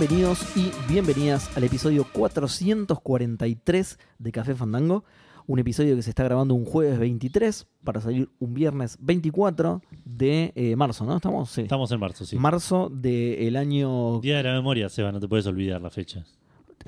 Bienvenidos 0.00 0.56
y 0.56 0.72
bienvenidas 0.90 1.54
al 1.58 1.64
episodio 1.64 2.06
443 2.10 3.98
de 4.18 4.32
Café 4.32 4.54
Fandango. 4.54 5.04
Un 5.46 5.58
episodio 5.58 5.94
que 5.94 6.00
se 6.00 6.08
está 6.08 6.24
grabando 6.24 6.54
un 6.54 6.64
jueves 6.64 6.98
23 6.98 7.66
para 7.84 8.00
salir 8.00 8.30
un 8.38 8.54
viernes 8.54 8.96
24 8.98 9.82
de 10.06 10.54
eh, 10.54 10.74
marzo, 10.74 11.04
¿no? 11.04 11.16
¿Estamos? 11.16 11.50
Sí. 11.50 11.60
Estamos 11.60 11.92
en 11.92 12.00
marzo, 12.00 12.24
sí. 12.24 12.38
Marzo 12.38 12.88
del 12.88 13.56
año. 13.56 14.20
Día 14.20 14.38
de 14.38 14.44
la 14.44 14.54
memoria, 14.54 14.88
Seba, 14.88 15.12
no 15.12 15.20
te 15.20 15.28
puedes 15.28 15.44
olvidar 15.46 15.82
la 15.82 15.90
fecha. 15.90 16.24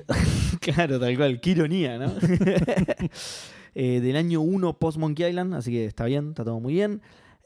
claro, 0.59 0.99
tal 0.99 1.15
cual. 1.15 1.39
Qué 1.39 1.51
ironía, 1.51 1.99
¿no? 1.99 2.11
Eh, 3.75 4.01
del 4.01 4.15
año 4.15 4.41
1 4.41 4.77
post 4.77 4.99
Monkey 4.99 5.27
Island, 5.27 5.55
así 5.55 5.71
que 5.71 5.85
está 5.85 6.05
bien, 6.05 6.29
está 6.29 6.43
todo 6.43 6.59
muy 6.59 6.73
bien. 6.73 7.01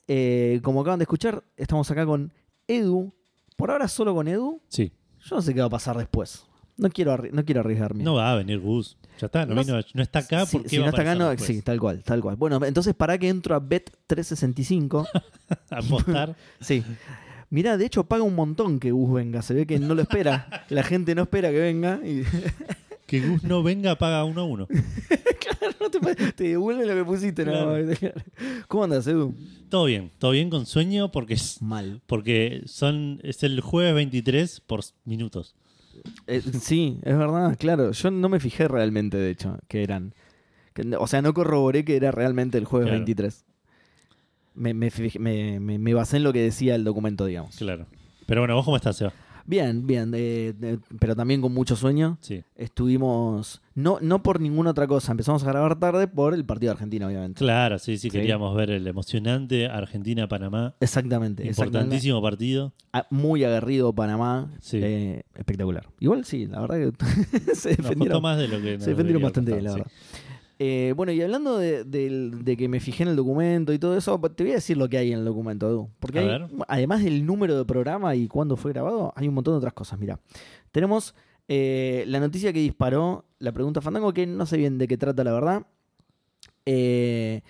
Eh, 0.07 0.59
como 0.61 0.81
acaban 0.81 0.99
de 0.99 1.03
escuchar, 1.03 1.43
estamos 1.57 1.91
acá 1.91 2.05
con 2.05 2.31
Edu. 2.67 3.13
Por 3.57 3.71
ahora 3.71 3.89
solo 3.89 4.13
con 4.13 4.29
Edu. 4.29 4.61
Sí. 4.69 4.93
Yo 5.29 5.35
no 5.35 5.41
sé 5.41 5.53
qué 5.53 5.59
va 5.59 5.65
a 5.67 5.69
pasar 5.69 5.97
después. 5.97 6.45
No 6.77 6.89
quiero, 6.89 7.11
arri- 7.15 7.31
no 7.31 7.43
quiero 7.43 7.61
arriesgarme. 7.61 8.03
No 8.03 8.13
va 8.15 8.31
a 8.31 8.35
venir 8.35 8.59
Gus. 8.59 8.97
Ya 9.19 9.25
está, 9.25 9.45
no, 9.47 9.55
No 9.55 9.63
vino- 9.63 9.79
no 9.95 10.01
está 10.03 10.19
acá 10.19 10.45
Si- 10.45 10.57
porque 10.57 10.69
si, 10.69 10.77
no 10.77 10.85
está 10.85 11.01
acá, 11.01 11.15
no, 11.15 11.35
sí, 11.37 11.61
tal 11.63 11.79
cual, 11.79 12.03
tal 12.03 12.21
cual. 12.21 12.35
Bueno, 12.35 12.63
entonces 12.63 12.93
para 12.93 13.17
que 13.17 13.29
entro 13.29 13.55
a 13.55 13.59
Bet365. 13.61 15.07
apostar. 15.71 16.35
sí. 16.59 16.83
Mirá, 17.49 17.77
de 17.77 17.85
hecho 17.85 18.03
paga 18.03 18.23
un 18.23 18.35
montón 18.35 18.79
que 18.79 18.91
Gus 18.91 19.11
venga. 19.13 19.41
Se 19.41 19.53
ve 19.53 19.65
que 19.65 19.79
no 19.79 19.95
lo 19.95 20.01
espera. 20.03 20.65
La 20.69 20.83
gente 20.83 21.15
no 21.15 21.23
espera 21.23 21.49
que 21.49 21.59
venga. 21.59 21.99
Y 22.05 22.23
que 23.07 23.21
Gus 23.21 23.43
no 23.43 23.63
venga, 23.63 23.97
paga 23.97 24.23
uno 24.23 24.41
a 24.41 24.43
uno. 24.43 24.67
no 25.79 25.89
te, 25.89 25.99
te 26.33 26.43
devuelve 26.43 26.85
lo 26.85 26.93
que 26.93 27.03
pusiste. 27.03 27.45
¿Cómo 28.67 28.83
andas, 28.83 29.07
Edu? 29.07 29.33
Todo 29.69 29.85
bien, 29.85 30.11
todo 30.19 30.31
bien 30.31 30.49
con 30.49 30.65
sueño 30.65 31.11
porque 31.11 31.33
es, 31.33 31.61
Mal. 31.61 32.01
porque 32.05 32.61
son 32.65 33.19
es 33.23 33.41
el 33.43 33.61
jueves 33.61 33.95
23 33.95 34.59
por 34.61 34.81
minutos. 35.05 35.55
Eh, 36.27 36.41
sí, 36.61 36.99
es 37.03 37.17
verdad, 37.17 37.57
claro. 37.57 37.91
Yo 37.91 38.11
no 38.11 38.29
me 38.29 38.39
fijé 38.39 38.67
realmente, 38.67 39.17
de 39.17 39.31
hecho, 39.31 39.57
que 39.67 39.81
eran. 39.83 40.13
que- 40.73 40.95
o 40.97 41.07
sea, 41.07 41.21
no 41.21 41.33
corroboré 41.33 41.83
que 41.83 41.95
era 41.95 42.11
realmente 42.11 42.57
el 42.57 42.65
jueves 42.65 42.87
Claro. 42.87 42.99
23. 42.99 43.45
Me, 44.53 44.73
me 44.73 44.91
fijé- 44.91 45.19
me- 45.19 45.59
me- 45.59 45.79
me 45.79 45.93
basé 45.93 46.17
en 46.17 46.23
lo 46.23 46.33
que 46.33 46.41
decía 46.41 46.75
el 46.75 46.83
documento, 46.83 47.25
digamos. 47.25 47.55
Claro. 47.57 47.87
Pero 48.25 48.41
bueno, 48.41 48.55
¿vos 48.55 48.65
cómo 48.65 48.75
estás, 48.77 48.97
Seba? 48.97 49.13
Bien, 49.47 49.87
bien, 49.87 50.11
eh, 50.13 50.53
eh, 50.61 50.77
pero 50.99 51.15
también 51.15 51.41
con 51.41 51.53
mucho 51.53 51.75
sueño. 51.77 52.17
Sí. 52.19 52.43
Estuvimos, 52.57 53.61
no, 53.75 53.97
no 54.01 54.21
por 54.21 54.41
ninguna 54.41 54.71
otra 54.71 54.87
cosa, 54.87 55.11
empezamos 55.13 55.41
a 55.43 55.47
grabar 55.47 55.79
tarde 55.79 56.07
por 56.07 56.33
el 56.33 56.45
partido 56.45 56.71
de 56.71 56.73
Argentina, 56.73 57.07
obviamente. 57.07 57.39
Claro, 57.39 57.79
sí, 57.79 57.97
sí, 57.97 58.09
Sí. 58.09 58.11
queríamos 58.11 58.55
ver 58.55 58.69
el 58.71 58.85
emocionante 58.85 59.67
Argentina-Panamá. 59.67 60.75
Exactamente, 60.79 61.43
exactamente. 61.47 61.77
Importantísimo 61.79 62.21
partido. 62.21 62.73
Ah, 62.93 63.07
Muy 63.09 63.43
aguerrido 63.45 63.93
Panamá, 63.93 64.51
Sí. 64.59 64.79
eh, 64.83 65.23
espectacular. 65.35 65.87
Igual 65.99 66.25
sí, 66.25 66.45
la 66.45 66.61
verdad 66.61 66.91
que 66.91 67.05
se 67.55 67.69
Nos 67.69 67.77
defendieron, 67.77 67.97
costó 67.99 68.21
más 68.21 68.37
de 68.37 68.47
lo 68.49 68.61
que 68.61 68.73
nos 68.75 68.83
se 68.83 68.89
defendieron 68.91 68.97
debería 68.97 69.23
bastante 69.25 69.51
bien, 69.53 69.63
la 69.63 69.69
costar, 69.71 69.85
verdad. 69.87 69.91
sí. 70.11 70.23
Eh, 70.59 70.93
bueno, 70.95 71.11
y 71.11 71.21
hablando 71.21 71.57
de, 71.59 72.55
que 72.57 72.67
me 72.67 72.79
fijé 72.79 73.03
en 73.03 73.09
el 73.09 73.15
documento 73.15 73.73
y 73.73 73.79
todo 73.79 73.95
eso, 73.95 74.19
te 74.19 74.43
voy 74.43 74.51
a 74.53 74.55
decir 74.55 74.75
lo 74.77 74.89
que 74.89 74.97
hay 74.97 75.11
en 75.13 75.19
el 75.19 75.25
documento, 75.25 75.69
Edu. 75.69 75.89
Porque 75.99 76.19
hay- 76.19 76.47
además 76.67 77.03
del 77.03 77.25
número 77.25 77.55
de 77.57 77.63
programa 77.65 78.15
y 78.15 78.27
cuándo 78.27 78.57
fue 78.57 78.71
grabado, 78.71 79.13
hay 79.15 79.27
un 79.27 79.35
montón 79.35 79.53
de 79.53 79.57
otras 79.59 79.73
cosas. 79.73 79.99
Mira, 79.99 80.19
tenemos 80.71 81.13
eh, 81.47 82.03
la 82.07 82.19
noticia 82.19 82.51
que 82.51 82.59
disparó 82.59 83.25
la 83.39 83.51
pregunta 83.51 83.81
Fandango, 83.81 84.13
que 84.13 84.25
no 84.25 84.45
sé 84.47 84.57
bien 84.57 84.77
de 84.79 84.87
qué 84.87 84.97
trata 84.97 85.23
la 85.23 85.31
verdad. 85.31 85.67
Eh, 86.65 87.41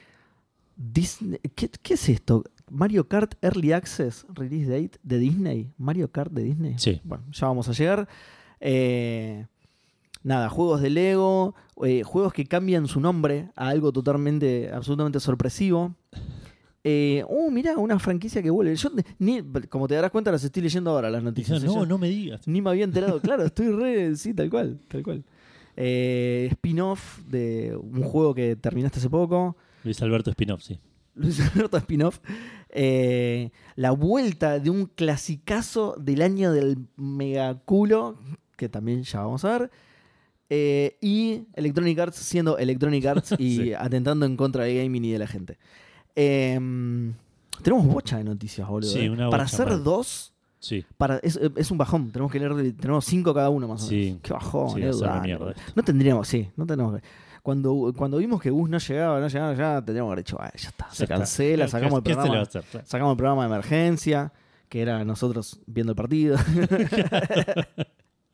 Disney- 0.75 1.39
¿qué, 1.55 1.69
qué 1.81 1.93
es 1.95 2.09
esto? 2.09 2.43
Mario 2.69 3.07
Kart 3.07 3.33
Early 3.41 3.71
Access 3.71 4.25
Release 4.33 4.69
Date 4.69 4.99
de 5.01 5.17
Disney. 5.17 5.71
Mario 5.77 6.11
Kart 6.11 6.31
de 6.31 6.43
Disney. 6.43 6.75
Sí. 6.77 7.01
Bueno, 7.03 7.23
ya 7.31 7.47
vamos 7.47 7.67
a 7.69 7.71
llegar. 7.71 8.07
Eh, 8.59 9.45
nada, 10.27 10.49
juegos 10.49 10.81
de 10.81 10.89
Lego, 10.89 11.55
eh, 11.83 12.03
juegos 12.03 12.33
que 12.33 12.45
cambian 12.45 12.87
su 12.87 12.99
nombre 12.99 13.49
a 13.55 13.69
algo 13.69 13.93
totalmente, 13.93 14.69
absolutamente 14.73 15.21
sorpresivo. 15.21 15.95
Eh, 16.83 17.23
uh, 17.27 17.49
mira, 17.49 17.77
una 17.77 17.97
franquicia 17.97 18.43
que 18.43 18.49
vuelve. 18.49 18.75
Yo, 18.75 18.89
ni, 19.19 19.41
como 19.69 19.87
te 19.87 19.95
darás 19.95 20.11
cuenta, 20.11 20.31
las 20.31 20.43
estoy 20.43 20.63
leyendo 20.63 20.91
ahora 20.91 21.09
las 21.09 21.23
noticias. 21.23 21.63
no, 21.63 21.85
no 21.85 21.97
me 21.97 22.09
digas. 22.09 22.45
Ni 22.47 22.61
me 22.61 22.69
había 22.69 22.83
enterado. 22.83 23.21
Claro, 23.21 23.43
estoy 23.45 23.69
re. 23.69 24.15
Sí, 24.15 24.33
tal 24.33 24.49
cual, 24.49 24.79
tal 24.89 25.01
cual. 25.01 25.23
Eh, 25.77 26.49
spin-off 26.51 27.19
de 27.27 27.77
un 27.77 28.03
juego 28.03 28.33
que 28.33 28.55
terminaste 28.57 28.99
hace 28.99 29.09
poco. 29.09 29.55
Luis 29.83 30.01
Alberto 30.01 30.31
Spinoff, 30.31 30.61
sí. 30.61 30.79
Luis 31.15 31.39
Alberto 31.39 31.77
spin-off. 31.77 32.19
Eh, 32.69 33.51
la 33.75 33.91
vuelta 33.91 34.59
de 34.59 34.69
un 34.69 34.87
clasicazo 34.87 35.95
del 35.97 36.21
año 36.21 36.51
del 36.51 36.77
megaculo, 36.97 38.19
que 38.57 38.67
también 38.67 39.03
ya 39.03 39.21
vamos 39.21 39.45
a 39.45 39.57
ver. 39.57 39.71
Eh, 40.49 40.97
y 41.01 41.41
Electronic 41.53 41.99
Arts 41.99 42.15
siendo 42.17 42.57
Electronic 42.57 43.05
Arts 43.07 43.35
y 43.37 43.55
Sí. 43.57 43.73
atentando 43.73 44.25
en 44.25 44.37
contra 44.37 44.63
de 44.63 44.75
gaming 44.83 45.05
y 45.05 45.11
de 45.11 45.19
la 45.19 45.27
gente. 45.27 45.57
Eh, 46.15 46.57
tenemos 47.63 47.85
bocha 47.87 48.17
de 48.17 48.23
noticias, 48.23 48.67
boludo. 48.67 48.89
Sí, 48.89 48.99
eh. 49.01 49.09
una 49.09 49.29
Para 49.29 49.43
hacer 49.43 49.83
dos, 49.83 50.33
Sí. 50.59 50.83
para, 50.97 51.17
es, 51.17 51.39
es 51.55 51.69
un 51.71 51.77
bajón. 51.77 52.11
Tenemos 52.11 52.31
que 52.31 52.39
leer, 52.39 52.73
tenemos 52.79 53.05
cinco 53.05 53.33
cada 53.33 53.49
uno 53.49 53.67
más 53.67 53.83
o 53.83 53.87
Sí. 53.87 53.95
menos. 54.05 54.19
Qué 54.23 54.33
bajón, 54.33 54.69
Sí, 54.69 54.75
mierda. 54.77 55.53
No 55.75 55.83
tendríamos, 55.83 56.27
sí, 56.27 56.49
no 56.55 56.65
tenemos 56.65 56.99
que- 56.99 57.07
Cuando, 57.43 57.93
cuando 57.95 58.17
vimos 58.17 58.41
que 58.41 58.49
Gus 58.49 58.69
no 58.69 58.77
llegaba, 58.77 59.19
no 59.21 59.27
llegaba, 59.29 59.53
ya 59.53 59.75
tendríamos 59.81 60.09
que 60.09 60.13
haber 60.13 60.25
dicho, 60.25 60.37
"Ay, 60.39 60.51
ya 60.57 60.67
está, 60.69 60.89
se 60.91 61.03
Ya 61.05 61.15
cancela, 61.15 61.65
¿Qué- 61.65 61.71
sacamos 61.71 61.97
el 61.99 62.03
¿Qué 62.03 62.09
se 62.09 62.15
le 62.15 62.17
va 62.17 62.23
programa. 62.23 62.41
hacer? 62.43 62.85
Sacamos 62.85 63.11
el 63.11 63.17
programa 63.17 63.41
de 63.43 63.47
emergencia, 63.47 64.33
que 64.67 64.81
era 64.81 65.05
nosotros 65.05 65.59
viendo 65.65 65.91
el 65.93 65.95
partido. 65.95 66.35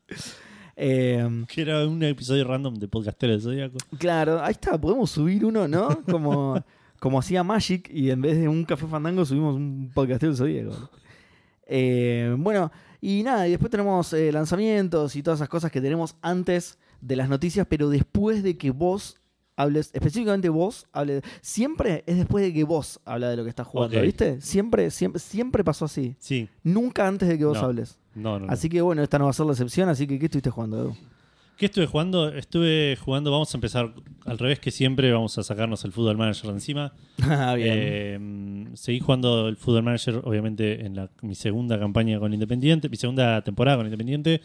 Eh, 0.76 1.44
Que 1.48 1.62
era 1.62 1.86
un 1.86 2.02
episodio 2.02 2.44
random 2.44 2.74
de 2.74 2.88
Podcastero 2.88 3.32
del 3.32 3.42
Zodíaco. 3.42 3.78
claro, 3.98 4.42
ahí 4.42 4.52
está, 4.52 4.80
podemos 4.80 5.10
subir 5.10 5.44
uno, 5.44 5.68
¿no? 5.68 6.02
Como, 6.10 6.62
como 7.00 7.18
hacía 7.18 7.42
Magic 7.44 7.88
y 7.92 8.10
en 8.10 8.20
vez 8.22 8.36
de 8.38 8.48
un 8.48 8.64
café 8.64 8.86
fandango 8.86 9.24
subimos 9.24 9.54
un 9.56 9.90
podcast 9.94 10.22
del 10.22 10.36
Zodíaco. 10.36 10.90
Eh, 11.66 12.34
bueno, 12.38 12.70
y 13.00 13.22
nada, 13.22 13.46
y 13.46 13.50
después 13.52 13.70
tenemos 13.70 14.12
eh, 14.12 14.32
lanzamientos 14.32 15.16
y 15.16 15.22
todas 15.22 15.38
esas 15.38 15.48
cosas 15.48 15.70
que 15.70 15.80
tenemos 15.80 16.16
antes 16.22 16.78
de 17.00 17.16
las 17.16 17.28
noticias, 17.28 17.66
pero 17.68 17.88
después 17.88 18.42
de 18.42 18.56
que 18.56 18.70
vos 18.70 19.16
hables, 19.56 19.90
específicamente 19.92 20.48
vos, 20.48 20.86
hables, 20.92 21.22
siempre 21.40 22.02
es 22.06 22.16
después 22.16 22.44
de 22.44 22.52
que 22.52 22.64
vos 22.64 23.00
habla 23.04 23.28
de 23.30 23.36
lo 23.36 23.44
que 23.44 23.50
estás 23.50 23.66
jugando. 23.66 24.00
¿viste? 24.00 24.40
Siempre, 24.40 24.90
siempre, 24.90 25.20
siempre 25.20 25.62
pasó 25.64 25.84
así. 25.84 26.16
Sí. 26.18 26.48
Nunca 26.62 27.06
antes 27.06 27.28
de 27.28 27.38
que 27.38 27.44
vos 27.44 27.58
No. 27.60 27.66
hables. 27.66 27.98
No, 28.14 28.38
no, 28.38 28.46
no. 28.46 28.52
Así 28.52 28.68
que 28.68 28.80
bueno, 28.80 29.02
esta 29.02 29.18
no 29.18 29.24
va 29.24 29.30
a 29.30 29.34
ser 29.34 29.46
la 29.46 29.52
excepción, 29.52 29.88
así 29.88 30.06
que 30.06 30.18
¿qué 30.18 30.26
estuviste 30.26 30.50
jugando, 30.50 30.78
Edu? 30.80 30.96
¿Qué 31.56 31.66
estuve 31.66 31.86
jugando? 31.86 32.28
Estuve 32.30 32.96
jugando, 32.96 33.30
vamos 33.30 33.54
a 33.54 33.56
empezar 33.56 33.94
al 34.26 34.38
revés 34.38 34.58
que 34.58 34.72
siempre, 34.72 35.12
vamos 35.12 35.38
a 35.38 35.44
sacarnos 35.44 35.84
el 35.84 35.92
Football 35.92 36.16
Manager 36.16 36.46
de 36.46 36.52
encima. 36.52 36.92
Ah, 37.22 37.54
bien. 37.54 37.68
Eh, 37.76 38.68
seguí 38.74 38.98
jugando 39.00 39.46
el 39.48 39.56
Football 39.56 39.84
Manager, 39.84 40.20
obviamente, 40.24 40.84
en 40.84 40.96
la- 40.96 41.10
mi 41.22 41.34
segunda 41.36 41.78
campaña 41.78 42.18
con 42.18 42.34
Independiente, 42.34 42.88
mi 42.88 42.96
segunda 42.96 43.42
temporada 43.42 43.76
con 43.76 43.86
Independiente, 43.86 44.40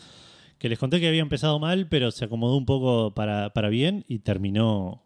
que 0.60 0.70
les 0.70 0.78
conté 0.78 1.00
que 1.00 1.08
había 1.08 1.22
empezado 1.22 1.58
mal, 1.58 1.88
pero 1.88 2.12
se 2.12 2.26
acomodó 2.26 2.56
un 2.58 2.66
poco 2.68 3.14
para, 3.16 3.52
para 3.54 3.70
bien 3.70 4.06
y 4.08 4.20
terminó 4.20 5.04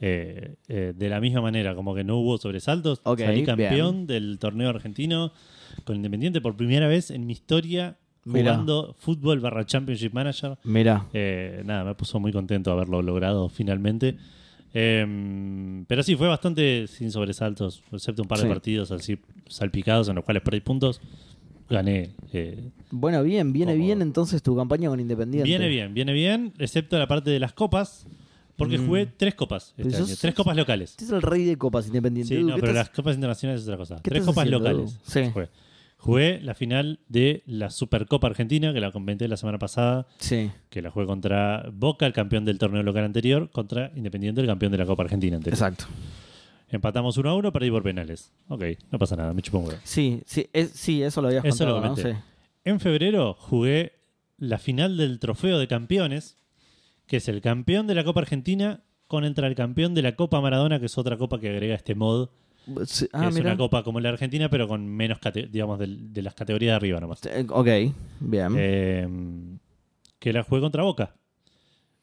eh, 0.00 0.54
eh, 0.68 0.92
de 0.96 1.08
la 1.08 1.20
misma 1.20 1.40
manera, 1.40 1.74
como 1.74 1.94
que 1.94 2.04
no 2.04 2.18
hubo 2.18 2.38
sobresaltos. 2.38 3.00
Salí 3.04 3.34
bien. 3.34 3.44
campeón 3.46 4.06
del 4.06 4.38
torneo 4.38 4.68
argentino 4.70 5.32
con 5.84 5.96
Independiente 5.96 6.40
por 6.40 6.56
primera 6.56 6.86
vez 6.88 7.10
en 7.10 7.26
mi 7.26 7.32
historia 7.32 7.96
Mirá. 8.24 8.52
jugando 8.52 8.94
fútbol 8.98 9.40
barra 9.40 9.64
Championship 9.66 10.12
Manager. 10.12 10.58
Mirá. 10.64 11.06
Eh, 11.12 11.62
nada, 11.64 11.84
me 11.84 11.94
puso 11.94 12.20
muy 12.20 12.32
contento 12.32 12.70
haberlo 12.72 13.02
logrado 13.02 13.48
finalmente. 13.48 14.16
Eh, 14.74 15.84
pero 15.86 16.02
sí, 16.02 16.14
fue 16.14 16.28
bastante 16.28 16.86
sin 16.88 17.10
sobresaltos, 17.10 17.82
excepto 17.92 18.22
un 18.22 18.28
par 18.28 18.38
Sí. 18.38 18.44
de 18.44 18.50
partidos 18.50 18.90
así 18.90 19.18
salpicados 19.46 20.08
en 20.08 20.14
los 20.16 20.24
cuales 20.24 20.42
perdí 20.42 20.60
puntos. 20.60 21.00
Gané. 21.70 22.10
eh, 22.32 22.70
Bueno, 22.90 23.22
bien, 23.22 23.52
viene 23.52 23.72
Como- 23.72 23.84
bien 23.84 24.00
entonces 24.02 24.42
tu 24.42 24.56
campaña 24.56 24.88
con 24.88 25.00
Independiente. 25.00 25.46
viene 25.48 25.68
bien, 25.68 25.92
viene 25.92 26.12
bien, 26.14 26.52
excepto 26.58 26.98
la 26.98 27.06
parte 27.06 27.30
de 27.30 27.38
las 27.40 27.52
copas, 27.52 28.06
porque 28.58 28.76
Mm. 28.76 28.86
jugué 28.86 29.06
tres 29.06 29.34
copas 29.34 29.72
Pero 29.76 29.88
este 29.88 30.00
sos- 30.00 30.08
año, 30.10 30.18
tres 30.20 30.34
copas 30.34 30.56
locales. 30.56 30.90
Este 30.90 31.04
es 31.04 31.10
el 31.12 31.22
rey 31.22 31.44
de 31.44 31.56
copas 31.56 31.86
Independiente. 31.86 32.34
Sí, 32.34 32.40
Edu, 32.40 32.48
no, 32.48 32.54
¿qué 32.56 32.60
pero 32.60 32.72
estás- 32.72 32.88
las 32.88 32.94
copas 32.94 33.14
internacionales 33.14 33.62
es 33.62 33.66
otra 33.68 33.78
cosa. 33.78 33.96
¿Qué 34.02 34.10
Tres 34.10 34.20
estás 34.20 34.34
copas 34.34 34.44
haciendo, 34.44 34.58
locales. 34.68 34.92
Edu? 34.92 35.00
Sí. 35.26 35.30
Jugué. 35.32 35.48
Jugué 36.00 36.40
la 36.42 36.54
final 36.54 37.00
de 37.08 37.42
la 37.46 37.70
Supercopa 37.70 38.28
Argentina, 38.28 38.72
que 38.72 38.80
la 38.80 38.92
comenté 38.92 39.26
la 39.26 39.36
semana 39.36 39.58
pasada, 39.58 40.06
Sí. 40.18 40.50
que 40.70 40.80
la 40.82 40.90
jugué 40.92 41.06
contra 41.06 41.70
Boca, 41.72 42.06
el 42.06 42.12
campeón 42.12 42.44
del 42.44 42.58
torneo 42.58 42.82
local 42.84 43.04
anterior, 43.04 43.50
contra 43.50 43.90
Independiente, 43.96 44.40
el 44.40 44.46
campeón 44.46 44.70
de 44.72 44.78
la 44.78 44.86
Copa 44.86 45.02
Argentina 45.04 45.36
anterior. 45.36 45.54
Exacto. 45.54 45.86
Empatamos 46.70 47.16
1 47.16 47.30
a 47.30 47.34
1, 47.34 47.52
perdí 47.52 47.70
por 47.70 47.82
penales. 47.82 48.30
Ok, 48.48 48.62
no 48.92 48.98
pasa 48.98 49.16
nada, 49.16 49.32
me 49.32 49.42
chupo 49.42 49.58
un 49.58 49.66
huevo. 49.68 49.78
Sí, 49.84 50.20
sí, 50.26 50.48
es- 50.52 50.70
sí, 50.72 51.02
eso 51.02 51.20
lo 51.22 51.28
habías 51.28 51.44
Eso 51.44 51.64
lo 51.64 51.72
contado, 51.72 51.94
¿no? 51.96 52.02
comenté. 52.02 52.20
Sí. 52.20 52.24
En 52.64 52.78
febrero 52.80 53.34
jugué 53.34 53.92
la 54.36 54.58
final 54.58 54.96
del 54.98 55.18
Trofeo 55.18 55.58
de 55.58 55.66
Campeones, 55.66 56.36
que 57.08 57.16
es 57.16 57.28
el 57.28 57.40
campeón 57.40 57.88
de 57.88 57.96
la 57.96 58.04
Copa 58.04 58.20
Argentina 58.20 58.84
contra 59.08 59.48
el 59.48 59.56
campeón 59.56 59.94
de 59.94 60.02
la 60.02 60.14
Copa 60.14 60.40
Maradona, 60.40 60.78
que 60.78 60.86
es 60.86 60.96
otra 60.96 61.16
copa 61.16 61.40
que 61.40 61.48
agrega 61.48 61.74
este 61.74 61.96
mod 61.96 62.28
Sí, 62.84 63.06
que 63.06 63.10
Ah, 63.16 63.28
es 63.28 63.36
una 63.36 63.56
copa 63.56 63.82
como 63.82 64.00
la 64.00 64.10
Argentina, 64.10 64.50
pero 64.50 64.68
con 64.68 64.86
menos, 64.86 65.18
digamos, 65.50 65.78
de, 65.78 66.22
las 66.22 66.34
categorías 66.34 66.72
de 66.72 66.76
arriba 66.76 67.00
nomás. 67.00 67.20
Ok, 67.48 67.68
bien. 68.20 68.54
Eh, 68.56 69.08
que 70.18 70.32
la 70.32 70.42
jugué 70.42 70.60
contra 70.60 70.82
Boca. 70.82 71.14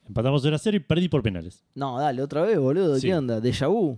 Empatamos 0.07 0.41
0 0.41 0.55
a 0.55 0.59
0 0.59 0.77
y 0.77 0.79
perdí 0.79 1.07
por 1.07 1.23
penales. 1.23 1.63
no, 1.75 1.99
dale, 1.99 2.21
otra 2.21 2.41
vez, 2.43 2.59
boludo. 2.59 2.95
Sí. 2.97 3.07
¿Qué 3.07 3.15
onda? 3.15 3.39
¿Déjà 3.39 3.67
vu? 3.67 3.97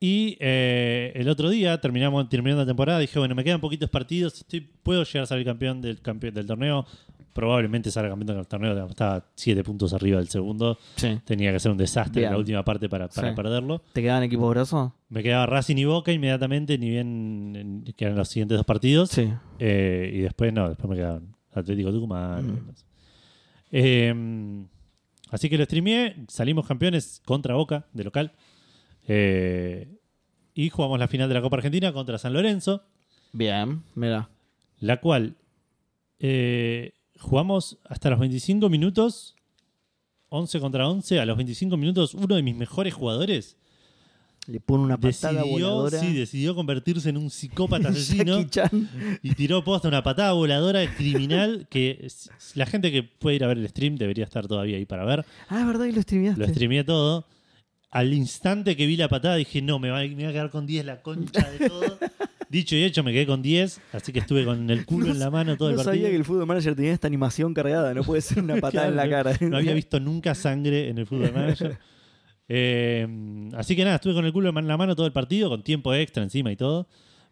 Y 0.00 0.36
eh, 0.40 1.12
el 1.14 1.28
otro 1.30 1.48
día, 1.48 1.80
terminamos, 1.80 2.28
terminando 2.28 2.62
la 2.62 2.66
temporada, 2.66 2.98
dije, 2.98 3.18
bueno, 3.18 3.34
me 3.34 3.42
quedan 3.42 3.60
poquitos 3.60 3.88
partidos, 3.88 4.34
estoy, 4.34 4.60
puedo 4.60 5.02
llegar 5.02 5.22
a 5.22 5.26
salir 5.26 5.46
campeón 5.46 5.80
del, 5.80 6.02
campeón 6.02 6.34
del 6.34 6.46
torneo. 6.46 6.86
Probablemente 7.34 7.90
salga 7.90 8.08
campeón 8.10 8.36
del 8.38 8.46
torneo, 8.46 8.86
estaba 8.86 9.26
7 9.34 9.62
puntos 9.64 9.92
arriba 9.92 10.18
del 10.18 10.28
segundo. 10.28 10.78
Sí. 10.96 11.20
Tenía 11.24 11.52
que 11.52 11.58
ser 11.60 11.72
un 11.72 11.76
desastre 11.76 12.20
Bien. 12.20 12.28
en 12.28 12.32
la 12.32 12.38
última 12.38 12.64
parte 12.64 12.88
para, 12.88 13.08
para 13.08 13.30
Sí. 13.30 13.34
perderlo. 13.36 13.82
¿Te 13.92 14.00
quedaban 14.02 14.22
equipos 14.22 14.48
grosos? 14.50 14.92
Me 15.08 15.22
quedaba 15.22 15.44
Racing 15.46 15.76
y 15.76 15.84
Boca 15.84 16.12
inmediatamente, 16.12 16.78
ni 16.78 16.88
bien 16.90 17.56
en- 17.56 17.84
que 17.96 18.04
eran 18.04 18.16
los 18.16 18.28
siguientes 18.28 18.56
dos 18.56 18.64
partidos. 18.64 19.10
Sí. 19.10 19.28
Eh, 19.58 20.12
y 20.14 20.18
después 20.20 20.52
no, 20.52 20.68
después 20.68 20.88
me 20.88 20.96
quedaban 20.96 21.34
Atlético 21.52 21.90
Tucumán. 21.92 22.46
Mm. 22.46 22.70
Eh, 23.72 24.66
así 25.30 25.50
que 25.50 25.58
lo 25.58 25.64
streameé, 25.64 26.14
salimos 26.28 26.66
campeones 26.66 27.20
contra 27.24 27.54
Boca 27.56 27.86
de 27.92 28.04
local. 28.04 28.32
Eh, 29.08 29.98
y 30.54 30.70
jugamos 30.70 30.98
la 31.00 31.08
final 31.08 31.28
de 31.28 31.34
la 31.34 31.42
Copa 31.42 31.56
Argentina 31.56 31.92
contra 31.92 32.16
San 32.16 32.32
Lorenzo, 32.32 32.84
Bien, 33.32 33.82
mira. 33.96 34.30
la 34.78 35.00
cual 35.00 35.34
eh, 36.20 36.92
jugamos 37.18 37.78
hasta 37.84 38.10
los 38.10 38.18
25 38.18 38.68
minutos, 38.68 39.34
11 40.28 40.60
contra 40.60 40.88
11. 40.88 41.20
A 41.20 41.26
los 41.26 41.36
25 41.36 41.76
minutos, 41.76 42.14
uno 42.14 42.34
de 42.34 42.42
mis 42.42 42.56
mejores 42.56 42.92
jugadores 42.94 43.56
Le 44.46 44.60
pone 44.60 44.82
una 44.84 44.96
patada 44.98 45.32
decidió, 45.42 45.70
voladora. 45.70 46.00
sí, 46.00 46.12
decidió 46.12 46.54
convertirse 46.54 47.08
en 47.08 47.16
un 47.16 47.30
psicópata 47.30 47.88
asesino. 47.90 48.40
Y 49.22 49.34
tiró 49.34 49.62
posta 49.64 49.88
una 49.88 50.02
patada 50.02 50.32
voladora 50.32 50.84
criminal 50.96 51.66
que 51.70 52.06
la 52.54 52.66
gente 52.66 52.90
que 52.92 53.02
puede 53.02 53.36
ir 53.36 53.44
a 53.44 53.46
ver 53.46 53.58
el 53.58 53.68
stream 53.68 53.96
debería 53.96 54.24
estar 54.24 54.46
todavía 54.46 54.76
ahí 54.76 54.84
para 54.86 55.04
ver. 55.04 55.24
Ah, 55.48 55.60
es 55.60 55.66
verdad 55.66 55.86
que 55.86 55.92
lo 55.92 56.02
streameaste. 56.02 56.40
Lo 56.40 56.48
streameé 56.48 56.84
todo. 56.84 57.26
Al 57.90 58.12
instante 58.12 58.76
que 58.76 58.86
vi 58.86 58.96
la 58.96 59.08
patada 59.08 59.36
dije, 59.36 59.62
no, 59.62 59.78
me 59.78 59.88
va, 59.90 60.00
me 60.00 60.14
voy 60.14 60.24
a 60.24 60.32
quedar 60.32 60.50
con 60.50 60.66
10 60.66 60.84
la 60.84 61.00
concha 61.00 61.48
de 61.48 61.68
todo. 61.68 61.98
Dicho 62.48 62.76
y 62.76 62.84
hecho, 62.84 63.02
me 63.02 63.12
quedé 63.12 63.26
con 63.26 63.42
10, 63.42 63.80
así 63.92 64.12
que 64.12 64.18
estuve 64.20 64.44
con 64.44 64.68
el 64.70 64.84
culo 64.86 65.10
en 65.10 65.18
la 65.18 65.30
mano 65.30 65.56
todo 65.56 65.68
no 65.68 65.72
el 65.72 65.76
partido. 65.76 65.94
sabía 65.94 66.10
que 66.10 66.16
el 66.16 66.24
Fútbol 66.24 66.46
Manager 66.46 66.74
tenía 66.74 66.92
esta 66.92 67.06
animación 67.06 67.52
cargada. 67.54 67.92
No 67.94 68.02
puede 68.04 68.20
ser 68.20 68.42
una 68.42 68.56
patada 68.60 68.88
en 68.88 68.96
la 68.96 69.08
cara. 69.08 69.36
No 69.40 69.56
había 69.56 69.74
visto 69.74 69.98
nunca 70.00 70.34
sangre 70.34 70.88
en 70.88 70.98
el 70.98 71.06
fútbol 71.06 71.32
manager. 71.32 71.78
Eh, 72.48 73.06
así 73.54 73.74
que 73.74 73.84
nada, 73.84 73.96
estuve 73.96 74.14
con 74.14 74.24
el 74.24 74.32
culo 74.32 74.50
en 74.58 74.68
la 74.68 74.76
mano 74.76 74.94
todo 74.94 75.06
el 75.06 75.12
partido, 75.12 75.48
con 75.48 75.62
tiempo 75.62 75.92
extra 75.94 76.22
encima 76.22 76.52
y 76.52 76.56
todo. 76.56 76.86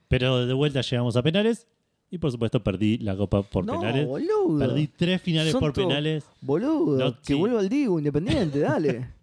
Pero 0.08 0.46
de 0.46 0.52
vuelta 0.54 0.80
llegamos 0.80 1.16
a 1.16 1.22
penales. 1.22 1.66
Y 2.10 2.18
por 2.18 2.30
supuesto 2.30 2.62
perdí 2.62 2.98
la 2.98 3.16
copa 3.16 3.42
por 3.42 3.64
no, 3.64 3.80
penales. 3.80 4.06
boludo. 4.06 4.58
Perdí 4.58 4.86
tres 4.86 5.22
finales 5.22 5.52
Son 5.52 5.60
por 5.60 5.72
penales. 5.72 6.24
Boludo, 6.42 6.98
No, 6.98 7.12
que 7.14 7.18
sí. 7.28 7.34
vuelva 7.34 7.60
al 7.60 7.70
Digo 7.70 7.98
Independiente, 7.98 8.58
dale. 8.60 9.08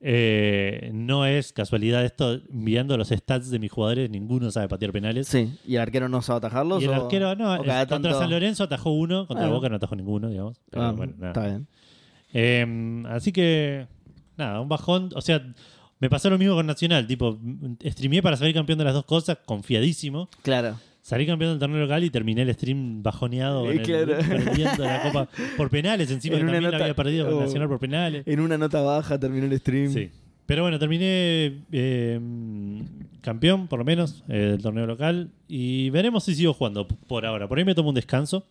Eh, 0.00 0.90
no 0.94 1.26
es 1.26 1.52
casualidad 1.52 2.04
esto, 2.04 2.40
enviando 2.50 2.96
los 2.96 3.08
stats 3.08 3.50
de 3.50 3.58
mis 3.58 3.70
jugadores, 3.72 4.10
ninguno 4.10 4.50
sabe 4.50 4.68
patear 4.68 4.92
penales. 4.92 5.28
sí, 5.28 5.56
¿y 5.66 5.76
el 5.76 5.80
arquero 5.82 6.08
no 6.08 6.22
sabe 6.22 6.38
atajarlos? 6.38 6.82
Y 6.82 6.86
el 6.86 6.90
o- 6.90 6.94
arquero, 7.04 7.34
no, 7.36 7.56
contra 7.56 7.86
tanto- 7.86 8.18
San 8.18 8.30
Lorenzo 8.30 8.64
atajó 8.64 8.90
uno, 8.92 9.26
contra 9.26 9.46
Ah. 9.46 9.50
Boca 9.50 9.68
no 9.68 9.76
atajó 9.76 9.96
ninguno, 9.96 10.28
digamos. 10.28 10.58
Pero 10.70 10.82
Ah, 10.84 10.92
bueno, 10.92 11.12
nada. 11.18 11.28
Está 11.32 11.46
bien. 11.46 11.66
Eh, 12.32 13.02
así 13.10 13.32
que, 13.32 13.86
nada, 14.36 14.60
un 14.60 14.68
bajón. 14.68 15.10
O 15.14 15.20
sea, 15.20 15.40
me 16.00 16.10
pasó 16.10 16.28
lo 16.30 16.38
mismo 16.38 16.54
con 16.54 16.66
Nacional. 16.66 17.06
Tipo, 17.06 17.38
streameé 17.84 18.22
para 18.22 18.36
salir 18.36 18.54
campeón 18.54 18.78
de 18.78 18.84
las 18.84 18.94
dos 18.94 19.04
cosas, 19.04 19.38
confiadísimo. 19.46 20.28
Claro. 20.42 20.76
Salí 21.04 21.26
campeón 21.26 21.50
del 21.50 21.58
torneo 21.58 21.80
local 21.80 22.02
y 22.02 22.08
terminé 22.08 22.40
el 22.40 22.54
stream 22.54 23.02
bajoneado, 23.02 23.70
el- 23.70 23.82
perdiendo 23.82 24.84
la 24.84 25.02
copa 25.02 25.28
por 25.58 25.68
penales. 25.68 26.10
Encima 26.10 26.38
En 26.38 26.46
que 26.46 26.52
la 26.52 26.60
nota- 26.62 26.76
había 26.78 26.94
perdido 26.94 27.26
con 27.26 27.34
oh. 27.34 27.40
Nacional 27.40 27.68
por 27.68 27.78
penales. 27.78 28.22
En 28.26 28.40
una 28.40 28.56
nota 28.56 28.80
baja 28.80 29.20
terminó 29.20 29.44
el 29.44 29.58
stream. 29.58 29.92
Sí. 29.92 30.10
Pero 30.46 30.62
bueno, 30.62 30.78
terminé 30.78 31.60
eh, 31.72 32.18
campeón, 33.20 33.68
por 33.68 33.80
lo 33.80 33.84
menos, 33.84 34.24
eh, 34.28 34.36
del 34.52 34.62
torneo 34.62 34.86
local. 34.86 35.28
Y 35.46 35.90
veremos 35.90 36.24
si 36.24 36.34
sigo 36.34 36.54
jugando 36.54 36.88
por 36.88 37.26
ahora. 37.26 37.48
Por 37.48 37.58
ahí 37.58 37.66
me 37.66 37.74
tomo 37.74 37.90
un 37.90 37.94
descanso 37.94 38.46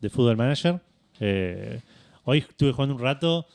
de 0.00 0.08
Fútbol 0.08 0.38
Manager. 0.38 0.80
Eh, 1.20 1.80
hoy 2.24 2.38
estuve 2.38 2.72
jugando 2.72 2.94
un 2.94 3.02
rato 3.02 3.46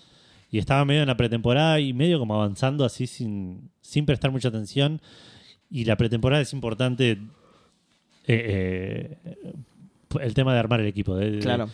y 0.51 0.59
estaba 0.59 0.85
medio 0.85 1.01
en 1.01 1.07
la 1.07 1.17
pretemporada 1.17 1.79
y 1.79 1.91
medio 1.93 2.19
como 2.19 2.35
avanzando 2.35 2.85
así 2.85 3.07
sin, 3.07 3.71
sin 3.81 4.05
prestar 4.05 4.29
mucha 4.29 4.49
atención. 4.49 5.01
Y 5.71 5.85
la 5.85 5.97
pretemporada 5.97 6.43
es 6.43 6.53
importante. 6.53 7.17
Eh, 8.27 9.17
eh, 9.25 9.53
el 10.21 10.33
tema 10.33 10.53
de 10.53 10.59
armar 10.59 10.79
el 10.81 10.87
equipo. 10.87 11.15
de- 11.15 11.39
Claro. 11.39 11.69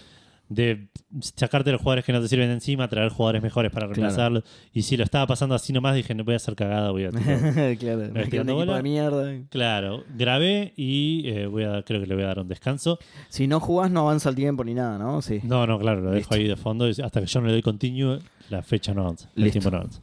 sacarte 1.22 1.72
los 1.72 1.80
jugadores 1.82 2.06
que 2.06 2.12
no 2.14 2.22
te 2.22 2.28
sirven 2.28 2.48
de 2.48 2.54
encima, 2.56 2.88
traer 2.88 3.10
jugadores 3.12 3.42
mejores 3.44 3.72
para 3.72 3.86
Claro. 3.88 3.94
reemplazarlos. 4.02 4.44
Y 4.74 4.82
si 4.84 4.98
lo 4.98 5.04
estaba 5.04 5.28
pasando 5.28 5.54
así 5.56 5.74
nomás, 5.74 5.96
dije, 5.96 6.16
no 6.16 6.24
voy 6.24 6.34
a 6.34 6.38
hacer 6.38 6.56
cagada, 6.56 6.92
voy 6.92 7.06
a... 7.06 7.12
tipo, 7.12 7.22
claro. 7.80 8.10
Me 8.14 8.24
equipo 8.24 8.44
bola. 8.56 8.78
de 8.78 8.84
mierda. 8.84 9.32
claro, 9.50 10.04
grabé 10.18 10.74
y 10.76 11.24
eh, 11.28 11.46
voy 11.48 11.64
a, 11.66 11.84
creo 11.84 12.00
que 12.02 12.08
le 12.08 12.16
voy 12.16 12.24
a 12.24 12.28
dar 12.28 12.40
un 12.40 12.48
descanso. 12.48 12.98
Si 13.30 13.48
no 13.48 13.60
jugás, 13.60 13.92
no 13.92 14.02
avanza 14.02 14.30
el 14.30 14.36
tiempo 14.36 14.64
ni 14.64 14.74
nada, 14.74 14.98
¿no? 14.98 15.22
Sí. 15.22 15.40
No, 15.44 15.68
no, 15.68 15.78
claro, 15.80 16.02
lo 16.02 16.12
dejo 16.12 16.34
ahí 16.34 16.48
de 16.48 16.56
fondo. 16.56 16.88
y 16.88 16.92
Hasta 17.02 17.20
que 17.22 17.28
yo 17.28 17.42
no 17.42 17.48
le 17.48 17.54
doy 17.54 17.62
continue, 17.62 18.20
la 18.50 18.64
fecha 18.64 18.94
no 18.94 19.02
avanza. 19.02 19.30
El 19.36 19.52
tiempo 19.52 19.70
no 19.70 19.78
avanza. 19.78 20.00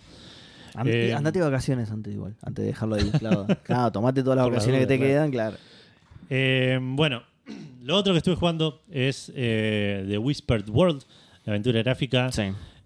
And- 0.74 0.88
Eh, 0.90 1.14
andate 1.14 1.38
de 1.38 1.44
vacaciones 1.46 1.90
antes 1.90 2.12
igual, 2.14 2.34
antes 2.42 2.62
de 2.62 2.66
dejarlo 2.68 2.96
ahí. 2.96 3.10
Claro, 3.18 3.46
claro 3.64 3.90
tomate 3.92 4.22
todas 4.22 4.36
las 4.36 4.46
vacaciones 4.46 4.82
que 4.82 4.86
te 4.86 4.96
dudas, 4.98 5.08
quedan, 5.08 5.30
claro. 5.30 5.56
Eh, 6.30 6.78
bueno, 6.80 7.22
lo 7.82 7.96
otro 7.96 8.12
que 8.12 8.18
estuve 8.18 8.36
jugando 8.36 8.82
es 8.90 9.32
eh, 9.34 10.04
The 10.08 10.18
Whispered 10.18 10.68
World, 10.68 11.02
la 11.44 11.52
aventura 11.52 11.82
gráfica. 11.82 12.32
Sí. 12.32 12.42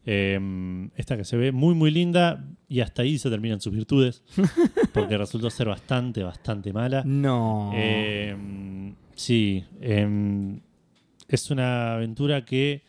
Eh, 0.06 0.88
esta 0.96 1.16
que 1.16 1.24
se 1.24 1.36
ve 1.36 1.52
muy, 1.52 1.74
muy 1.74 1.90
linda 1.90 2.44
y 2.68 2.80
hasta 2.80 3.02
ahí 3.02 3.18
se 3.18 3.30
terminan 3.30 3.60
sus 3.60 3.72
virtudes, 3.72 4.22
porque 4.94 5.18
resultó 5.18 5.50
ser 5.50 5.68
bastante, 5.68 6.22
bastante 6.22 6.72
mala. 6.72 7.02
No. 7.04 7.72
Eh, 7.74 8.34
sí, 9.14 9.64
eh, 9.80 10.58
es 11.28 11.50
una 11.50 11.94
aventura 11.94 12.44
que 12.44 12.82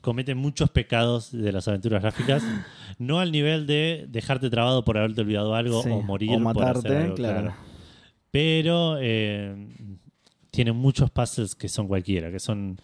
comete 0.00 0.34
muchos 0.34 0.70
pecados 0.70 1.32
de 1.32 1.52
las 1.52 1.66
aventuras 1.68 2.02
gráficas, 2.02 2.42
no 2.98 3.20
al 3.20 3.32
nivel 3.32 3.66
de 3.66 4.06
dejarte 4.08 4.50
trabado 4.50 4.84
por 4.84 4.98
haberte 4.98 5.20
olvidado 5.22 5.54
algo 5.54 5.82
Sí, 5.82 5.90
o 5.90 6.02
morir 6.02 6.30
o 6.30 6.52
por 6.52 6.64
hacer 6.64 6.74
matarte, 6.74 6.96
algo, 6.96 7.14
claro. 7.14 7.54
Pero 8.30 8.96
eh, 9.00 9.54
tiene 10.52 10.70
muchos 10.70 11.10
puzzles 11.10 11.56
que 11.56 11.68
son 11.68 11.88
cualquiera, 11.88 12.30
que 12.30 12.38
son 12.38 12.78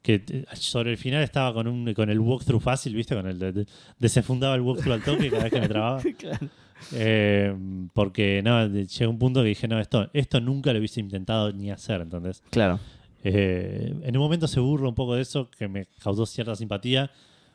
que 0.00 0.22
eh, 0.28 0.44
sobre 0.54 0.92
el 0.92 0.96
final 0.96 1.22
estaba 1.22 1.52
con 1.52 1.66
un 1.66 1.92
con 1.92 2.08
el 2.08 2.18
walkthrough 2.20 2.60
fácil, 2.62 2.94
¿viste? 2.94 3.14
Con 3.14 3.26
el 3.26 3.38
de- 3.38 3.52
de- 3.52 3.66
desenfundaba 3.98 4.54
el 4.54 4.60
walkthrough 4.62 4.94
al 4.94 5.02
toque 5.02 5.28
cada 5.30 5.42
vez 5.44 5.52
que 5.52 5.60
me 5.60 5.68
trababa. 5.68 6.00
Claro. 6.18 6.48
Eh, 6.92 7.54
porque 7.94 8.42
no, 8.42 8.66
llegó 8.66 9.10
un 9.10 9.18
punto 9.18 9.42
que 9.42 9.48
dije, 9.48 9.66
no, 9.68 9.80
esto, 9.80 10.10
esto 10.12 10.40
nunca 10.40 10.72
lo 10.72 10.78
hubiese 10.80 11.00
intentado 11.00 11.50
ni 11.52 11.70
hacer, 11.70 12.00
entonces. 12.02 12.42
Claro. 12.50 12.78
Eh, 13.22 13.94
en 14.02 14.16
un 14.16 14.22
momento 14.22 14.46
se 14.46 14.60
burla 14.60 14.88
un 14.90 14.94
poco 14.94 15.14
de 15.14 15.22
eso, 15.22 15.48
que 15.56 15.66
me 15.68 15.86
causó 16.02 16.26
cierta 16.26 16.54
simpatía, 16.56 17.10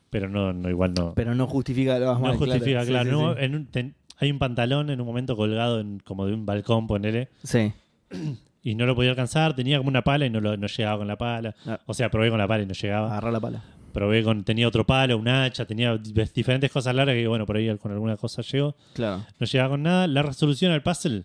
pero 0.10 0.27
no, 0.29 0.51
no 0.53 0.67
igual 0.69 0.93
no. 0.96 1.13
Pero 1.13 1.36
no 1.36 1.46
justifica 1.46 2.00
lo 2.00 2.17
no 2.17 2.34
justifica, 2.36 2.81
Sí, 2.81 2.88
claro. 2.89 3.10
sí, 3.10 3.15
no, 3.15 3.34
sí. 3.36 3.39
en 3.41 3.55
un- 3.55 3.65
ten- 3.67 3.96
hay 4.17 4.31
un 4.31 4.39
pantalón 4.39 4.89
en 4.89 5.00
un 5.00 5.05
momento 5.05 5.36
colgado 5.36 5.79
en, 5.79 6.00
como 6.00 6.25
de 6.25 6.34
un 6.34 6.46
balcón, 6.48 6.88
ponele, 6.88 7.29
Sí. 7.43 7.72
y 8.63 8.75
no 8.75 8.85
lo 8.85 8.95
podía 8.95 9.11
alcanzar, 9.11 9.55
tenía 9.55 9.77
como 9.77 9.89
una 9.89 10.03
pala 10.03 10.25
y 10.25 10.29
no, 10.29 10.39
lo- 10.41 10.57
no 10.57 10.67
llegaba 10.67 10.97
con 10.97 11.07
la 11.07 11.17
pala. 11.17 11.55
Ah. 11.65 11.79
O 11.85 11.93
sea, 11.93 12.09
probé 12.11 12.29
con 12.29 12.37
la 12.39 12.47
pala 12.47 12.63
y 12.63 12.65
no 12.65 12.73
llegaba. 12.73 13.07
Agarra 13.11 13.31
la 13.31 13.39
pala. 13.39 13.63
Probé 13.93 14.23
con, 14.23 14.43
tenía 14.43 14.67
otro 14.67 14.85
palo, 14.85 15.17
un 15.17 15.27
hacha, 15.27 15.65
tenía 15.65 15.97
di- 15.97 16.13
diferentes 16.33 16.71
cosas 16.71 16.93
largas 16.93 17.15
que 17.15 17.27
bueno, 17.27 17.45
por 17.45 17.57
ahí 17.57 17.75
con 17.77 17.91
alguna 17.91 18.17
cosa 18.17 18.41
llegó. 18.43 18.75
Claro. 18.93 19.25
No 19.39 19.45
llegaba 19.45 19.69
con 19.71 19.83
nada. 19.83 20.07
La 20.07 20.21
resolución 20.21 20.71
al 20.71 20.83
puzzle 20.83 21.23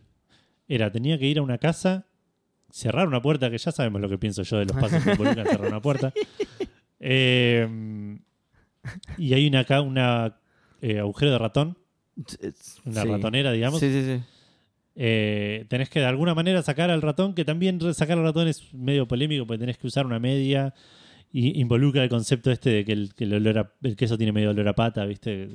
era, 0.68 0.90
tenía 0.90 1.18
que 1.18 1.26
ir 1.26 1.38
a 1.38 1.42
una 1.42 1.58
casa, 1.58 2.06
cerrar 2.70 3.06
una 3.06 3.20
puerta, 3.20 3.50
que 3.50 3.58
ya 3.58 3.70
sabemos 3.70 4.00
lo 4.00 4.08
que 4.08 4.16
pienso 4.18 4.42
yo 4.42 4.58
de 4.58 4.64
los 4.66 4.76
puzzles 4.76 5.04
que 5.04 5.10
involucran 5.10 5.46
cerrar 5.46 5.68
una 5.68 5.80
puerta. 5.82 6.12
Eh, 7.00 8.18
y 9.18 9.34
hay 9.34 9.46
una, 9.46 9.66
una 9.82 10.36
eh, 10.80 10.98
agujero 11.00 11.32
de 11.32 11.38
ratón, 11.38 11.78
una 12.84 13.02
Sí. 13.02 13.08
ratonera, 13.08 13.52
digamos. 13.52 13.80
Sí, 13.80 13.90
sí, 13.92 14.04
sí. 14.04 14.22
Eh, 14.96 15.64
tenés 15.68 15.88
que 15.90 16.00
de 16.00 16.06
alguna 16.06 16.34
manera 16.34 16.62
sacar 16.62 16.90
al 16.90 17.02
ratón, 17.02 17.34
que 17.34 17.44
también 17.44 17.80
sacar 17.94 18.16
al 18.18 18.24
ratón 18.24 18.46
es 18.48 18.72
medio 18.72 19.08
polémico 19.08 19.46
porque 19.46 19.58
tenés 19.58 19.76
que 19.78 19.86
usar 19.88 20.06
una 20.06 20.18
media 20.20 20.72
y 21.32 21.60
involucra 21.60 22.04
el 22.04 22.08
concepto 22.08 22.52
este 22.52 22.70
de 22.70 22.84
que 22.84 22.92
el, 22.92 23.12
que 23.12 23.24
el, 23.24 23.34
olor 23.34 23.58
a- 23.58 23.72
el 23.82 23.96
queso 23.96 24.16
tiene 24.16 24.30
medio 24.30 24.50
olor 24.50 24.68
a 24.68 24.72
pata, 24.74 25.04
¿viste? 25.04 25.48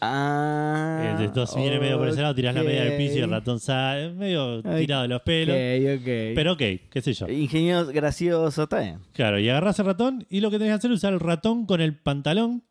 Ah. 0.00 1.16
entonces 1.20 1.56
viene 1.56 1.78
medio 1.78 1.96
por 1.98 2.08
ese 2.08 2.20
lado, 2.22 2.34
tirás 2.34 2.54
la 2.56 2.62
media 2.64 2.84
del 2.84 2.96
piso 2.96 3.18
y 3.18 3.20
el 3.20 3.30
ratón 3.30 3.60
sale, 3.60 4.10
medio 4.10 4.60
tirado 4.62 5.02
de 5.02 5.08
los 5.08 5.22
pelos. 5.22 5.54
Ok, 5.56 6.00
ok. 6.00 6.34
Pero 6.34 6.52
ok, 6.54 6.62
qué 6.90 7.00
sé 7.00 7.12
yo. 7.12 7.28
Ingenioso, 7.28 7.92
gracioso, 7.92 8.64
está 8.64 8.80
bien. 8.80 8.98
Claro, 9.12 9.38
y 9.38 9.48
agarrás 9.48 9.78
el 9.78 9.86
ratón 9.86 10.26
y 10.28 10.40
lo 10.40 10.50
que 10.50 10.58
tenés 10.58 10.72
que 10.72 10.78
hacer 10.78 10.90
es 10.90 10.96
usar 10.98 11.12
el 11.12 11.20
ratón 11.20 11.66
con 11.66 11.80
el 11.80 11.94
pantalón. 11.96 12.64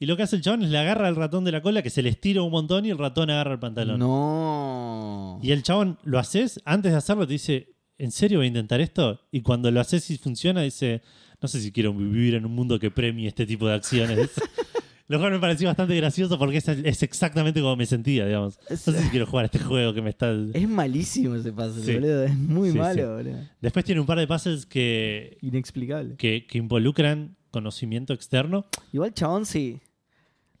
Y 0.00 0.06
lo 0.06 0.16
que 0.16 0.22
hace 0.22 0.36
el 0.36 0.42
chabón 0.42 0.62
es 0.62 0.70
le 0.70 0.78
agarra 0.78 1.08
el 1.08 1.16
ratón 1.16 1.44
de 1.44 1.50
la 1.52 1.60
cola 1.60 1.82
que 1.82 1.90
se 1.90 2.02
le 2.02 2.08
estira 2.10 2.42
un 2.42 2.52
montón 2.52 2.86
y 2.86 2.90
el 2.90 2.98
ratón 2.98 3.30
agarra 3.30 3.54
el 3.54 3.58
pantalón. 3.58 3.98
No. 3.98 5.40
Y 5.42 5.50
el 5.52 5.62
chabón 5.62 5.98
lo 6.04 6.18
haces, 6.18 6.60
antes 6.64 6.92
de 6.92 6.98
hacerlo 6.98 7.26
te 7.26 7.32
dice, 7.32 7.74
¿en 7.98 8.10
serio 8.12 8.38
voy 8.38 8.46
a 8.46 8.48
intentar 8.48 8.80
esto? 8.80 9.20
Y 9.32 9.40
cuando 9.42 9.70
lo 9.70 9.80
haces 9.80 10.08
y 10.10 10.18
funciona, 10.18 10.62
dice, 10.62 11.02
no 11.42 11.48
sé 11.48 11.60
si 11.60 11.72
quiero 11.72 11.92
vivir 11.92 12.34
en 12.34 12.44
un 12.46 12.52
mundo 12.54 12.78
que 12.78 12.90
premie 12.90 13.26
este 13.28 13.44
tipo 13.46 13.66
de 13.66 13.74
acciones. 13.74 14.30
Lo 15.10 15.18
cual 15.18 15.32
me 15.32 15.38
pareció 15.38 15.66
bastante 15.68 15.96
gracioso 15.96 16.38
porque 16.38 16.58
es, 16.58 16.68
es 16.68 17.02
exactamente 17.02 17.62
como 17.62 17.74
me 17.76 17.86
sentía, 17.86 18.26
digamos. 18.26 18.58
No 18.68 18.76
sé 18.76 19.02
si 19.02 19.08
quiero 19.08 19.24
jugar 19.26 19.44
a 19.44 19.46
este 19.46 19.58
juego 19.58 19.94
que 19.94 20.02
me 20.02 20.10
está... 20.10 20.30
Es 20.52 20.68
malísimo 20.68 21.34
ese 21.34 21.50
puzzle, 21.50 21.82
Sí. 21.82 21.94
boludo. 21.94 22.24
Es 22.24 22.36
muy 22.36 22.72
Sí, 22.72 22.78
malo, 22.78 23.02
sí. 23.18 23.24
boludo. 23.24 23.42
Después 23.62 23.84
tiene 23.86 24.02
un 24.02 24.06
par 24.06 24.18
de 24.18 24.26
puzzles 24.26 24.66
que, 24.66 25.38
Inexplicable. 25.40 26.16
que, 26.16 26.46
que 26.46 26.58
involucran 26.58 27.36
conocimiento 27.50 28.12
externo. 28.12 28.66
Igual, 28.92 29.14
chabón, 29.14 29.46
si, 29.46 29.80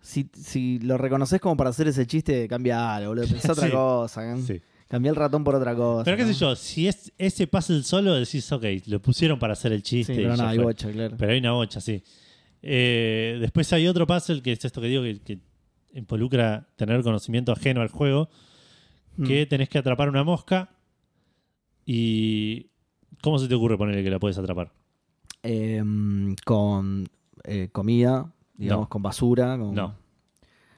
si, 0.00 0.30
si 0.34 0.78
lo 0.80 0.96
reconoces 0.98 1.40
como 1.40 1.56
para 1.56 1.70
hacer 1.70 1.88
ese 1.88 2.06
chiste, 2.06 2.46
cambia 2.48 2.94
algo, 2.94 3.10
boludo. 3.10 3.26
Pensá 3.28 3.52
otra 3.52 3.66
Sí. 3.66 3.72
cosa. 3.72 4.32
¿eh? 4.32 4.42
Sí. 4.46 4.60
Cambia 4.88 5.10
el 5.10 5.16
ratón 5.16 5.44
por 5.44 5.54
otra 5.54 5.74
cosa. 5.76 6.04
Pero 6.04 6.16
qué 6.16 6.22
¿no? 6.24 6.32
sé 6.32 6.34
yo, 6.38 6.56
si 6.56 6.88
es 6.88 7.12
ese 7.18 7.46
puzzle 7.46 7.82
solo, 7.82 8.14
decís, 8.14 8.50
ok, 8.50 8.64
lo 8.86 9.02
pusieron 9.02 9.38
para 9.38 9.52
hacer 9.52 9.72
el 9.72 9.80
Sí, 9.82 9.98
chiste. 9.98 10.14
y 10.14 10.16
pero 10.16 10.30
ya 10.34 10.42
no, 10.42 10.48
hay 10.48 10.56
fue. 10.56 10.64
bocha, 10.64 10.90
claro. 10.90 11.16
Pero 11.18 11.32
hay 11.32 11.38
una 11.38 11.52
bocha, 11.52 11.80
sí. 11.80 12.02
Eh, 12.62 13.36
después 13.40 13.70
hay 13.72 13.86
otro 13.86 14.06
puzzle, 14.06 14.40
que 14.42 14.52
es 14.52 14.64
esto 14.64 14.80
que 14.80 14.86
digo, 14.88 15.02
que, 15.02 15.20
que 15.20 15.38
involucra 15.92 16.68
tener 16.76 17.02
conocimiento 17.02 17.52
ajeno 17.52 17.82
al 17.82 17.88
juego, 17.88 18.28
que 19.26 19.44
Mm. 19.44 19.48
tenés 19.48 19.68
que 19.68 19.78
atrapar 19.78 20.08
una 20.08 20.24
mosca 20.24 20.70
y... 21.84 22.70
¿Cómo 23.20 23.38
se 23.40 23.48
te 23.48 23.54
ocurre 23.56 23.76
ponerle 23.76 24.04
que 24.04 24.10
la 24.10 24.20
puedes 24.20 24.38
atrapar? 24.38 24.70
Em, 25.42 26.36
con 26.44 27.08
eh, 27.44 27.68
comida, 27.72 28.32
digamos, 28.58 28.84
No. 28.84 28.88
con 28.90 29.02
basura, 29.02 29.56
con, 29.56 29.74
No. 29.74 29.94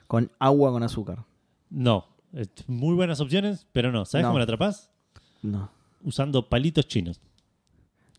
con 0.07 0.31
agua 0.39 0.71
con 0.71 0.83
azúcar. 0.85 1.25
No. 1.71 2.05
Es- 2.33 2.49
Muy 2.69 2.95
buenas 2.95 3.21
opciones, 3.21 3.67
pero 3.73 3.91
no. 3.91 4.05
¿Sabes 4.05 4.23
No. 4.23 4.29
cómo 4.29 4.39
la 4.39 4.45
atrapás? 4.45 4.91
No. 5.43 5.69
Usando 6.05 6.49
palitos 6.49 6.87
chinos. 6.87 7.21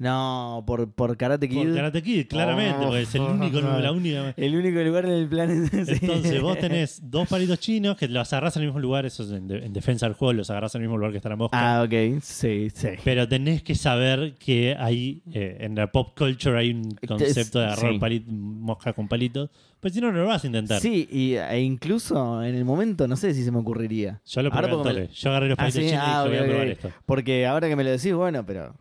No, 0.02 0.64
por, 0.66 0.92
por 0.92 1.16
Karate 1.16 1.48
Kid. 1.48 1.58
Por 1.58 1.76
Karate 1.76 2.02
Kid, 2.02 2.26
claramente, 2.28 2.76
Oh, 2.80 2.86
porque 2.88 3.02
es 3.04 3.14
el 3.14 3.22
único, 3.22 3.62
no. 3.62 3.80
la 3.80 3.92
única... 3.92 4.34
El 4.36 4.56
único 4.56 4.80
lugar 4.82 5.06
en 5.06 5.12
el 5.12 5.28
planeta. 5.30 5.86
sí. 5.86 6.00
Entonces 6.02 6.42
vos 6.42 6.58
tenés 6.58 7.00
dos 7.04 7.28
palitos 7.28 7.60
chinos 7.60 7.98
que 7.98 8.08
los 8.08 8.34
agarrás 8.34 8.56
en 8.58 8.64
el 8.64 8.70
mismo 8.70 8.80
lugar, 8.80 9.06
eso 9.06 9.22
es 9.22 9.30
en, 9.32 9.48
de- 9.48 9.64
en 9.64 9.74
defensa 9.74 10.08
del 10.08 10.16
juego, 10.16 10.34
los 10.34 10.50
agarrás 10.50 10.74
en 10.74 10.82
el 10.82 10.88
mismo 10.88 10.98
lugar 10.98 11.12
que 11.12 11.18
está 11.18 11.30
la 11.30 11.36
mosca. 11.36 11.58
Ah, 11.80 11.84
ok. 11.84 12.20
Sí, 12.24 12.72
sí. 12.74 12.88
Pero 13.04 13.28
tenés 13.28 13.62
que 13.62 13.76
saber 13.76 14.34
que 14.40 14.76
hay, 14.80 15.22
eh, 15.34 15.58
en 15.60 15.76
la 15.76 15.92
pop 15.92 16.18
culture 16.18 16.58
hay 16.58 16.72
un 16.72 16.90
concepto 17.08 17.60
de 17.60 17.66
agarrar 17.66 17.94
sí. 17.94 18.00
pali- 18.00 18.26
mosca 18.28 18.94
con 18.94 19.08
palitos. 19.08 19.52
Pues 19.80 19.94
si 19.94 20.02
no, 20.02 20.12
no 20.12 20.20
lo 20.20 20.26
vas 20.28 20.44
a 20.44 20.48
intentar. 20.48 20.80
Sí, 20.82 21.08
y, 21.12 21.34
e 21.36 21.60
incluso 21.62 22.42
en 22.44 22.56
el 22.56 22.66
momento 22.66 23.08
no 23.08 23.16
sé 23.16 23.34
si 23.36 23.44
se 23.44 23.52
me 23.52 23.60
ocurriría. 23.60 24.20
Yo 24.26 24.42
lo 24.42 24.50
probé 24.52 24.90
al 24.90 24.96
me. 24.96 25.08
Yo 25.14 25.30
agarré 25.30 25.50
los 25.50 25.58
Ah, 25.60 25.62
palitos 25.64 25.82
sí, 25.84 25.90
chinos 25.90 26.04
ah, 26.08 26.24
y 26.26 26.30
dije, 26.32 26.40
voy 26.42 26.48
a 26.48 26.50
probar 26.52 26.68
esto. 26.70 26.92
Porque 27.06 27.46
ahora 27.46 27.68
que 27.70 27.76
me 27.76 27.84
lo 27.84 27.92
decís, 27.92 28.14
bueno, 28.14 28.44
pero. 28.46 28.76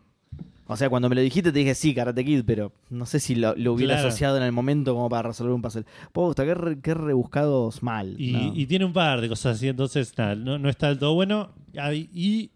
O 0.73 0.77
sea, 0.77 0.89
cuando 0.89 1.09
me 1.09 1.15
lo 1.15 1.21
dijiste 1.21 1.51
te 1.51 1.59
dije 1.59 1.75
sí, 1.75 1.93
Karate 1.93 2.23
Kid, 2.23 2.43
pero 2.45 2.71
no 2.89 3.05
sé 3.05 3.19
si 3.19 3.35
lo, 3.35 3.55
lo 3.55 3.73
hubiera 3.73 3.95
Claro. 3.95 4.07
asociado 4.07 4.37
en 4.37 4.43
el 4.43 4.51
momento 4.51 4.93
como 4.93 5.09
para 5.09 5.29
resolver 5.29 5.53
un 5.53 5.61
puzzle. 5.61 5.83
Posta, 6.13 6.45
qué, 6.45 6.53
re- 6.53 6.79
qué 6.81 6.93
rebuscados 6.93 7.83
mal. 7.83 8.15
Y, 8.19 8.31
¿no? 8.31 8.53
y 8.55 8.65
tiene 8.67 8.85
un 8.85 8.93
par 8.93 9.19
de 9.21 9.29
cosas 9.29 9.57
así, 9.57 9.67
entonces 9.67 10.17
nada, 10.17 10.35
no, 10.35 10.57
no 10.57 10.69
está 10.69 10.87
del 10.89 10.97
todo 10.99 11.13
bueno. 11.13 11.49
Ah, 11.77 11.93
Y, 11.93 12.09
y, 12.13 12.51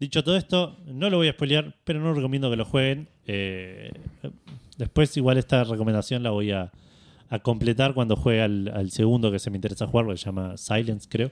dicho 0.00 0.22
todo 0.24 0.36
esto, 0.36 0.76
no 0.86 1.10
lo 1.10 1.18
voy 1.18 1.28
a 1.28 1.32
spoilear, 1.32 1.74
pero 1.84 2.00
no 2.00 2.12
recomiendo 2.14 2.50
que 2.50 2.56
lo 2.56 2.64
jueguen. 2.64 3.08
Eh, 3.26 3.92
después 4.78 5.16
igual 5.16 5.36
esta 5.38 5.64
recomendación 5.64 6.22
la 6.22 6.30
voy 6.30 6.52
a, 6.52 6.70
a 7.28 7.38
completar 7.40 7.92
cuando 7.94 8.16
juegue 8.16 8.42
al, 8.42 8.68
al 8.74 8.90
segundo 8.90 9.30
que 9.30 9.38
se 9.38 9.50
me 9.50 9.56
interesa 9.56 9.86
jugar, 9.86 10.06
que 10.06 10.16
se 10.16 10.24
llama 10.26 10.56
Silence, 10.56 11.06
creo. 11.10 11.30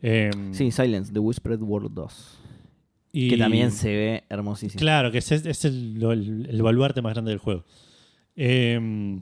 Eh, 0.00 0.30
Sí, 0.52 0.70
Silence, 0.70 1.12
The 1.12 1.18
Whispered 1.18 1.60
World 1.60 1.92
2. 1.92 2.37
Y- 3.26 3.30
Que 3.30 3.36
también 3.38 3.70
se 3.72 3.88
ve 3.88 4.24
hermosísimo. 4.28 4.78
Claro, 4.78 5.10
que 5.10 5.18
es, 5.18 5.30
es 5.32 5.64
el, 5.64 6.02
el- 6.02 6.46
el 6.50 6.62
baluarte 6.62 7.02
más 7.02 7.12
grande 7.14 7.30
del 7.30 7.38
juego. 7.38 7.64
Eh, 8.36 9.20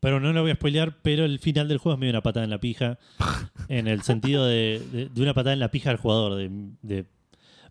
pero 0.00 0.20
no 0.20 0.32
lo 0.32 0.42
voy 0.42 0.50
a 0.50 0.54
spoilear, 0.54 0.98
pero 1.02 1.24
el 1.24 1.38
final 1.38 1.68
del 1.68 1.78
juego 1.78 1.94
es 1.94 2.00
medio 2.00 2.12
una 2.12 2.22
patada 2.22 2.44
en 2.44 2.50
la 2.50 2.60
pija. 2.60 2.98
en 3.68 3.86
el 3.88 4.02
sentido 4.02 4.46
de, 4.46 4.80
de- 4.92 5.08
de 5.08 5.22
una 5.22 5.34
patada 5.34 5.54
en 5.54 5.60
la 5.60 5.70
pija 5.70 5.90
al 5.90 5.96
jugador. 5.96 6.34
De, 6.36 6.50
de- 6.82 7.06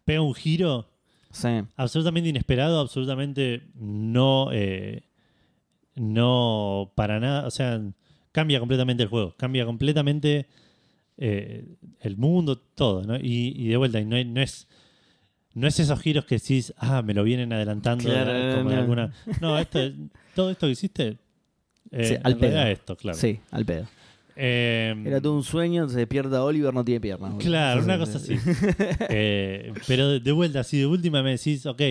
pega 0.03 0.21
un 0.21 0.33
giro 0.33 0.89
Sí. 1.31 1.49
absolutamente 1.75 2.29
inesperado, 2.29 2.79
absolutamente 2.79 3.63
no. 3.75 4.49
eh, 4.53 5.03
no 5.95 6.91
para 6.95 7.19
nada. 7.19 7.45
O 7.47 7.51
sea, 7.51 7.81
cambia 8.31 8.59
completamente 8.59 9.03
el 9.03 9.09
juego. 9.09 9.35
Cambia 9.37 9.65
completamente 9.65 10.47
eh, 11.17 11.65
el 12.01 12.17
mundo, 12.17 12.57
todo. 12.57 13.03
¿no? 13.03 13.17
Y, 13.17 13.53
y 13.55 13.67
de 13.67 13.77
vuelta, 13.77 13.99
y 13.99 14.05
no, 14.05 14.21
no 14.23 14.41
es. 14.41 14.67
No 15.55 15.67
es 15.67 15.79
esos 15.79 15.99
giros 16.01 16.25
que 16.25 16.35
decís, 16.35 16.73
ah, 16.77 17.01
me 17.01 17.13
lo 17.13 17.23
vienen 17.23 17.51
adelantando 17.53 18.03
Claro, 18.03 18.57
como 18.57 18.69
no. 18.69 18.77
alguna. 18.77 19.13
No, 19.41 19.57
esto, 19.57 19.79
es- 19.79 19.93
todo 20.35 20.51
esto 20.51 20.67
que 20.67 20.71
hiciste. 20.73 21.17
eh, 21.91 22.05
Sí, 22.05 22.15
al 22.23 22.37
pedo. 22.37 22.61
esto, 22.63 22.95
claro. 22.97 23.17
Sí, 23.17 23.39
al 23.51 23.65
pedo. 23.65 23.87
Eh, 24.35 24.93
Era 25.05 25.21
todo 25.21 25.33
un 25.33 25.43
sueño, 25.43 25.87
se 25.87 25.97
despierta 25.99 26.43
Oliver, 26.43 26.73
no 26.73 26.83
tiene 26.83 26.99
piernas. 26.99 27.31
boludo. 27.31 27.47
Claro, 27.47 27.81
una 27.83 27.97
cosa 27.97 28.19
sí. 28.19 28.33
así. 28.33 28.49
Eh, 29.09 29.71
pero 29.87 30.19
de, 30.19 30.31
vuelta, 30.33 30.63
si 30.65 30.77
de 30.79 30.85
última 30.87 31.23
me 31.23 31.31
decís, 31.31 31.65
ok, 31.65 31.81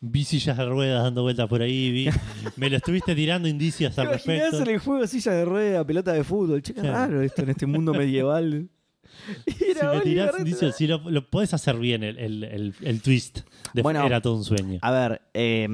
vi 0.00 0.24
sillas 0.24 0.56
de 0.56 0.64
ruedas 0.64 1.02
dando 1.02 1.22
vueltas 1.22 1.46
por 1.46 1.60
ahí, 1.60 1.90
vi, 1.90 2.08
me 2.56 2.70
lo 2.70 2.76
estuviste 2.78 3.14
tirando 3.14 3.48
indicios 3.48 3.94
¿Te 3.94 4.00
al 4.00 4.08
respecto. 4.08 4.62
en 4.62 4.68
el 4.68 4.78
juego 4.78 5.06
silla 5.06 5.32
de 5.32 5.44
rueda, 5.44 5.84
pelota 5.84 6.12
de 6.14 6.24
fútbol? 6.24 6.62
Che, 6.62 6.72
qué 6.72 6.80
Claro. 6.80 6.96
raro 6.96 7.20
esto 7.22 7.42
en 7.42 7.50
este 7.50 7.66
mundo 7.66 7.92
medieval. 7.92 8.66
Si 9.46 9.64
me 9.86 10.00
tirás 10.00 10.80
lo, 10.80 11.10
lo 11.10 11.30
podés 11.30 11.54
hacer 11.54 11.76
bien 11.76 12.02
el, 12.02 12.18
el- 12.18 12.44
el- 12.44 12.74
el 12.82 13.02
twist. 13.02 13.40
de- 13.74 13.82
Bueno, 13.82 14.04
era 14.06 14.20
todo 14.20 14.36
un 14.36 14.44
sueño. 14.44 14.78
A 14.82 14.90
ver, 14.90 15.22
eh, 15.34 15.68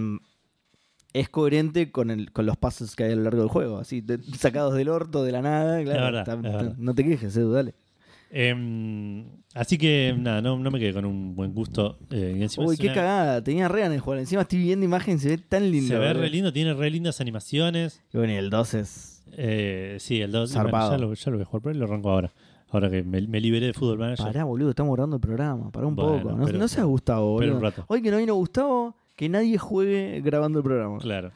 es 1.12 1.28
coherente 1.28 1.92
con, 1.92 2.10
el, 2.10 2.32
con 2.32 2.44
los 2.46 2.56
pasos 2.56 2.96
que 2.96 3.04
hay 3.04 3.12
a 3.12 3.16
lo 3.16 3.22
largo 3.22 3.40
del 3.40 3.48
juego. 3.50 3.78
Así, 3.78 4.00
de- 4.00 4.18
sacados 4.38 4.74
del 4.74 4.88
orto, 4.88 5.22
de 5.24 5.32
la 5.32 5.42
nada. 5.42 5.82
Claro, 5.82 6.02
verdad, 6.04 6.20
está- 6.22 6.34
es 6.34 6.42
verdad. 6.42 6.74
no 6.78 6.94
te 6.94 7.04
quejes, 7.04 7.36
Edu, 7.36 7.52
dale. 7.52 7.74
Em, 8.36 9.26
así 9.54 9.78
que 9.78 10.12
nada, 10.18 10.42
no, 10.42 10.58
no 10.58 10.70
me 10.72 10.80
quedé 10.80 10.92
con 10.92 11.04
un 11.04 11.36
buen 11.36 11.54
gusto. 11.54 11.98
eh, 12.10 12.46
Uy, 12.58 12.76
qué 12.76 12.86
una- 12.88 12.94
cagada. 12.94 13.44
Tenía 13.44 13.68
re 13.68 13.84
en 13.84 13.92
el 13.92 14.00
juego. 14.00 14.18
Encima 14.20 14.42
estoy 14.42 14.58
viendo 14.58 14.84
imagen, 14.84 15.20
se 15.20 15.28
ve 15.28 15.38
tan 15.38 15.70
lindo. 15.70 15.86
Se 15.88 15.98
ve 15.98 16.12
re 16.14 16.28
lindo, 16.30 16.52
tiene 16.52 16.74
re 16.74 16.90
lindas 16.90 17.20
animaciones. 17.20 18.02
Y 18.12 18.18
bueno, 18.18 18.32
y 18.32 18.36
el 18.36 18.50
2 18.50 18.74
es. 18.74 19.22
Eh, 19.36 19.98
sí, 20.00 20.20
el 20.20 20.32
2 20.32 20.50
Zarpado. 20.50 20.90
ya, 20.92 20.98
lo, 20.98 21.14
ya 21.14 21.30
lo 21.30 21.36
voy 21.36 21.42
a 21.42 21.46
jugar, 21.46 21.62
pero 21.62 21.74
lo 21.78 21.84
arranco 21.84 22.10
ahora. 22.10 22.32
Ahora 22.71 22.90
que 22.90 23.02
me, 23.02 23.21
me 23.23 23.40
liberé 23.40 23.66
de 23.66 23.73
fútbol 23.73 23.99
manager. 23.99 24.26
Pará, 24.26 24.44
boludo, 24.44 24.71
estamos 24.71 24.92
grabando 24.94 25.16
el 25.16 25.21
programa. 25.23 25.71
Pará 25.71 25.87
un 25.87 25.94
Bueno, 25.94 26.23
poco. 26.23 26.37
No, 26.37 26.44
pero- 26.47 26.59
no 26.59 26.66
seas 26.68 26.87
Gustavo, 26.87 27.37
pero 27.38 27.52
boludo. 27.52 27.56
un 27.56 27.62
rato. 27.73 27.85
Hoy 27.88 28.02
que 28.02 28.11
no 28.11 28.16
vino 28.18 28.35
Gustavo, 28.35 28.97
que 29.16 29.28
nadie 29.28 29.59
juegue 29.59 30.21
grabando 30.25 30.59
el 30.59 30.64
programa. 30.64 30.99
Claro. 30.99 31.30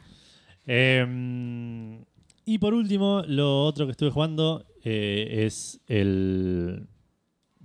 Eh, 0.66 1.98
y 2.44 2.58
por 2.58 2.74
último, 2.74 3.22
lo 3.26 3.64
otro 3.64 3.86
que 3.86 3.92
estuve 3.92 4.10
jugando 4.10 4.64
eh, 4.84 5.44
es 5.46 5.80
el 5.86 6.86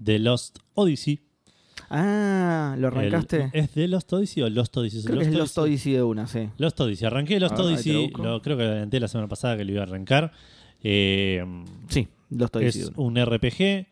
The 0.04 0.20
Lost 0.20 0.60
Odyssey. 0.74 1.22
Ah, 1.90 2.76
¿lo 2.78 2.88
El- 2.90 2.94
arrancaste? 2.98 3.50
¿Es 3.54 3.70
The 3.72 3.88
Lost 3.88 4.12
Odyssey 4.14 4.44
o 4.44 4.50
Lost 4.50 4.76
Odyssey? 4.78 5.04
Creo 5.04 5.20
que 5.20 5.26
es 5.26 5.34
Lost 5.34 5.58
Odyssey 5.58 5.94
de 5.94 6.04
una, 6.04 6.28
sí. 6.28 6.50
Lost 6.58 6.80
Odyssey. 6.80 7.06
Arranqué 7.08 7.40
Lost 7.40 7.54
ahí 7.54 7.58
te 7.58 7.64
lo 7.64 7.70
Odyssey. 7.70 8.04
busco. 8.08 8.24
Lo, 8.24 8.42
creo 8.42 8.58
que 8.58 8.64
adelanté 8.64 9.00
la 9.00 9.08
semana 9.08 9.28
pasada 9.28 9.58
que 9.58 9.66
lo 9.66 9.72
iba 9.72 9.82
a 9.82 9.84
arrancar. 9.86 10.32
Eh, 10.84 11.44
Sí, 11.88 12.08
Es 12.62 12.92
un 12.96 13.16
RPG 13.24 13.88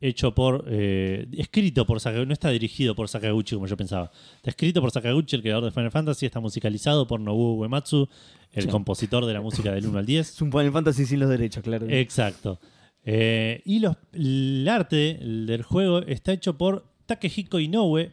hecho 0.00 0.34
por. 0.34 0.64
eh, 0.68 1.26
escrito 1.36 1.86
por 1.86 2.00
Sakaguchi. 2.00 2.26
No 2.26 2.32
está 2.32 2.50
dirigido 2.50 2.94
por 2.94 3.08
Sakaguchi 3.08 3.54
como 3.54 3.66
yo 3.66 3.76
pensaba. 3.76 4.10
Está 4.36 4.50
escrito 4.50 4.80
por 4.80 4.90
Sakaguchi, 4.90 5.36
el 5.36 5.42
creador 5.42 5.64
de 5.64 5.70
Final 5.70 5.90
Fantasy. 5.90 6.26
Está 6.26 6.40
musicalizado 6.40 7.06
por 7.06 7.20
Nobuo 7.20 7.54
Uematsu, 7.54 8.08
el 8.52 8.64
Sí. 8.64 8.68
compositor 8.68 9.24
de 9.26 9.32
la 9.34 9.40
música 9.40 9.72
del 9.72 9.86
1 9.86 9.98
al 9.98 10.06
10. 10.06 10.28
Es 10.30 10.42
un 10.42 10.50
Final 10.50 10.72
Fantasy 10.72 11.06
sin 11.06 11.20
los 11.20 11.28
derechos, 11.28 11.62
claro. 11.62 11.86
Exacto. 11.88 12.58
Eh, 13.04 13.62
y 13.64 13.80
los, 13.80 13.96
el 14.12 14.66
arte 14.68 15.18
del 15.20 15.62
juego 15.62 16.00
está 16.00 16.32
hecho 16.32 16.56
por 16.56 16.84
Takehiko 17.06 17.58
Inoue, 17.58 18.12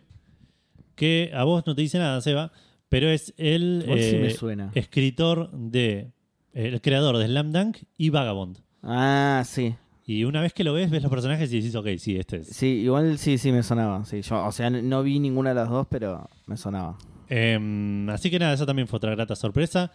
que 0.95 1.31
a 1.33 1.43
vos 1.43 1.63
no 1.65 1.75
te 1.75 1.81
dice 1.81 1.99
nada, 1.99 2.19
Seba, 2.21 2.51
pero 2.89 3.07
es 3.09 3.33
el 3.37 3.81
Igual 3.83 4.01
sí 4.01 4.15
me 4.17 4.27
eh, 4.27 4.31
suena. 4.31 4.71
escritor 4.75 5.51
de. 5.51 6.11
el 6.53 6.81
creador 6.81 7.17
de 7.17 7.27
Slam 7.27 7.51
Dunk 7.51 7.77
y 7.97 8.09
Vagabond. 8.09 8.57
Ah, 8.83 9.43
sí. 9.45 9.75
Y 10.05 10.23
una 10.23 10.41
vez 10.41 10.53
que 10.53 10.63
lo 10.63 10.73
ves, 10.73 10.89
ves 10.89 11.03
los 11.03 11.11
personajes 11.11 11.51
y 11.53 11.57
dices, 11.57 11.75
ok, 11.75 11.87
sí, 11.97 12.17
este 12.17 12.37
es. 12.37 12.47
Sí, 12.47 12.65
igual 12.67 13.17
sí, 13.19 13.37
sí 13.37 13.51
me 13.51 13.61
sonaba. 13.61 14.03
Sí, 14.05 14.21
yo, 14.21 14.43
o 14.43 14.51
sea, 14.51 14.69
no 14.69 15.03
vi 15.03 15.19
ninguna 15.19 15.49
de 15.49 15.55
las 15.55 15.69
dos, 15.69 15.85
pero 15.89 16.27
me 16.47 16.57
sonaba. 16.57 16.97
Em, 17.27 18.09
así 18.09 18.31
que 18.31 18.39
nada, 18.39 18.53
esa 18.53 18.65
también 18.65 18.87
fue 18.87 18.97
otra 18.97 19.11
grata 19.11 19.35
sorpresa. 19.35 19.91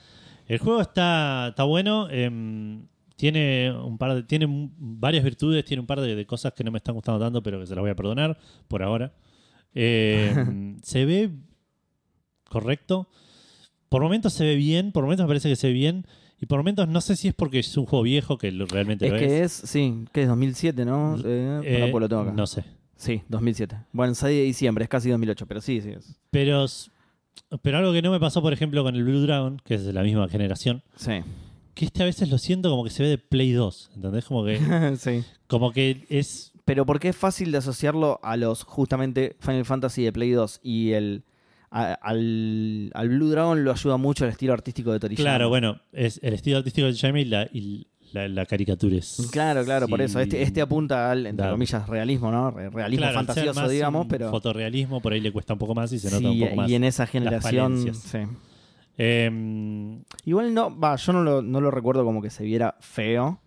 El 0.47 0.59
juego 0.59 0.81
está, 0.81 1.49
está 1.49 1.65
bueno. 1.65 2.09
em, 2.11 2.87
tiene 3.17 3.73
un 3.73 3.99
par 3.99 4.15
de, 4.15 4.23
tiene 4.23 4.47
varias 4.79 5.25
virtudes, 5.25 5.65
tiene 5.65 5.81
un 5.81 5.87
par 5.87 6.01
de, 6.01 6.15
de 6.15 6.27
cosas 6.27 6.53
que 6.53 6.63
no 6.65 6.71
me 6.71 6.79
están 6.79 6.95
gustando 6.95 7.21
tanto, 7.21 7.43
pero 7.43 7.61
que 7.61 7.67
se 7.67 7.75
las 7.75 7.83
voy 7.83 7.91
a 7.91 7.97
perdonar 7.97 8.39
por 8.69 8.83
ahora. 8.83 9.13
Em, 9.75 10.79
se 10.83 11.05
ve 11.05 11.31
correcto. 12.49 13.09
Por 13.89 14.03
momentos 14.03 14.33
se 14.33 14.45
ve 14.45 14.57
bien, 14.57 14.93
por 14.93 15.05
momentos 15.05 15.25
me 15.25 15.29
parece 15.29 15.49
que 15.49 15.57
se 15.57 15.69
ve 15.69 15.73
bien. 15.73 16.07
Y 16.41 16.47
por 16.47 16.59
momentos 16.59 16.89
no 16.89 17.01
sé 17.01 17.17
si 17.17 17.29
es 17.29 17.35
porque 17.35 17.61
es 17.61 17.77
un 17.77 17.87
juego 17.87 18.03
viejo 18.03 18.37
que 18.39 18.51
lo- 18.53 18.67
realmente 18.67 19.07
Es 19.07 19.13
lo 19.13 19.19
que 19.19 19.43
es, 19.43 19.53
sí, 19.53 20.05
que 20.13 20.23
es 20.23 20.29
2007, 20.29 20.85
¿no? 20.85 21.17
Eh, 21.25 21.61
Eh, 21.65 21.89
pues 21.91 22.01
lo 22.01 22.09
tengo 22.09 22.23
acá. 22.23 22.33
No 22.33 22.47
sé. 22.47 22.65
Sí, 22.97 23.23
2007. 23.29 23.77
Bueno, 23.93 24.15
6 24.15 24.37
de 24.37 24.43
diciembre, 24.45 24.85
es 24.85 24.89
casi 24.91 25.11
2008, 25.11 25.47
pero 25.47 25.61
sí, 25.61 25.81
sí. 25.81 25.91
es- 25.91 26.17
Pero, 26.31 26.65
s- 26.65 26.91
pero 27.63 27.79
algo 27.79 27.93
que 27.93 28.03
no 28.03 28.11
me 28.11 28.21
pasó, 28.21 28.41
por 28.43 28.53
ejemplo, 28.53 28.83
con 28.83 28.95
el 28.95 29.05
Blue 29.05 29.21
Dragon, 29.21 29.61
que 29.65 29.75
es 29.75 29.85
de 29.85 29.93
la 29.93 30.03
misma 30.03 30.29
generación, 30.29 30.83
Sí. 30.97 31.21
que 31.75 31.85
este 31.87 32.03
a 32.03 32.07
veces 32.07 32.29
lo 32.31 32.39
siento 32.39 32.71
como 32.71 32.85
que 32.85 32.91
se 32.91 33.03
ve 33.03 33.09
de 33.09 33.19
Play 33.19 33.53
2, 33.53 33.91
¿entendés? 33.95 34.25
Como 34.27 34.45
que, 34.45 34.59
sí. 34.99 35.25
como 35.47 35.73
que 35.73 36.05
es... 36.09 36.53
Pero 36.65 36.87
porque 36.87 37.11
es 37.11 37.17
fácil 37.17 37.53
de 37.53 37.59
asociarlo 37.59 38.21
a 38.23 38.37
los 38.39 38.63
justamente 38.63 39.37
Final 39.41 39.65
Fantasy 39.67 40.03
de 40.03 40.13
Play 40.13 40.31
2 40.31 40.61
y 40.63 40.93
el 40.93 41.25
a- 41.77 41.95
al, 41.95 42.91
al 42.95 43.09
Blue 43.09 43.29
Dragon 43.31 43.65
lo 43.65 43.73
ayuda 43.73 43.97
mucho 43.97 44.25
el 44.25 44.31
estilo 44.31 44.53
artístico 44.53 44.93
de 44.93 45.01
Toriyama. 45.01 45.23
Claro, 45.31 45.49
bueno, 45.49 45.81
es 45.93 46.21
el 46.23 46.35
estilo 46.35 46.59
artístico 46.59 46.87
de 46.87 46.95
Jaime 46.95 47.23
y 47.23 47.25
la, 47.25 47.49
y 47.53 47.87
la, 48.13 48.29
la 48.29 48.47
caricatura 48.47 48.97
es... 48.97 49.29
Claro, 49.33 49.65
claro, 49.65 49.89
por 49.89 50.01
eso. 50.01 50.21
Este, 50.21 50.41
este 50.43 50.61
apunta 50.61 51.11
al, 51.11 51.27
entre 51.27 51.47
da- 51.47 51.51
comillas, 51.53 51.89
realismo, 51.89 52.31
¿no? 52.31 52.51
Re- 52.53 52.71
Realismo 52.71 53.03
claro, 53.03 53.15
fantasioso, 53.17 53.61
más 53.61 53.71
digamos, 53.71 54.07
pero. 54.09 54.31
Fotorrealismo 54.31 55.01
por 55.01 55.13
ahí 55.15 55.21
le 55.21 55.33
cuesta 55.33 55.53
un 55.55 55.59
poco 55.59 55.75
más 55.75 55.93
y 55.93 55.99
se 55.99 56.07
nota 56.11 56.19
sí, 56.21 56.27
un 56.27 56.41
poco 56.41 56.55
más. 56.57 56.71
y 56.71 56.75
en 56.77 56.85
esa 56.85 57.07
generación. 57.09 57.93
Sí. 57.95 58.19
Em, 58.97 60.03
Igual 60.25 60.55
no, 60.55 60.79
va, 60.79 60.97
yo 60.97 61.13
no 61.13 61.23
lo, 61.23 61.43
no 61.43 61.61
lo 61.61 61.71
recuerdo 61.71 62.05
como 62.05 62.23
que 62.23 62.31
se 62.31 62.45
viera 62.45 62.77
feo. 62.81 63.41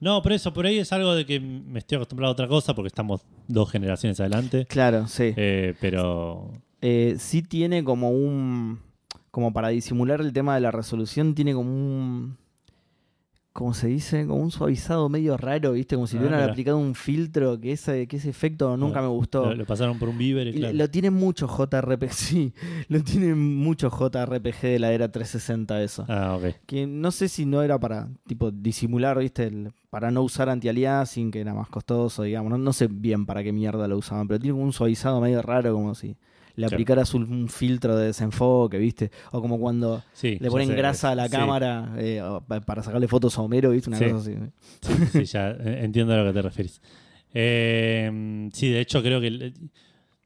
no, 0.00 0.20
por 0.22 0.32
eso, 0.32 0.52
por 0.52 0.66
ahí 0.66 0.78
es 0.78 0.92
algo 0.92 1.14
de 1.14 1.24
que 1.24 1.40
me 1.40 1.78
estoy 1.78 1.96
acostumbrado 1.96 2.30
a 2.30 2.32
otra 2.32 2.46
cosa 2.48 2.74
porque 2.74 2.88
estamos 2.88 3.22
dos 3.48 3.70
generaciones 3.70 4.20
adelante. 4.20 4.66
Claro, 4.66 5.06
sí. 5.08 5.32
Eh, 5.36 5.74
pero 5.80 6.52
Eh, 6.82 7.16
sí 7.18 7.42
tiene 7.42 7.84
como 7.84 8.10
un. 8.10 8.78
Como 9.30 9.52
para 9.52 9.68
disimular 9.68 10.20
el 10.20 10.32
tema 10.32 10.54
de 10.54 10.60
la 10.60 10.70
resolución, 10.70 11.34
tiene 11.34 11.54
como 11.54 11.70
un. 11.70 12.36
¿Cómo 13.52 13.74
se 13.74 13.88
dice? 13.88 14.26
Como 14.26 14.40
un 14.42 14.52
suavizado 14.52 15.08
medio 15.08 15.36
raro, 15.36 15.72
¿viste? 15.72 15.96
Como 15.96 16.06
si 16.06 16.16
Ah, 16.16 16.20
hubieran 16.20 16.48
aplicado 16.48 16.78
un 16.78 16.94
filtro, 16.94 17.60
que 17.60 17.72
ese, 17.72 18.06
que 18.06 18.16
ese 18.16 18.30
efecto 18.30 18.76
nunca 18.76 19.02
me 19.02 19.08
gustó. 19.08 19.46
lo, 19.50 19.56
lo 19.56 19.66
pasaron 19.66 19.98
por 19.98 20.08
un 20.08 20.20
Y 20.20 20.52
claro. 20.52 20.76
Lo 20.76 20.88
tiene 20.88 21.10
mucho 21.10 21.48
JRPG, 21.48 22.10
sí, 22.12 22.52
lo 22.88 23.02
tiene 23.02 23.34
mucho 23.34 23.90
JRPG 23.90 24.60
de 24.62 24.78
la 24.78 24.92
era 24.92 25.10
360 25.10 25.82
eso. 25.82 26.04
Ah, 26.08 26.36
ok. 26.36 26.54
Que 26.64 26.86
no 26.86 27.10
sé 27.10 27.28
si 27.28 27.44
no 27.44 27.60
era 27.62 27.78
para, 27.78 28.08
tipo, 28.26 28.52
disimular, 28.52 29.18
¿viste? 29.18 29.46
El- 29.48 29.72
para 29.90 30.12
no 30.12 30.22
usar 30.22 30.48
anti-aliasing, 30.48 31.32
que 31.32 31.40
era 31.40 31.52
más 31.52 31.68
costoso, 31.68 32.22
digamos. 32.22 32.50
No, 32.50 32.56
no 32.58 32.72
sé 32.72 32.86
bien 32.86 33.26
para 33.26 33.42
qué 33.42 33.52
mierda 33.52 33.88
lo 33.88 33.98
usaban, 33.98 34.28
pero 34.28 34.38
tiene 34.38 34.52
como 34.52 34.64
un 34.64 34.72
suavizado 34.72 35.20
medio 35.20 35.42
raro, 35.42 35.74
como 35.74 35.96
si 35.96 36.16
le 36.56 36.66
aplicaras 36.66 37.14
un, 37.14 37.48
filtro 37.48 37.96
de 37.96 38.06
desenfoque, 38.06 38.78
¿viste? 38.78 39.10
O 39.32 39.40
como 39.40 39.58
cuando 39.58 40.02
Sí, 40.12 40.36
le 40.40 40.48
ponen 40.50 40.68
sé. 40.68 40.74
grasa 40.74 41.10
a 41.10 41.14
la 41.14 41.26
Sí, 41.26 41.32
cámara 41.32 41.92
eh, 41.98 42.22
para 42.66 42.82
sacarle 42.82 43.08
fotos 43.08 43.36
a 43.38 43.42
Homero, 43.42 43.70
¿viste? 43.70 43.90
Una 43.90 43.98
Sí. 43.98 44.04
cosa 44.06 44.16
así. 44.18 44.36
Sí, 44.80 45.06
sí, 45.12 45.24
ya 45.24 45.50
eh, 45.50 45.80
entiendo 45.84 46.12
a 46.14 46.18
lo 46.18 46.24
que 46.26 46.32
te 46.32 46.42
refieres. 46.42 46.80
Eh, 47.32 48.48
sí, 48.52 48.68
de 48.68 48.80
hecho 48.80 49.02
creo 49.02 49.20
que 49.20 49.52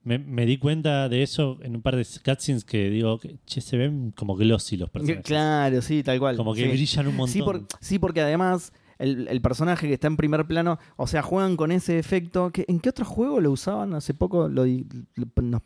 me, 0.02 0.18
me 0.18 0.44
di 0.46 0.58
cuenta 0.58 1.08
de 1.08 1.22
eso 1.22 1.58
en 1.62 1.76
un 1.76 1.82
par 1.82 1.96
de 1.96 2.06
cutscenes 2.24 2.64
que 2.64 2.90
digo, 2.90 3.18
que, 3.18 3.36
che, 3.46 3.60
se 3.60 3.76
ven 3.76 4.12
como 4.16 4.36
glossy 4.36 4.76
los 4.76 4.90
personajes. 4.90 5.24
Claro, 5.24 5.80
sí, 5.82 6.02
tal 6.02 6.18
cual. 6.18 6.36
Como 6.36 6.54
que 6.54 6.62
sí. 6.64 6.68
brillan 6.68 7.06
un 7.06 7.16
montón. 7.16 7.32
Sí, 7.32 7.42
por- 7.42 7.62
sí, 7.80 7.98
porque 7.98 8.20
además 8.20 8.72
el, 8.98 9.28
el 9.28 9.40
personaje 9.40 9.88
que 9.88 9.94
está 9.94 10.06
en 10.06 10.16
primer 10.16 10.46
plano, 10.46 10.78
o 10.96 11.06
sea, 11.06 11.22
juegan 11.22 11.56
con 11.56 11.72
ese 11.72 11.98
efecto. 11.98 12.50
Que, 12.50 12.64
¿En 12.68 12.80
qué 12.80 12.90
otro 12.90 13.04
juego 13.06 13.40
lo 13.40 13.50
usaban? 13.50 13.94
Hace 13.94 14.12
poco 14.14 14.48
lo, 14.48 14.64
lo- 14.66 15.42
nos, 15.42 15.62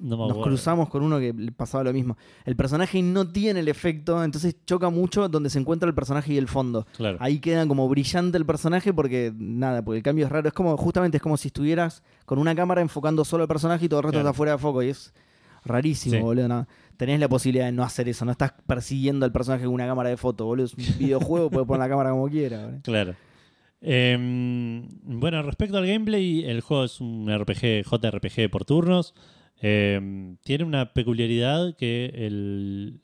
no 0.00 0.16
me 0.16 0.28
nos 0.28 0.38
cruzamos 0.44 0.88
con 0.88 1.02
uno 1.02 1.18
que 1.18 1.32
le 1.32 1.52
pasaba 1.52 1.84
lo 1.84 1.92
mismo. 1.92 2.16
El 2.44 2.56
personaje 2.56 3.02
no 3.02 3.28
tiene 3.30 3.60
el 3.60 3.68
efecto, 3.68 4.22
entonces 4.22 4.56
choca 4.66 4.90
mucho 4.90 5.28
donde 5.28 5.50
se 5.50 5.58
encuentra 5.58 5.88
el 5.88 5.94
personaje 5.94 6.32
y 6.32 6.38
el 6.38 6.48
fondo. 6.48 6.86
Claro. 6.96 7.16
Ahí 7.20 7.38
queda 7.40 7.66
como 7.66 7.88
brillante 7.88 8.36
el 8.38 8.46
personaje 8.46 8.92
porque, 8.92 9.32
nada, 9.36 9.82
porque 9.84 9.98
el 9.98 10.02
cambio 10.02 10.26
es 10.26 10.32
raro. 10.32 10.48
Es 10.48 10.54
como, 10.54 10.76
justamente 10.76 11.16
es 11.18 11.22
como 11.22 11.36
si 11.36 11.48
estuvieras 11.48 12.02
con 12.24 12.38
una 12.38 12.54
cámara 12.54 12.80
enfocando 12.80 13.24
solo 13.24 13.44
el 13.44 13.48
personaje 13.48 13.86
y 13.86 13.88
todo 13.88 14.00
el 14.00 14.04
resto 14.04 14.16
Claro. 14.18 14.28
está 14.28 14.36
fuera 14.36 14.52
de 14.52 14.58
foco. 14.58 14.82
Y 14.82 14.88
es 14.90 15.12
rarísimo, 15.64 16.16
Sí. 16.16 16.20
boludo. 16.22 16.48
¿no? 16.48 16.66
Tenés 16.96 17.20
la 17.20 17.28
posibilidad 17.28 17.66
de 17.66 17.72
no 17.72 17.82
hacer 17.84 18.08
eso. 18.08 18.24
No 18.24 18.32
estás 18.32 18.52
persiguiendo 18.66 19.24
al 19.24 19.32
personaje 19.32 19.64
con 19.64 19.74
una 19.74 19.86
cámara 19.86 20.08
de 20.10 20.16
foto, 20.16 20.44
boludo. 20.44 20.66
Es 20.66 20.74
un 20.74 20.78
videojuego, 20.98 21.50
puedes 21.50 21.66
poner 21.66 21.80
la 21.80 21.88
cámara 21.88 22.10
como 22.10 22.28
quiera. 22.28 22.64
boludo. 22.64 22.80
Claro. 22.82 23.14
Eh, 23.80 24.82
bueno, 25.04 25.42
respecto 25.42 25.76
al 25.78 25.86
gameplay, 25.86 26.44
el 26.44 26.60
juego 26.62 26.84
es 26.84 27.00
un 27.00 27.28
RPG, 27.30 27.84
JRPG 27.84 28.50
por 28.50 28.64
turnos. 28.64 29.14
Eh, 29.62 30.36
tiene 30.44 30.64
una 30.64 30.92
peculiaridad 30.92 31.76
que 31.76 32.12
el- 32.14 33.00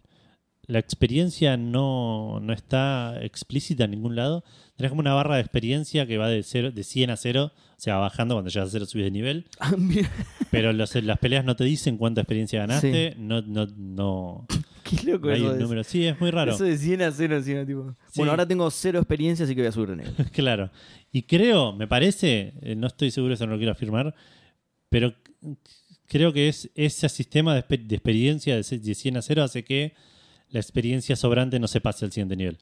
la 0.66 0.78
experiencia 0.78 1.56
no, 1.58 2.40
no 2.40 2.52
está 2.54 3.22
explícita 3.22 3.84
en 3.84 3.90
ningún 3.90 4.16
lado. 4.16 4.44
Tenés 4.76 4.90
como 4.90 5.00
una 5.00 5.12
barra 5.12 5.34
de 5.34 5.42
experiencia 5.42 6.06
que 6.06 6.16
va 6.16 6.28
de, 6.28 6.42
cero, 6.42 6.70
de 6.72 6.82
100 6.84 7.10
a 7.10 7.16
0, 7.18 7.52
o 7.54 7.80
sea, 7.80 7.96
bajando 7.96 8.34
cuando 8.34 8.50
llegas 8.50 8.68
a 8.68 8.72
0 8.72 8.86
subís 8.86 9.04
de 9.04 9.10
nivel. 9.10 9.44
Ah, 9.60 9.72
Pero 10.50 10.72
los- 10.72 10.94
las 10.94 11.18
peleas 11.18 11.44
no 11.44 11.54
te 11.56 11.64
dicen 11.64 11.98
cuánta 11.98 12.22
experiencia 12.22 12.60
ganaste, 12.60 13.14
no, 13.18 13.42
no, 13.42 13.66
no, 13.76 14.46
Qué 14.84 15.10
loco 15.10 15.26
no 15.28 15.34
hay 15.34 15.42
eso. 15.42 15.52
un 15.52 15.58
número. 15.58 15.84
Sí, 15.84 16.06
es 16.06 16.18
muy 16.20 16.30
raro. 16.30 16.52
Eso 16.54 16.64
de 16.64 16.78
100 16.78 17.02
a 17.02 17.10
0 17.10 17.36
encima, 17.36 17.66
tipo. 17.66 17.92
Sí. 18.08 18.12
Bueno, 18.20 18.30
ahora 18.32 18.46
tengo 18.46 18.70
cero 18.70 18.98
experiencia, 19.00 19.44
así 19.44 19.54
que 19.54 19.60
voy 19.62 19.68
a 19.68 19.72
subir 19.72 19.88
de 19.90 19.96
nivel. 19.96 20.14
Claro. 20.32 20.70
Y 21.12 21.22
creo, 21.24 21.72
me 21.74 21.86
parece, 21.86 22.54
eh, 22.62 22.74
no 22.74 22.86
estoy 22.86 23.10
seguro, 23.10 23.34
eso 23.34 23.44
no 23.46 23.52
lo 23.52 23.58
quiero 23.58 23.72
afirmar, 23.72 24.14
pero 24.88 25.14
creo 26.08 26.32
que 26.32 26.48
es 26.48 26.70
ese 26.74 27.08
sistema 27.08 27.54
de, 27.54 27.62
exper- 27.64 27.86
de 27.86 27.94
experiencia 27.96 28.56
de 28.56 28.62
se- 28.62 28.78
de 28.78 28.94
100 28.94 29.16
a 29.16 29.22
0 29.22 29.42
hace 29.42 29.64
que 29.64 29.94
la 30.50 30.60
experiencia 30.60 31.16
sobrante 31.16 31.58
no 31.58 31.66
se 31.68 31.80
pase 31.80 32.04
al 32.04 32.12
siguiente 32.12 32.36
nivel. 32.36 32.58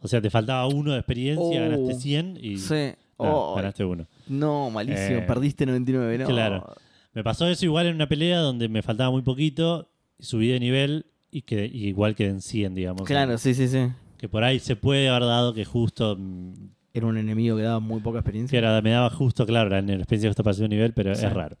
O 0.00 0.08
sea, 0.08 0.20
te 0.20 0.30
faltaba 0.30 0.66
uno 0.68 0.92
de 0.92 0.98
experiencia, 0.98 1.44
Oh. 1.66 1.70
ganaste 1.70 1.94
100 2.00 2.38
y 2.40 2.58
Sí. 2.58 2.92
Oh, 3.16 3.54
ganaste 3.56 3.84
uno. 3.84 4.06
no, 4.28 4.70
malísimo. 4.70 5.18
Eh, 5.18 5.24
Perdiste 5.26 5.66
99, 5.66 6.18
no. 6.18 6.26
claro. 6.26 6.74
Me 7.14 7.24
pasó 7.24 7.48
eso 7.48 7.64
igual 7.64 7.86
en 7.86 7.96
una 7.96 8.08
pelea 8.08 8.38
donde 8.38 8.68
me 8.68 8.80
faltaba 8.82 9.10
muy 9.10 9.22
poquito, 9.22 9.90
subí 10.20 10.48
de 10.48 10.60
nivel 10.60 11.06
y, 11.32 11.42
quedé, 11.42 11.66
y 11.66 11.88
igual 11.88 12.14
quedé 12.14 12.28
en 12.30 12.40
100, 12.40 12.74
digamos. 12.76 13.02
Claro, 13.02 13.36
sí, 13.38 13.54
sí, 13.54 13.66
sí. 13.66 13.88
Que 14.18 14.28
por 14.28 14.44
ahí 14.44 14.60
se 14.60 14.76
puede 14.76 15.08
haber 15.08 15.22
dado 15.24 15.52
que 15.52 15.64
justo 15.64 16.16
mm, 16.18 16.52
Era 16.94 17.06
un 17.06 17.18
enemigo 17.18 17.56
que 17.56 17.62
daba 17.62 17.80
muy 17.80 18.00
poca 18.00 18.16
Que 18.18 18.20
experiencia. 18.20 18.58
era- 18.58 18.80
me 18.82 18.90
daba 18.90 19.10
justo, 19.10 19.44
claro, 19.46 19.68
la 19.68 19.78
experiencia 19.78 20.28
justo 20.30 20.42
para 20.44 20.54
ese 20.54 20.68
nivel, 20.68 20.92
pero 20.94 21.14
Sí. 21.14 21.26
es 21.26 21.32
raro. 21.32 21.56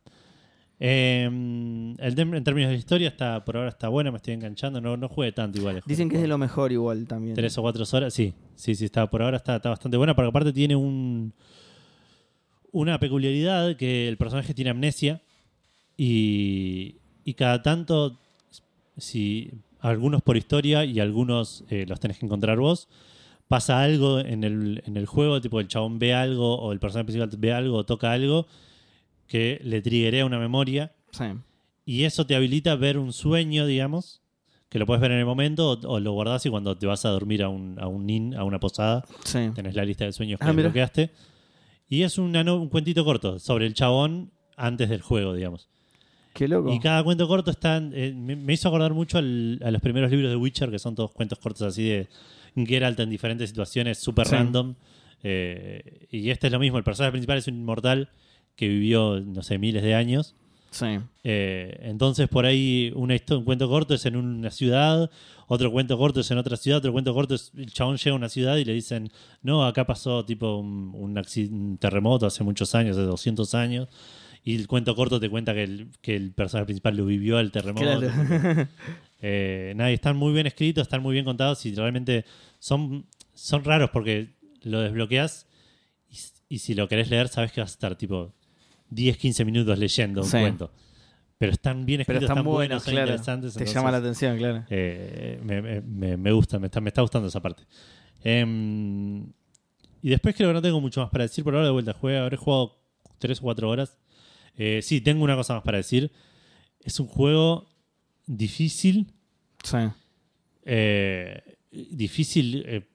Eh, 0.80 1.24
el 1.24 2.14
tem- 2.14 2.36
en 2.36 2.44
términos 2.44 2.70
de 2.70 2.76
historia, 2.76 3.08
está 3.08 3.44
por 3.44 3.56
ahora 3.56 3.68
está 3.70 3.88
bueno, 3.88 4.12
me 4.12 4.16
estoy 4.18 4.34
enganchando. 4.34 4.80
No, 4.80 4.96
no 4.96 5.08
juegue 5.08 5.32
tanto 5.32 5.58
igual. 5.58 5.82
Dicen 5.86 6.08
que 6.08 6.16
es 6.16 6.22
de 6.22 6.28
lo 6.28 6.38
mejor 6.38 6.70
igual 6.72 7.06
también. 7.06 7.34
Tres 7.34 7.56
o 7.58 7.62
cuatro 7.62 7.84
horas, 7.92 8.14
sí, 8.14 8.32
sí, 8.54 8.74
sí, 8.74 8.84
está 8.84 9.08
por 9.10 9.22
ahora 9.22 9.36
está, 9.38 9.56
está 9.56 9.70
bastante 9.70 9.96
buena, 9.96 10.14
porque 10.14 10.28
aparte 10.28 10.52
tiene 10.52 10.76
un 10.76 11.32
una 12.70 13.00
peculiaridad 13.00 13.76
que 13.76 14.08
el 14.08 14.18
personaje 14.18 14.52
tiene 14.54 14.70
amnesia 14.70 15.22
y, 15.96 16.96
y 17.24 17.34
cada 17.34 17.62
tanto, 17.62 18.18
si 18.96 19.50
algunos 19.80 20.22
por 20.22 20.36
historia 20.36 20.84
y 20.84 21.00
algunos 21.00 21.64
eh, 21.70 21.86
los 21.88 21.98
tenés 21.98 22.18
que 22.18 22.26
encontrar 22.26 22.58
vos, 22.58 22.88
pasa 23.48 23.82
algo 23.82 24.20
en 24.20 24.44
el, 24.44 24.82
en 24.86 24.96
el 24.98 25.06
juego, 25.06 25.40
tipo 25.40 25.60
el 25.60 25.68
chabón 25.68 25.98
ve 25.98 26.12
algo 26.14 26.58
o 26.58 26.72
el 26.72 26.78
personaje 26.78 27.06
principal 27.06 27.30
ve 27.38 27.52
algo 27.52 27.78
o 27.78 27.84
toca 27.84 28.12
algo 28.12 28.46
que 29.28 29.60
le 29.62 29.80
triggerea 29.82 30.24
una 30.26 30.38
memoria 30.38 30.92
Sí. 31.12 31.24
y 31.84 32.04
eso 32.04 32.26
te 32.26 32.34
habilita 32.34 32.72
a 32.72 32.76
ver 32.76 32.98
un 32.98 33.12
sueño, 33.12 33.66
digamos, 33.66 34.20
que 34.68 34.78
lo 34.78 34.86
puedes 34.86 35.00
ver 35.00 35.12
en 35.12 35.18
el 35.18 35.24
momento 35.26 35.70
o, 35.70 35.88
o 35.88 36.00
lo 36.00 36.12
guardás 36.12 36.44
y 36.46 36.50
cuando 36.50 36.76
te 36.76 36.86
vas 36.86 37.04
a 37.04 37.10
dormir 37.10 37.42
a 37.42 37.48
un, 37.48 37.78
a 37.80 37.86
un 37.86 38.34
a 38.34 38.44
una 38.44 38.58
posada, 38.58 39.04
Sí. 39.24 39.50
tenés 39.54 39.74
la 39.74 39.84
lista 39.84 40.04
de 40.04 40.12
sueños 40.12 40.38
que 40.40 40.44
Ah, 40.46 40.52
mira. 40.52 40.64
desbloqueaste. 40.64 41.10
Y 41.88 42.02
es 42.02 42.18
una 42.18 42.42
no- 42.44 42.56
un 42.56 42.68
cuentito 42.68 43.04
corto 43.04 43.38
sobre 43.38 43.64
el 43.66 43.72
chabón 43.74 44.30
antes 44.56 44.88
del 44.90 45.00
juego, 45.00 45.32
digamos. 45.34 45.68
Qué 46.34 46.46
loco. 46.46 46.72
Y 46.72 46.78
cada 46.80 47.02
cuento 47.02 47.26
corto 47.26 47.50
está. 47.50 47.78
eh, 47.78 48.12
me, 48.14 48.36
me 48.36 48.52
hizo 48.52 48.68
acordar 48.68 48.92
mucho 48.92 49.16
al- 49.18 49.58
a 49.64 49.70
los 49.70 49.80
primeros 49.80 50.10
libros 50.10 50.30
de 50.30 50.36
Witcher, 50.36 50.70
que 50.70 50.78
son 50.78 50.94
todos 50.94 51.10
cuentos 51.12 51.38
cortos 51.38 51.62
así 51.62 51.88
de 51.88 52.08
Geralt 52.54 53.00
en 53.00 53.08
diferentes 53.10 53.48
situaciones, 53.48 53.98
súper 53.98 54.26
Sí. 54.26 54.34
random. 54.34 54.74
Eh, 55.22 56.06
y 56.10 56.30
este 56.30 56.46
es 56.48 56.52
lo 56.52 56.58
mismo. 56.58 56.78
El 56.78 56.84
personaje 56.84 57.12
principal 57.12 57.38
es 57.38 57.48
un 57.48 57.54
inmortal 57.54 58.10
que 58.58 58.68
vivió, 58.68 59.20
no 59.20 59.42
sé, 59.42 59.56
miles 59.56 59.82
de 59.82 59.94
años. 59.94 60.34
Sí. 60.70 60.98
Eh, 61.24 61.78
entonces, 61.84 62.28
por 62.28 62.44
ahí, 62.44 62.92
un 62.94 63.10
cuento 63.44 63.68
corto 63.70 63.94
es 63.94 64.04
en 64.04 64.16
una 64.16 64.50
ciudad, 64.50 65.10
otro 65.46 65.72
cuento 65.72 65.96
corto 65.96 66.20
es 66.20 66.30
en 66.30 66.36
otra 66.36 66.58
ciudad, 66.58 66.78
otro 66.78 66.92
cuento 66.92 67.14
corto 67.14 67.34
es 67.36 67.52
el 67.56 67.72
chabón 67.72 67.96
llega 67.96 68.12
a 68.12 68.16
una 68.16 68.28
ciudad 68.28 68.56
y 68.56 68.64
le 68.66 68.74
dicen, 68.74 69.10
no, 69.40 69.64
acá 69.64 69.86
pasó 69.86 70.26
tipo 70.26 70.56
un, 70.56 70.92
un 70.94 71.14
acci- 71.16 71.50
un 71.50 71.78
terremoto 71.78 72.26
hace 72.26 72.44
muchos 72.44 72.74
años, 72.74 72.98
hace 72.98 73.06
200 73.06 73.54
años. 73.54 73.88
Y 74.44 74.56
el 74.56 74.66
cuento 74.66 74.94
corto 74.94 75.18
te 75.20 75.30
cuenta 75.30 75.54
que 75.54 75.62
el, 75.64 75.88
que 76.02 76.16
el 76.16 76.32
personaje 76.32 76.66
principal 76.66 76.96
lo 76.96 77.06
vivió 77.06 77.38
el 77.38 77.50
terremoto. 77.50 78.00
Claro. 78.00 78.68
Eh, 79.20 79.72
nada, 79.74 79.90
y 79.90 79.94
están 79.94 80.16
muy 80.16 80.32
bien 80.32 80.46
escritos, 80.46 80.82
están 80.82 81.02
muy 81.02 81.12
bien 81.12 81.24
contados 81.24 81.66
y 81.66 81.74
realmente 81.74 82.24
son, 82.60 83.04
son 83.34 83.64
raros 83.64 83.90
porque 83.90 84.28
lo 84.62 84.78
desbloqueas 84.80 85.48
y, 86.08 86.54
y 86.54 86.58
si 86.60 86.74
lo 86.74 86.86
querés 86.86 87.10
leer 87.10 87.26
sabes 87.26 87.50
que 87.50 87.60
vas 87.60 87.70
a 87.70 87.74
estar 87.74 87.96
tipo 87.96 88.32
10, 88.90 89.16
15 89.16 89.44
minutos 89.44 89.78
leyendo 89.78 90.22
un 90.22 90.26
Sí. 90.26 90.38
cuento. 90.38 90.72
Pero 91.38 91.52
están 91.52 91.86
bien 91.86 91.98
Pero 92.04 92.18
escritos, 92.18 92.22
están 92.24 92.38
están, 92.38 92.44
buenos, 92.44 92.68
buenos, 92.68 92.84
claro. 92.84 93.00
interesantes. 93.10 93.52
Te 93.54 93.58
entonces, 93.60 93.74
llama 93.74 93.90
la 93.92 93.98
atención, 93.98 94.38
claro. 94.38 94.64
eh, 94.70 95.40
me, 95.44 95.62
me- 95.62 95.80
me- 95.82 96.16
me 96.16 96.32
gusta, 96.32 96.58
me 96.58 96.66
está, 96.66 96.80
me 96.80 96.88
está 96.88 97.02
gustando 97.02 97.28
esa 97.28 97.40
parte. 97.40 97.62
Em, 98.24 99.20
y 100.02 100.08
después 100.10 100.34
creo 100.34 100.48
que 100.50 100.54
no 100.54 100.62
tengo 100.62 100.80
mucho 100.80 101.00
más 101.00 101.10
para 101.10 101.24
decir 101.24 101.44
por 101.44 101.54
ahora 101.54 101.66
de 101.66 101.72
vuelta. 101.72 101.92
Jugué, 101.92 102.18
habré 102.18 102.36
jugado 102.36 102.76
3 103.18 103.38
o 103.38 103.42
4 103.42 103.70
horas. 103.70 103.96
Eh, 104.56 104.80
sí, 104.82 105.00
tengo 105.00 105.22
una 105.22 105.36
cosa 105.36 105.54
más 105.54 105.62
para 105.62 105.78
decir. 105.78 106.10
Es 106.80 106.98
un 106.98 107.06
juego 107.06 107.68
difícil. 108.26 109.12
Sí. 109.62 109.78
eh, 110.64 111.56
difícil. 111.70 112.64
eh, 112.66 112.88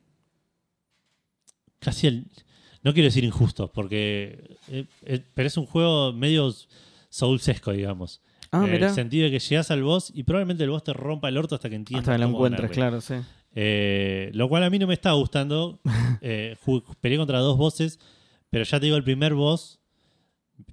casi 1.80 2.08
el. 2.08 2.26
No 2.84 2.94
quiero 2.94 3.06
decir 3.06 3.24
injusto, 3.24 3.72
porque. 3.72 4.58
eh, 4.68 4.86
eh, 5.06 5.22
pero 5.34 5.48
es 5.48 5.58
un 5.58 5.66
juego 5.66 6.14
medio 6.14 6.54
soulsesco, 7.10 7.72
digamos. 7.72 8.22
Ah, 8.52 8.66
en 8.66 8.72
mirá. 8.72 8.90
el 8.90 8.94
sentido 8.94 9.26
de 9.26 9.32
que 9.32 9.40
llegas 9.40 9.72
al 9.72 9.82
boss 9.82 10.12
y 10.14 10.24
probablemente 10.24 10.64
el 10.64 10.70
boss 10.70 10.84
te 10.84 10.94
rompa 10.94 11.30
el 11.30 11.38
orto 11.38 11.56
hasta 11.56 11.70
que 11.70 11.76
entiendas. 11.76 12.08
Hasta 12.08 12.18
que 12.18 12.24
lo 12.24 12.30
encuentres, 12.30 12.70
ganarle. 12.70 13.00
claro, 13.00 13.02
sí. 13.02 13.28
Eh, 13.56 14.32
lo 14.34 14.50
cual 14.50 14.64
a 14.64 14.70
mí 14.70 14.80
no 14.80 14.88
me 14.88 14.94
está 14.94 15.12
gustando. 15.14 15.80
Eh, 16.26 16.56
peleé 17.02 17.18
contra 17.18 17.40
dos 17.40 17.58
bosses, 17.58 18.00
pero 18.50 18.64
ya 18.64 18.80
te 18.80 18.86
digo, 18.86 18.96
el 18.96 19.04
primer 19.04 19.34
boss, 19.34 19.82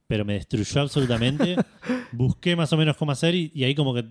pero 0.06 0.24
me 0.24 0.34
destruyó 0.34 0.80
absolutamente. 0.80 1.56
Busqué 2.12 2.54
más 2.54 2.72
o 2.72 2.76
menos 2.76 2.96
cómo 2.96 3.10
hacer 3.10 3.34
y, 3.34 3.50
y 3.52 3.64
ahí 3.64 3.74
como 3.74 3.92
que 3.92 4.04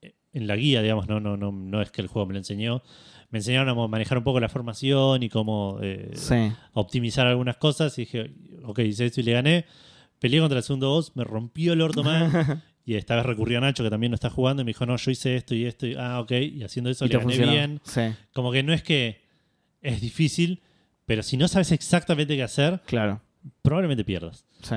eh, 0.00 0.14
en 0.32 0.46
la 0.46 0.56
guía, 0.56 0.80
digamos, 0.80 1.06
no, 1.06 1.20
no, 1.20 1.36
no, 1.36 1.52
no 1.52 1.82
es 1.82 1.90
que 1.90 2.00
el 2.00 2.08
juego 2.08 2.24
me 2.24 2.32
lo 2.32 2.38
enseñó. 2.38 2.82
Me 3.34 3.38
enseñaron 3.40 3.68
a 3.68 3.88
manejar 3.88 4.16
un 4.16 4.22
poco 4.22 4.38
la 4.38 4.48
formación 4.48 5.24
y 5.24 5.28
cómo 5.28 5.80
eh, 5.82 6.12
Sí. 6.14 6.52
optimizar 6.72 7.26
algunas 7.26 7.56
cosas. 7.56 7.98
Y 7.98 8.02
dije, 8.02 8.30
ok, 8.62 8.78
hice 8.78 9.06
esto 9.06 9.20
y 9.22 9.24
le 9.24 9.32
gané. 9.32 9.64
Peleé 10.20 10.38
contra 10.38 10.58
el 10.58 10.62
segundo 10.62 10.90
boss, 10.90 11.16
me 11.16 11.24
rompió 11.24 11.72
el 11.72 11.80
orto 11.80 12.04
mal. 12.04 12.30
y 12.86 12.94
esta 12.94 13.16
vez 13.16 13.26
recurrí 13.26 13.56
a 13.56 13.60
Nacho, 13.60 13.82
que 13.82 13.90
también 13.90 14.12
no 14.12 14.14
está 14.14 14.30
jugando, 14.30 14.62
y 14.62 14.64
me 14.64 14.68
dijo, 14.70 14.86
no, 14.86 14.94
yo 14.96 15.10
hice 15.10 15.34
esto 15.34 15.56
y 15.56 15.64
esto. 15.64 15.84
Y, 15.88 15.96
ah, 15.98 16.20
ok. 16.20 16.30
Y 16.30 16.62
haciendo 16.62 16.90
eso 16.90 17.06
Y 17.06 17.08
le 17.08 17.14
gané 17.14 17.24
funcionó. 17.24 17.50
bien. 17.50 17.80
Sí, 17.82 18.02
Como 18.32 18.52
que 18.52 18.62
no 18.62 18.72
es 18.72 18.84
que 18.84 19.20
es 19.82 20.00
difícil, 20.00 20.62
pero 21.06 21.24
si 21.24 21.36
no 21.36 21.48
sabes 21.48 21.72
exactamente 21.72 22.36
qué 22.36 22.44
hacer, 22.44 22.82
claro. 22.86 23.20
probablemente 23.62 24.04
pierdas. 24.04 24.44
Sí. 24.62 24.76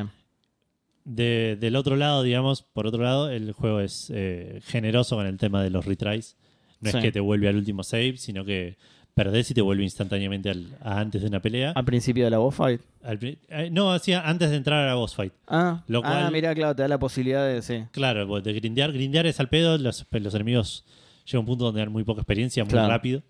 De- 1.05 1.57
del 1.59 1.75
otro 1.75 1.95
lado, 1.95 2.23
digamos, 2.23 2.63
por 2.63 2.87
otro 2.87 3.03
lado, 3.03 3.29
el 3.29 3.51
juego 3.53 3.81
es 3.81 4.11
eh, 4.13 4.61
generoso 4.65 5.15
con 5.15 5.27
el 5.27 5.37
tema 5.37 5.61
de 5.61 5.69
los 5.69 5.85
retries. 5.85 6.35
No 6.81 6.91
Sí. 6.91 6.97
es 6.97 7.03
que 7.03 7.11
te 7.11 7.19
vuelve 7.19 7.47
al 7.47 7.55
último 7.55 7.83
save, 7.83 8.17
sino 8.17 8.45
que 8.45 8.77
perdés 9.15 9.49
y 9.49 9.53
te 9.55 9.61
vuelve 9.61 9.83
instantáneamente 9.83 10.49
al- 10.51 10.77
a 10.81 10.99
antes 10.99 11.21
de 11.23 11.27
una 11.27 11.41
pelea. 11.41 11.71
Al 11.71 11.85
principio 11.85 12.23
de 12.25 12.29
la 12.29 12.37
boss 12.37 12.53
fight. 12.55 12.81
Al 13.03 13.17
eh, 13.21 13.69
no, 13.71 13.91
hacía 13.91 14.21
antes 14.27 14.51
de 14.51 14.57
entrar 14.57 14.83
a 14.83 14.87
la 14.87 14.93
boss 14.95 15.15
fight. 15.15 15.33
Ah, 15.47 15.83
Lo 15.87 15.99
ah 15.99 16.01
cual- 16.21 16.31
mira, 16.31 16.53
claro, 16.53 16.75
te 16.75 16.83
da 16.83 16.87
la 16.87 16.99
posibilidad 16.99 17.47
de. 17.47 17.61
Sí. 17.63 17.83
Claro, 17.91 18.27
pues, 18.27 18.43
de 18.43 18.53
grindear. 18.53 18.91
Grindear 18.93 19.25
es 19.25 19.39
al 19.39 19.49
pedo, 19.49 19.77
los, 19.79 20.05
los 20.11 20.33
enemigos 20.35 20.85
llega 21.25 21.39
un 21.39 21.45
punto 21.47 21.65
donde 21.65 21.79
dan 21.81 21.91
muy 21.91 22.03
poca 22.03 22.21
experiencia, 22.21 22.63
muy 22.63 22.71
Claro. 22.71 22.89
rápido. 22.89 23.23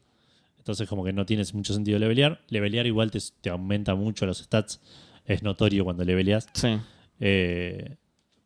Entonces 0.58 0.90
como 0.90 1.06
que 1.06 1.14
no 1.14 1.26
tienes 1.26 1.54
mucho 1.54 1.74
sentido 1.74 1.98
levelear. 2.00 2.42
Levelear 2.50 2.86
igual 2.86 3.10
te, 3.10 3.20
te 3.40 3.50
aumenta 3.50 3.96
mucho 3.96 4.26
los 4.26 4.40
stats. 4.40 4.82
Es 5.26 5.42
notorio 5.42 5.86
cuando 5.86 6.04
leveleas. 6.04 6.50
Sí, 6.54 6.78
Eh, 7.22 7.96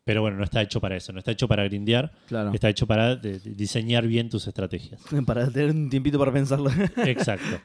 pero 0.03 0.21
bueno, 0.21 0.37
no 0.37 0.43
está 0.43 0.61
hecho 0.61 0.79
para 0.81 0.95
eso. 0.95 1.11
No 1.13 1.19
está 1.19 1.31
hecho 1.31 1.47
para 1.47 1.63
grindear. 1.63 2.11
claro. 2.27 2.51
Está 2.53 2.69
hecho 2.69 2.87
para 2.87 3.15
de- 3.15 3.39
de 3.39 3.53
diseñar 3.55 4.07
bien 4.07 4.29
tus 4.29 4.47
estrategias. 4.47 5.01
Para 5.25 5.49
tener 5.49 5.71
un 5.71 5.89
tiempito 5.89 6.17
para 6.19 6.31
pensarlo. 6.33 6.69
Exacto. 7.05 7.61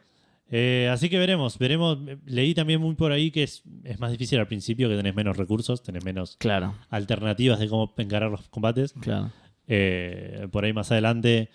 Eh, 0.48 0.88
así 0.92 1.08
que 1.08 1.18
veremos, 1.18 1.58
veremos. 1.58 1.98
Leí 2.24 2.54
también 2.54 2.80
muy 2.80 2.94
por 2.94 3.10
ahí 3.10 3.30
que 3.32 3.42
es, 3.42 3.62
es 3.84 3.98
más 3.98 4.12
difícil 4.12 4.38
al 4.38 4.46
principio, 4.46 4.88
que 4.88 4.96
tenés 4.96 5.14
menos 5.14 5.36
recursos, 5.36 5.82
tenés 5.82 6.04
menos 6.04 6.36
claro, 6.38 6.74
alternativas 6.90 7.58
de 7.58 7.68
cómo 7.68 7.92
encarar 7.96 8.30
los 8.30 8.48
combates. 8.48 8.92
claro. 9.00 9.32
Eh, 9.68 10.46
por 10.52 10.64
ahí 10.64 10.72
más 10.72 10.92
adelante, 10.92 11.50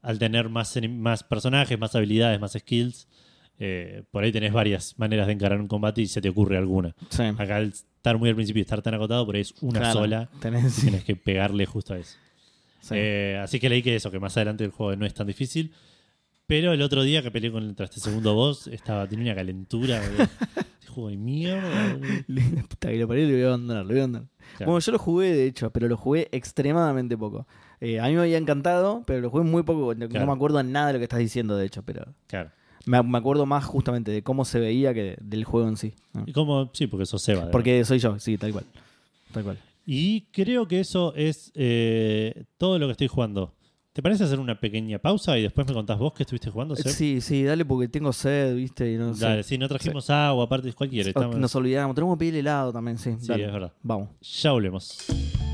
al 0.00 0.18
tener 0.18 0.48
más, 0.48 0.78
más 0.88 1.22
personajes, 1.24 1.78
más 1.78 1.94
habilidades, 1.94 2.40
más 2.40 2.52
skills, 2.52 3.06
eh, 3.60 4.02
por 4.10 4.24
ahí 4.24 4.32
tenés 4.32 4.52
varias 4.52 4.98
maneras 4.98 5.26
de 5.28 5.34
encarar 5.34 5.60
un 5.60 5.68
combate 5.68 6.00
y 6.02 6.06
se 6.06 6.20
te 6.20 6.28
ocurre 6.30 6.56
alguna. 6.56 6.96
Sí. 7.10 7.22
Acá 7.22 7.56
al 7.56 7.68
estar 7.68 8.18
muy 8.18 8.28
al 8.30 8.34
principio 8.34 8.60
y 8.60 8.62
estar 8.62 8.80
tan 8.82 8.94
acotado, 8.94 9.24
por 9.26 9.34
ahí 9.36 9.42
es 9.42 9.54
una 9.60 9.78
Claro. 9.80 10.00
sola. 10.00 10.30
Tenés, 10.40 10.72
sí. 10.72 10.82
Tienes 10.82 11.04
que 11.04 11.14
pegarle 11.14 11.66
justo 11.66 11.94
a 11.94 11.98
eso. 11.98 12.16
Sí. 12.80 12.94
Eh, 12.96 13.38
así 13.42 13.60
que 13.60 13.68
leí 13.68 13.82
que 13.82 13.94
eso, 13.94 14.10
que 14.10 14.18
más 14.18 14.36
adelante 14.36 14.64
el 14.64 14.70
juego 14.70 14.96
no 14.96 15.04
es 15.06 15.12
tan 15.14 15.26
difícil. 15.26 15.72
Pero 16.46 16.72
el 16.72 16.82
otro 16.82 17.02
día 17.04 17.22
que 17.22 17.30
peleé 17.30 17.52
contra 17.52 17.84
este 17.84 18.00
segundo 18.00 18.34
boss, 18.34 18.66
estaba, 18.66 19.06
tenía 19.06 19.26
una 19.26 19.34
calentura. 19.36 20.02
Este 20.04 20.88
juego 20.88 21.10
de 21.10 21.16
mierda. 21.16 21.96
Puta 22.68 22.88
que 22.90 22.96
lo 22.96 23.06
parió, 23.06 23.26
lo 23.28 23.32
voy 23.34 23.42
a 23.42 23.46
abandonar, 23.46 23.82
lo 23.84 23.88
voy 23.90 23.98
a 23.98 24.02
abandonar. 24.02 24.28
Claro. 24.56 24.72
Bueno, 24.72 24.80
yo 24.84 24.92
lo 24.92 24.98
jugué 24.98 25.32
de 25.32 25.46
hecho, 25.46 25.70
pero 25.70 25.86
lo 25.86 25.96
jugué 25.96 26.28
extremadamente 26.32 27.16
poco. 27.16 27.46
Eh, 27.80 28.00
a 28.00 28.08
mí 28.08 28.14
me 28.14 28.22
había 28.22 28.38
encantado, 28.38 29.04
pero 29.06 29.20
lo 29.20 29.30
jugué 29.30 29.44
muy 29.44 29.62
poco. 29.62 29.94
No, 29.94 30.08
no 30.08 30.26
me 30.26 30.32
acuerdo 30.32 30.60
nada 30.64 30.88
de 30.88 30.92
lo 30.94 30.98
que 30.98 31.04
estás 31.04 31.20
diciendo, 31.20 31.56
de 31.56 31.66
hecho, 31.66 31.82
pero 31.84 32.14
Claro. 32.26 32.50
Me, 32.86 33.02
me 33.02 33.18
acuerdo 33.18 33.46
más 33.46 33.64
justamente 33.64 34.10
de 34.10 34.22
cómo 34.22 34.44
se 34.44 34.58
veía 34.60 34.92
que 34.94 35.16
del 35.20 35.44
juego 35.44 35.68
en 35.68 35.76
sí. 35.76 35.94
¿no? 36.12 36.24
Y 36.26 36.32
como, 36.32 36.70
sí, 36.72 36.86
porque 36.86 37.06
sos 37.06 37.22
Seba. 37.22 37.50
Porque 37.50 37.84
soy 37.84 37.98
yo, 37.98 38.18
sí, 38.18 38.36
tal 38.38 38.52
cual. 38.52 38.64
Tal 39.32 39.44
cual. 39.44 39.58
Y 39.86 40.22
creo 40.32 40.68
que 40.68 40.80
eso 40.80 41.14
es 41.16 41.50
eh, 41.54 42.44
todo 42.58 42.78
lo 42.78 42.86
que 42.86 42.92
estoy 42.92 43.08
jugando. 43.08 43.54
¿Te 43.92 44.02
parece 44.02 44.22
hacer 44.22 44.38
una 44.38 44.58
pequeña 44.60 45.00
pausa 45.00 45.36
y 45.36 45.42
después 45.42 45.66
me 45.66 45.74
contás 45.74 45.98
vos 45.98 46.12
qué 46.14 46.22
estuviste 46.22 46.48
jugando? 46.48 46.76
Seb? 46.76 46.92
Sí, 46.92 47.20
sí, 47.20 47.42
dale 47.42 47.64
porque 47.64 47.88
tengo 47.88 48.12
sed, 48.12 48.54
viste, 48.54 48.92
y 48.92 48.96
no. 48.96 49.12
Dale, 49.14 49.42
sí, 49.42 49.58
no 49.58 49.66
trajimos 49.68 50.08
agua, 50.10 50.44
aparte 50.44 50.72
cualquiera. 50.72 51.08
estamos- 51.08 51.36
Nos 51.36 51.54
olvidamos, 51.56 51.94
tenemos 51.96 52.16
que 52.16 52.20
pedir 52.20 52.36
helado 52.36 52.72
también, 52.72 52.98
sí. 52.98 53.16
Sí, 53.18 53.26
dale. 53.26 53.46
es 53.46 53.52
verdad. 53.52 53.72
Vamos. 53.82 54.10
Ya 54.42 54.52
volvemos. 54.52 55.49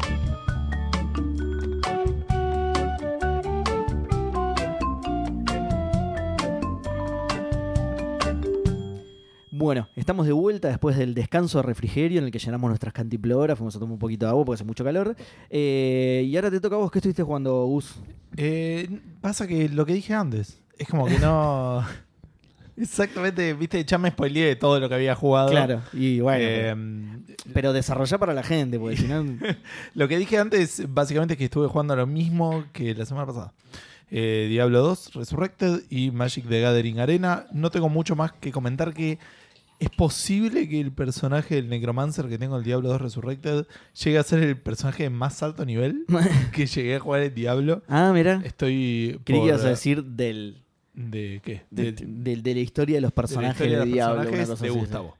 Bueno, 9.59 9.89
estamos 9.97 10.27
de 10.27 10.35
vuelta 10.35 10.69
después 10.69 10.99
del 10.99 11.15
descanso 11.15 11.57
de 11.57 11.63
refrigerio 11.63 12.19
en 12.19 12.27
el 12.27 12.31
que 12.31 12.39
llenamos 12.39 12.69
nuestras 12.69 12.93
cantiploras, 12.93 13.57
fuimos 13.57 13.75
a 13.75 13.79
tomar 13.79 13.95
un 13.95 13.99
poquito 13.99 14.27
de 14.27 14.31
agua 14.31 14.45
porque 14.45 14.57
hace 14.57 14.65
mucho 14.65 14.85
calor. 14.85 15.17
Eh, 15.49 16.27
y 16.29 16.37
ahora 16.37 16.51
te 16.51 16.61
toca 16.61 16.77
a 16.77 16.79
vos, 16.79 16.91
¿qué 16.91 16.99
estuviste 16.99 17.23
jugando, 17.23 17.65
Gus? 17.65 17.95
Eh, 18.37 19.01
pasa 19.23 19.47
que 19.47 19.71
lo 19.71 19.87
que 19.87 19.95
dije 19.95 20.13
antes, 20.13 20.61
es 20.77 20.87
como 20.87 21.07
que 21.07 21.19
no... 21.19 21.83
Exactamente, 22.77 23.55
viste, 23.55 23.83
ya 23.83 23.97
me 23.97 24.11
spoileé 24.11 24.45
de 24.45 24.57
todo 24.57 24.79
lo 24.79 24.91
que 24.91 24.95
había 24.95 25.15
jugado. 25.15 25.49
Claro, 25.49 25.81
y 25.95 26.21
bueno, 26.21 26.45
Eh, 26.47 26.75
pero 27.55 27.73
desarrollá 27.73 28.19
para 28.19 28.35
la 28.35 28.43
gente, 28.43 28.79
porque 28.79 28.99
si 28.99 29.09
no... 29.09 29.25
Lo 29.95 30.07
que 30.07 30.19
dije 30.19 30.37
antes, 30.37 30.83
básicamente, 30.87 31.33
es 31.33 31.39
que 31.39 31.45
estuve 31.45 31.67
jugando 31.69 31.97
lo 31.97 32.07
mismo 32.07 32.65
que 32.75 32.95
la 32.95 33.07
semana 33.07 33.27
pasada. 33.27 33.55
Eh, 34.11 34.49
Diablo 34.51 34.83
2, 34.83 35.15
Resurrected 35.15 35.85
y 35.89 36.11
Magic 36.11 36.47
the 36.47 36.61
Gathering 36.61 37.01
Arena. 37.01 37.47
No 37.53 37.71
tengo 37.71 37.89
mucho 37.89 38.15
más 38.15 38.33
que 38.33 38.53
comentar 38.53 38.93
que 38.93 39.19
es 39.79 39.91
posible 39.91 40.69
que 40.69 40.81
el 40.81 40.93
personaje 40.93 41.57
del 41.57 41.69
Necromancer 41.69 42.27
que 42.29 42.39
tengo 42.39 42.55
en 42.57 42.61
el 42.61 42.65
Diablo 42.65 42.89
2 42.89 43.01
Resurrected 43.01 43.67
llegue 44.05 44.19
a 44.19 44.23
ser 44.23 44.43
el 44.43 44.57
personaje 44.57 45.05
de 45.05 45.11
más 45.11 45.43
alto 45.43 45.65
nivel 45.67 46.05
que 46.53 46.67
llegué 46.67 46.97
a 46.97 47.01
jugar 47.01 47.23
en 47.23 47.35
Diablo. 47.35 47.83
ah, 47.89 48.11
mira, 48.15 48.41
Estoy 48.45 49.21
creí 49.25 49.41
que 49.41 49.47
ibas 49.49 49.65
a 49.65 49.69
decir 49.71 50.03
del, 50.05 50.63
¿De 50.95 51.41
qué? 51.45 51.63
de, 51.71 51.93
De- 51.93 52.07
de- 52.07 52.37
de 52.43 52.55
la 52.55 52.61
historia 52.61 52.95
de 52.97 53.01
los 53.03 53.13
personajes 53.13 53.71
de, 53.71 53.77
los 53.77 53.87
Diablo. 53.87 54.31
personajes 54.31 54.61
de 54.61 54.71
Gustavo. 54.71 55.17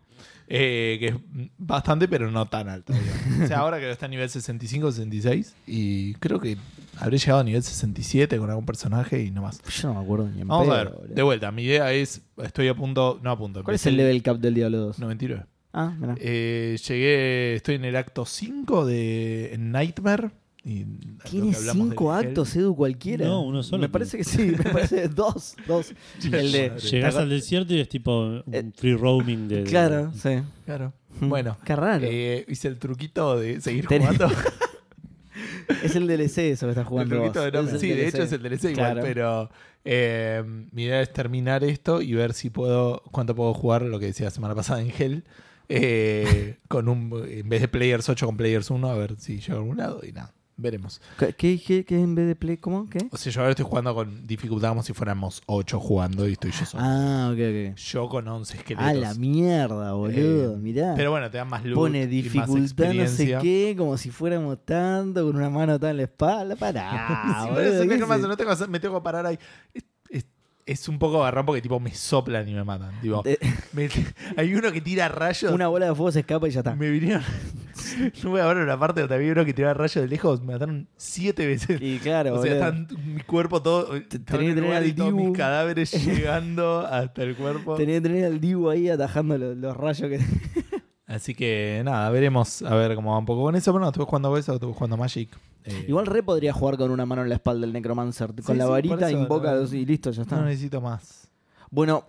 Eh, 0.49 0.97
que 1.01 1.07
es 1.09 1.15
bastante, 1.59 2.07
pero 2.09 2.31
no 2.31 2.47
tan 2.47 2.69
alto. 2.69 2.93
digamos. 2.93 3.45
o 3.45 3.47
sea, 3.49 3.59
ahora 3.59 3.79
que 3.81 3.91
está 3.91 4.07
a 4.07 4.09
nivel 4.09 4.29
65, 4.31 4.93
66. 4.93 5.55
Y 5.67 6.15
creo 6.15 6.39
que 6.41 6.57
habré 6.99 7.19
llegado 7.19 7.41
a 7.41 7.45
nivel 7.45 7.63
67 7.63 8.39
con 8.39 8.49
algún 8.51 8.65
personaje 8.67 9.23
y 9.23 9.31
no 9.31 9.43
más. 9.43 9.61
Yo 9.63 9.89
no 9.89 9.95
me 9.95 10.01
acuerdo 10.05 10.29
ni 10.29 10.43
en 10.43 10.49
Vamos 10.49 10.69
a 10.69 10.71
pedo, 10.71 10.85
ver, 10.85 10.95
boludo. 10.95 11.15
de 11.15 11.23
vuelta. 11.23 11.51
Mi 11.53 11.63
idea 11.65 11.93
es, 11.93 12.23
estoy 12.43 12.69
a 12.69 12.75
punto, 12.75 13.19
no 13.23 13.31
a 13.31 13.37
punto. 13.39 13.65
¿Cuál 13.65 13.75
es 13.75 13.81
empecé 13.85 13.89
el 13.91 13.97
level 13.97 14.23
cap 14.23 14.39
del 14.39 14.55
Diablo 14.55 14.79
2? 14.79 14.99
99. 15.01 15.47
Ah, 15.73 15.95
mira. 15.99 16.15
Eh, 16.19 16.79
llegué, 16.89 17.55
estoy 17.57 17.75
en 17.75 17.85
el 17.85 17.97
acto 17.97 18.25
5 18.25 18.87
de 18.87 19.57
Nightmare. 19.59 20.31
Y 20.69 20.85
Tiene 21.31 21.55
cinco 21.55 22.13
Hell. 22.19 22.27
actos, 22.27 22.57
Edu, 22.57 22.75
cualquiera. 22.75 23.25
No, 23.27 23.43
uno 23.43 23.63
solo 23.63 23.83
Me 23.83 23.89
parece 23.89 24.17
que 24.19 24.25
sí, 24.25 24.53
me 24.59 24.65
parece 24.65 25.07
dos. 25.15 25.55
dos. 25.67 25.95
El 26.25 26.51
de. 26.51 26.71
¿te 26.71 27.05
al 27.05 27.29
desierto 27.31 27.73
y 27.73 27.79
es 27.79 27.89
tipo 27.89 28.21
un 28.25 28.43
Eh, 28.53 28.73
free 28.77 28.97
roaming 28.97 29.47
de. 29.47 29.63
Claro, 29.63 30.11
sí. 30.13 30.41
Claro. 30.65 30.93
Bueno, 31.21 31.57
Qué 31.65 31.77
raro. 31.77 32.05
eh, 32.11 32.45
hice 32.49 32.67
el 32.69 32.79
truquito 32.81 33.39
de 33.39 33.61
seguir 33.61 33.87
jugando. 33.87 34.29
es 35.83 35.95
el 35.97 36.07
DLC 36.07 36.39
eso 36.53 36.67
que 36.67 36.71
estás 36.71 36.79
El 36.79 36.85
jugando. 36.89 37.15
truquito 37.17 37.39
vos. 37.41 37.45
de 37.45 37.53
nombre. 37.53 37.77
Es 37.77 37.83
el 37.83 37.89
Sí, 37.89 37.89
de 37.89 37.95
DLC. 38.03 38.09
hecho 38.15 38.23
es 38.25 38.33
el 38.33 38.43
DLC 38.43 38.65
igual, 38.73 38.75
Claro. 38.75 39.01
pero 39.03 39.51
eh, 39.85 40.43
mi 40.73 40.83
idea 40.85 41.01
es 41.01 41.13
terminar 41.13 41.63
esto 41.65 42.03
y 42.03 42.13
ver 42.15 42.33
si 42.35 42.51
puedo, 42.51 43.03
cuánto 43.13 43.35
puedo 43.35 43.55
jugar, 43.55 43.83
lo 43.83 43.99
que 43.99 44.07
decía 44.07 44.27
la 44.27 44.31
semana 44.31 44.55
pasada 44.55 44.81
en 44.83 44.91
Hell, 44.97 45.25
eh, 45.69 46.57
con 46.69 46.89
un, 46.89 47.25
en 47.29 47.49
vez 47.49 47.61
de 47.61 47.69
Players 47.69 48.09
8 48.09 48.27
con 48.27 48.37
Players 48.37 48.71
1, 48.71 48.89
a 48.89 48.95
ver 48.97 49.15
si 49.19 49.39
llego 49.41 49.55
a 49.55 49.57
algún 49.59 49.77
lado 49.77 50.01
y 50.07 50.13
nada, 50.13 50.33
veremos. 50.57 51.01
¿Qué, 51.19 51.61
qué, 51.61 51.85
qué, 51.85 52.01
en 52.01 52.15
vez 52.15 52.27
de 52.27 52.37
play? 52.37 52.57
¿Cómo? 52.57 52.89
¿Qué? 52.89 53.09
O 53.11 53.17
sea, 53.17 53.33
yo 53.33 53.41
ahora 53.41 53.51
estoy 53.51 53.65
jugando 53.65 53.95
con 53.95 54.27
dificultad 54.27 54.71
como 54.71 54.83
si 54.83 54.93
fuéramos 54.93 55.43
8 55.47 55.81
jugando 55.81 56.29
y 56.29 56.33
estoy 56.33 56.51
yo 56.51 56.65
solo. 56.65 56.83
Ah, 56.85 57.31
ok, 57.33 57.39
ok. 57.39 57.77
Yo 57.77 58.09
con 58.09 58.27
11 58.27 58.57
esqueletos. 58.57 58.89
Ah, 58.89 58.95
la 58.95 59.15
mierda, 59.15 59.93
boludo. 59.93 60.55
Eh, 60.55 60.57
Mirá. 60.57 60.95
Pero 60.97 61.11
bueno, 61.11 61.31
te 61.31 61.39
dan 61.39 61.49
más 61.49 61.65
loot 61.65 61.77
Pone 61.77 62.07
dificultad 62.07 62.93
no 62.95 63.07
sé 63.07 63.39
qué, 63.41 63.75
como 63.77 63.97
si 63.97 64.11
fuéramos 64.11 64.65
tanto, 64.65 65.27
con 65.27 65.37
una 65.37 65.51
mano 65.51 65.75
atada 65.75 65.91
en 65.91 65.99
la 65.99 66.03
espalda. 66.05 66.57
Pará, 66.57 66.91
Sí, 67.43 67.49
boludo, 67.49 67.55
pero 67.57 67.73
eso 67.73 67.83
¿qué 67.83 67.87
me, 67.87 68.15
haces? 68.15 68.29
no 68.29 68.37
tengo 68.37 68.67
me 68.69 68.81
tengo 68.81 68.95
que 68.97 69.05
parar 69.05 69.27
ahí. 69.27 69.39
Es, 70.67 70.89
un 70.89 70.99
poco 70.99 71.23
agarrón 71.23 71.47
porque 71.47 71.63
tipo 71.63 71.79
me 71.81 71.95
soplan 71.95 72.49
y 72.49 72.55
me 72.55 72.65
matan. 72.65 73.01
Tipo, 73.01 73.23
me- 73.73 73.89
hay 74.37 74.55
uno 74.55 74.73
que 74.73 74.81
tira 74.81 75.09
rayos. 75.09 75.53
Una 75.53 75.69
bola 75.69 75.87
de 75.87 75.95
fuego 75.95 76.13
se 76.13 76.21
escapa 76.21 76.49
y 76.49 76.51
ya 76.51 76.61
está. 76.61 76.75
Me 76.75 76.91
vinieron, 76.91 77.23
No 78.23 78.31
voy 78.31 78.41
a 78.41 78.47
ver 78.47 78.57
una 78.59 78.79
parte 78.79 79.01
donde 79.01 79.15
había 79.15 79.33
uno 79.33 79.45
que 79.45 79.55
tiraba 79.55 79.75
rayos 79.75 80.03
de 80.03 80.09
lejos. 80.09 80.41
Me 80.41 80.53
mataron 80.55 80.89
siete 80.97 81.47
veces. 81.47 81.81
Y 81.81 81.99
claro, 81.99 82.35
o 82.35 82.43
sea, 82.43 82.55
están 82.55 82.89
mi 83.05 83.21
cuerpo 83.23 83.63
todo. 83.63 83.87
tenía 83.87 84.51
en 84.51 84.55
que 84.55 84.61
tener 84.63 84.87
y 84.87 84.93
todos 84.93 85.13
mis 85.13 85.37
cadáveres 85.37 85.93
llegando 86.05 86.81
hasta 86.81 87.23
el 87.23 87.37
cuerpo. 87.37 87.77
Tenía 87.77 87.97
que 87.97 88.09
tener 88.09 88.25
al 88.25 88.41
Dibu 88.41 88.69
ahí 88.69 88.89
atajando 88.89 89.39
los, 89.39 89.57
los 89.57 89.77
rayos 89.77 90.11
que. 90.11 90.21
Así 91.07 91.35
que 91.35 91.83
nada, 91.85 92.11
veremos 92.11 92.63
a 92.63 92.75
ver 92.75 92.95
cómo 92.97 93.13
va 93.13 93.19
un 93.19 93.27
poco 93.27 93.43
con 93.45 93.55
eso. 93.57 93.73
Pero 93.73 93.81
no, 93.85 93.89
estuve 93.89 94.05
jugando 94.07 94.35
a 94.35 94.39
eso, 94.39 94.55
estuve 94.55 94.73
jugando 94.73 94.97
Magic. 94.97 95.31
Eh, 95.65 95.85
Igual 95.89 96.07
re 96.07 96.23
podría 96.23 96.53
jugar 96.53 96.77
con 96.77 96.91
una 96.91 97.07
mano 97.07 97.23
en 97.23 97.29
la 97.29 97.37
espalda 97.37 97.65
el 97.67 97.73
Necromancer. 97.73 98.29
Con 98.35 98.45
Sí, 98.45 98.55
la 98.55 98.65
sí, 98.65 98.71
varita 98.71 99.09
eso, 99.09 99.19
invoca 99.19 99.53
no- 99.55 99.65
y 99.75 99.85
listo, 99.87 100.11
ya 100.11 100.23
está. 100.23 100.37
no 100.37 100.45
necesito 100.45 100.81
más. 100.81 101.29
Bueno, 101.71 102.05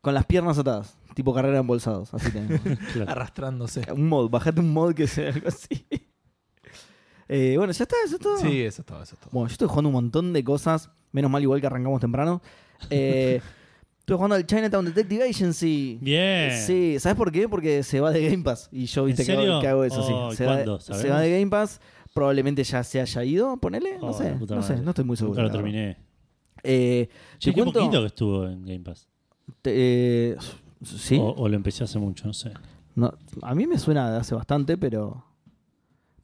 con 0.00 0.14
las 0.14 0.24
piernas 0.26 0.56
atadas, 0.58 0.96
tipo 1.14 1.34
carrera 1.34 1.58
embolsados. 1.58 2.14
Así 2.14 2.30
tenemos. 2.30 2.60
Claro. 2.92 3.10
Arrastrándose. 3.10 3.82
un 3.92 4.08
mod, 4.08 4.30
bajate 4.30 4.60
un 4.60 4.72
mod 4.72 4.94
que 4.94 5.06
sea 5.06 5.30
algo 5.32 5.48
así. 5.48 5.86
Eh, 7.30 7.56
bueno, 7.58 7.74
ya 7.74 7.82
está, 7.84 7.94
eso 8.06 8.16
es 8.16 8.22
todo. 8.22 8.38
Sí, 8.38 8.62
eso 8.62 8.80
es 8.80 8.86
todo, 8.86 9.02
eso 9.02 9.14
es 9.14 9.20
todo. 9.20 9.28
Bueno, 9.32 9.48
yo 9.48 9.52
estoy 9.52 9.68
jugando 9.68 9.88
un 9.90 9.92
montón 9.94 10.32
de 10.32 10.42
cosas. 10.42 10.88
Menos 11.12 11.30
mal, 11.30 11.42
igual 11.42 11.60
que 11.60 11.66
arrancamos 11.66 12.00
temprano. 12.00 12.40
Eh, 12.88 13.42
estoy 14.08 14.16
jugando 14.16 14.36
al 14.36 14.46
Chinatown 14.46 14.84
Detective 14.86 15.28
Agency. 15.28 15.98
Bien. 16.00 16.50
Sí, 16.58 16.96
¿sabes 16.98 17.16
por 17.16 17.30
qué? 17.30 17.46
Porque 17.48 17.82
se 17.82 18.00
va 18.00 18.10
de 18.10 18.30
Game 18.30 18.42
Pass. 18.42 18.68
Y 18.72 18.86
yo, 18.86 19.04
viste, 19.04 19.22
¿En 19.22 19.26
que 19.26 19.32
hago, 19.32 19.40
serio? 19.42 19.60
que 19.60 19.68
hago 19.68 19.84
eso, 19.84 20.00
Oh, 20.00 20.30
sí. 20.30 20.36
Se 20.38 20.46
va, 20.46 20.52
de- 20.56 20.64
¿cuándo? 20.64 20.80
se 20.80 21.08
va 21.10 21.20
de 21.20 21.30
Game 21.38 21.50
Pass. 21.50 21.80
Probablemente 22.14 22.64
ya 22.64 22.82
se 22.82 23.00
haya 23.00 23.22
ido, 23.24 23.56
ponele. 23.58 23.98
No 23.98 24.08
Oh, 24.08 24.12
sé, 24.14 24.34
no 24.34 24.62
sé, 24.62 24.76
no 24.80 24.90
estoy 24.90 25.04
muy 25.04 25.16
seguro. 25.16 25.36
Verdad. 25.42 25.52
terminé. 25.52 25.98
Eh, 26.64 27.08
te 27.38 27.52
qué 27.52 27.52
cuento. 27.52 27.78
poquito 27.80 28.00
que 28.00 28.06
estuvo 28.06 28.46
en 28.46 28.64
Game 28.64 28.80
Pass. 28.80 29.06
te- 29.62 29.72
eh, 30.32 30.36
sí. 30.82 31.18
O, 31.18 31.28
o 31.36 31.48
lo 31.48 31.54
empecé 31.54 31.84
hace 31.84 31.98
mucho, 31.98 32.26
no 32.26 32.32
sé. 32.32 32.50
No, 32.96 33.12
a 33.42 33.54
mí 33.54 33.66
me 33.66 33.78
suena 33.78 34.10
de 34.10 34.18
hace 34.18 34.34
bastante, 34.34 34.76
pero. 34.78 35.24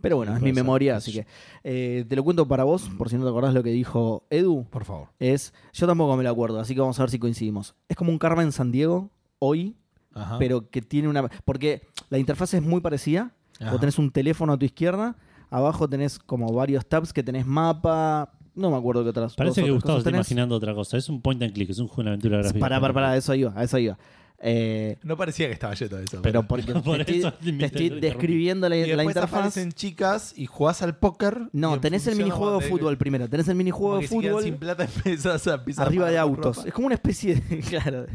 Pero 0.04 0.16
bueno, 0.18 0.36
es 0.36 0.42
mi 0.42 0.52
memoria, 0.52 0.96
así 0.96 1.12
que. 1.14 1.26
eh, 1.64 2.04
te 2.06 2.14
lo 2.14 2.22
cuento 2.22 2.46
para 2.46 2.62
vos, 2.64 2.90
por 2.98 3.08
si 3.08 3.16
no 3.16 3.24
te 3.24 3.30
acordás 3.30 3.54
lo 3.54 3.62
que 3.62 3.70
dijo 3.70 4.26
Edu. 4.28 4.66
Por 4.70 4.84
favor. 4.84 5.08
Es. 5.18 5.54
Yo 5.72 5.86
tampoco 5.86 6.14
me 6.16 6.22
lo 6.22 6.28
acuerdo, 6.28 6.60
así 6.60 6.74
que 6.74 6.80
vamos 6.80 7.00
a 7.00 7.04
ver 7.04 7.10
si 7.10 7.18
coincidimos. 7.18 7.74
Es 7.88 7.96
como 7.96 8.12
un 8.12 8.18
Carmen 8.18 8.52
San 8.52 8.70
Diego 8.70 9.08
hoy, 9.38 9.74
Ajá. 10.12 10.36
pero 10.38 10.68
que 10.68 10.82
tiene 10.82 11.08
una. 11.08 11.26
Porque 11.46 11.86
la 12.10 12.18
interfaz 12.18 12.52
es 12.52 12.62
muy 12.62 12.82
parecida. 12.82 13.32
Ajá. 13.58 13.70
Vos 13.70 13.80
tenés 13.80 13.98
un 13.98 14.10
teléfono 14.10 14.52
a 14.52 14.58
tu 14.58 14.66
izquierda, 14.66 15.16
abajo 15.48 15.88
tenés 15.88 16.18
como 16.18 16.52
varios 16.52 16.84
tabs 16.86 17.12
que 17.14 17.22
tenés 17.22 17.46
mapa. 17.46 18.30
No 18.54 18.70
me 18.70 18.76
acuerdo 18.76 19.02
qué 19.04 19.08
otras. 19.08 19.34
Parece 19.34 19.64
que 19.64 19.70
Gustavo 19.70 19.98
está 19.98 20.10
tenés. 20.10 20.18
imaginando 20.26 20.54
otra 20.54 20.74
cosa. 20.74 20.96
Es 20.98 21.08
un 21.08 21.20
point 21.22 21.42
and 21.42 21.52
click, 21.54 21.70
es 21.70 21.78
un 21.78 21.88
juego 21.88 22.02
de 22.04 22.08
aventura 22.10 22.38
gráfica. 22.38 22.60
Pará, 22.60 22.78
pará, 22.80 22.92
pará, 22.94 23.10
a 23.12 23.16
eso 23.16 23.34
iba, 23.34 23.52
a 23.56 23.64
eso 23.64 23.78
iba. 23.78 23.98
Eh, 24.46 24.98
No 25.02 25.16
parecía 25.16 25.46
que 25.46 25.54
estaba 25.54 25.72
yendo 25.72 25.96
de 25.96 26.04
eso. 26.04 26.20
pero 26.20 26.42
porque 26.42 26.72
Por 26.84 27.02
te, 27.04 27.16
eso 27.18 27.28
estoy, 27.28 27.56
te 27.58 27.64
estoy 27.64 27.88
describiendo 28.00 28.68
la, 28.68 28.76
y 28.76 28.92
la 28.94 29.02
interfaz. 29.02 29.32
aparecen 29.32 29.72
chicas 29.72 30.34
y 30.36 30.44
jugás 30.44 30.82
al 30.82 30.98
póker. 30.98 31.48
No, 31.52 31.74
en 31.74 31.80
tenés 31.80 32.06
el 32.08 32.16
minijuego 32.16 32.58
de 32.60 32.68
fútbol 32.68 32.98
primero. 32.98 33.26
Tenés 33.28 33.48
el 33.48 33.54
minijuego 33.54 33.96
de 33.96 34.02
si 34.06 34.08
fútbol 34.14 34.42
sin 34.42 34.56
plata 34.58 34.84
empezás 35.04 35.46
a 35.46 35.64
pisar 35.64 35.86
arriba 35.86 36.10
de 36.10 36.18
autos. 36.18 36.56
ropa. 36.58 36.68
Es 36.68 36.74
como 36.74 36.86
una 36.86 36.94
especie 36.96 37.36
de. 37.36 37.60
Claro. 37.68 38.06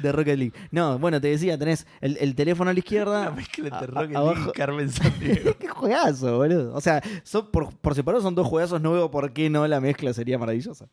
De 0.00 0.10
Rocket 0.10 0.36
League. 0.36 0.52
No, 0.72 0.98
bueno, 0.98 1.20
te 1.20 1.28
decía, 1.28 1.56
tenés 1.56 1.86
el, 2.00 2.16
el 2.20 2.34
teléfono 2.34 2.70
a 2.70 2.72
la 2.72 2.74
Una 2.74 2.78
izquierda. 2.80 3.30
mezcla 3.30 3.64
a- 3.64 3.68
entre 3.68 3.86
Rocket 3.86 4.10
League 4.10 4.16
abajo- 4.16 4.50
y 4.50 4.52
Carmen 4.52 4.90
Sandiego. 4.90 5.56
Qué 5.58 5.68
juegazo, 5.68 6.36
boludo. 6.38 6.74
O 6.74 6.80
sea, 6.80 7.00
son 7.22 7.50
por, 7.52 7.72
por 7.78 7.94
separado 7.94 8.20
son 8.22 8.34
dos 8.34 8.46
juegazos. 8.48 8.80
No 8.80 8.92
veo 8.92 9.10
por 9.12 9.32
qué 9.32 9.48
no 9.50 9.66
la 9.68 9.80
mezcla 9.80 10.12
sería 10.12 10.38
maravillosa. 10.38 10.88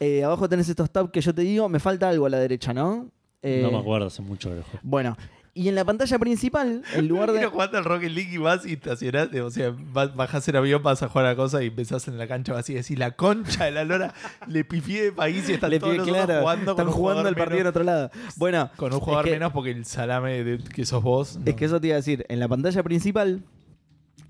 Eh, 0.00 0.22
abajo 0.22 0.48
tenés 0.50 0.68
estos 0.68 0.90
tabs 0.90 1.10
que 1.10 1.22
yo 1.22 1.34
te 1.34 1.40
digo. 1.42 1.68
Me 1.70 1.78
falta 1.80 2.10
algo 2.10 2.26
a 2.26 2.30
la 2.30 2.38
derecha, 2.38 2.74
¿no? 2.74 3.10
Eh, 3.42 3.60
No 3.62 3.70
me 3.70 3.78
acuerdo, 3.78 4.06
hace 4.08 4.22
mucho 4.22 4.50
que. 4.50 4.62
Bueno, 4.82 5.16
y 5.54 5.68
en 5.68 5.74
la 5.74 5.84
pantalla 5.84 6.18
principal, 6.18 6.82
en 6.94 7.08
lugar 7.08 7.32
de. 7.32 7.46
Jugando 7.46 7.78
al 7.78 7.84
Rocket 7.84 8.10
League 8.10 8.32
y 8.32 8.36
vas 8.38 8.64
y 8.66 8.72
estacionás, 8.74 9.28
o 9.34 9.50
sea, 9.50 9.74
vas- 9.92 10.14
bajás 10.14 10.46
el 10.48 10.56
avión, 10.56 10.82
vas 10.82 11.02
a 11.02 11.08
jugar 11.08 11.26
a 11.26 11.36
cosa 11.36 11.62
y 11.62 11.68
empezás 11.68 12.08
en 12.08 12.18
la 12.18 12.26
cancha 12.26 12.52
vacía 12.52 12.74
y 12.74 12.82
decís, 12.82 12.98
la 12.98 13.12
concha 13.12 13.64
de 13.66 13.70
la 13.72 13.84
lora, 13.84 14.14
le 14.46 14.64
pifié 14.64 15.04
de 15.04 15.12
país 15.12 15.48
y 15.48 15.52
están 15.52 15.70
Le 15.70 15.78
todos 15.80 15.92
pide- 15.94 15.98
los 15.98 16.08
otros 16.08 16.24
claro, 16.26 16.40
jugando 16.42 16.70
están 16.72 16.90
jugando 16.90 17.28
el 17.28 17.34
partido 17.36 17.60
en 17.60 17.66
otro 17.68 17.84
lado. 17.84 18.10
Bueno, 18.36 18.70
con 18.76 18.92
un 18.92 19.00
jugador 19.00 19.26
es 19.26 19.30
que- 19.32 19.36
menos 19.38 19.52
porque 19.52 19.70
el 19.70 19.84
salame 19.84 20.42
de- 20.44 20.58
que 20.58 20.84
sos 20.84 21.02
vos. 21.02 21.36
no. 21.36 21.44
Es 21.46 21.54
que 21.54 21.64
eso 21.64 21.80
te 21.80 21.88
iba 21.88 21.94
a 21.94 21.98
decir, 21.98 22.24
en 22.28 22.40
la 22.40 22.48
pantalla 22.48 22.82
principal, 22.82 23.42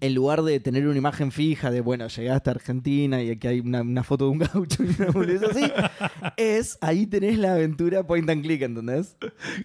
en 0.00 0.14
lugar 0.14 0.42
de 0.42 0.60
tener 0.60 0.86
una 0.86 0.96
imagen 0.98 1.32
fija 1.32 1.70
de, 1.70 1.80
bueno, 1.80 2.06
llegaste 2.08 2.50
a 2.50 2.52
Argentina 2.52 3.22
y 3.22 3.30
aquí 3.30 3.46
hay 3.48 3.60
una, 3.60 3.82
una 3.82 4.02
foto 4.04 4.26
de 4.26 4.30
un 4.30 4.38
gaucho 4.38 4.84
y 4.84 4.88
una 5.00 5.10
boludez 5.10 5.42
así, 5.42 5.64
es, 6.36 6.78
ahí 6.80 7.06
tenés 7.06 7.38
la 7.38 7.54
aventura 7.54 8.06
point 8.06 8.28
and 8.30 8.42
click, 8.42 8.62
¿entendés? 8.62 9.16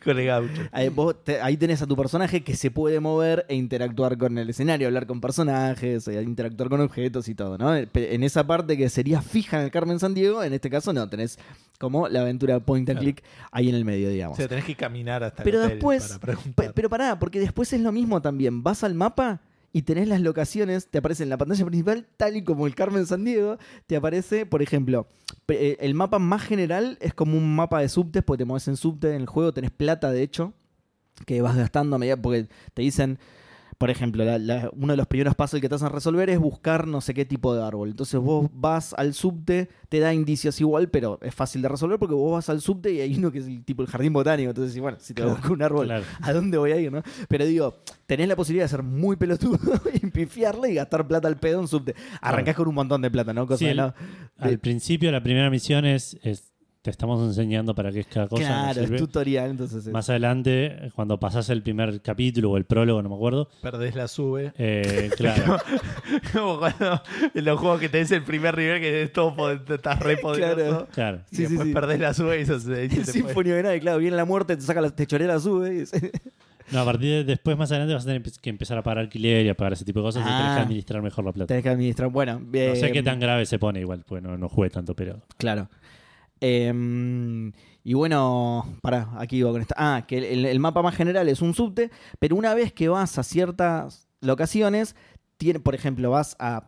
con 0.04 0.18
el 0.20 0.26
gaucho. 0.26 0.62
Ahí, 0.72 0.90
vos 0.90 1.24
te- 1.24 1.40
ahí 1.42 1.58
tenés 1.58 1.82
a 1.82 1.88
tu 1.88 1.96
personaje 1.96 2.44
que 2.44 2.56
se 2.56 2.72
puede 2.72 3.00
mover 3.00 3.46
e 3.48 3.56
interactuar 3.56 4.18
con 4.18 4.38
el 4.38 4.50
escenario, 4.50 4.88
hablar 4.88 5.06
con 5.08 5.22
personajes, 5.22 6.08
e 6.08 6.22
interactuar 6.22 6.70
con 6.70 6.82
objetos 6.82 7.28
y 7.30 7.36
todo, 7.36 7.58
¿no? 7.58 7.76
En 7.76 8.24
esa 8.24 8.46
parte 8.48 8.78
que 8.78 8.90
sería 8.90 9.22
fija 9.22 9.60
en 9.60 9.66
el 9.66 9.72
Carmen 9.72 10.00
San 10.00 10.14
Diego, 10.14 10.44
en 10.44 10.54
este 10.54 10.70
caso 10.70 10.94
no, 10.94 11.08
tenés 11.10 11.38
como 11.80 12.08
la 12.08 12.22
aventura 12.22 12.60
point 12.60 12.90
and 12.90 12.98
Claro. 13.00 13.04
click 13.14 13.24
ahí 13.52 13.70
en 13.70 13.76
el 13.76 13.86
medio, 13.86 14.08
O 14.08 14.12
digamos. 14.12 14.38
sea, 14.38 14.48
tenés 14.48 14.66
que 14.66 14.76
caminar 14.76 15.24
hasta 15.24 15.44
Pero 15.44 15.58
el 15.60 15.66
hotel 15.66 15.78
después, 15.78 16.04
para 16.08 16.20
pe- 16.20 16.26
preguntar. 16.28 16.74
pero 16.74 16.90
pará, 16.90 17.20
porque 17.20 17.40
después 17.40 17.72
es 17.74 17.82
lo 17.82 17.92
mismo 17.92 18.22
también. 18.22 18.64
Vas 18.64 18.84
al 18.84 18.94
mapa 18.96 19.42
y 19.74 19.82
tenés 19.82 20.08
las 20.08 20.22
locaciones, 20.22 20.88
te 20.88 21.00
aparece 21.00 21.24
en 21.24 21.30
la 21.30 21.38
pantalla 21.38 21.66
principal, 21.66 22.08
tal 22.16 22.38
y 22.38 22.44
como 22.44 22.68
el 22.68 22.76
Carmen 22.76 23.08
San 23.08 23.26
Diego, 23.26 23.58
te 23.88 23.96
aparece, 23.96 24.46
por 24.46 24.62
ejemplo, 24.62 25.08
eh, 25.48 25.78
el 25.80 25.96
mapa 25.96 26.20
más 26.20 26.44
general 26.44 26.98
es 27.02 27.16
como 27.16 27.36
un 27.36 27.56
mapa 27.56 27.82
de 27.82 27.90
subtes, 27.90 28.24
porque 28.24 28.44
te 28.44 28.46
mueves 28.46 28.68
en 28.68 28.78
subte 28.78 29.10
en 29.10 29.22
el 29.22 29.28
juego, 29.28 29.52
tenés 29.52 29.72
plata 29.72 30.12
de 30.12 30.22
hecho, 30.22 30.54
que 31.26 31.42
vas 31.42 31.58
gastando 31.58 31.96
a 31.96 32.00
medida, 32.00 32.18
porque 32.18 32.48
te 32.76 32.82
dicen, 32.84 33.18
por 33.84 33.90
ejemplo, 33.90 34.24
la- 34.24 34.38
la- 34.40 34.70
uno 34.78 34.94
de 34.94 34.98
los 34.98 35.08
primeros 35.08 35.36
pasos 35.36 35.60
que 35.60 35.68
te 35.68 35.76
hacen 35.76 35.90
resolver 35.90 36.30
es 36.30 36.40
buscar 36.40 36.88
no 36.88 37.02
sé 37.02 37.14
qué 37.14 37.26
tipo 37.26 37.54
de 37.54 37.62
árbol. 37.62 37.90
Entonces 37.90 38.18
vos 38.18 38.50
vas 38.54 38.94
al 38.98 39.14
subte, 39.14 39.68
te 39.90 40.00
da 40.00 40.14
indicios 40.14 40.62
igual, 40.62 40.90
pero 40.90 41.20
es 41.22 41.36
fácil 41.36 41.62
de 41.62 41.68
resolver 41.68 42.00
porque 42.00 42.16
vos 42.16 42.32
vas 42.32 42.48
al 42.50 42.62
subte 42.62 42.94
y 42.94 43.02
hay 43.02 43.18
uno 43.18 43.30
que 43.30 43.40
es 43.40 43.48
el 43.48 43.66
tipo 43.66 43.82
el 43.82 43.90
jardín 43.90 44.14
botánico. 44.14 44.52
Entonces, 44.52 44.80
bueno, 44.80 44.98
si 45.02 45.14
te 45.14 45.22
Claro, 45.22 45.36
busco 45.36 45.52
un 45.52 45.62
árbol, 45.64 45.88
Claro. 45.88 46.06
¿a 46.22 46.32
dónde 46.32 46.58
voy 46.58 46.72
a 46.72 46.78
ir, 46.80 46.94
no? 46.94 47.04
Pero 47.28 47.46
digo, 47.46 47.76
tenés 48.06 48.30
la 48.30 48.38
posibilidad 48.38 48.64
de 48.64 48.70
ser 48.70 48.84
muy 48.84 49.18
pelotudo 49.18 49.60
y 49.94 50.08
pifiarle 50.12 50.72
y 50.72 50.76
gastar 50.76 51.06
plata 51.06 51.28
al 51.28 51.36
pedo 51.36 51.60
en 51.60 51.68
subte. 51.68 51.94
Arrancás 52.22 52.56
con 52.56 52.70
un 52.70 52.76
montón 52.76 53.02
de 53.02 53.12
plata, 53.12 53.34
¿no? 53.34 53.46
Cosa 53.46 53.58
Sí, 53.58 53.66
de 53.66 53.76
no- 53.76 53.94
Al 54.38 54.52
de- 54.52 54.58
principio, 54.60 55.12
la 55.12 55.22
primera 55.22 55.50
misión 55.50 55.84
es, 55.86 56.18
es- 56.24 56.53
te 56.84 56.92
estamos 56.92 57.26
enseñando 57.26 57.74
para 57.74 57.92
qué 57.94 58.02
es 58.02 58.08
cada 58.08 58.28
cosa. 58.28 58.44
claro, 58.44 58.82
es 58.82 58.96
tutorial, 58.98 59.50
entonces. 59.52 59.88
es- 59.88 59.92
Más 59.94 60.10
adelante, 60.10 60.92
cuando 60.94 61.18
pasás 61.20 61.50
el 61.50 61.64
primer 61.64 62.02
capítulo 62.02 62.52
o 62.52 62.58
el 62.58 62.66
prólogo, 62.66 63.02
no 63.02 63.08
me 63.10 63.16
acuerdo. 63.16 63.50
Perdés 63.62 63.96
la 63.96 64.08
sube. 64.10 64.52
eh, 64.58 65.10
claro, 65.18 65.58
Como 66.34 66.60
cuando 66.60 67.02
en 67.34 67.46
los 67.46 67.58
juegos 67.60 67.80
que 67.80 67.88
tenés 67.90 68.12
el 68.12 68.24
primer 68.24 68.58
nivel 68.58 68.82
que 68.82 69.04
es 69.04 69.14
todo 69.14 69.52
estás 69.52 70.00
re 70.00 70.18
poderoso. 70.18 70.56
Claro. 70.58 70.88
claro. 70.94 71.18
Y 71.32 71.36
Sí, 71.38 71.44
sí, 71.46 71.48
después 71.54 71.68
sí. 71.70 71.74
perdés 71.74 72.00
la 72.02 72.14
sube 72.14 72.40
y 72.40 72.42
eso 72.44 72.60
se, 72.60 72.86
y 72.86 72.90
the 72.90 73.64
Night, 73.64 73.82
claro, 73.82 73.98
viene 74.00 74.18
la 74.18 74.26
muerte, 74.26 74.56
te 74.58 74.62
saca 74.62 74.82
la, 74.82 74.90
te 74.90 75.08
chorea 75.08 75.28
la 75.30 75.40
sube. 75.40 75.84
y- 75.84 76.08
No, 76.72 76.80
a 76.80 76.86
partir 76.86 77.10
de 77.10 77.24
después, 77.26 77.58
más 77.58 77.70
adelante, 77.72 77.94
vas 77.94 78.04
a 78.04 78.08
tener 78.08 78.22
que 78.24 78.50
empezar 78.50 78.78
a 78.78 78.84
pagar 78.84 79.00
alquiler 79.00 79.46
y 79.46 79.50
a 79.50 79.56
pagar 79.56 79.74
ese 79.74 79.86
tipo 79.86 80.00
de 80.00 80.04
cosas 80.06 80.22
y 80.22 80.26
tenés 80.26 80.42
Ah. 80.42 80.56
que 80.58 80.62
administrar 80.64 81.02
mejor 81.02 81.24
la 81.26 81.32
plata. 81.34 81.48
Tenés 81.48 81.64
que 81.64 81.70
administrar. 81.70 82.10
Bueno, 82.10 82.40
No 82.40 82.76
sé 82.76 82.88
eh, 82.88 82.92
qué 82.92 83.04
tan 83.04 83.20
grave 83.20 83.46
se 83.46 83.60
pone 83.60 83.82
igual, 83.82 84.04
pues 84.08 84.24
no, 84.24 84.38
no 84.38 84.48
jugué 84.50 84.70
tanto, 84.70 84.96
pero... 84.96 85.22
Claro. 85.38 85.70
Eh, 86.46 87.52
y 87.86 87.94
bueno, 87.94 88.66
para 88.82 89.10
aquí 89.18 89.38
iba 89.38 89.52
con 89.52 89.62
esta. 89.62 89.76
Ah, 89.78 90.06
que 90.06 90.18
el, 90.18 90.46
el 90.46 90.60
mapa 90.60 90.82
más 90.82 90.96
general 90.96 91.30
es 91.30 91.42
un 91.42 91.54
subte, 91.54 91.90
pero 92.20 92.36
una 92.36 92.54
vez 92.54 92.74
que 92.74 92.90
vas 92.90 93.18
a 93.18 93.24
ciertas 93.24 94.10
locaciones, 94.20 94.96
tiene, 95.38 95.60
por 95.60 95.74
ejemplo, 95.74 96.10
vas 96.12 96.36
a 96.40 96.68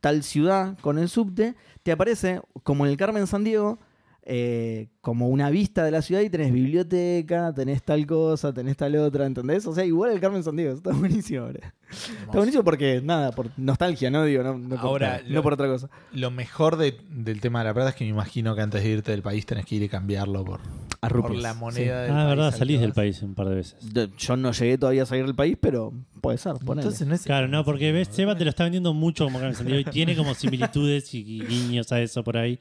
tal 0.00 0.22
ciudad 0.22 0.78
con 0.80 0.98
el 0.98 1.08
subte, 1.08 1.56
te 1.82 1.92
aparece, 1.92 2.40
como 2.62 2.84
en 2.84 2.92
el 2.92 2.96
Carmen 2.96 3.26
San 3.26 3.44
Diego, 3.44 3.78
eh, 4.22 4.88
como 5.00 5.28
una 5.28 5.50
vista 5.50 5.84
de 5.84 5.90
la 5.90 6.02
ciudad 6.02 6.20
y 6.20 6.30
tenés 6.30 6.52
biblioteca, 6.52 7.52
tenés 7.54 7.82
tal 7.82 8.06
cosa, 8.06 8.52
tenés 8.52 8.76
tal 8.76 8.94
otra, 8.96 9.26
¿entendés? 9.26 9.66
O 9.66 9.74
sea, 9.74 9.84
igual 9.84 10.12
el 10.12 10.20
Carmen 10.20 10.42
San 10.44 10.56
Diego, 10.56 10.74
está 10.74 10.90
buenísimo 10.94 11.44
ahora. 11.46 11.74
Está 11.90 12.36
buenísimo 12.38 12.62
porque, 12.64 13.00
nada, 13.02 13.32
por 13.32 13.50
nostalgia, 13.56 14.10
¿no? 14.10 14.24
Digo, 14.24 14.42
no, 14.42 14.56
no 14.58 14.68
por, 14.70 14.78
Ahora, 14.78 15.20
no 15.26 15.34
lo- 15.36 15.42
por 15.42 15.54
otra 15.54 15.66
cosa. 15.66 15.88
Lo 16.12 16.30
mejor 16.30 16.76
de- 16.76 16.96
del 17.10 17.40
tema 17.40 17.60
de 17.60 17.64
la 17.66 17.74
plata 17.74 17.90
es 17.90 17.96
que 17.96 18.04
me 18.04 18.10
imagino 18.10 18.54
que 18.54 18.60
antes 18.62 18.82
de 18.82 18.88
irte 18.90 19.10
del 19.10 19.22
país 19.22 19.44
tenés 19.46 19.66
que 19.66 19.76
ir 19.76 19.82
y 19.82 19.88
cambiarlo 19.88 20.44
por, 20.44 20.60
A 21.02 21.08
por 21.08 21.34
la 21.34 21.54
sí. 21.54 21.58
moneda 21.58 22.02
del 22.02 22.10
Ah, 22.10 22.14
país 22.14 22.28
verdad, 22.28 22.46
al 22.48 22.52
salís 22.54 22.80
del 22.80 22.90
vas. 22.90 22.94
país 22.96 23.22
un 23.22 23.34
par 23.34 23.48
de 23.48 23.54
veces. 23.54 23.94
De- 23.94 24.10
Yo 24.18 24.36
no 24.36 24.52
llegué 24.52 24.76
todavía 24.76 25.04
a 25.04 25.06
salir 25.06 25.24
del 25.24 25.34
país, 25.34 25.56
pero 25.58 25.94
puede 26.20 26.36
ser. 26.36 26.52
ponele. 26.56 26.82
Entonces 26.86 27.06
no 27.08 27.14
es 27.14 27.22
Claro, 27.22 27.48
no, 27.48 27.64
porque 27.64 27.90
ves, 27.92 28.08
Seba 28.08 28.36
te 28.36 28.44
lo 28.44 28.50
está 28.50 28.64
vendiendo 28.64 28.92
mucho 28.92 29.24
como 29.24 29.38
Carmen 29.38 29.54
Sandiego 29.56 29.80
y 29.80 29.84
tiene 29.90 30.14
como 30.14 30.34
similitudes 30.34 31.14
y 31.14 31.40
guiños 31.42 31.90
a 31.92 32.00
eso 32.02 32.22
por 32.22 32.36
ahí, 32.36 32.58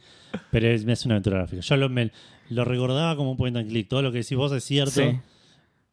pero 0.52 0.68
es, 0.70 0.86
es 0.88 1.06
una 1.06 1.16
aventura 1.16 1.38
gráfica. 1.40 1.62
Yo 1.62 1.76
lo, 1.76 1.90
me- 1.90 2.12
lo 2.50 2.64
recordaba 2.64 3.16
como 3.18 3.32
un 3.32 3.38
point 3.38 3.58
and 3.58 3.68
click. 3.70 3.90
Todo 3.90 4.02
lo 4.02 4.12
que 4.12 4.20
decís 4.20 4.38
vos 4.38 4.52
es 4.54 4.64
cierto, 4.64 4.92
Sí. 4.92 5.20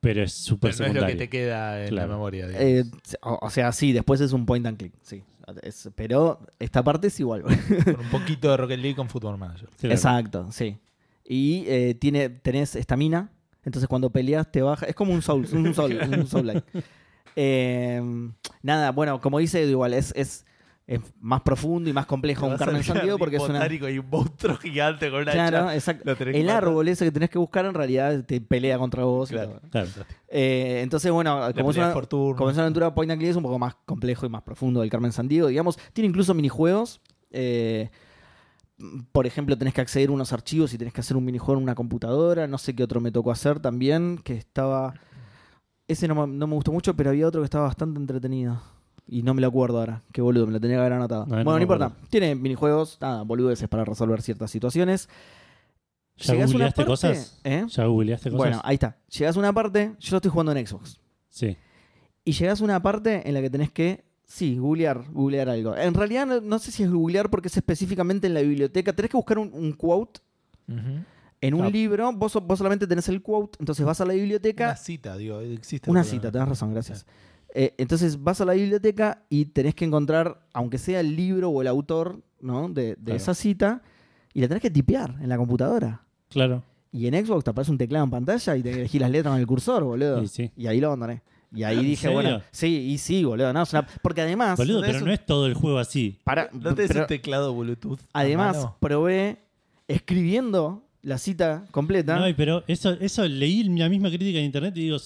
pero 0.01 0.23
es 0.23 0.33
súper 0.33 0.71
Pero 0.77 0.85
no 0.93 0.95
es 0.95 1.01
lo 1.03 1.07
que 1.09 1.17
te 1.17 1.29
queda 1.29 1.83
en 1.83 1.89
Claro. 1.89 2.07
la 2.09 2.15
memoria. 2.15 2.47
digamos. 2.47 2.65
Eh, 2.69 2.85
o, 3.23 3.39
o 3.43 3.51
sea, 3.51 3.73
sí, 3.73 3.93
después 3.93 4.21
es 4.21 4.33
un 4.33 4.47
point 4.47 4.65
and 4.67 4.79
click. 4.79 4.93
Sí. 5.03 5.25
Es- 5.63 5.91
pero 5.97 6.39
esta 6.61 6.85
parte 6.85 7.09
es 7.09 7.19
igual. 7.19 7.43
Con 7.43 8.01
un 8.01 8.11
poquito 8.13 8.51
de 8.51 8.57
Rocket 8.57 8.79
League 8.79 8.95
con 8.97 9.09
Football 9.09 9.37
Manager. 9.37 9.69
Claro. 9.79 9.95
Exacto, 9.95 10.47
sí. 10.53 10.77
Y 11.29 11.65
eh, 11.67 11.95
tiene, 11.95 12.29
tenés 12.29 12.77
estamina. 12.77 13.31
Entonces 13.65 13.89
cuando 13.89 14.11
peleas 14.11 14.51
te 14.53 14.63
baja. 14.63 14.87
Es 14.87 14.95
como 14.95 15.13
un 15.13 15.23
soul, 15.23 15.47
un 15.53 15.75
soul, 15.75 15.99
un 16.19 16.27
soul 16.27 16.63
Eh, 17.35 18.01
nada, 18.63 18.93
bueno, 18.93 19.21
como 19.21 19.39
dice 19.39 19.65
igual, 19.67 19.93
es, 19.93 20.13
es, 20.17 20.47
es 20.87 21.01
más 21.21 21.43
profundo 21.43 21.91
y 21.91 21.93
más 21.93 22.07
complejo 22.07 22.47
un 22.47 22.57
Carmen 22.57 22.83
Sandiego 22.85 23.19
porque 23.19 23.37
es 23.37 23.43
una. 23.43 23.67
y 23.67 23.99
un 23.99 24.09
monstruo 24.09 24.57
gigante 24.63 25.11
con 25.11 25.23
una 25.23 25.33
Claro, 25.33 25.59
hacha. 25.65 25.75
exacto. 25.75 26.13
El 26.25 26.49
árbol 26.49 26.87
ese 26.89 27.05
que 27.05 27.11
tenés 27.11 27.29
que 27.29 27.39
buscar 27.39 27.67
en 27.67 27.75
realidad 27.75 28.25
te 28.25 28.41
pelea 28.41 28.79
contra 28.79 29.05
vos. 29.05 29.29
Claro. 29.31 29.61
Claro. 29.71 29.89
Eh, 30.29 30.81
entonces, 30.83 31.11
bueno, 31.11 31.41
como 31.57 31.73
es, 31.73 31.77
una, 31.77 31.93
como 31.93 32.51
es 32.51 32.55
una 32.57 32.63
aventura 32.63 32.95
point 32.95 33.11
and 33.11 33.19
click, 33.21 33.31
es 33.33 33.37
un 33.37 33.43
poco 33.43 33.59
más 33.59 33.75
complejo 33.85 34.25
y 34.27 34.29
más 34.29 34.43
profundo 34.43 34.81
del 34.81 34.91
Carmen 34.91 35.13
Sandiego, 35.13 35.49
digamos. 35.49 35.77
Tiene 35.93 36.09
incluso 36.09 36.33
minijuegos. 36.35 37.01
eh, 37.33 37.91
por 39.13 39.27
ejemplo, 39.27 39.57
tenés 39.57 39.73
que 39.75 39.81
acceder 39.81 40.09
a 40.11 40.13
unos 40.13 40.33
archivos 40.33 40.73
y 40.75 40.79
tenés 40.79 40.93
que 40.93 41.01
hacer 41.01 41.17
un 41.17 41.25
minijuego 41.25 41.59
en 41.59 41.63
una 41.65 41.75
computadora. 41.75 42.47
No 42.47 42.59
sé 42.59 42.75
qué 42.75 42.83
otro 42.85 43.01
me 43.01 43.11
tocó 43.13 43.31
hacer 43.31 43.61
también, 43.61 44.19
que 44.23 44.35
estaba... 44.35 44.95
Ese 45.89 46.09
no, 46.09 46.15
me- 46.27 46.35
no 46.37 46.47
me 46.47 46.55
gustó 46.55 46.73
mucho, 46.73 46.95
pero 46.95 47.11
había 47.11 47.27
otro 47.29 47.41
que 47.41 47.45
estaba 47.47 47.65
bastante 47.67 47.99
entretenido. 48.01 48.61
Y 49.09 49.23
no 49.23 49.35
me 49.35 49.41
lo 49.41 49.47
acuerdo 49.47 49.79
ahora. 49.79 50.03
Qué 50.13 50.21
boludo, 50.21 50.47
me 50.47 50.53
lo 50.53 50.61
tenía 50.61 50.77
que 50.77 50.81
haber 50.81 50.95
anotado. 50.95 51.27
No, 51.27 51.37
no 51.37 51.45
bueno, 51.45 51.59
no 51.59 51.63
importa. 51.63 51.85
acuerdo. 51.87 52.09
Tiene 52.11 52.35
minijuegos, 52.35 52.99
nada, 53.01 53.23
boludeces 53.23 53.69
para 53.69 53.85
resolver 53.85 54.21
ciertas 54.21 54.51
situaciones. 54.51 55.09
¿Ya 56.17 56.33
Llegás 56.35 56.51
a 56.51 56.57
una 56.57 56.65
googleaste 56.67 56.77
parte- 56.77 56.91
cosas? 56.91 57.41
¿eh? 57.45 57.65
¿Ya 57.69 57.85
googleaste 57.85 58.31
cosas? 58.31 58.39
Bueno, 58.39 58.61
ahí 58.65 58.75
está. 58.75 58.99
Llegás 59.17 59.37
a 59.37 59.39
una 59.39 59.53
parte, 59.53 59.95
yo 60.01 60.11
lo 60.13 60.17
estoy 60.17 60.31
jugando 60.31 60.53
en 60.53 60.67
Xbox. 60.67 61.01
sí. 61.29 61.57
Y 62.25 62.33
llegás 62.33 62.61
a 62.61 62.65
una 62.65 62.83
parte 62.83 63.29
en 63.29 63.35
la 63.35 63.41
que 63.41 63.51
tenés 63.51 63.71
que, 63.71 64.05
sí, 64.27 64.57
googlear, 64.59 65.05
googlear 65.11 65.49
algo. 65.49 65.75
En 65.77 65.95
realidad 65.95 66.27
no, 66.27 66.41
no 66.41 66.59
sé 66.59 66.71
si 66.73 66.83
es 66.83 66.91
googlear 66.91 67.31
porque 67.31 67.49
es 67.49 67.57
específicamente 67.57 68.27
en 68.27 68.35
la 68.35 68.41
biblioteca. 68.43 68.93
Tenés 68.93 69.11
que 69.11 69.17
buscar 69.17 69.39
un, 69.39 69.51
un 69.55 69.73
quote 69.73 70.21
en 71.41 71.55
un 71.55 71.71
libro. 71.73 72.13
Vos, 72.13 72.35
vos 72.45 72.59
solamente 72.59 72.87
tenés 72.87 73.09
el 73.09 73.23
quote, 73.23 73.57
entonces 73.61 73.85
vas 73.87 74.01
a 74.01 74.05
la 74.05 74.13
biblioteca. 74.15 74.65
Una 74.67 74.77
cita, 74.77 75.17
digo, 75.17 75.41
existe. 75.41 75.91
Una 75.91 76.05
cita, 76.05 76.31
tenés 76.33 76.49
razón, 76.49 76.73
gracias. 76.73 77.07
Eh, 77.55 77.75
entonces 77.79 78.23
vas 78.23 78.41
a 78.41 78.45
la 78.45 78.53
biblioteca 78.53 79.23
y 79.31 79.47
tenés 79.47 79.75
que 79.75 79.85
encontrar, 79.87 80.41
aunque 80.53 80.77
sea 80.79 81.01
el 81.01 81.17
libro 81.17 81.49
o 81.51 81.63
el 81.63 81.69
autor 81.69 82.21
¿no? 82.41 82.69
de, 82.69 82.89
de 82.89 82.97
Claro. 82.97 83.17
esa 83.17 83.35
cita, 83.35 83.83
y 84.35 84.41
la 84.43 84.49
tenés 84.49 84.61
que 84.61 84.71
tipear 84.71 85.17
en 85.23 85.29
la 85.31 85.39
computadora. 85.39 86.03
Claro. 86.29 86.63
Y 86.93 87.07
en 87.07 87.27
Xbox 87.27 87.45
te 87.45 87.51
aparece 87.51 87.71
un 87.71 87.79
teclado 87.79 88.05
en 88.05 88.11
pantalla 88.11 88.57
y 88.57 88.63
te 88.63 88.71
elegís 88.73 89.01
las 89.01 89.11
letras 89.11 89.35
en 89.35 89.41
el 89.41 89.47
cursor, 89.47 89.85
boludo. 89.85 90.23
Y 90.23 90.29
sí. 90.29 90.51
Y 90.57 90.67
ahí 90.67 90.81
lo 90.81 90.89
abandoné. 90.89 91.23
Y 91.57 91.65
ahí 91.65 91.79
¿En 91.79 91.83
dije, 91.85 91.97
serio? 92.03 92.15
bueno, 92.15 92.43
sí, 92.53 92.67
y 92.91 92.99
sí, 92.99 93.25
boludo. 93.25 93.53
No, 93.53 93.63
es 93.63 93.73
una- 93.73 93.87
Porque 94.03 94.21
además. 94.21 94.57
Boludo, 94.59 94.83
pero 94.83 95.01
no 95.01 95.11
es 95.13 95.25
todo 95.25 95.47
el 95.47 95.55
juego 95.55 95.79
así. 95.79 96.19
para, 96.23 96.51
¿No 96.53 96.75
pero 96.75 97.01
un 97.01 97.07
teclado 97.07 97.55
Bluetooth? 97.55 97.99
además, 98.13 98.57
mano? 98.57 98.77
probé 98.81 99.39
escribiendo 99.89 100.83
la 101.03 101.19
cita 101.19 101.65
completa. 101.71 102.17
No, 102.19 102.29
y 102.29 102.35
pero 102.35 102.65
eso, 102.67 102.91
eso 103.01 103.27
leí 103.27 103.63
la 103.65 103.89
misma 103.89 104.09
crítica 104.09 104.39
en 104.39 104.45
internet 104.47 104.77
y 104.77 104.81
digo, 104.83 104.99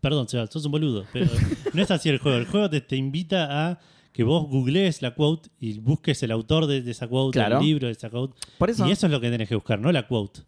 perdón, 0.00 0.28
Seba, 0.28 0.46
sos 0.46 0.64
un 0.64 0.72
boludo. 0.72 1.04
Pero 1.12 1.26
no 1.74 1.82
es 1.82 1.90
así 1.90 2.08
el 2.08 2.18
juego. 2.18 2.38
El 2.38 2.46
juego 2.46 2.70
te, 2.70 2.80
te 2.80 2.96
invita 2.96 3.70
a 3.70 3.80
que 4.12 4.22
vos 4.24 4.48
googlees 4.48 5.02
la 5.02 5.14
quote 5.14 5.48
y 5.60 5.78
busques 5.78 6.22
el 6.22 6.30
autor 6.30 6.66
de, 6.66 6.82
de 6.82 6.90
esa 6.90 7.06
quote, 7.08 7.38
Claro. 7.38 7.58
el 7.58 7.64
libro 7.66 7.86
de 7.86 7.92
esa 7.92 8.08
quote. 8.10 8.34
Por 8.58 8.70
eso. 8.70 8.86
Y 8.86 8.92
eso 8.92 9.06
es 9.06 9.12
lo 9.12 9.20
que 9.20 9.30
tenés 9.30 9.48
que 9.48 9.54
buscar, 9.54 9.78
no 9.78 9.90
la 9.92 10.06
quote. 10.06 10.40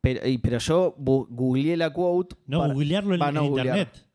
Pero, 0.00 0.26
y- 0.26 0.38
pero 0.38 0.58
yo 0.58 0.94
googleé 0.98 1.76
la 1.76 1.92
quote. 1.92 2.34
No 2.46 2.60
para- 2.60 2.72
googlearlo 2.74 3.14
en, 3.14 3.18
para 3.18 3.32
no 3.32 3.42
en 3.42 3.48
googlear. 3.48 3.78
internet. 3.78 4.06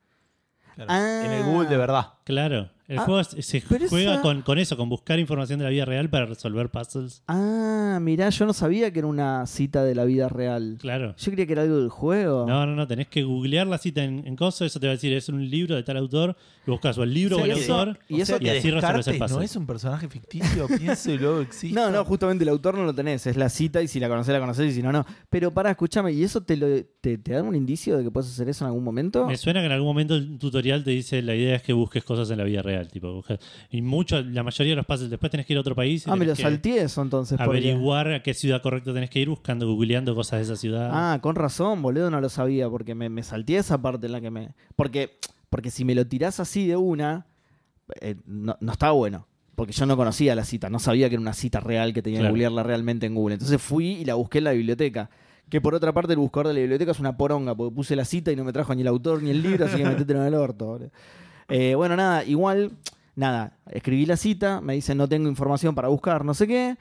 Claro. 0.75 0.91
Ah. 0.91 1.21
En 1.25 1.31
el 1.31 1.43
Google 1.43 1.69
de 1.69 1.77
verdad. 1.77 2.05
Claro. 2.23 2.69
El 2.91 2.99
Ah, 2.99 3.03
juego 3.05 3.23
se 3.23 3.61
juega 3.61 4.13
esa- 4.15 4.21
con, 4.21 4.41
con 4.41 4.57
eso, 4.59 4.75
con 4.75 4.89
buscar 4.89 5.17
información 5.17 5.59
de 5.59 5.63
la 5.63 5.71
vida 5.71 5.85
real 5.85 6.09
para 6.09 6.25
resolver 6.25 6.69
puzzles. 6.69 7.23
Ah, 7.27 7.99
mirá, 8.01 8.29
yo 8.29 8.45
no 8.45 8.51
sabía 8.51 8.91
que 8.91 8.99
era 8.99 9.07
una 9.07 9.45
cita 9.47 9.83
de 9.85 9.95
la 9.95 10.03
vida 10.03 10.27
real. 10.27 10.77
Claro. 10.81 11.15
Yo 11.17 11.31
creía 11.31 11.45
que 11.47 11.53
era 11.53 11.61
algo 11.61 11.77
del 11.77 11.87
juego. 11.89 12.45
No, 12.47 12.65
no, 12.65 12.75
no, 12.75 12.85
tenés 12.87 13.07
que 13.07 13.23
googlear 13.23 13.65
la 13.67 13.77
cita 13.77 14.03
en, 14.03 14.27
en 14.27 14.35
coso, 14.35 14.65
eso 14.65 14.77
te 14.79 14.87
va 14.87 14.91
a 14.91 14.95
decir, 14.95 15.13
es 15.13 15.29
un 15.29 15.49
libro 15.49 15.75
de 15.77 15.83
tal 15.83 15.95
autor, 15.95 16.35
y 16.67 16.71
buscas 16.71 16.97
o 16.97 17.03
el 17.03 17.13
libro 17.13 17.37
Sí, 17.37 17.41
o 17.41 17.45
el 17.45 17.51
eso- 17.51 17.73
autor, 17.79 17.99
y 18.09 18.19
eso- 18.21 18.37
y 18.41 18.49
así 18.49 18.69
resolves 18.71 19.07
el 19.07 19.17
puzzle. 19.17 19.37
no 19.37 19.41
es 19.43 19.55
un 19.55 19.65
personaje 19.67 20.09
ficticio, 20.09 20.67
pienso 20.67 21.11
y 21.13 21.17
luego 21.17 21.39
existe. 21.41 21.73
No, 21.79 21.89
no, 21.91 22.03
justamente 22.03 22.43
el 22.43 22.49
autor 22.49 22.75
no 22.75 22.83
lo 22.83 22.93
tenés, 22.93 23.25
es 23.25 23.37
la 23.37 23.47
cita 23.47 23.81
y 23.81 23.87
si 23.87 24.01
la 24.01 24.09
conocés, 24.09 24.33
la 24.33 24.39
conocés 24.41 24.69
y 24.69 24.75
si 24.75 24.83
no, 24.83 24.91
no. 24.91 25.05
Pero 25.29 25.51
para, 25.51 25.71
escúchame, 25.71 26.11
¿y 26.11 26.23
eso 26.25 26.41
te, 26.41 26.57
lo, 26.57 26.67
te, 26.99 27.17
te 27.17 27.31
da 27.31 27.41
un 27.41 27.55
indicio 27.55 27.97
de 27.97 28.03
que 28.03 28.11
puedes 28.11 28.29
hacer 28.29 28.49
eso 28.49 28.65
en 28.65 28.67
algún 28.67 28.83
momento? 28.83 29.25
Me 29.27 29.37
suena 29.37 29.61
que 29.61 29.67
en 29.67 29.71
algún 29.71 29.87
momento 29.87 30.15
el 30.15 30.37
tutorial 30.37 30.83
te 30.83 30.91
dice 30.91 31.21
la 31.21 31.35
idea 31.35 31.55
es 31.55 31.63
que 31.63 31.71
busques 31.73 32.03
cosas 32.03 32.29
en 32.31 32.37
la 32.37 32.43
vida 32.43 32.61
real, 32.61 32.80
tipo 32.89 33.23
y 33.69 33.81
mucho, 33.81 34.21
la 34.21 34.43
mayoría 34.43 34.71
de 34.71 34.75
los 34.77 34.85
puzzles 34.85 35.09
después 35.09 35.29
tenés 35.31 35.45
que 35.45 35.53
ir 35.53 35.57
a 35.57 35.61
otro 35.61 35.75
país 35.75 36.05
y 36.07 36.09
Ah, 36.09 36.13
me 36.15 36.25
lo 36.25 36.33
tenés 36.33 36.37
que 36.37 36.43
salteé 36.43 36.81
eso 36.83 37.01
entonces. 37.01 37.37
porque- 37.37 37.49
averiguar 37.57 38.11
a 38.13 38.23
qué 38.23 38.33
ciudad 38.33 38.61
correcta 38.61 38.93
tenés 38.93 39.09
que 39.09 39.19
ir 39.19 39.29
buscando, 39.29 39.67
googleando 39.67 40.15
cosas 40.15 40.39
de 40.39 40.43
esa 40.45 40.55
ciudad. 40.55 40.89
Ah, 40.91 41.19
con 41.21 41.35
razón, 41.35 41.81
boludo, 41.81 42.09
no 42.09 42.21
lo 42.21 42.29
sabía, 42.29 42.69
porque 42.69 42.95
me, 42.95 43.09
me 43.09 43.23
salteé 43.23 43.57
esa 43.59 43.81
parte 43.81 44.05
en 44.07 44.11
la 44.13 44.21
que 44.21 44.31
me... 44.31 44.49
Porque, 44.75 45.17
porque 45.49 45.69
si 45.71 45.83
me 45.85 45.95
lo 45.95 46.05
tirás 46.07 46.39
así 46.39 46.65
de 46.67 46.77
una, 46.77 47.25
eh, 48.01 48.15
no, 48.25 48.57
no 48.61 48.71
está 48.71 48.91
bueno. 48.91 49.27
Porque 49.55 49.73
yo 49.73 49.85
no 49.85 49.95
conocía 49.97 50.33
la 50.33 50.45
cita, 50.45 50.69
no 50.69 50.79
sabía 50.79 51.07
que 51.09 51.15
era 51.15 51.21
una 51.21 51.33
cita 51.33 51.59
real 51.59 51.93
que 51.93 52.01
tenía 52.01 52.21
que 52.21 52.27
googlearla 52.29 52.63
realmente 52.63 53.05
en 53.05 53.13
Google. 53.13 53.33
Entonces 53.35 53.61
fui 53.61 53.87
y 53.89 54.05
la 54.05 54.15
busqué 54.15 54.39
en 54.39 54.45
la 54.45 54.51
biblioteca. 54.53 55.09
Que 55.49 55.59
por 55.59 55.75
otra 55.75 55.91
parte 55.93 56.13
el 56.13 56.19
buscador 56.19 56.47
de 56.47 56.53
la 56.53 56.59
biblioteca 56.61 56.91
es 56.91 56.99
una 57.01 57.17
poronga, 57.17 57.53
porque 57.53 57.75
puse 57.75 57.95
la 57.97 58.05
cita 58.05 58.31
y 58.31 58.37
no 58.37 58.45
me 58.45 58.53
trajo 58.53 58.73
ni 58.73 58.81
el 58.81 58.87
autor 58.87 59.21
ni 59.21 59.29
el 59.31 59.43
libro, 59.43 59.65
así 59.65 59.75
que 59.75 59.83
metételo 59.83 60.21
en 60.21 60.27
el 60.27 60.35
orto. 60.35 60.65
boludo. 60.65 60.89
Eh, 61.51 61.75
bueno, 61.75 61.95
nada, 61.95 62.23
igual, 62.23 62.71
nada, 63.15 63.57
escribí 63.71 64.05
la 64.05 64.17
cita, 64.17 64.61
me 64.61 64.73
dice 64.73 64.95
no 64.95 65.07
tengo 65.07 65.27
información 65.27 65.75
para 65.75 65.89
buscar, 65.89 66.23
no 66.25 66.33
sé 66.33 66.47
qué, 66.47 66.77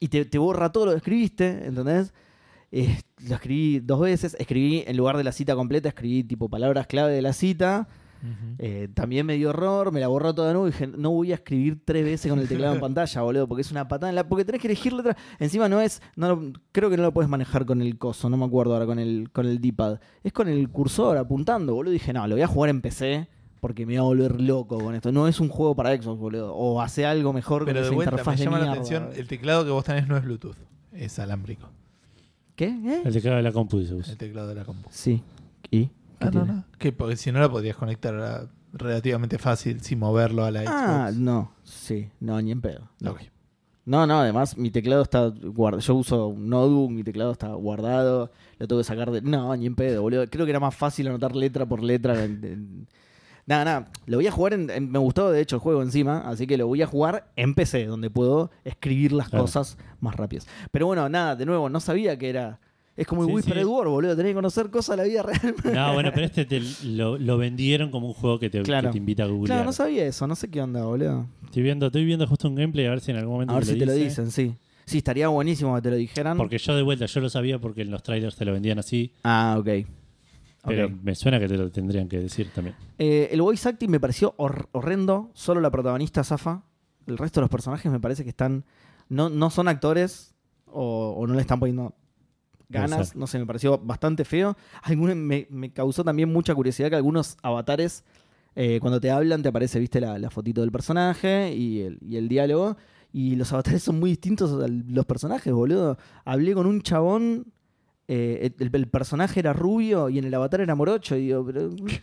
y 0.00 0.08
te, 0.08 0.24
te 0.24 0.38
borra 0.38 0.72
todo 0.72 0.86
lo 0.86 0.90
que 0.92 0.98
escribiste, 0.98 1.66
¿entendés? 1.66 2.12
Eh, 2.72 2.98
lo 3.28 3.34
escribí 3.36 3.80
dos 3.80 4.00
veces, 4.00 4.34
escribí 4.40 4.82
en 4.86 4.96
lugar 4.96 5.16
de 5.16 5.24
la 5.24 5.32
cita 5.32 5.54
completa, 5.54 5.88
escribí 5.90 6.24
tipo 6.24 6.48
palabras 6.48 6.86
clave 6.86 7.12
de 7.12 7.22
la 7.22 7.32
cita. 7.32 7.88
Eh, 8.58 8.88
también 8.94 9.26
me 9.26 9.34
dio 9.34 9.50
error, 9.50 9.90
me 9.90 9.98
la 9.98 10.06
borró 10.06 10.32
toda 10.32 10.46
de 10.48 10.54
nuevo 10.54 10.68
y 10.68 10.70
dije, 10.70 10.86
no 10.86 11.10
voy 11.10 11.32
a 11.32 11.34
escribir 11.34 11.80
tres 11.84 12.04
veces 12.04 12.30
con 12.30 12.38
el 12.38 12.46
teclado 12.48 12.74
en 12.74 12.80
pantalla, 12.86 13.20
boludo, 13.20 13.48
porque 13.48 13.62
es 13.62 13.70
una 13.72 13.88
patada 13.88 14.10
en 14.10 14.14
la. 14.14 14.28
Porque 14.28 14.44
tenés 14.44 14.60
que 14.60 14.68
elegir 14.68 14.92
letra. 14.92 15.16
Encima 15.40 15.68
no 15.68 15.80
es. 15.80 16.00
No, 16.14 16.28
lo- 16.36 16.52
creo 16.70 16.88
que 16.88 16.96
no 16.96 17.02
lo 17.02 17.12
puedes 17.12 17.28
manejar 17.28 17.66
con 17.66 17.82
el 17.82 17.98
coso, 17.98 18.30
no 18.30 18.36
me 18.36 18.44
acuerdo 18.44 18.74
ahora 18.74 18.86
con 18.86 19.00
el, 19.00 19.28
con 19.32 19.46
el 19.46 19.60
D-pad. 19.60 19.98
Es 20.22 20.32
con 20.32 20.48
el 20.48 20.68
cursor 20.70 21.16
apuntando, 21.16 21.74
boludo. 21.74 21.90
Y 21.92 21.94
dije, 21.98 22.12
no, 22.12 22.24
lo 22.28 22.36
voy 22.36 22.42
a 22.42 22.46
jugar 22.46 22.70
en 22.70 22.80
PC 22.80 23.28
porque 23.62 23.86
me 23.86 23.92
voy 23.92 23.98
a 23.98 24.02
volver 24.02 24.40
loco 24.40 24.76
con 24.76 24.92
esto. 24.96 25.12
No 25.12 25.28
es 25.28 25.38
un 25.38 25.48
juego 25.48 25.76
para 25.76 25.94
Xbox, 25.96 26.18
boludo. 26.18 26.52
O 26.52 26.82
hace 26.82 27.06
algo 27.06 27.32
mejor 27.32 27.64
Pero 27.64 27.76
con 27.76 27.82
de 27.82 27.86
esa 27.86 27.94
vuelta 27.94 28.10
me 28.10 28.14
interfaz 28.16 28.38
de 28.40 28.44
llama 28.44 28.58
la 28.58 28.64
mierda, 28.64 28.80
atención, 28.82 29.08
el 29.14 29.28
teclado 29.28 29.64
que 29.64 29.70
vos 29.70 29.84
tenés 29.84 30.08
no 30.08 30.16
es 30.16 30.24
Bluetooth, 30.24 30.56
es 30.92 31.16
alámbrico. 31.20 31.68
¿Qué? 32.56 32.64
¿Eh? 32.66 33.02
El 33.04 33.12
teclado 33.12 33.36
de 33.36 33.42
la 33.44 33.52
compu 33.52 33.78
dice. 33.78 33.94
El 33.94 34.16
teclado 34.18 34.48
de 34.48 34.56
la 34.56 34.64
compu. 34.64 34.88
Sí. 34.90 35.22
¿Y? 35.70 35.86
¿Qué 35.86 35.90
Ah, 36.18 36.24
no, 36.26 36.30
tiene? 36.30 36.46
no. 36.52 36.64
Que 36.76 36.90
porque 36.90 37.16
si 37.16 37.30
no 37.30 37.38
la 37.38 37.48
podrías 37.48 37.76
conectar 37.76 38.14
a- 38.16 38.46
relativamente 38.72 39.38
fácil 39.38 39.80
sin 39.80 40.00
moverlo 40.00 40.44
a 40.44 40.50
la 40.50 40.64
Ah, 40.66 41.06
Xbox. 41.10 41.16
no. 41.20 41.52
Sí, 41.62 42.08
no, 42.18 42.42
ni 42.42 42.50
en 42.50 42.60
pedo. 42.60 42.88
No. 43.00 43.12
Ok. 43.12 43.20
No, 43.84 44.06
no, 44.06 44.20
además 44.20 44.56
mi 44.58 44.70
teclado 44.70 45.02
está 45.02 45.26
guardado. 45.28 45.80
Yo 45.82 45.94
uso 45.94 46.26
un 46.28 46.48
notebook, 46.48 46.90
mi 46.90 47.02
teclado 47.04 47.32
está 47.32 47.48
guardado, 47.48 48.30
lo 48.58 48.66
tengo 48.68 48.80
que 48.80 48.84
sacar 48.84 49.10
de. 49.12 49.22
No, 49.22 49.54
ni 49.56 49.66
en 49.66 49.74
pedo, 49.76 50.02
boludo. 50.02 50.26
Creo 50.28 50.46
que 50.46 50.50
era 50.50 50.60
más 50.60 50.74
fácil 50.74 51.06
anotar 51.08 51.34
letra 51.36 51.64
por 51.66 51.82
letra. 51.82 52.24
en- 52.24 52.44
en- 52.44 52.88
Nada, 53.46 53.64
nada. 53.64 53.88
Lo 54.06 54.18
voy 54.18 54.26
a 54.26 54.30
jugar 54.32 54.54
en, 54.54 54.70
en- 54.70 54.90
Me 54.90 54.98
gustó, 54.98 55.30
de 55.30 55.40
hecho, 55.40 55.56
el 55.56 55.60
juego 55.60 55.82
encima, 55.82 56.18
así 56.28 56.46
que 56.46 56.56
lo 56.56 56.66
voy 56.68 56.80
a 56.82 56.86
jugar 56.86 57.30
en 57.36 57.54
PC, 57.54 57.86
donde 57.86 58.08
puedo 58.10 58.50
escribir 58.64 59.12
las 59.12 59.28
Claro. 59.28 59.44
cosas 59.44 59.78
más 60.00 60.14
rápidas. 60.16 60.46
Pero 60.70 60.86
bueno, 60.86 61.08
nada, 61.08 61.34
de 61.36 61.44
nuevo, 61.46 61.68
no 61.68 61.80
sabía 61.80 62.16
que 62.18 62.28
era. 62.30 62.60
Es 62.96 63.06
como 63.06 63.22
el 63.22 63.28
Sí, 63.28 63.34
Whispered 63.34 63.62
sí. 63.62 63.64
War, 63.64 63.88
boludo. 63.88 64.14
Tenés 64.14 64.30
que 64.30 64.34
conocer 64.34 64.70
cosas 64.70 64.96
de 64.96 65.02
la 65.02 65.08
vida 65.08 65.22
real. 65.24 65.54
No, 65.72 65.94
bueno, 65.94 66.10
pero 66.14 66.26
este 66.26 66.44
te 66.44 66.60
lo, 66.84 67.16
lo 67.18 67.38
vendieron 67.38 67.90
como 67.90 68.06
un 68.08 68.12
juego 68.14 68.38
que 68.38 68.50
te, 68.50 68.60
Claro. 68.62 68.88
que 68.88 68.92
te 68.92 68.98
invita 68.98 69.24
a 69.24 69.26
googlear. 69.26 69.46
Claro, 69.58 69.64
no 69.64 69.72
sabía 69.72 70.04
eso, 70.04 70.26
no 70.26 70.36
sé 70.36 70.48
qué 70.50 70.60
onda, 70.60 70.84
boludo. 70.84 71.26
Estoy 71.44 71.62
viendo, 71.62 71.86
estoy 71.86 72.04
viendo 72.04 72.26
justo 72.26 72.48
un 72.48 72.54
gameplay 72.54 72.86
a 72.86 72.90
ver 72.90 73.00
si 73.00 73.10
en 73.10 73.16
algún 73.16 73.34
momento 73.34 73.54
A 73.54 73.56
ver 73.56 73.64
te 73.66 73.72
si 73.72 73.78
te 73.78 73.86
lo 73.86 73.92
dice. 73.92 74.04
dicen, 74.04 74.30
sí. 74.30 74.54
Sí, 74.84 74.98
estaría 74.98 75.28
buenísimo 75.28 75.74
que 75.76 75.82
te 75.82 75.90
lo 75.90 75.96
dijeran. 75.96 76.36
Porque 76.36 76.58
yo 76.58 76.76
de 76.76 76.82
vuelta, 76.82 77.06
yo 77.06 77.20
lo 77.20 77.30
sabía 77.30 77.58
porque 77.58 77.82
en 77.82 77.90
los 77.90 78.02
trailers 78.02 78.36
te 78.36 78.44
lo 78.44 78.52
vendían 78.52 78.78
así, 78.78 79.14
Ah, 79.24 79.56
ok. 79.58 79.68
Pero 80.64 80.88
me 81.02 81.14
suena 81.14 81.38
que 81.40 81.48
te 81.48 81.56
lo 81.56 81.70
tendrían 81.70 82.08
que 82.08 82.18
decir 82.18 82.50
también. 82.54 82.76
Eh, 82.98 83.28
el 83.32 83.42
voice 83.42 83.68
acting 83.68 83.88
me 83.90 83.98
pareció 84.00 84.34
hor- 84.36 84.68
horrendo. 84.72 85.30
Solo 85.34 85.60
la 85.60 85.70
protagonista 85.70 86.22
Zafa. 86.24 86.62
El 87.06 87.18
resto 87.18 87.40
de 87.40 87.42
los 87.42 87.50
personajes 87.50 87.90
me 87.90 87.98
parece 88.00 88.22
que 88.22 88.30
están. 88.30 88.64
No, 89.08 89.28
no 89.28 89.50
son 89.50 89.66
actores 89.68 90.34
o, 90.66 91.14
o 91.18 91.26
no 91.26 91.34
le 91.34 91.40
están 91.40 91.58
poniendo 91.58 91.94
ganas. 92.68 93.14
No 93.16 93.26
sé, 93.26 93.38
me 93.38 93.46
pareció 93.46 93.76
bastante 93.78 94.24
feo. 94.24 94.56
Algunos, 94.82 95.16
me, 95.16 95.46
me 95.50 95.72
causó 95.72 96.04
también 96.04 96.32
mucha 96.32 96.54
curiosidad 96.54 96.88
que 96.90 96.96
algunos 96.96 97.36
avatares, 97.42 98.04
eh, 98.54 98.78
cuando 98.80 99.00
te 99.00 99.10
hablan, 99.10 99.42
te 99.42 99.48
aparece, 99.48 99.78
viste, 99.80 100.00
la, 100.00 100.18
la 100.18 100.30
fotito 100.30 100.60
del 100.62 100.70
personaje 100.72 101.52
y 101.54 101.80
el, 101.80 101.98
y 102.00 102.16
el 102.16 102.28
diálogo. 102.28 102.76
Y 103.12 103.34
los 103.36 103.52
avatares 103.52 103.82
son 103.82 103.98
muy 104.00 104.10
distintos 104.10 104.62
a 104.62 104.68
los 104.68 105.04
personajes, 105.04 105.52
boludo. 105.52 105.98
Hablé 106.24 106.54
con 106.54 106.66
un 106.66 106.80
chabón. 106.82 107.52
Eh, 108.08 108.52
el, 108.58 108.88
personaje 108.88 109.40
era 109.40 109.52
rubio 109.52 110.08
y 110.08 110.18
en 110.18 110.24
el 110.24 110.34
avatar 110.34 110.60
era 110.60 110.74
morocho. 110.74 111.16
Y 111.16 111.26
digo, 111.26 111.46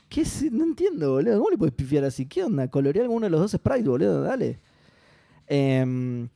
¿qué? 0.09 0.23
No 0.51 0.63
entiendo, 0.63 1.13
boludo. 1.13 1.37
¿Cómo 1.37 1.49
le 1.49 1.57
puedes 1.57 1.75
pifiar 1.75 2.03
así? 2.03 2.25
¿Qué 2.25 2.43
onda? 2.43 2.67
Colorear 2.69 3.03
alguno 3.03 3.25
de 3.25 3.29
los 3.29 3.41
dos 3.41 3.51
sprites, 3.51 3.85
boludo. 3.85 4.21
Dale. 4.23 4.59
Em, 5.47 6.29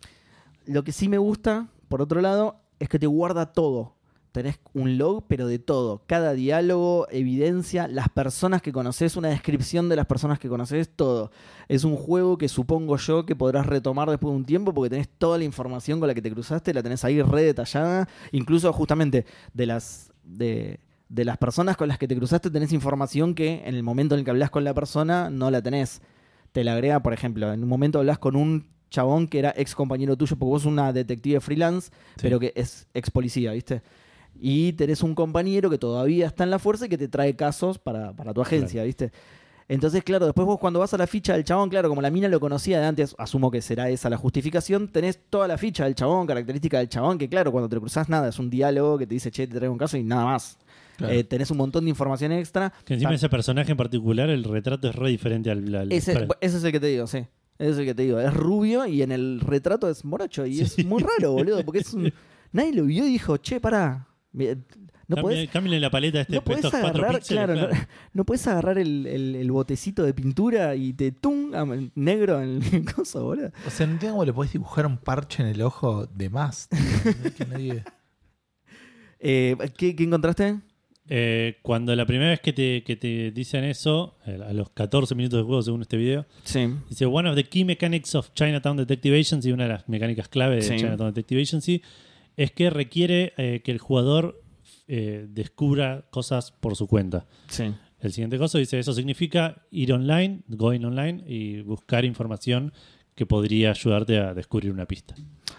lo 0.66 0.84
que 0.84 0.91
sí 0.91 1.07
me 1.07 1.18
gusta, 1.18 1.68
por 1.88 2.01
otro 2.01 2.22
lado, 2.22 2.59
es 2.80 2.89
que 2.89 2.99
te 2.99 3.07
guarda 3.07 3.51
todo. 3.51 3.95
Tenés 4.34 4.59
un 4.73 4.97
log, 4.97 5.25
pero 5.27 5.47
de 5.47 5.59
todo. 5.59 6.01
Cada 6.07 6.34
diálogo, 6.34 7.07
evidencia, 7.11 7.88
las 7.88 8.09
personas 8.09 8.61
que 8.61 8.73
conoces, 8.73 9.15
una 9.15 9.29
descripción 9.29 9.89
de 9.89 9.95
las 9.95 10.07
personas 10.07 10.39
que 10.39 10.49
conoces, 10.49 10.89
todo. 10.89 11.31
Es 11.69 11.84
un 11.84 11.95
juego 11.95 12.38
que 12.38 12.49
supongo 12.49 12.97
yo 12.97 13.25
que 13.25 13.36
podrás 13.36 13.67
retomar 13.67 14.09
después 14.09 14.31
de 14.34 14.38
un 14.38 14.45
tiempo 14.45 14.73
porque 14.73 14.89
tenés 14.89 15.07
toda 15.07 15.38
la 15.38 15.43
información 15.43 15.99
con 15.99 16.07
la 16.07 16.15
que 16.15 16.21
te 16.21 16.31
cruzaste, 16.31 16.73
la 16.73 16.81
tenés 16.81 17.05
ahí 17.05 17.21
re 17.21 17.43
detallada. 17.43 18.09
Incluso 18.31 18.73
justamente 18.73 19.25
de 19.53 19.65
las. 19.65 20.11
De, 20.23 20.79
de 21.09 21.25
las 21.25 21.38
personas 21.38 21.77
con 21.77 21.88
las 21.88 21.99
que 21.99 22.07
te 22.07 22.15
cruzaste 22.15 22.49
tenés 22.49 22.71
información 22.71 23.36
que 23.36 23.61
en 23.65 23.75
el 23.75 23.84
momento 23.84 24.15
en 24.15 24.19
el 24.19 24.25
que 24.25 24.31
hablas 24.31 24.49
con 24.49 24.63
la 24.63 24.73
persona 24.73 25.29
no 25.29 25.51
la 25.51 25.61
tenés. 25.61 26.01
Te 26.53 26.63
la 26.63 26.73
agrega, 26.73 27.01
por 27.01 27.13
ejemplo, 27.13 27.53
en 27.53 27.61
un 27.61 27.69
momento 27.69 27.99
hablas 27.99 28.17
con 28.17 28.36
un 28.36 28.73
chabón 28.89 29.27
que 29.27 29.39
era 29.39 29.53
ex 29.55 29.75
compañero 29.75 30.15
tuyo, 30.15 30.36
porque 30.38 30.49
vos 30.49 30.65
una 30.65 30.91
detective 30.93 31.39
freelance, 31.39 31.91
pero 32.21 32.39
que 32.39 32.53
es 32.55 32.88
ex 32.93 33.11
policía, 33.11 33.51
¿viste? 33.51 33.84
Y 34.39 34.73
tenés 34.73 35.03
un 35.03 35.15
compañero 35.15 35.69
que 35.69 35.77
todavía 35.77 36.27
está 36.27 36.43
en 36.43 36.49
la 36.49 36.59
fuerza 36.59 36.86
y 36.86 36.89
que 36.89 36.97
te 36.97 37.07
trae 37.07 37.36
casos 37.36 37.79
para, 37.79 38.13
para 38.13 38.34
tu 38.34 38.41
agencia, 38.41 38.84
¿viste? 38.84 39.11
Entonces, 39.69 40.03
claro, 40.03 40.25
después 40.25 40.45
vos 40.45 40.59
cuando 40.59 40.79
vas 40.79 40.93
a 40.93 40.97
la 40.97 41.07
ficha 41.07 41.34
del 41.34 41.45
chabón, 41.45 41.69
claro, 41.69 41.88
como 41.88 42.01
la 42.01 42.09
mina 42.11 42.27
lo 42.27 42.39
conocía 42.41 42.81
de 42.81 42.86
antes, 42.86 43.15
asumo 43.17 43.49
que 43.49 43.61
será 43.61 43.89
esa 43.89 44.09
la 44.09 44.17
justificación, 44.17 44.89
tenés 44.89 45.17
toda 45.29 45.47
la 45.47 45.57
ficha 45.57 45.86
del 45.86 45.95
chabón, 45.95 46.27
característica 46.27 46.79
del 46.79 46.89
chabón, 46.89 47.17
que 47.17 47.29
claro, 47.29 47.51
cuando 47.51 47.69
te 47.69 47.79
cruzás 47.79 48.09
nada, 48.09 48.27
es 48.27 48.38
un 48.39 48.49
diálogo 48.49 48.97
que 48.97 49.07
te 49.07 49.13
dice, 49.15 49.31
che, 49.31 49.47
te 49.47 49.55
traigo 49.55 49.71
un 49.71 49.79
caso 49.79 49.95
y 49.95 50.03
nada 50.03 50.25
más. 50.25 50.57
Claro. 50.97 51.13
Eh, 51.13 51.23
tenés 51.23 51.49
un 51.49 51.57
montón 51.57 51.86
de 51.86 51.89
información 51.89 52.34
extra. 52.34 52.73
Que 52.84 52.95
encima 52.95 53.15
ese 53.15 53.29
personaje 53.29 53.71
en 53.71 53.77
particular, 53.77 54.29
el 54.29 54.43
retrato 54.43 54.89
es 54.89 54.95
re 54.95 55.09
diferente 55.09 55.49
al. 55.49 55.73
al- 55.73 55.91
ese, 55.93 56.27
ese 56.41 56.57
es 56.57 56.63
el 56.63 56.71
que 56.71 56.79
te 56.81 56.88
digo, 56.88 57.07
sí. 57.07 57.19
Ese 57.57 57.71
es 57.71 57.77
el 57.77 57.86
que 57.86 57.95
te 57.95 58.03
digo. 58.03 58.19
Es 58.19 58.34
rubio 58.34 58.86
y 58.86 59.01
en 59.01 59.11
el 59.11 59.39
retrato 59.39 59.89
es 59.89 60.03
morocho. 60.05 60.45
Y 60.45 60.55
Sí. 60.65 60.81
es 60.81 60.86
muy 60.86 61.01
raro, 61.01 61.31
boludo. 61.31 61.63
Porque 61.63 61.79
es 61.79 61.93
un... 61.93 62.11
Nadie 62.51 62.73
lo 62.73 62.84
vio 62.84 63.07
y 63.07 63.11
dijo, 63.11 63.38
che, 63.38 63.59
pará. 63.59 64.07
No 65.07 65.17
podés, 65.17 65.49
cámbiale 65.49 65.79
la 65.79 65.91
paleta 65.91 66.19
a 66.19 66.21
este, 66.21 66.34
no 66.36 66.43
podés 66.43 66.63
estos 66.65 66.79
cuatro 66.79 67.01
agarrar, 67.03 67.19
píxeles, 67.21 67.43
claro, 67.45 67.53
claro. 67.59 67.73
No, 67.75 67.88
no 68.13 68.25
podés 68.25 68.47
agarrar 68.47 68.77
el, 68.77 69.05
el- 69.05 69.36
el 69.36 69.51
botecito 69.51 70.03
de 70.03 70.13
pintura 70.13 70.75
y 70.75 70.93
te 70.93 71.11
tum 71.11 71.53
am- 71.53 71.91
negro 71.95 72.41
en 72.41 72.61
el 72.71 72.86
coso, 72.95 73.23
boludo. 73.23 73.51
O 73.67 73.69
sea, 73.69 73.86
no 73.86 73.93
entiendo 73.93 74.13
cómo 74.15 74.25
le 74.25 74.34
podés 74.34 74.53
dibujar 74.53 74.86
un 74.88 74.97
parche 74.97 75.43
en 75.43 75.49
el 75.49 75.61
ojo 75.61 76.07
de 76.07 76.29
más. 76.29 76.69
tío. 76.69 76.79
No 77.21 77.27
es 77.27 77.34
que 77.34 77.45
nadie- 77.45 77.84
Eh, 79.25 79.55
¿qué, 79.77 79.95
qué 79.95 80.03
encontraste? 80.03 80.59
Eh, 81.07 81.57
cuando 81.61 81.95
la 81.95 82.05
primera 82.05 82.31
vez 82.31 82.39
que 82.41 82.51
te, 82.53 82.84
que 82.84 82.95
te 82.97 83.31
dicen 83.31 83.63
eso, 83.63 84.17
eh, 84.25 84.38
a 84.45 84.51
los 84.53 84.69
14 84.71 85.15
minutos 85.15 85.39
de 85.39 85.43
juego 85.43 85.61
según 85.61 85.81
este 85.81 85.95
video, 85.97 86.25
Sí. 86.43 86.67
dice 86.89 87.05
One 87.05 87.29
of 87.29 87.36
the 87.36 87.43
key 87.45 87.63
mechanics 87.65 88.15
of 88.15 88.34
Chinatown 88.34 88.75
Detective 88.77 89.17
Agency, 89.19 89.51
una 89.53 89.63
de 89.63 89.69
las 89.69 89.88
mecánicas 89.88 90.27
clave 90.27 90.55
de 90.57 90.61
Sí. 90.63 90.75
Chinatown 90.77 91.13
Detective 91.13 91.41
Agency, 91.41 91.81
es 92.38 92.51
que 92.51 92.69
requiere 92.69 93.34
eh, 93.38 93.61
que 93.63 93.71
el 93.71 93.79
jugador 93.79 94.41
eh, 94.88 95.27
descubra 95.29 96.05
cosas 96.09 96.51
por 96.51 96.75
su 96.75 96.88
cuenta. 96.88 97.25
Sí. 97.47 97.73
El 97.99 98.11
siguiente 98.11 98.38
cosa 98.38 98.57
dice, 98.57 98.79
eso 98.79 98.93
significa 98.93 99.63
ir 99.71 99.93
online, 99.93 100.41
going 100.47 100.84
online 100.84 101.23
y 101.25 101.61
buscar 101.61 102.03
información 102.03 102.73
que 103.15 103.25
podría 103.25 103.69
ayudarte 103.69 104.17
a 104.17 104.34
descubrir 104.34 104.71
una 104.71 104.86
pista. 104.88 105.15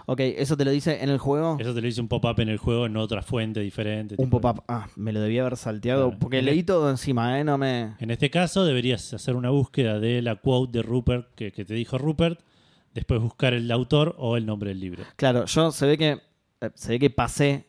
Ok, 0.07 0.20
¿eso 0.20 0.57
te 0.57 0.64
lo 0.64 0.70
dice 0.72 1.03
en 1.03 1.09
el 1.09 1.18
juego? 1.18 1.57
Eso 1.61 1.72
te 1.72 1.81
lo 1.81 1.87
dice 1.87 2.01
un 2.01 2.09
pop-up 2.09 2.39
en 2.41 2.49
el 2.51 2.59
juego 2.59 2.85
en 2.87 2.97
otra 2.97 3.22
fuente 3.22 3.61
diferente. 3.61 4.16
Un 4.18 4.29
pop-up. 4.29 4.62
Ah, 4.68 4.89
me 4.97 5.12
lo 5.12 5.20
debía 5.20 5.43
haber 5.43 5.57
salteado. 5.57 6.09
Claro. 6.09 6.18
Porque 6.18 6.41
En 6.41 6.45
leí 6.47 6.59
el- 6.59 6.66
todo 6.66 6.91
encima, 6.91 7.39
¿eh? 7.41 7.45
No 7.45 7.57
me... 7.57 7.95
En 8.01 8.11
este 8.11 8.29
caso 8.29 8.64
deberías 8.66 9.14
hacer 9.14 9.37
una 9.37 9.51
búsqueda 9.51 10.01
de 10.01 10.20
la 10.20 10.35
quote 10.37 10.79
de 10.79 10.83
Rupert 10.83 11.29
que, 11.37 11.53
que 11.53 11.64
te 11.64 11.72
dijo 11.75 11.97
Rupert, 11.97 12.41
después 12.93 13.22
buscar 13.22 13.55
el 13.55 13.70
autor 13.70 14.14
o 14.18 14.37
el 14.37 14.45
nombre 14.45 14.70
del 14.70 14.81
libro. 14.81 15.05
Claro, 15.16 15.47
yo 15.47 15.70
se 15.70 15.87
ve 15.87 15.97
que 15.97 16.18
se 16.75 16.93
ve 16.93 16.99
que 16.99 17.11
pasé 17.11 17.67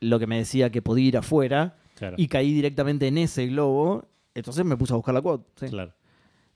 lo 0.00 0.18
que 0.18 0.26
me 0.26 0.38
decía 0.38 0.70
que 0.70 0.82
podía 0.82 1.08
ir 1.08 1.16
afuera 1.16 1.76
Claro, 1.96 2.16
y 2.18 2.28
caí 2.28 2.52
directamente 2.52 3.08
en 3.08 3.18
ese 3.18 3.46
globo. 3.46 4.06
Entonces 4.34 4.64
me 4.64 4.76
puse 4.76 4.92
a 4.92 4.96
buscar 4.96 5.14
la 5.14 5.22
quote. 5.22 5.46
sí. 5.56 5.68
claro. 5.68 5.92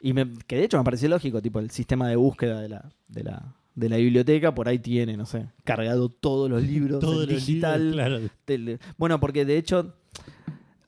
Y 0.02 0.14
me, 0.14 0.26
que 0.46 0.56
de 0.56 0.64
hecho 0.64 0.78
me 0.78 0.84
pareció 0.84 1.10
lógico, 1.10 1.42
tipo 1.42 1.58
el 1.58 1.70
sistema 1.70 2.08
de 2.08 2.16
búsqueda 2.16 2.62
de 2.62 2.70
la, 2.70 2.90
de 3.08 3.22
la, 3.22 3.54
de 3.74 3.88
la 3.90 3.96
biblioteca, 3.98 4.54
por 4.54 4.66
ahí 4.66 4.78
tiene, 4.78 5.14
no 5.14 5.26
sé, 5.26 5.48
cargado 5.62 6.08
todos 6.08 6.48
los 6.48 6.62
libros 6.62 7.00
Todo 7.00 7.24
en 7.24 7.28
lo 7.28 7.34
digital. 7.34 7.90
claro. 7.92 8.20
Bueno, 8.96 9.20
porque 9.20 9.44
de 9.44 9.58
hecho 9.58 9.94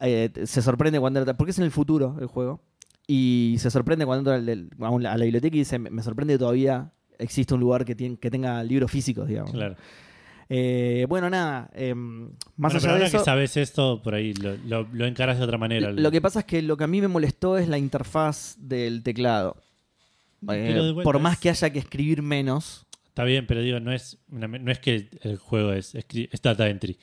eh, 0.01 0.31
se 0.45 0.63
sorprende 0.63 0.99
cuando 0.99 1.21
entra, 1.21 1.37
porque 1.37 1.51
es 1.51 1.59
en 1.59 1.65
el 1.65 1.71
futuro 1.71 2.17
el 2.21 2.27
juego, 2.27 2.63
y 3.07 3.57
se 3.59 3.71
sorprende 3.71 4.07
cuando 4.07 4.35
entra 4.35 4.57
a 4.89 5.19
la 5.19 5.25
biblioteca 5.25 5.57
y 5.57 5.59
dice, 5.59 5.79
me 5.79 5.91
me 5.91 6.03
sorprende 6.03 6.35
que 6.35 6.39
todavía 6.39 6.93
existe 7.19 7.53
un 7.53 7.61
lugar 7.61 7.85
que, 7.85 7.95
tiene, 7.95 8.17
que 8.17 8.31
tenga 8.31 8.65
libros 8.65 8.91
físicos, 8.91 9.29
digamos. 9.29 9.51
claro. 9.53 9.77
Eh, 10.55 11.07
bueno, 11.09 11.31
nada, 11.31 11.71
eh, 11.75 11.95
más 11.95 12.29
Bueno, 12.35 12.35
pero 12.57 12.77
allá 12.77 12.81
de 12.81 12.91
ahora 12.93 13.07
eso... 13.07 13.19
que 13.19 13.25
sabes 13.25 13.57
esto, 13.57 14.03
por 14.03 14.15
ahí 14.15 14.35
lo, 14.35 14.55
lo, 14.67 14.87
lo 14.93 15.07
encarás 15.07 15.39
de 15.39 15.45
otra 15.45 15.57
manera. 15.57 15.91
Lo 15.93 16.11
que 16.11 16.21
pasa 16.21 16.41
es 16.41 16.45
que 16.45 16.61
lo 16.61 16.77
que 16.77 16.85
a 16.85 16.87
mí 16.87 17.01
me 17.01 17.09
molestó 17.09 17.57
es 17.57 17.69
la 17.69 17.79
interfaz 17.79 18.57
del 18.59 19.03
teclado. 19.03 19.57
Eh, 20.51 20.75
Pero 20.77 21.03
por 21.03 21.19
más 21.21 21.35
es- 21.35 21.41
que 21.41 21.49
haya 21.51 21.71
que 21.71 21.79
escribir 21.79 22.21
menos, 22.23 22.85
Está 23.09 23.25
bien, 23.25 23.47
pero 23.47 23.61
digo, 23.61 23.79
no 23.81 23.93
es, 23.93 24.19
no 24.29 24.71
es 24.73 24.79
que 24.79 25.09
el 25.23 25.37
juego 25.37 25.73
es, 25.75 25.95
escri- 25.95 26.29
es 26.33 26.41
data 26.43 26.69
entry. 26.69 26.99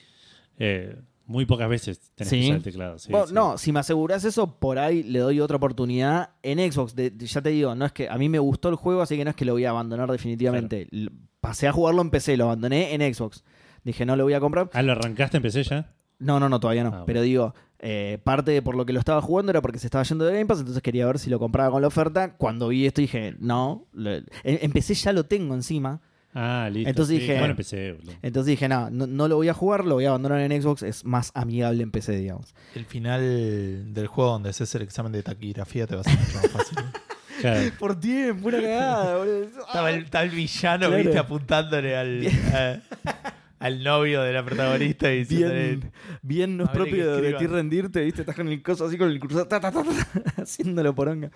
Eh, 0.57 0.95
muy 1.29 1.45
pocas 1.45 1.69
veces 1.69 2.11
tenés 2.15 2.29
Sí. 2.29 2.39
que 2.39 2.45
usar 2.45 2.57
el 2.57 2.63
teclado. 2.63 2.99
sí, 2.99 3.11
Bueno, 3.11 3.27
sí. 3.27 3.33
No, 3.33 3.57
si 3.57 3.71
me 3.71 3.79
aseguras 3.79 4.25
eso, 4.25 4.55
por 4.59 4.79
ahí 4.79 5.03
le 5.03 5.19
doy 5.19 5.39
otra 5.39 5.57
oportunidad 5.57 6.31
en 6.43 6.59
Xbox. 6.71 6.95
De- 6.95 7.11
de- 7.11 7.25
ya 7.27 7.41
te 7.41 7.49
digo, 7.49 7.75
no 7.75 7.85
es 7.85 7.91
que 7.93 8.09
a 8.09 8.17
mí 8.17 8.27
me 8.29 8.39
gustó 8.39 8.67
el 8.69 8.75
juego, 8.75 9.01
así 9.01 9.15
que 9.15 9.23
no 9.23 9.29
es 9.29 9.35
que 9.35 9.45
lo 9.45 9.53
voy 9.53 9.63
a 9.65 9.69
abandonar 9.69 10.11
definitivamente. 10.11 10.87
L- 10.91 11.11
Pasé 11.39 11.67
a 11.67 11.71
jugarlo 11.71 12.01
en 12.01 12.09
PC, 12.09 12.35
lo 12.35 12.45
abandoné 12.45 12.93
en 12.93 13.13
Xbox. 13.13 13.43
Dije, 13.83 14.05
no 14.05 14.15
lo 14.17 14.25
voy 14.25 14.33
a 14.33 14.41
comprar. 14.41 14.69
Ah, 14.73 14.81
¿lo 14.81 14.91
arrancaste 14.91 15.37
en 15.37 15.43
PC 15.43 15.63
ya? 15.63 15.93
No, 16.17 16.37
no, 16.39 16.49
no, 16.49 16.59
todavía 16.59 16.83
no. 16.83 16.89
Ah, 16.89 16.91
bueno. 16.91 17.05
Pero 17.05 17.21
digo, 17.21 17.53
eh, 17.79 18.19
parte 18.25 18.51
de 18.51 18.61
por 18.61 18.75
lo 18.75 18.85
que 18.85 18.91
lo 18.91 18.99
estaba 18.99 19.21
jugando 19.21 19.51
era 19.51 19.61
porque 19.61 19.79
se 19.79 19.87
estaba 19.87 20.03
yendo 20.03 20.25
de 20.25 20.33
Game 20.33 20.47
Pass, 20.47 20.59
entonces 20.59 20.83
quería 20.83 21.05
ver 21.05 21.17
si 21.17 21.29
lo 21.29 21.39
compraba 21.39 21.71
con 21.71 21.81
la 21.81 21.87
oferta. 21.87 22.35
Cuando 22.35 22.67
vi 22.67 22.85
esto 22.87 22.99
dije, 22.99 23.35
no, 23.39 23.85
lo- 23.93 24.11
en 24.43 24.71
PC 24.73 24.95
ya 24.95 25.13
lo 25.13 25.25
tengo 25.27 25.53
encima. 25.53 26.01
Ah, 26.33 26.69
listo. 26.71 26.89
Entonces 26.89 27.15
sí, 27.15 27.21
dije- 27.21 27.33
Bueno, 27.39 27.51
en 27.51 27.55
PC. 27.57 27.97
Entonces 28.21 28.45
dije, 28.51 28.67
no, 28.69 28.89
no, 28.91 29.07
no 29.07 29.27
lo 29.27 29.35
voy 29.37 29.49
a 29.49 29.53
jugar, 29.53 29.83
lo 29.85 29.95
voy 29.95 30.05
a 30.05 30.09
abandonar 30.09 30.39
en 30.39 30.61
Xbox, 30.61 30.83
es 30.83 31.03
más 31.03 31.31
amigable 31.33 31.81
en 31.83 31.91
PC, 31.91 32.15
digamos. 32.17 32.53
El 32.75 32.85
final 32.85 33.93
del 33.93 34.07
juego 34.07 34.31
donde 34.33 34.49
haces 34.49 34.73
el 34.75 34.83
examen 34.83 35.11
de 35.11 35.23
taquigrafía 35.23 35.87
te 35.87 35.95
va 35.95 36.01
a 36.01 36.03
ser 36.03 36.17
mucho 36.19 36.33
más 36.37 36.51
fácil. 36.51 36.77
Claro. 37.39 37.71
Por 37.79 37.97
tiempo, 37.97 38.49
una 38.49 38.61
cagada, 38.61 39.17
boludo. 39.17 39.43
Estaba 39.65 39.89
el, 39.91 40.03
estaba 40.03 40.23
el 40.25 40.29
villano, 40.31 40.87
Claro. 40.87 40.97
viste, 41.03 41.17
apuntándole 41.17 41.95
al, 41.95 42.21
al 43.59 43.83
novio 43.83 44.21
de 44.21 44.33
la 44.33 44.43
protagonista 44.43 45.13
y 45.13 45.23
Bien, 45.25 45.91
bien, 46.21 46.57
no 46.57 46.63
es 46.63 46.69
propio 46.69 47.15
de 47.17 47.33
ti 47.33 47.45
rendirte, 47.47 48.01
¿viste? 48.03 48.21
Estás 48.21 48.35
con 48.35 48.47
el 48.47 48.61
coso 48.63 48.85
así 48.85 48.97
con 48.97 49.09
el 49.09 49.19
cruzado, 49.19 49.47
ta, 49.47 49.59
ta, 49.59 49.71
ta, 49.71 49.83
ta, 49.83 50.31
haciéndolo 50.41 50.95
poronga. 50.95 51.29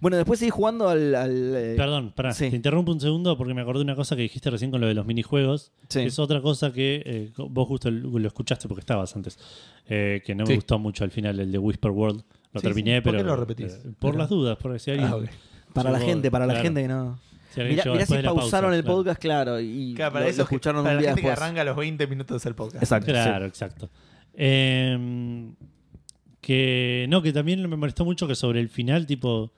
Bueno, 0.00 0.16
después 0.16 0.38
seguí 0.38 0.50
jugando 0.50 0.88
al. 0.88 1.14
al, 1.14 1.52
eh, 1.56 1.74
Perdón, 1.76 2.12
pará, 2.14 2.32
sí. 2.32 2.48
te 2.50 2.56
interrumpo 2.56 2.90
un 2.92 3.00
segundo 3.00 3.36
porque 3.36 3.54
me 3.54 3.60
acordé 3.60 3.78
de 3.80 3.84
una 3.84 3.94
cosa 3.96 4.16
que 4.16 4.22
dijiste 4.22 4.50
recién 4.50 4.70
con 4.70 4.80
lo 4.80 4.86
de 4.86 4.94
los 4.94 5.06
minijuegos. 5.06 5.72
Sí. 5.88 6.00
Es 6.00 6.18
otra 6.18 6.40
cosa 6.40 6.72
que 6.72 7.02
eh, 7.04 7.32
vos 7.36 7.68
justo 7.68 7.90
lo 7.90 8.26
escuchaste 8.26 8.66
porque 8.68 8.80
estabas 8.80 9.14
antes. 9.16 9.38
eh, 9.88 10.22
que 10.24 10.34
no 10.34 10.44
me 10.46 10.54
gustó 10.54 10.78
mucho 10.78 11.04
al 11.04 11.10
final, 11.10 11.38
el 11.40 11.52
de 11.52 11.58
Whisper 11.58 11.90
World. 11.90 12.22
Lo 12.52 12.60
Sí, 12.60 12.66
terminé, 12.66 12.96
sí. 12.96 13.00
¿Por 13.02 13.12
pero. 13.12 13.24
qué 13.24 13.28
lo 13.30 13.36
repetís? 13.36 13.72
eh, 13.74 13.80
por 13.98 14.10
Pero- 14.12 14.18
las 14.18 14.28
dudas, 14.28 14.58
porque 14.60 14.78
si 14.80 14.90
alguien. 14.90 15.08
Ah. 15.12 15.18
Para 15.72 15.90
la 15.92 16.00
gente, 16.00 16.30
para 16.32 16.46
la 16.46 16.56
gente 16.56 16.82
que 16.82 16.88
no. 16.88 17.18
Si 17.50 17.60
alguien 17.60 17.76
Mirá, 17.78 17.92
mirá 17.92 18.06
si 18.06 18.12
pausa, 18.14 18.34
pausaron 18.34 18.74
el 18.74 18.82
claro. 18.82 18.96
podcast, 18.96 19.20
claro, 19.20 19.60
y 19.60 19.94
Claro, 19.94 20.12
para 20.12 20.24
lo, 20.24 20.30
eso 20.30 20.38
lo 20.42 20.48
que- 20.48 20.54
escucharon 20.54 20.82
para 20.84 20.90
un 20.92 20.96
la 20.96 21.00
día 21.02 21.10
gente 21.10 21.22
que 21.22 21.28
después. 21.28 21.42
arranca 21.46 21.60
a 21.60 21.64
los 21.64 21.76
20 21.76 22.06
minutos 22.06 22.42
del 22.42 22.54
podcast. 22.54 22.82
Exacto. 22.82 23.12
Claro, 23.12 23.44
sí. 23.44 23.48
exacto. 23.48 23.90
Eh, 24.34 25.50
que 26.40 27.06
no, 27.08 27.22
que 27.22 27.32
también 27.32 27.68
me 27.68 27.76
molestó 27.76 28.04
mucho 28.04 28.26
que 28.26 28.34
sobre 28.34 28.60
el 28.60 28.68
final, 28.68 29.06
tipo, 29.06 29.52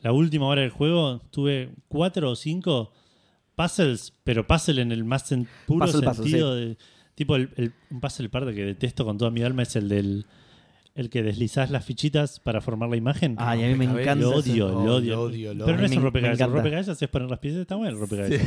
la 0.00 0.12
última 0.12 0.46
hora 0.46 0.60
del 0.60 0.70
juego, 0.70 1.20
tuve 1.30 1.70
cuatro 1.88 2.30
o 2.30 2.36
cinco 2.36 2.92
puzzles, 3.54 4.12
pero 4.24 4.46
puzzle 4.46 4.82
en 4.82 4.92
el 4.92 5.04
más 5.04 5.30
en 5.32 5.48
puro 5.66 5.86
Puzzle, 5.86 6.06
puzzle, 6.06 6.22
sentido 6.24 6.54
de. 6.54 6.76
Tipo, 7.14 7.36
el, 7.36 7.50
el- 7.56 7.72
un 7.90 8.00
puzzle 8.00 8.28
parte 8.28 8.54
que 8.54 8.64
detesto 8.64 9.04
con 9.04 9.16
toda 9.18 9.30
mi 9.30 9.42
alma 9.42 9.62
es 9.62 9.76
el 9.76 9.88
del. 9.88 10.26
El 10.94 11.08
que 11.08 11.22
deslizás 11.22 11.70
las 11.70 11.86
fichitas 11.86 12.38
para 12.38 12.60
formar 12.60 12.90
la 12.90 12.96
imagen. 12.98 13.34
Ay, 13.38 13.64
a 13.64 13.68
mí 13.68 13.74
me 13.76 13.86
encanta. 13.86 14.14
lo 14.16 14.30
odio, 14.36 14.68
lo 14.68 14.94
odio. 14.96 15.14
lo 15.14 15.22
odio, 15.22 15.54
lo 15.54 15.64
Pero 15.64 15.78
no 15.78 15.86
es 15.86 15.92
un 15.96 16.02
rompecabezas. 16.02 16.46
Un 16.48 16.52
rompecabezas 16.54 17.00
es 17.02 17.08
poner 17.08 17.30
las 17.30 17.38
piezas. 17.38 17.60
Está 17.62 17.76
bueno 17.76 17.92
el 17.94 17.98
rompecabezas. 17.98 18.46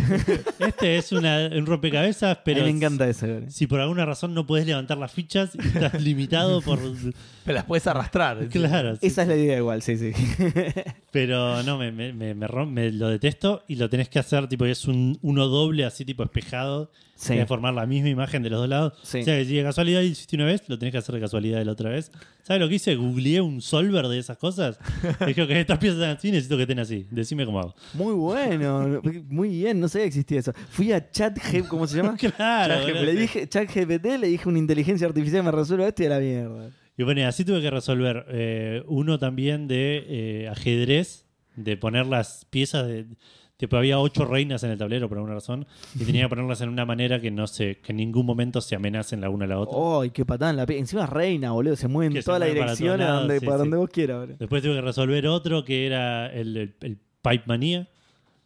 Este 0.60 0.98
es 0.98 1.12
una, 1.12 1.48
un 1.48 1.66
rompecabezas, 1.66 2.38
pero. 2.46 2.62
a 2.62 2.66
mí 2.66 2.72
me 2.72 2.78
encanta 2.78 3.08
ese. 3.10 3.28
güey. 3.40 3.50
Si 3.50 3.66
por 3.66 3.80
alguna 3.80 4.06
razón 4.06 4.36
no 4.36 4.46
puedes 4.46 4.68
levantar 4.68 5.00
las 5.00 5.12
fichas 5.12 5.56
y 5.56 5.68
estás 5.68 6.00
limitado 6.04 6.62
por. 6.62 6.78
Pero 7.46 7.56
las 7.56 7.64
puedes 7.66 7.88
arrastrar. 7.88 8.48
Claro. 8.50 8.96
sí. 8.96 9.08
Esa 9.08 9.24
es 9.24 9.28
la 9.28 9.36
idea 9.38 9.58
igual, 9.58 9.82
sí, 9.82 9.98
sí. 9.98 10.12
Pero 11.12 11.64
no, 11.64 11.78
me, 11.78 11.92
me, 11.92 12.14
me, 12.14 12.36
me 12.36 12.48
rom- 12.48 12.70
me 12.70 12.92
lo 12.92 13.08
detesto 13.10 13.64
y 13.68 13.76
lo 13.76 13.90
tenés 13.90 14.10
que 14.10 14.20
hacer, 14.20 14.48
tipo, 14.48 14.66
es 14.66 14.86
un 14.86 15.18
uno 15.22 15.48
doble 15.48 15.86
así, 15.86 16.06
tipo 16.06 16.24
espejado. 16.24 16.92
Sí. 17.16 17.34
Que 17.34 17.46
formar 17.46 17.74
la 17.74 17.86
misma 17.86 18.10
imagen 18.10 18.44
de 18.44 18.50
los 18.50 18.60
dos 18.60 18.70
lados. 18.70 18.94
Sí. 19.04 19.22
O 19.22 19.24
sea, 19.24 19.44
si 19.44 19.56
de 19.56 19.64
casualidad 19.64 20.02
hiciste 20.02 20.36
una 20.36 20.46
vez, 20.46 20.68
lo 20.68 20.78
tenés 20.78 20.92
que 20.92 20.98
hacer 20.98 21.16
de 21.16 21.22
casualidad 21.22 21.64
la 21.64 21.72
otra 21.72 21.90
vez. 21.90 22.12
¿Sabes 22.44 22.62
lo 22.62 22.68
que 22.68 22.76
hice? 22.76 22.96
Googleé 22.96 23.42
un 23.42 23.62
solver 23.62 24.08
de 24.08 24.20
esas 24.20 24.38
cosas. 24.38 24.78
Dije 25.26 25.48
que 25.48 25.60
estas 25.62 25.80
piezas 25.80 26.00
están 26.00 26.18
así, 26.18 26.30
necesito 26.30 26.58
que 26.58 26.64
estén 26.64 26.80
así. 26.80 27.08
Decime 27.10 27.46
cómo 27.46 27.60
hago. 27.60 27.76
Muy 27.94 28.14
bueno, 28.14 29.02
muy 29.30 29.50
bien, 29.50 29.80
no 29.80 29.88
sabía 29.88 30.06
que 30.06 30.10
existía 30.10 30.40
eso. 30.40 30.54
Fui 30.70 30.92
a 30.92 31.10
ChatGPT, 31.10 31.68
¿cómo 31.68 31.88
se 31.88 31.98
llama? 31.98 32.18
Claro. 32.36 32.76
ChatGPT, 32.76 33.02
le 33.04 33.16
dije 33.16 33.48
ChatGPT, 33.48 34.06
le 34.20 34.28
dije 34.28 34.50
una 34.50 34.60
inteligencia 34.60 35.08
artificial 35.08 35.44
me 35.44 35.52
resuelve 35.52 35.88
esto 35.88 36.04
y 36.04 36.06
a 36.08 36.10
la 36.10 36.20
mierda. 36.20 36.70
Y 36.98 37.04
bueno, 37.04 37.28
así 37.28 37.44
tuve 37.44 37.62
que 37.62 37.70
resolver 37.70 38.26
eh, 38.30 38.84
uno 38.88 39.20
también 39.20 39.68
de 39.68 40.06
eh, 40.08 40.50
ajedrez, 40.50 41.26
de 41.56 41.78
poner 41.78 42.06
las 42.06 42.46
piezas 42.50 42.88
de. 42.88 43.06
Tipo, 43.58 43.78
había 43.78 44.00
ocho 44.00 44.26
reinas 44.26 44.64
en 44.64 44.72
el 44.72 44.78
tablero 44.78 45.08
por 45.08 45.18
alguna 45.18 45.36
razón 45.36 45.66
y 45.98 46.04
tenía 46.04 46.24
que 46.24 46.30
ponerlas 46.30 46.60
en 46.60 46.68
una 46.68 46.86
manera 46.86 47.22
que 47.22 47.32
no 47.32 47.48
se, 47.48 47.78
que 47.78 47.94
en 47.94 47.98
ningún 47.98 48.26
momento 48.26 48.60
se 48.60 48.76
amenacen 48.76 49.22
la 49.22 49.30
una 49.30 49.46
a 49.46 49.48
la 49.48 49.60
otra. 49.60 50.02
¡Ay, 50.02 50.10
qué 50.10 50.26
patada 50.26 50.52
en 50.52 50.58
la! 50.58 50.64
Encima 50.68 51.06
reina, 51.06 51.52
boludo, 51.54 51.78
se 51.78 51.88
mueve 51.88 52.18
en 52.18 52.24
todas 52.24 52.42
las 52.42 52.50
mueve 52.50 52.60
para 52.60 53.14
donde, 53.14 53.40
sí, 53.40 53.46
para 53.46 53.58
sí. 53.58 53.60
donde 53.62 53.78
vos 53.78 53.90
quieras, 53.90 54.20
boludo. 54.20 54.36
Después 54.38 54.62
tuve 54.62 54.74
que 54.76 54.82
resolver 54.82 55.28
otro 55.28 55.64
que 55.64 55.86
era 55.88 56.28
el, 56.34 56.58
el, 56.58 56.76
el 56.82 56.98
Pipe 57.22 57.44
Manía, 57.46 57.88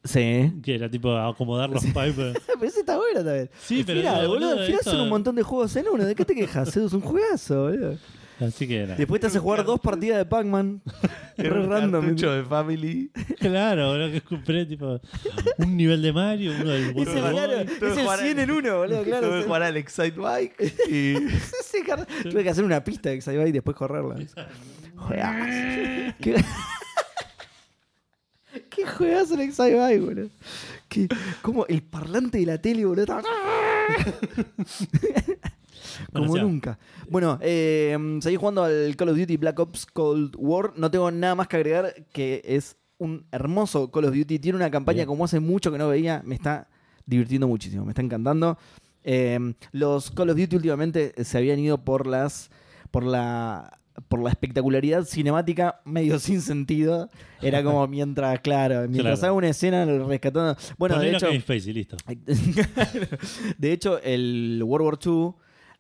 Sí. 0.03 0.53
que 0.63 0.75
era 0.75 0.89
tipo 0.89 1.15
acomodar 1.17 1.69
los 1.71 1.83
pipes. 1.83 2.15
Pero 2.47 2.63
ese 2.63 2.81
está 2.81 2.95
bueno 2.97 3.23
también. 3.23 3.49
Sí, 3.59 3.83
pero 3.85 3.99
Mirá, 3.99 4.21
no, 4.21 4.29
boludo, 4.29 4.51
al 4.59 4.65
final 4.65 4.81
son 4.83 5.01
un 5.01 5.09
montón 5.09 5.35
de 5.35 5.43
juegos 5.43 5.75
en 5.75 5.87
uno. 5.89 6.05
¿De 6.05 6.13
qué 6.15 6.23
te 6.23 6.35
quejas? 6.35 6.75
Es 6.77 6.93
un 6.93 7.01
juegazo, 7.01 7.63
boludo. 7.63 7.97
Así 8.39 8.67
que 8.67 8.83
era. 8.83 8.95
Después 8.95 9.19
te 9.19 9.27
hace 9.27 9.39
jugar 9.39 9.65
dos 9.65 9.79
partidas 9.81 10.17
de 10.17 10.25
Pac-Man. 10.25 10.81
Re 11.37 11.51
un 11.59 11.69
random. 11.69 12.01
cartucho 12.01 12.31
de 12.31 12.43
Family. 12.43 13.11
Claro, 13.39 13.89
boludo, 13.89 14.11
que 14.11 14.21
compré 14.21 14.65
tipo 14.65 14.99
un 15.57 15.75
nivel 15.77 16.01
de 16.01 16.13
Mario, 16.13 16.53
uno 16.59 16.69
del 16.71 16.97
Ese, 16.97 17.11
claro, 17.19 17.55
Boy. 17.57 17.65
Que 17.65 17.87
es 17.87 17.97
el 17.97 18.03
jugar 18.03 18.19
100 18.19 18.39
en 18.39 18.51
uno, 18.51 18.77
boludo, 18.77 19.03
claro. 19.03 19.27
Tuve 19.27 19.35
que 19.35 19.41
sí. 19.41 19.47
jugar 19.47 19.63
al 19.63 19.77
Excite 19.77 20.19
Bike 20.19 20.73
y 20.89 21.15
Sí, 21.63 21.81
car- 21.85 22.07
Tuve 22.23 22.43
que 22.43 22.49
hacer 22.49 22.63
una 22.63 22.83
pista 22.83 23.09
de 23.09 23.15
Excite 23.15 23.49
y 23.49 23.51
después 23.51 23.75
correrla. 23.75 24.15
Juegazo. 24.95 26.15
¿Qué, 26.21 26.43
¿Qué 28.69 28.85
juegazo 28.85 29.33
el 29.35 29.41
Excite 29.41 29.99
boludo? 29.99 30.29
¿Qué, 30.87 31.07
como 31.41 31.65
el 31.67 31.83
parlante 31.83 32.37
de 32.39 32.45
la 32.45 32.57
tele, 32.57 32.85
boludo. 32.85 33.21
Como 36.13 36.37
nunca. 36.37 36.77
Bueno, 37.09 37.37
eh, 37.41 37.97
seguí 38.21 38.35
jugando 38.35 38.63
al 38.63 38.95
Call 38.95 39.09
of 39.09 39.17
Duty 39.17 39.37
Black 39.37 39.59
Ops 39.59 39.85
Cold 39.85 40.35
War. 40.37 40.73
No 40.75 40.89
tengo 40.91 41.09
nada 41.11 41.35
más 41.35 41.47
que 41.47 41.57
agregar 41.57 41.93
que 42.11 42.41
es 42.45 42.77
un 42.97 43.25
hermoso 43.31 43.91
Call 43.91 44.05
of 44.05 44.15
Duty. 44.15 44.39
Tiene 44.39 44.57
una 44.57 44.69
campaña 44.71 44.97
Bien. 44.97 45.07
como 45.07 45.25
hace 45.25 45.39
mucho 45.39 45.71
que 45.71 45.77
no 45.77 45.87
veía. 45.89 46.21
Me 46.25 46.35
está 46.35 46.67
divirtiendo 47.05 47.47
muchísimo, 47.47 47.85
me 47.85 47.91
está 47.91 48.01
encantando. 48.01 48.57
Eh, 49.03 49.53
los 49.71 50.11
Call 50.11 50.29
of 50.29 50.37
Duty 50.37 50.55
últimamente 50.57 51.13
se 51.23 51.37
habían 51.37 51.59
ido 51.59 51.83
por 51.83 52.05
las. 52.07 52.49
por 52.91 53.03
la. 53.03 53.79
por 54.07 54.21
la 54.21 54.29
espectacularidad 54.29 55.03
cinemática 55.05 55.81
medio 55.85 56.19
sin 56.19 56.41
sentido. 56.41 57.09
Era 57.41 57.63
como 57.63 57.87
mientras, 57.87 58.39
claro, 58.41 58.81
mientras 58.89 59.19
Claro. 59.19 59.27
hago 59.31 59.37
una 59.37 59.49
escena 59.49 59.85
rescatando. 59.85 60.57
Bueno, 60.77 60.99
de 60.99 61.11
hecho. 61.15 61.27
Listo. 61.31 61.97
de 63.57 63.71
hecho, 63.71 63.99
el 64.01 64.61
World 64.63 64.85
War 64.85 64.99
II 65.03 65.31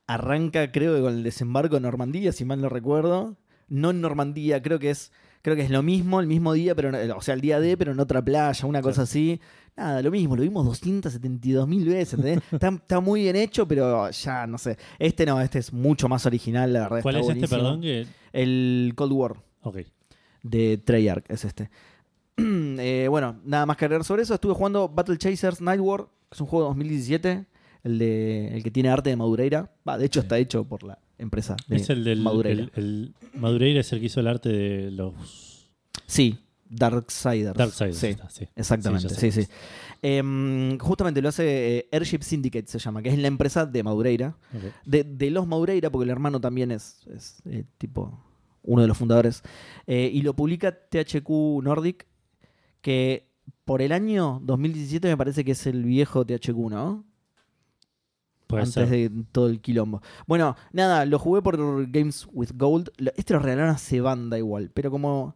arranca, 0.09 0.71
creo 0.71 0.95
que 0.95 1.01
con 1.01 1.13
el 1.13 1.23
desembarco 1.23 1.77
en 1.77 1.83
Normandía, 1.83 2.31
si 2.31 2.43
mal 2.43 2.59
no 2.59 2.67
recuerdo. 2.67 3.37
No 3.67 3.91
en 3.91 4.01
Normandía, 4.01 4.61
creo 4.61 4.79
que 4.79 4.89
es. 4.89 5.11
Creo 5.41 5.55
que 5.55 5.61
es 5.61 5.69
lo 5.69 5.83
mismo, 5.83 6.19
el 6.19 6.27
mismo 6.27 6.51
día, 6.51 6.75
pero 6.75 6.91
o 7.15 7.21
sea, 7.21 7.33
el 7.33 7.39
día 7.39 7.61
D, 7.61 7.77
pero 7.77 7.93
en 7.93 7.99
otra 8.01 8.21
playa, 8.21 8.65
una 8.65 8.81
cosa 8.81 9.03
así. 9.03 9.39
Nada, 9.77 10.01
lo 10.01 10.11
mismo, 10.11 10.35
lo 10.35 10.41
vimos 10.41 10.65
272 10.65 11.65
mil 11.65 11.85
veces. 11.85 12.15
¿entendés? 12.15 12.43
está, 12.51 12.69
está 12.69 12.99
muy 12.99 13.21
bien 13.21 13.37
hecho, 13.37 13.65
pero 13.65 14.09
ya 14.09 14.47
no 14.47 14.57
sé. 14.57 14.77
Este 14.97 15.25
no, 15.25 15.39
este 15.39 15.59
es 15.59 15.71
mucho 15.71 16.09
más 16.09 16.25
original, 16.25 16.73
la 16.73 16.81
verdad. 16.81 17.01
¿Cuál 17.03 17.15
está 17.17 17.31
es 17.31 17.37
este, 17.37 17.47
perdón? 17.47 17.79
Que... 17.79 18.05
El 18.33 18.93
Cold 18.95 19.13
War 19.13 19.35
Ok. 19.61 19.77
de 20.43 20.77
Treyarch 20.79 21.25
es 21.29 21.45
este. 21.45 21.69
Eh, 22.81 23.07
bueno, 23.09 23.39
nada 23.43 23.65
más 23.65 23.77
que 23.77 23.85
agregar 23.85 24.03
sobre 24.03 24.23
eso. 24.23 24.33
Estuve 24.33 24.53
jugando 24.53 24.89
Battle 24.89 25.17
Chasers 25.17 25.61
Night 25.61 25.79
War, 25.81 26.07
que 26.29 26.35
es 26.35 26.41
un 26.41 26.47
juego 26.47 26.65
de 26.65 26.69
2017, 26.69 27.45
el, 27.83 27.97
de, 27.99 28.55
el 28.55 28.63
que 28.63 28.71
tiene 28.71 28.89
arte 28.89 29.09
de 29.09 29.15
Madureira. 29.15 29.71
Va, 29.87 29.97
de 29.97 30.05
hecho, 30.05 30.19
está 30.21 30.37
hecho 30.37 30.63
por 30.65 30.83
la 30.83 30.99
empresa 31.17 31.55
de 31.67 31.77
Es 31.77 31.89
el 31.89 32.03
del. 32.03 32.21
Madureira. 32.21 32.63
El, 32.63 32.71
el- 32.75 33.13
Madureira 33.39 33.81
es 33.81 33.91
el 33.93 33.99
que 33.99 34.05
hizo 34.07 34.19
el 34.19 34.27
arte 34.27 34.49
de 34.49 34.91
los 34.91 35.69
Sí, 36.07 36.37
Darksiders. 36.69 37.57
Darksiders. 37.57 37.97
Sí, 37.97 38.07
está, 38.07 38.29
sí. 38.29 38.47
exactamente. 38.55 39.09
Sí, 39.09 39.31
Sí. 39.31 39.47
Em, 40.01 40.77
justamente 40.77 41.21
lo 41.21 41.29
hace 41.29 41.77
eh, 41.79 41.89
Airship 41.91 42.21
Syndicate, 42.21 42.67
se 42.67 42.79
llama, 42.79 43.01
que 43.01 43.09
es 43.09 43.17
la 43.19 43.27
empresa 43.27 43.65
de 43.65 43.83
Madureira. 43.83 44.37
De, 44.85 45.03
de 45.03 45.29
los 45.29 45.45
Maureira, 45.47 45.89
porque 45.89 46.05
el 46.05 46.09
hermano 46.09 46.39
también 46.39 46.71
es, 46.71 47.05
es, 47.13 47.41
eh, 47.45 47.65
tipo 47.77 48.17
uno 48.63 48.81
de 48.81 48.87
los 48.87 48.97
fundadores, 48.97 49.41
eh, 49.87 50.09
y 50.13 50.21
lo 50.21 50.35
publica 50.35 50.71
THQ 50.71 51.29
Nordic, 51.63 52.05
que 52.81 53.27
por 53.65 53.81
el 53.81 53.91
año 53.91 54.39
2017 54.43 55.07
me 55.07 55.17
parece 55.17 55.43
que 55.43 55.51
es 55.51 55.65
el 55.67 55.83
viejo 55.83 56.25
THQ, 56.25 56.69
¿no? 56.69 57.03
Puede 58.49 58.63
Antes 58.63 58.89
ser. 58.89 59.11
de 59.11 59.11
todo 59.31 59.47
el 59.47 59.61
quilombo. 59.61 60.01
Bueno, 60.25 60.55
nada, 60.73 61.05
lo 61.05 61.19
jugué 61.19 61.43
por 61.43 61.55
Games 61.91 62.27
with 62.33 62.49
Gold. 62.55 62.89
Este 63.15 63.33
lo 63.35 63.39
regalaron 63.39 63.69
hace 63.75 64.01
banda 64.01 64.39
igual, 64.39 64.71
pero 64.73 64.89
como 64.89 65.35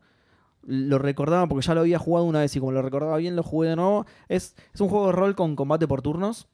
lo 0.66 0.98
recordaba 0.98 1.48
porque 1.48 1.66
ya 1.68 1.76
lo 1.76 1.82
había 1.82 2.00
jugado 2.00 2.26
una 2.26 2.40
vez 2.40 2.56
y 2.56 2.60
como 2.60 2.72
lo 2.72 2.82
recordaba 2.82 3.18
bien, 3.18 3.36
lo 3.36 3.44
jugué 3.44 3.70
de 3.70 3.76
nuevo. 3.76 4.08
Es, 4.30 4.56
es 4.74 4.82
un 4.82 4.90
juego 4.90 5.06
de 5.08 5.12
rol 5.12 5.36
con 5.36 5.56
combate 5.56 5.88
por 5.88 6.02
turnos. 6.02 6.48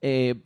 Eh, 0.00 0.42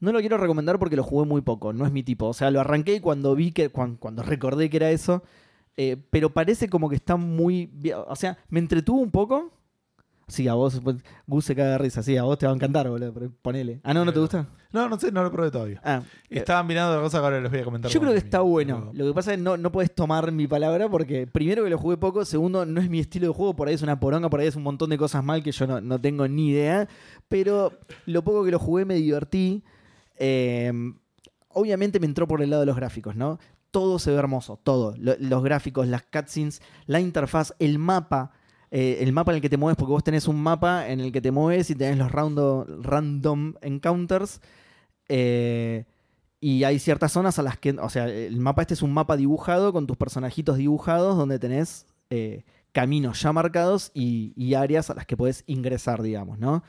no 0.00 0.12
lo 0.12 0.20
quiero 0.20 0.36
recomendar 0.36 0.78
porque 0.78 0.96
lo 0.96 1.02
jugué 1.02 1.26
muy 1.26 1.40
poco, 1.40 1.72
no 1.72 1.86
es 1.86 1.92
mi 1.92 2.02
tipo. 2.02 2.26
O 2.26 2.34
sea, 2.34 2.50
lo 2.50 2.60
arranqué 2.60 2.96
y 2.96 3.00
cuando 3.00 3.34
vi 3.34 3.52
que, 3.52 3.70
cuan- 3.70 3.96
cuando, 3.96 4.22
recordé 4.22 4.68
que 4.68 4.76
era 4.76 4.90
eso, 4.90 5.22
eh, 5.78 5.96
pero 6.10 6.28
parece 6.34 6.68
como 6.68 6.90
que 6.90 6.96
está 6.96 7.16
muy... 7.16 7.70
O 8.06 8.16
sea, 8.16 8.36
me 8.50 8.58
entretuvo 8.60 9.00
un 9.00 9.10
poco. 9.10 9.50
Sí, 10.26 10.48
a 10.48 10.54
vos, 10.54 10.80
pues, 10.82 10.96
Gus 11.26 11.44
se 11.44 11.54
caga 11.54 11.72
de 11.72 11.78
risa. 11.78 12.02
Sí, 12.02 12.16
a 12.16 12.22
vos 12.22 12.38
te 12.38 12.46
va 12.46 12.52
a 12.52 12.54
encantar, 12.54 12.88
boludo, 12.88 13.12
pero 13.12 13.30
ponele. 13.42 13.80
Ah, 13.84 13.92
no, 13.92 14.04
¿no 14.04 14.12
te 14.12 14.20
gusta? 14.20 14.46
No, 14.72 14.88
no 14.88 14.98
sé, 14.98 15.12
no 15.12 15.22
lo 15.22 15.30
probé 15.30 15.50
todavía. 15.50 15.80
Ah, 15.84 16.02
eh, 16.30 16.38
Estaban 16.38 16.66
mirando 16.66 16.92
otra 16.92 17.02
cosa 17.02 17.18
que 17.18 17.24
ahora 17.24 17.40
les 17.40 17.50
voy 17.50 17.60
a 17.60 17.64
comentar. 17.64 17.90
yo 17.90 18.00
creo 18.00 18.12
que 18.12 18.18
está 18.18 18.40
bueno. 18.40 18.90
Lo 18.94 19.06
que 19.06 19.12
pasa 19.14 19.32
es 19.32 19.36
que 19.36 19.42
no, 19.42 19.56
no 19.56 19.70
puedes 19.70 19.94
tomar 19.94 20.32
mi 20.32 20.46
palabra 20.48 20.88
porque 20.88 21.26
primero 21.26 21.62
que 21.62 21.70
lo 21.70 21.78
jugué 21.78 21.96
poco, 21.98 22.24
segundo 22.24 22.64
no 22.66 22.80
es 22.80 22.88
mi 22.90 22.98
estilo 23.00 23.28
de 23.28 23.34
juego, 23.34 23.54
por 23.54 23.68
ahí 23.68 23.74
es 23.74 23.82
una 23.82 24.00
poronga, 24.00 24.28
por 24.30 24.40
ahí 24.40 24.46
es 24.48 24.56
un 24.56 24.62
montón 24.64 24.90
de 24.90 24.98
cosas 24.98 25.22
mal 25.22 25.42
que 25.42 25.52
yo 25.52 25.66
no, 25.66 25.80
no 25.80 26.00
tengo 26.00 26.26
ni 26.26 26.48
idea. 26.48 26.88
Pero 27.28 27.72
lo 28.06 28.24
poco 28.24 28.44
que 28.44 28.50
lo 28.50 28.58
jugué 28.58 28.84
me 28.84 28.94
divertí. 28.94 29.62
Eh, 30.16 30.72
obviamente 31.48 32.00
me 32.00 32.06
entró 32.06 32.26
por 32.26 32.42
el 32.42 32.50
lado 32.50 32.60
de 32.60 32.66
los 32.66 32.76
gráficos, 32.76 33.14
¿no? 33.16 33.38
Todo 33.70 33.98
se 33.98 34.10
ve 34.10 34.16
hermoso, 34.16 34.58
todo. 34.62 34.94
Lo- 34.98 35.16
los 35.18 35.42
gráficos, 35.42 35.86
las 35.88 36.02
cutscenes, 36.02 36.62
la 36.86 37.00
interfaz, 37.00 37.54
el 37.58 37.78
mapa. 37.78 38.32
Eh, 38.70 38.98
el 39.00 39.12
mapa 39.12 39.32
en 39.32 39.36
el 39.36 39.42
que 39.42 39.48
te 39.48 39.56
mueves, 39.56 39.76
porque 39.76 39.92
vos 39.92 40.04
tenés 40.04 40.28
un 40.28 40.42
mapa 40.42 40.88
en 40.88 41.00
el 41.00 41.12
que 41.12 41.20
te 41.20 41.30
mueves 41.30 41.70
y 41.70 41.74
tenés 41.74 41.98
los 41.98 42.10
rando- 42.10 42.66
random 42.82 43.54
encounters. 43.62 44.40
Eh, 45.08 45.84
y 46.40 46.64
hay 46.64 46.78
ciertas 46.78 47.12
zonas 47.12 47.38
a 47.38 47.42
las 47.42 47.58
que, 47.58 47.70
o 47.70 47.88
sea, 47.88 48.06
el 48.06 48.38
mapa 48.38 48.62
este 48.62 48.74
es 48.74 48.82
un 48.82 48.92
mapa 48.92 49.16
dibujado 49.16 49.72
con 49.72 49.86
tus 49.86 49.96
personajitos 49.96 50.58
dibujados 50.58 51.16
donde 51.16 51.38
tenés 51.38 51.86
eh, 52.10 52.44
caminos 52.72 53.22
ya 53.22 53.32
marcados 53.32 53.90
y, 53.94 54.52
áreas 54.54 54.90
a 54.90 54.94
las 54.94 55.06
que 55.06 55.16
podés 55.16 55.44
ingresar, 55.46 56.02
digamos, 56.02 56.38
¿no? 56.38 56.62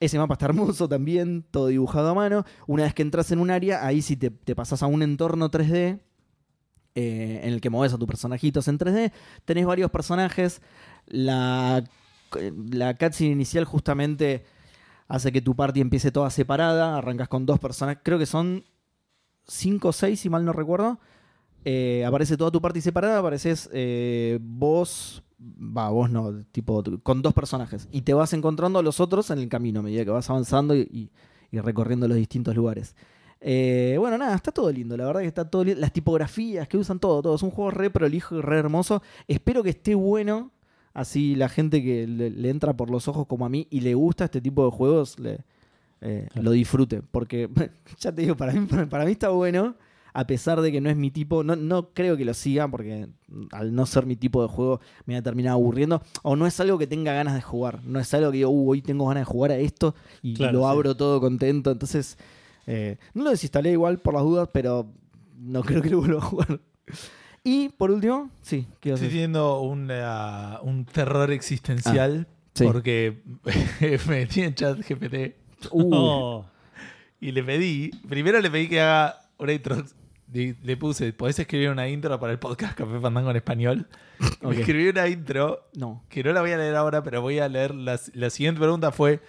Ese 0.00 0.18
mapa 0.18 0.34
está 0.34 0.46
hermoso 0.46 0.88
también, 0.88 1.44
todo 1.50 1.68
dibujado 1.68 2.10
a 2.10 2.14
mano. 2.14 2.44
Una 2.66 2.82
vez 2.82 2.92
que 2.92 3.02
entras 3.02 3.30
en 3.30 3.38
un 3.38 3.50
área, 3.50 3.86
ahí 3.86 4.02
sí 4.02 4.16
te, 4.16 4.30
pasas 4.54 4.82
a 4.82 4.86
un 4.88 5.02
entorno 5.02 5.50
3D 5.50 6.00
eh, 6.96 7.40
en 7.44 7.52
el 7.52 7.60
que 7.60 7.70
moves 7.70 7.94
a 7.94 7.98
tus 7.98 8.06
personajitos 8.06 8.68
en 8.68 8.78
3D. 8.78 9.12
Tenés 9.44 9.64
varios 9.64 9.90
personajes. 9.90 10.60
La, 11.06 11.84
la 12.70 12.94
cutscene 12.94 13.30
inicial 13.30 13.64
justamente 13.64 14.44
hace 15.08 15.32
que 15.32 15.40
tu 15.40 15.54
party 15.54 15.80
empiece 15.80 16.10
toda 16.10 16.30
separada. 16.30 16.98
Arrancas 16.98 17.28
con 17.28 17.46
dos 17.46 17.58
personas. 17.58 17.98
Creo 18.02 18.18
que 18.18 18.26
son 18.26 18.64
5 19.46 19.88
o 19.88 19.92
6, 19.92 20.18
si 20.18 20.28
mal 20.28 20.44
no 20.44 20.52
recuerdo. 20.52 20.98
Eh, 21.64 22.04
aparece 22.04 22.36
toda 22.36 22.50
tu 22.50 22.60
party 22.60 22.80
separada. 22.80 23.18
Apareces 23.18 23.70
eh, 23.72 24.38
vos. 24.40 25.22
Va, 25.38 25.90
vos 25.90 26.10
no, 26.10 26.42
tipo, 26.52 26.82
con 27.02 27.20
dos 27.20 27.34
personajes. 27.34 27.88
Y 27.92 28.02
te 28.02 28.14
vas 28.14 28.32
encontrando 28.32 28.78
a 28.78 28.82
los 28.82 29.00
otros 29.00 29.30
en 29.30 29.38
el 29.38 29.48
camino 29.48 29.80
a 29.80 29.82
medida 29.82 30.04
que 30.04 30.10
vas 30.10 30.30
avanzando 30.30 30.74
y, 30.74 31.10
recorriendo 31.52 32.08
los 32.08 32.16
distintos 32.16 32.56
lugares. 32.56 32.96
Eh, 33.40 33.96
bueno, 33.98 34.16
nada, 34.16 34.34
está 34.34 34.50
todo 34.52 34.72
lindo. 34.72 34.96
La 34.96 35.04
verdad 35.04 35.20
que 35.20 35.26
está 35.26 35.48
todo 35.48 35.64
lindo. 35.64 35.80
Las 35.80 35.92
tipografías 35.92 36.66
que 36.66 36.78
usan 36.78 36.98
todo, 36.98 37.20
todo. 37.20 37.34
Es 37.34 37.42
un 37.42 37.50
juego 37.50 37.70
re 37.70 37.90
prolijo 37.90 38.36
y 38.36 38.40
re 38.40 38.58
hermoso. 38.58 39.02
Espero 39.28 39.62
que 39.62 39.70
esté 39.70 39.94
bueno. 39.94 40.50
Así 40.94 41.34
la 41.34 41.48
gente 41.50 41.82
que 41.82 42.06
le, 42.06 42.30
le 42.30 42.48
entra 42.50 42.74
por 42.76 42.88
los 42.88 43.06
ojos 43.08 43.26
como 43.26 43.44
a 43.44 43.48
mí 43.50 43.66
y 43.70 43.80
le 43.80 43.94
gusta 43.94 44.24
este 44.24 44.40
tipo 44.40 44.64
de 44.64 44.70
juegos 44.70 45.18
le, 45.18 45.40
eh, 46.00 46.28
Claro. 46.30 46.44
lo 46.44 46.50
disfrute. 46.52 47.02
Porque, 47.02 47.50
ya 47.98 48.12
te 48.12 48.22
digo, 48.22 48.36
para 48.36 48.52
mí, 48.52 48.66
para 48.88 49.04
mí 49.04 49.12
está 49.12 49.28
bueno. 49.30 49.74
a 50.16 50.24
pesar 50.28 50.60
de 50.60 50.70
que 50.70 50.80
no 50.80 50.88
es 50.88 50.96
mi 50.96 51.10
tipo, 51.10 51.42
no, 51.42 51.56
no 51.56 51.88
creo 51.92 52.16
que 52.16 52.24
lo 52.24 52.32
siga 52.34 52.68
porque 52.68 53.08
al 53.50 53.74
no 53.74 53.84
ser 53.84 54.06
mi 54.06 54.14
tipo 54.14 54.40
de 54.42 54.46
juego 54.48 54.78
me 55.06 55.14
va 55.14 55.18
a 55.18 55.22
terminar 55.24 55.54
aburriendo 55.54 56.00
o 56.22 56.36
no 56.36 56.46
es 56.46 56.60
algo 56.60 56.78
que 56.78 56.86
tenga 56.86 57.12
ganas 57.12 57.34
de 57.34 57.42
jugar, 57.42 57.80
no 57.84 57.98
es 57.98 58.14
algo 58.14 58.30
que 58.30 58.36
digo, 58.36 58.50
"Uh, 58.50 58.70
hoy 58.70 58.80
tengo 58.80 59.08
ganas 59.08 59.22
de 59.22 59.24
jugar 59.24 59.50
a 59.50 59.56
esto 59.56 59.96
y 60.22 60.34
Claro, 60.34 60.52
lo 60.52 60.60
sí. 60.60 60.66
abro 60.70 60.96
todo 60.96 61.20
contento, 61.20 61.72
entonces 61.72 62.16
eh, 62.68 62.96
no 63.12 63.24
lo 63.24 63.30
desinstalé 63.30 63.72
igual 63.72 63.98
por 63.98 64.14
las 64.14 64.22
dudas, 64.22 64.48
pero 64.52 64.86
no 65.36 65.62
creo 65.64 65.82
que 65.82 65.90
lo 65.90 65.98
vuelva 65.98 66.18
a 66.18 66.26
jugar. 66.26 66.60
Y 67.44 67.68
por 67.68 67.90
último, 67.90 68.30
sí, 68.42 68.66
¿qué 68.80 68.88
ibas 68.88 69.00
a 69.00 69.04
Estoy 69.04 69.08
decir? 69.08 69.10
teniendo 69.32 69.60
una- 69.60 70.58
un 70.62 70.86
terror 70.86 71.30
existencial 71.30 72.26
Ah, 72.28 72.34
sí. 72.54 72.64
porque 72.64 73.18
me 74.08 74.16
metí 74.16 74.40
en 74.42 74.54
chat 74.54 74.78
GPT 74.78 75.34
Uh, 75.70 75.90
Oh, 75.94 76.46
y 77.20 77.32
le 77.32 77.42
pedí, 77.42 77.90
primero 78.08 78.40
le 78.40 78.50
pedí 78.50 78.68
que 78.68 78.80
haga 78.80 79.18
una 79.38 79.52
intro. 79.52 79.82
Le, 80.32 80.56
le 80.64 80.76
puse, 80.76 81.12
¿podés 81.12 81.38
escribir 81.38 81.70
una 81.70 81.88
intro 81.88 82.18
para 82.18 82.32
el 82.32 82.38
podcast 82.38 82.74
Café 82.76 82.98
Fandango 82.98 83.30
en 83.30 83.36
español? 83.36 83.86
Y 84.20 84.24
Ok. 84.46 84.52
Me 84.54 84.60
escribí 84.60 84.88
una 84.88 85.06
intro 85.08 85.68
no. 85.74 86.02
que 86.08 86.22
no 86.24 86.32
la 86.32 86.40
voy 86.40 86.52
a 86.52 86.56
leer 86.56 86.74
ahora, 86.76 87.02
pero 87.02 87.20
voy 87.20 87.38
a 87.40 87.48
leer. 87.48 87.74
La, 87.74 87.98
la 88.14 88.30
siguiente 88.30 88.60
pregunta 88.60 88.90
fue: 88.90 89.20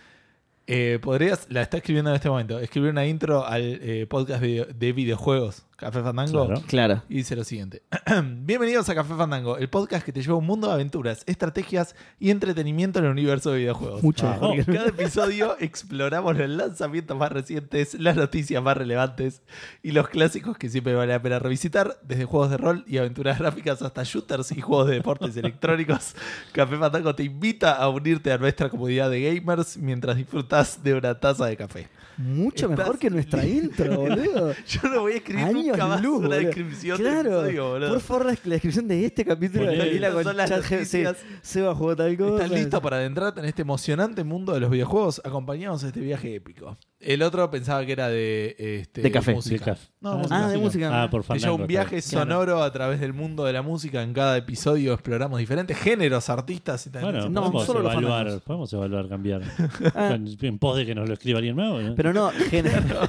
eh, 0.68 1.00
¿Podrías, 1.02 1.48
la 1.50 1.62
está 1.62 1.78
escribiendo 1.78 2.10
en 2.12 2.16
este 2.16 2.30
momento, 2.30 2.60
escribir 2.60 2.92
una 2.92 3.06
intro 3.06 3.46
al 3.46 3.62
eh, 3.82 4.08
podcast 4.10 4.42
de, 4.42 4.66
de 4.78 4.94
videojuegos 4.94 5.65
Café 5.76 6.02
Fandango? 6.02 6.46
Claro. 6.46 6.64
Claro. 6.68 7.04
Y 7.10 7.16
dice 7.16 7.36
lo 7.36 7.44
siguiente. 7.44 7.82
Bienvenidos 8.24 8.88
a 8.88 8.96
Café 8.96 9.14
Fandango, 9.14 9.58
el 9.58 9.70
podcast 9.70 10.06
que 10.06 10.14
te 10.14 10.22
lleva 10.22 10.36
a 10.36 10.38
un 10.38 10.46
mundo 10.46 10.68
de 10.68 10.74
aventuras, 10.74 11.24
estrategias 11.26 11.98
y 12.18 12.30
entretenimiento 12.30 13.00
en 13.00 13.06
el 13.06 13.12
universo 13.12 13.52
de 13.52 13.60
videojuegos. 13.60 14.02
Mucho 14.02 14.26
Ah, 14.26 14.40
que 14.56 14.64
cada 14.64 14.88
episodio 14.88 15.58
exploramos 15.60 16.38
los 16.38 16.50
lanzamientos 16.50 17.18
más 17.18 17.30
recientes, 17.30 17.94
las 17.96 18.16
noticias 18.16 18.64
más 18.64 18.78
relevantes 18.78 19.42
y 19.84 19.92
los 19.92 20.08
clásicos 20.08 20.58
que 20.58 20.70
siempre 20.70 20.94
vale 20.96 21.12
la 21.12 21.22
pena 21.22 21.40
revisitar, 21.40 21.98
desde 22.04 22.24
juegos 22.24 22.52
de 22.52 22.58
rol 22.58 22.86
y 22.88 22.98
aventuras 22.98 23.38
gráficas 23.38 23.82
hasta 23.82 24.04
shooters 24.06 24.54
y 24.54 24.62
juegos 24.62 24.88
de 24.88 24.94
deportes 24.96 25.36
electrónicos. 25.36 26.16
Café 26.54 26.78
Fandango 26.78 27.16
te 27.16 27.24
invita 27.24 27.74
a 27.74 27.90
unirte 27.90 28.32
a 28.32 28.38
nuestra 28.38 28.70
comunidad 28.70 29.10
de 29.10 29.36
gamers 29.36 29.76
mientras 29.76 30.16
disfrutas 30.16 30.82
de 30.82 30.94
una 30.94 31.20
taza 31.20 31.48
de 31.48 31.58
café. 31.58 31.90
Mucho 32.18 32.66
Estás 32.66 32.78
mejor 32.80 32.98
que 33.00 33.10
nuestra 33.10 33.46
intro, 33.46 33.96
boludo. 34.00 34.54
Yo 34.68 34.82
no 34.90 35.02
voy 35.02 35.14
a 35.14 35.16
escribir 35.18 35.44
Años 35.46 35.66
nunca 35.68 35.86
más 35.88 36.02
luz, 36.02 36.24
una 36.26 36.36
descripción 36.38 36.98
del 36.98 37.08
Claro. 37.08 37.40
episodio, 37.42 37.70
boludo. 37.70 37.90
Por 37.90 38.00
favor, 38.02 38.26
la, 38.28 38.32
la 38.44 38.52
descripción 38.54 38.88
de 38.88 39.06
este 39.06 39.26
capítulo 39.26 39.66
de 39.70 39.78
Daniela 39.78 40.12
con 40.12 40.24
son 40.24 40.38
las 40.38 40.50
chat 40.50 40.72
noticias. 40.72 41.18
Seba 41.42 41.76
jugó 41.76 41.96
tal 41.96 42.18
cosa. 42.18 42.44
¿Estás 42.46 42.60
listo 42.60 42.82
para 42.82 42.98
adentrarte 42.98 43.40
en 43.42 43.46
este 43.48 43.62
emocionante 43.64 44.24
mundo 44.24 44.54
de 44.54 44.60
los 44.62 44.70
videojuegos? 44.70 45.22
Acompañados 45.26 45.84
a 45.84 45.88
este 45.88 46.00
viaje 46.00 46.36
épico. 46.36 46.78
El 47.06 47.22
otro 47.22 47.50
pensaba 47.52 47.86
que 47.86 47.92
era 47.92 48.10
de, 48.10 48.56
este, 48.58 49.02
De 49.02 49.12
café. 49.12 49.34
música. 49.34 49.66
de 49.66 49.72
caf- 49.74 49.90
No, 50.02 50.10
Ah, 50.12 50.16
música. 50.18 50.36
Ah, 50.46 50.50
de 50.50 50.58
música. 50.58 51.04
Ah, 51.04 51.10
por 51.10 51.24
Fandango. 51.24 51.56
un 51.56 51.68
viaje 51.68 52.02
sonoro 52.02 52.64
a 52.64 52.72
través 52.72 53.00
del 53.00 53.14
mundo 53.14 53.44
de 53.46 53.54
la 53.54 53.62
música. 53.62 54.02
En 54.04 54.12
cada 54.14 54.36
episodio 54.38 54.94
exploramos 54.94 55.40
diferentes 55.40 55.78
géneros, 55.78 56.30
artistas 56.30 56.86
y 56.88 56.90
también. 56.90 57.14
Bueno, 57.14 57.30
No, 57.30 57.42
podemos, 57.42 57.66
solo 57.66 57.80
los 57.82 57.92
evaluar, 57.92 58.18
fandangos. 58.18 58.44
podemos 58.44 58.74
evaluar 58.74 59.08
cambiar. 59.08 59.42
Ah. 59.96 60.14
en, 60.16 60.28
en 60.42 60.60
pos 60.60 60.78
de 60.78 60.86
que 60.86 60.96
nos 60.96 61.08
lo 61.08 61.14
escriba 61.14 61.38
alguien 61.38 61.56
nuevo. 61.56 61.80
¿no? 61.80 61.96
Pero 61.96 62.12
no, 62.14 62.30
género. 62.50 63.00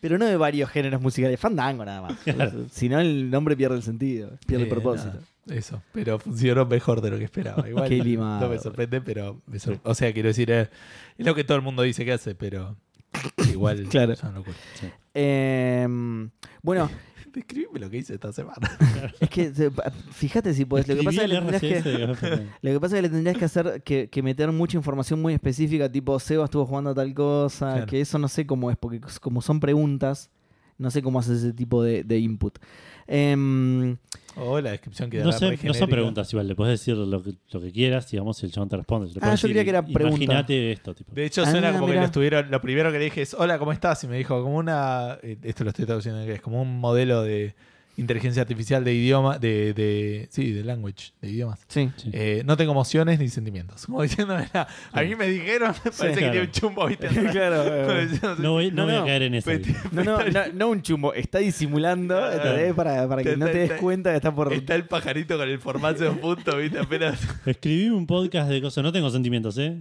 Pero 0.00 0.18
no 0.18 0.26
de 0.26 0.36
varios 0.36 0.70
géneros 0.70 1.00
musicales. 1.00 1.38
Fandango 1.38 1.84
nada 1.84 2.02
más. 2.02 2.18
Claro. 2.24 2.66
Si 2.70 2.88
no, 2.88 3.00
el 3.00 3.30
nombre 3.30 3.56
pierde 3.56 3.76
el 3.76 3.82
sentido. 3.82 4.30
Pierde 4.46 4.64
Eh, 4.64 4.66
el 4.66 4.70
propósito. 4.70 5.18
eso, 5.48 5.82
pero 5.92 6.18
funcionó 6.18 6.66
mejor 6.66 7.00
de 7.00 7.10
lo 7.10 7.18
que 7.18 7.24
esperaba. 7.24 7.68
Igual 7.68 7.88
Qué 7.88 7.96
limado. 8.02 8.40
no 8.46 8.48
me 8.52 8.58
sorprende, 8.58 9.00
pero 9.00 9.40
me 9.46 9.58
sor- 9.58 9.78
o 9.82 9.94
sea, 9.94 10.12
quiero 10.12 10.28
decir, 10.28 10.50
eh, 10.50 10.68
es 11.18 11.26
lo 11.26 11.34
que 11.34 11.44
todo 11.44 11.56
el 11.56 11.62
mundo 11.62 11.82
dice 11.82 12.04
que 12.04 12.12
hace, 12.12 12.34
pero 12.34 12.76
igual 13.50 13.86
Claro. 13.90 14.14
locura. 14.34 14.56
Eh, 15.14 15.86
bueno, 16.62 16.90
Describime 17.32 17.80
lo 17.80 17.88
que 17.88 17.98
hice 17.98 18.14
esta 18.14 18.32
semana. 18.32 18.70
es 19.20 19.28
que 19.30 19.54
se- 19.54 19.70
fíjate 20.10 20.52
si 20.54 20.64
podés. 20.64 20.86
Lo 20.88 20.96
que 20.96 21.02
pasa 21.02 21.22
es 21.24 21.28
que 21.28 21.28
le 21.28 21.38
tendrías 21.40 21.60
que. 21.60 21.78
RCS 21.78 21.84
de 21.84 22.06
Café 22.06 22.26
Fandango. 22.28 22.50
Lo 22.62 22.70
que 22.72 22.80
pasa 22.80 22.94
es 22.96 22.98
que 22.98 23.02
le 23.02 23.08
tendrías 23.08 23.36
que 23.38 23.44
hacer 23.44 23.82
que, 23.82 24.08
que 24.08 24.22
meter 24.22 24.52
mucha 24.52 24.76
información 24.76 25.22
muy 25.22 25.32
específica, 25.34 25.90
tipo 25.90 26.18
Seba 26.20 26.44
estuvo 26.44 26.66
jugando 26.66 26.90
a 26.90 26.94
tal 26.94 27.14
cosa, 27.14 27.72
Claro. 27.72 27.86
que 27.86 28.00
eso 28.00 28.18
no 28.18 28.28
sé 28.28 28.46
cómo 28.46 28.70
es, 28.70 28.76
porque 28.76 29.00
como 29.20 29.40
son 29.40 29.60
preguntas, 29.60 30.30
no 30.78 30.90
sé 30.90 31.00
cómo 31.02 31.18
haces 31.20 31.38
ese 31.38 31.52
tipo 31.52 31.82
de, 31.82 32.04
de 32.04 32.18
input. 32.18 32.58
Em, 33.06 33.96
O 34.36 34.60
la 34.60 34.70
descripción 34.70 35.10
que 35.10 35.18
No, 35.18 35.26
da 35.30 35.38
sé, 35.38 35.50
re 35.50 35.58
no 35.62 35.74
son 35.74 35.90
preguntas 35.90 36.32
igual, 36.32 36.48
le 36.48 36.54
puedes 36.54 36.80
decir 36.80 36.96
lo 36.96 37.22
que, 37.22 37.34
lo 37.50 37.60
que 37.60 37.70
quieras, 37.72 38.10
digamos, 38.10 38.42
y 38.42 38.46
el 38.46 38.52
chabón 38.52 38.68
te 38.70 38.76
responde. 38.76 39.08
Le 39.08 39.20
Ah, 39.20 39.34
yo 39.34 39.42
creía 39.48 39.62
decir, 39.62 39.64
que 39.64 39.70
era 39.70 39.82
pregunta. 39.84 40.24
Imagínate 40.24 40.72
esto, 40.72 40.94
tipo. 40.94 41.12
De 41.14 41.24
hecho, 41.26 41.44
suena 41.44 41.68
Ah, 41.68 41.72
como 41.72 41.86
que 41.86 41.94
lo 41.94 42.04
estuvieron. 42.04 42.50
Lo 42.50 42.60
primero 42.60 42.90
que 42.92 42.98
le 42.98 43.04
dije 43.04 43.22
es: 43.22 43.34
Hola, 43.34 43.58
¿cómo 43.58 43.72
estás? 43.72 44.02
Y 44.04 44.08
me 44.08 44.16
dijo, 44.16 44.42
como 44.42 44.56
una. 44.56 45.18
eh, 45.22 45.36
Esto 45.42 45.64
lo 45.64 45.70
estoy 45.70 45.84
traduciendo 45.84 46.18
en 46.20 46.24
inglés, 46.24 46.40
como 46.40 46.62
un 46.62 46.78
modelo 46.80 47.22
de 47.22 47.54
inteligencia 47.96 48.42
artificial 48.42 48.82
de 48.84 48.94
idioma. 48.94 49.38
De, 49.38 49.74
de 49.74 50.28
sí, 50.30 50.52
de 50.52 50.64
language, 50.64 51.12
de 51.20 51.30
idiomas. 51.30 51.60
sí. 51.68 51.90
Sí. 51.96 52.10
Eh, 52.12 52.42
no 52.44 52.56
tengo 52.56 52.72
emociones 52.72 53.18
ni 53.18 53.28
sentimientos. 53.28 53.86
Como 53.86 54.02
diciendo, 54.02 54.36
"Mira, 54.36 54.66
a 54.92 55.02
mí 55.02 55.14
me 55.14 55.28
dijeron, 55.28 55.74
parece 55.84 56.06
que 56.08 56.12
claro. 56.14 56.32
tiene 56.32 56.40
un 56.46 56.50
chumbo, 56.52 56.86
¿viste? 56.86 57.08
Claro, 57.32 58.00
diciendo, 58.00 58.36
No 58.38 58.52
voy, 58.52 58.70
no 58.70 58.76
No, 58.76 58.84
voy 58.86 58.94
no. 58.94 59.02
a 59.02 59.06
caer 59.06 59.22
en. 59.22 59.32
Vete. 59.44 59.76
No, 59.92 60.02
no, 60.04 60.18
no, 60.18 60.40
no 60.54 60.68
un 60.70 60.82
chumbo, 60.82 61.12
está 61.14 61.38
disimulando 61.38 62.14
para, 62.76 63.08
para 63.08 63.22
que 63.22 63.36
no 63.36 63.46
te 63.46 63.58
des 63.58 63.72
cuenta 63.72 64.10
que 64.10 64.16
está 64.16 64.34
por... 64.34 64.52
Está 64.52 64.74
el 64.74 64.84
pajarito 64.86 65.36
con 65.36 65.48
el 65.48 65.58
formato 65.58 66.04
en 66.04 66.18
punto, 66.18 66.56
¿viste? 66.56 66.78
Apenas. 66.78 67.20
Escribí 67.46 67.88
un 67.90 68.06
podcast 68.06 68.48
de 68.50 68.60
cosas. 68.62 68.82
No 68.84 68.92
tengo 68.92 69.10
sentimientos, 69.10 69.56
¿eh? 69.58 69.76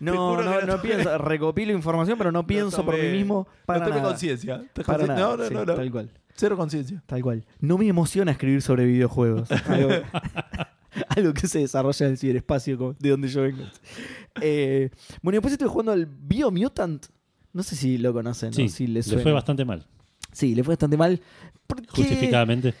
No, 0.00 0.36
no, 0.36 0.42
no 0.42 0.60
no 0.62 0.80
pienso, 0.82 1.18
recopilo 1.18 1.72
información, 1.72 2.16
pero 2.16 2.32
no 2.32 2.46
pienso 2.46 2.84
por 2.84 2.96
mí 2.98 3.08
mismo 3.08 3.46
para 3.66 3.80
no 3.80 3.86
tomé 3.86 3.96
nada. 3.98 4.08
conciencia. 4.10 4.56
No, 4.56 5.36
no, 5.36 5.44
sí, 5.46 5.54
no, 5.54 5.64
no. 5.66 5.74
tal 5.74 5.90
cual. 5.90 6.10
Cero 6.40 6.56
conciencia. 6.56 7.02
Tal 7.06 7.22
cual. 7.22 7.44
No 7.60 7.76
me 7.78 7.86
emociona 7.86 8.32
escribir 8.32 8.62
sobre 8.62 8.84
videojuegos. 8.86 9.50
Algo, 9.68 9.90
algo 11.08 11.34
que 11.34 11.46
se 11.46 11.60
desarrolla 11.60 12.06
en 12.06 12.12
el 12.12 12.18
ciberespacio, 12.18 12.76
como- 12.78 12.94
de 12.98 13.10
donde 13.10 13.28
yo 13.28 13.42
vengo. 13.42 13.62
Eh, 14.40 14.90
bueno, 15.22 15.36
después 15.36 15.52
estoy 15.52 15.68
jugando 15.68 15.92
al 15.92 16.06
Biomutant. 16.06 17.06
No 17.52 17.62
sé 17.62 17.76
si 17.76 17.98
lo 17.98 18.12
conocen, 18.12 18.52
Sí, 18.52 18.64
¿no? 18.64 18.68
si 18.68 18.86
le 18.86 18.94
les 18.94 19.06
suena. 19.06 19.22
fue 19.22 19.32
bastante 19.32 19.64
mal. 19.64 19.84
Sí, 20.32 20.54
le 20.54 20.62
fue 20.64 20.72
bastante 20.74 20.96
mal. 20.96 21.20
Porque 21.66 21.86
Justificadamente. 21.90 22.74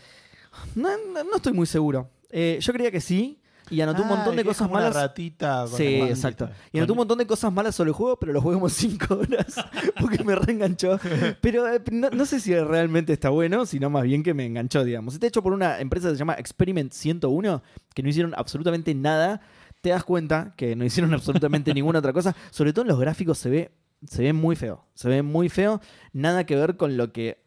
no, 0.74 0.88
no- 1.12 1.24
no 1.24 1.36
estoy 1.36 1.52
muy 1.52 1.66
seguro. 1.66 2.08
Eh, 2.30 2.58
yo 2.60 2.72
creía 2.72 2.90
que 2.90 3.00
sí. 3.00 3.39
Y 3.70 3.80
anotó 3.80 4.02
un 4.02 4.08
Ah, 4.08 4.16
montón 4.16 4.36
de 4.36 4.42
que 4.42 4.50
es 4.50 4.56
cosas 4.56 4.66
como 4.68 4.74
una 4.80 4.88
malas. 4.90 5.02
ratita 5.02 5.64
con 5.68 5.76
Sí, 5.78 5.98
la 6.00 6.08
exacto. 6.08 6.50
Y 6.72 6.78
anotó 6.78 6.92
un 6.94 6.96
montón 6.98 7.18
de 7.18 7.26
cosas 7.26 7.52
malas 7.52 7.74
sobre 7.74 7.88
el 7.90 7.94
juego, 7.94 8.18
pero 8.18 8.32
lo 8.32 8.40
jugué 8.42 8.54
como 8.56 8.68
5 9.08 9.14
horas 9.14 9.54
porque 10.00 10.24
me 10.24 10.34
reenganchó. 10.34 10.98
Pero 11.40 11.72
eh, 11.72 11.80
no, 11.92 12.10
no 12.10 12.26
sé 12.26 12.40
si 12.40 12.54
realmente 12.54 13.12
está 13.12 13.30
bueno, 13.30 13.64
sino 13.66 13.88
más 13.88 14.02
bien 14.02 14.22
que 14.22 14.34
me 14.34 14.44
enganchó, 14.44 14.84
digamos. 14.84 15.14
Está 15.14 15.26
hecho 15.28 15.42
por 15.42 15.52
una 15.52 15.78
empresa 15.80 16.08
que 16.08 16.14
se 16.14 16.18
llama 16.18 16.34
Experiment 16.34 16.92
101, 16.92 17.62
que 17.94 18.02
no 18.02 18.08
hicieron 18.08 18.34
absolutamente 18.36 18.94
nada. 18.94 19.40
Te 19.80 19.90
das 19.90 20.04
cuenta 20.04 20.52
que 20.56 20.74
no 20.76 20.84
hicieron 20.84 21.14
absolutamente 21.14 21.72
ninguna 21.72 22.00
otra 22.00 22.12
cosa. 22.12 22.34
Sobre 22.50 22.72
todo 22.72 22.82
en 22.82 22.88
los 22.88 22.98
gráficos 23.00 23.38
se 23.38 23.50
ve, 23.50 23.70
se 24.06 24.22
ve 24.22 24.32
muy 24.32 24.56
feo. 24.56 24.84
Se 24.94 25.08
ve 25.08 25.22
muy 25.22 25.48
feo. 25.48 25.80
Nada 26.12 26.44
que 26.44 26.56
ver 26.56 26.76
con 26.76 26.96
lo 26.96 27.12
que 27.12 27.42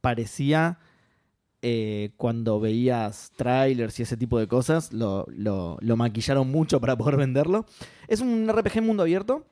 parecía 0.00 0.78
eh, 1.62 2.10
cuando 2.16 2.60
veías 2.60 3.32
trailers 3.36 3.98
y 3.98 4.02
ese 4.04 4.16
tipo 4.16 4.38
de 4.38 4.46
cosas, 4.46 4.92
lo, 4.92 5.26
lo- 5.28 5.76
lo 5.80 5.96
maquillaron 5.96 6.48
mucho 6.50 6.80
para 6.80 6.96
poder 6.96 7.16
venderlo. 7.16 7.66
Es 8.06 8.20
un 8.20 8.48
RPG 8.48 8.82
mundo 8.82 9.02
abierto, 9.02 9.44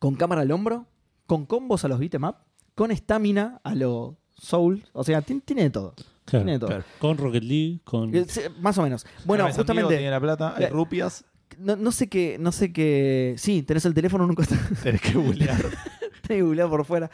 con 0.00 0.14
cámara 0.16 0.42
al 0.42 0.50
hombro, 0.50 0.86
con 1.26 1.46
combos 1.46 1.84
a 1.84 1.88
los 1.88 1.98
beat'em 1.98 2.24
up, 2.24 2.36
con 2.74 2.90
estamina 2.90 3.60
a 3.64 3.74
los 3.74 4.14
Soul. 4.38 4.84
O 4.92 5.02
sea, 5.04 5.22
ti- 5.22 5.40
tiene 5.44 5.62
de 5.64 5.70
todo. 5.70 5.94
Claro. 6.24 6.44
Tiene 6.44 6.52
de 6.52 6.58
todo. 6.58 6.68
Claro. 6.68 6.84
Con 6.98 7.16
Rocket 7.16 7.42
League, 7.44 7.80
con. 7.84 8.14
Eh, 8.14 8.24
sí, 8.28 8.40
Más 8.60 8.76
o 8.78 8.82
menos. 8.82 9.06
Bueno, 9.24 9.50
justamente. 9.52 9.94
Tiene 9.96 10.10
la 10.10 10.20
plata, 10.20 10.54
hay 10.56 10.64
Eh, 10.64 10.68
rupias. 10.68 11.24
No, 11.58 11.76
no 11.76 11.90
sé 11.92 12.08
qué. 12.08 12.36
No 12.38 12.50
sé 12.52 12.72
qué. 12.72 13.34
Sí, 13.38 13.62
tenés 13.62 13.86
el 13.86 13.94
teléfono 13.94 14.26
nunca 14.26 14.42
está. 14.42 14.58
Tenés 14.82 15.00
que 15.00 15.12
googlear. 15.12 15.56
Tenés 16.22 16.22
que 16.26 16.42
googlear 16.42 16.68
por 16.68 16.84
fuera. 16.84 17.10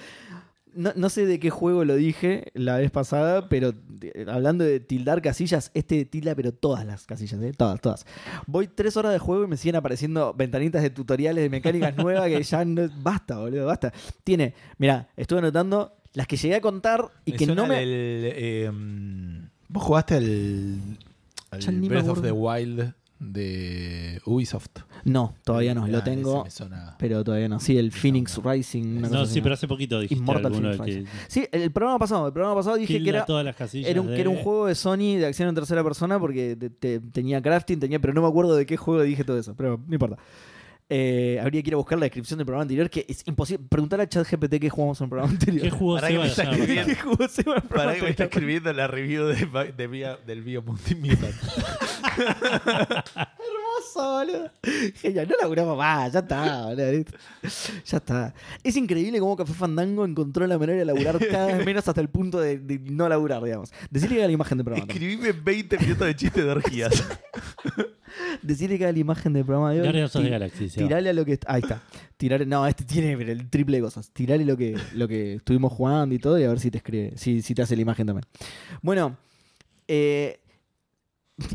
No, 0.75 0.93
no 0.97 1.09
sé 1.09 1.27
de 1.27 1.39
qué 1.39 1.51
juego 1.51 1.85
lo 1.85 1.97
dije 1.97 2.51
la 2.55 2.79
vez 2.79 2.91
pasada, 2.91 3.49
pero 3.49 3.75
eh, 4.01 4.27
hablando 4.29 4.64
de 4.64 4.81
tildar 4.81 5.20
casillas, 5.23 5.70
este 5.75 6.05
tilda, 6.05 6.35
pero 6.35 6.53
todas 6.53 6.87
las 6.87 7.07
casillas, 7.07 7.41
¿eh? 7.43 7.53
todas, 7.57 7.81
todas. 7.81 8.07
Voy 8.47 8.68
tres 8.68 8.97
horas 8.97 9.12
de 9.12 9.18
juego 9.18 9.45
y 9.45 9.47
me 9.49 9.57
siguen 9.57 9.77
apareciendo 9.77 10.35
ventanitas 10.35 10.83
de 10.83 10.91
tutoriales 10.91 11.43
de 11.43 11.51
mecánicas 11.51 11.97
nuevas 11.97 12.27
que 12.29 12.43
ya 12.43 12.64
no. 12.64 12.89
Basta, 13.03 13.39
boludo, 13.39 13.66
basta. 13.66 13.93
Tiene, 14.25 14.55
mira, 14.79 15.09
estuve 15.16 15.41
anotando 15.41 15.97
las 16.14 16.27
que 16.27 16.37
llegué 16.37 16.57
a 16.57 16.61
contar 16.61 17.11
y 17.25 17.33
Me 17.33 17.37
que 17.37 17.47
no 17.47 17.66
me. 17.66 17.83
el, 17.83 17.91
eh, 18.35 18.70
mm, 18.73 19.49
¿Vos 19.68 19.83
jugaste 19.83 20.16
al, 20.16 20.79
al 21.51 21.81
Breath 21.83 22.09
of 22.09 22.23
the 22.23 22.33
Wild 22.33 22.95
de 23.23 24.20
Ubisoft? 24.27 24.68
No, 25.05 25.35
todavía 25.45 25.75
no, 25.75 25.85
Ah, 25.85 25.89
lo 25.89 25.99
ese 25.99 26.11
tengo, 26.11 26.45
pero 26.99 27.23
todavía 27.25 27.49
no. 27.49 27.61
Sí, 27.61 27.79
el 27.79 27.93
Phoenix 27.93 28.41
Rising. 28.43 28.99
una 28.99 29.09
No, 29.09 29.18
cosa 29.20 29.33
sí, 29.33 29.41
pero 29.41 29.55
hace 29.55 29.68
poquito 29.68 30.01
dijiste 30.01 30.20
Immortal 30.23 30.53
de 30.53 30.59
Phoenix 30.77 30.81
que. 30.85 31.05
Sí, 31.29 31.45
el, 31.53 31.70
programa 31.70 31.99
pasado, 31.99 32.27
el 32.27 32.33
programa 32.33 32.57
pasado 32.57 32.77
dije 32.77 33.03
que 33.03 33.09
era. 33.09 33.25
todas 33.25 33.45
las 33.45 33.57
casillas. 33.57 33.89
Era 33.91 34.01
un, 34.01 34.09
de- 34.09 34.14
que 34.14 34.20
era 34.20 34.31
un 34.31 34.37
juego 34.39 34.66
de 34.66 34.75
Sony 34.75 35.16
de 35.18 35.27
acción 35.27 35.49
en 35.49 35.55
tercera 35.55 35.83
persona 35.85 36.18
porque 36.20 36.57
te- 36.57 36.70
te- 36.70 37.01
tenía 37.01 37.41
crafting, 37.41 37.79
tenía, 37.81 38.01
pero 38.01 38.12
no 38.12 38.23
me 38.23 38.29
acuerdo 38.29 38.55
de 38.57 38.66
qué 38.66 38.77
juego 38.77 39.03
dije 39.03 39.25
todo 39.25 39.39
eso, 39.39 39.55
pero 39.57 39.81
no 39.87 39.93
importa. 39.95 40.16
Eh, 40.95 41.39
habría 41.41 41.62
que 41.62 41.70
ir 41.70 41.75
a 41.75 41.79
buscar 41.79 41.99
la 41.99 42.05
descripción 42.05 42.37
del 42.37 42.45
programa 42.45 42.62
anterior, 42.62 42.91
que 42.91 43.07
es 43.09 43.23
imposible. 43.27 43.64
Preguntar 43.66 43.99
a 44.03 44.07
ChatGPT 44.07 44.57
qué 44.61 44.68
jugamos 44.68 45.01
en 45.01 45.05
el 45.05 45.09
programa 45.09 45.33
anterior. 45.33 45.62
¿Qué 45.62 45.70
jugó 45.70 45.97
que 45.99 46.07
Seba 46.07 46.27
está. 46.27 46.51
¿Qué 46.85 46.97
jugó 46.97 47.29
Seba 47.29 47.53
en 47.57 47.62
el 47.62 47.68
programa 47.68 47.68
Para 47.68 47.95
que 47.95 48.03
me 48.03 48.11
está 48.11 48.25
anterior? 48.25 48.29
escribiendo 48.29 48.73
la 48.75 48.87
review 48.89 49.25
de, 49.29 49.73
de 49.75 49.87
Bio- 49.89 50.18
del 50.27 50.43
Bio 50.43 50.61
Multimutant. 50.62 51.35
Hermoso, 53.06 54.12
boludo. 54.18 54.50
Genial, 54.96 55.28
no 55.28 55.34
laburamos 55.40 55.76
más, 55.78 56.12
ya 56.12 56.18
está, 56.20 56.66
boludo. 56.66 57.04
Ya 57.84 57.96
está. 57.96 58.34
Es 58.62 58.76
increíble 58.76 59.18
cómo 59.20 59.36
Café 59.36 59.52
Fandango 59.52 60.04
encontró 60.04 60.46
la 60.46 60.58
manera 60.58 60.78
de 60.78 60.84
laburar 60.84 61.18
cada 61.28 61.46
vez 61.46 61.64
menos 61.66 61.86
hasta 61.88 62.00
el 62.00 62.08
punto 62.08 62.40
de, 62.40 62.58
de 62.58 62.78
no 62.78 63.08
laburar, 63.08 63.42
digamos. 63.42 63.72
Decirle 63.90 64.16
que 64.16 64.22
haga 64.22 64.28
la 64.28 64.32
imagen 64.34 64.58
del 64.58 64.64
programa. 64.64 64.92
Escribime 64.92 65.32
20 65.32 65.78
minutos 65.78 66.06
de 66.06 66.16
chistes 66.16 66.44
de 66.44 66.50
orgías. 66.50 67.04
Decirle 68.42 68.76
que 68.78 68.84
haga 68.84 68.92
la 68.92 68.98
imagen 68.98 69.32
del 69.32 69.44
programa 69.44 69.72
de 69.72 69.78
hoy. 69.80 69.86
Guardians 69.86 70.14
of 70.16 70.22
the 70.22 70.26
Ti- 70.28 70.32
Galaxy. 70.32 70.68
Seba. 70.68 70.86
Tirale 70.88 71.10
a 71.10 71.12
lo 71.12 71.24
que. 71.24 71.38
Ahí 71.46 71.62
está. 71.62 71.82
Tirale. 72.16 72.44
No, 72.46 72.66
este 72.66 72.84
tiene 72.84 73.12
el 73.12 73.48
triple 73.48 73.78
de 73.78 73.82
cosas. 73.82 74.10
Tirale 74.10 74.44
lo 74.44 74.56
que, 74.56 74.76
lo 74.94 75.08
que 75.08 75.34
estuvimos 75.34 75.72
jugando 75.72 76.14
y 76.14 76.18
todo 76.18 76.38
y 76.38 76.44
a 76.44 76.48
ver 76.48 76.60
si 76.60 76.70
te 76.70 76.78
escribe. 76.78 77.12
Si, 77.16 77.40
si 77.42 77.54
te 77.54 77.62
hace 77.62 77.74
la 77.76 77.82
imagen 77.82 78.06
también. 78.06 78.26
Bueno. 78.82 79.16
eh, 79.88 80.38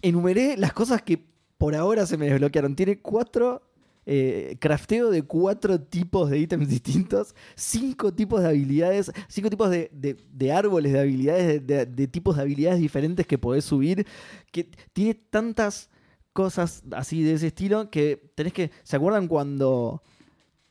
enumeré 0.02 0.58
las 0.58 0.74
cosas 0.74 1.02
que 1.02 1.24
por 1.58 1.76
ahora 1.76 2.06
se 2.06 2.18
me 2.18 2.28
desbloquearon. 2.30 2.76
Tiene 2.76 3.00
cuatro. 3.02 3.64
eh, 4.10 4.56
crafteo 4.62 5.10
de 5.12 5.24
cuatro 5.24 5.82
tipos 5.82 6.30
de 6.30 6.40
ítems 6.40 6.70
distintos, 6.70 7.36
cinco 7.56 8.14
tipos 8.14 8.42
de 8.42 8.48
habilidades, 8.48 9.12
cinco 9.28 9.50
tipos 9.50 9.70
de, 9.70 9.90
de- 9.92 10.52
árboles 10.54 10.94
de 10.94 11.00
habilidades, 11.02 11.46
de, 11.48 11.60
de- 11.60 11.86
de 11.86 12.08
tipos 12.08 12.38
de 12.38 12.44
habilidades 12.44 12.80
diferentes 12.80 13.28
que 13.28 13.38
podés 13.38 13.66
subir, 13.66 14.08
que 14.54 14.70
tiene 14.94 15.14
tantas 15.14 15.90
cosas 16.32 16.84
así 16.92 17.22
de 17.22 17.34
ese 17.34 17.48
estilo 17.48 17.90
que 17.92 18.32
tenés 18.36 18.54
que. 18.54 18.72
¿Se 18.84 18.96
acuerdan 18.96 19.28
cuando 19.28 20.02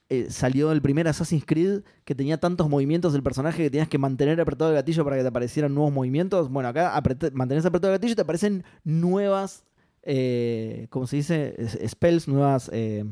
eh, 0.09 0.27
salió 0.31 0.71
el 0.73 0.81
primer 0.83 1.09
Assassin's 1.09 1.45
Creed 1.45 1.83
que 2.05 2.15
tenía 2.15 2.39
tantos 2.39 2.69
movimientos 2.69 3.13
del 3.13 3.23
personaje 3.23 3.63
que 3.63 3.71
tenías 3.71 3.89
que 3.89 3.99
mantener 3.99 4.41
apretado 4.41 4.71
el 4.71 4.77
gatillo 4.77 5.03
para 5.05 5.17
que 5.17 5.23
te 5.23 5.29
aparecieran 5.29 5.75
nuevos 5.75 5.93
movimientos? 5.93 6.49
Bueno, 6.49 6.69
acá 6.69 6.97
apret- 6.97 7.33
mantenés 7.33 7.67
apretado 7.67 7.93
el 7.93 7.99
gatillo 7.99 8.13
y 8.13 8.17
te 8.17 8.23
aparecen 8.23 8.65
nuevas. 8.85 9.65
Eh, 10.03 10.87
¿Cómo 10.91 11.07
se 11.09 11.17
dice? 11.17 11.57
Spells, 11.89 12.29
nuevas. 12.29 12.71
eh, 12.73 13.05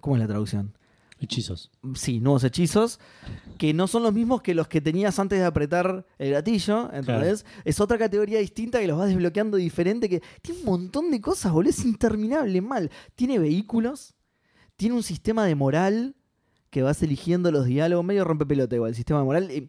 ¿Cómo 0.00 0.16
es 0.16 0.20
la 0.22 0.28
traducción? 0.28 0.76
Hechizos. 1.18 1.70
sí, 1.94 2.20
nuevos 2.20 2.44
hechizos, 2.44 3.00
que 3.56 3.72
no 3.72 3.86
son 3.86 4.02
los 4.02 4.12
mismos 4.12 4.42
que 4.42 4.54
los 4.54 4.68
que 4.68 4.82
tenías 4.82 5.18
antes 5.18 5.38
de 5.38 5.46
apretar 5.46 6.04
el 6.18 6.32
gatillo, 6.32 6.92
¿entendés? 6.92 7.46
Es 7.64 7.80
otra 7.80 7.96
categoría 7.96 8.38
distinta 8.38 8.80
que 8.80 8.86
los 8.86 8.98
vas 8.98 9.08
desbloqueando 9.08 9.56
diferente, 9.56 10.10
que 10.10 10.20
tiene 10.42 10.60
un 10.60 10.66
montón 10.66 11.10
de 11.10 11.18
cosas, 11.22 11.52
boludo, 11.52 11.70
es 11.70 11.84
interminable, 11.86 12.60
mal. 12.60 12.90
Tiene 13.14 13.38
vehículos, 13.38 14.14
tiene 14.76 14.94
un 14.94 15.02
sistema 15.02 15.44
de 15.44 15.54
moral 15.54 16.14
que 16.70 16.82
vas 16.82 17.02
eligiendo 17.02 17.50
los 17.50 17.66
diálogos, 17.66 18.04
medio 18.04 18.24
rompepelota 18.24 18.76
igual, 18.76 18.90
el 18.90 18.96
sistema 18.96 19.20
de 19.20 19.24
moral... 19.24 19.50
eh, 19.50 19.68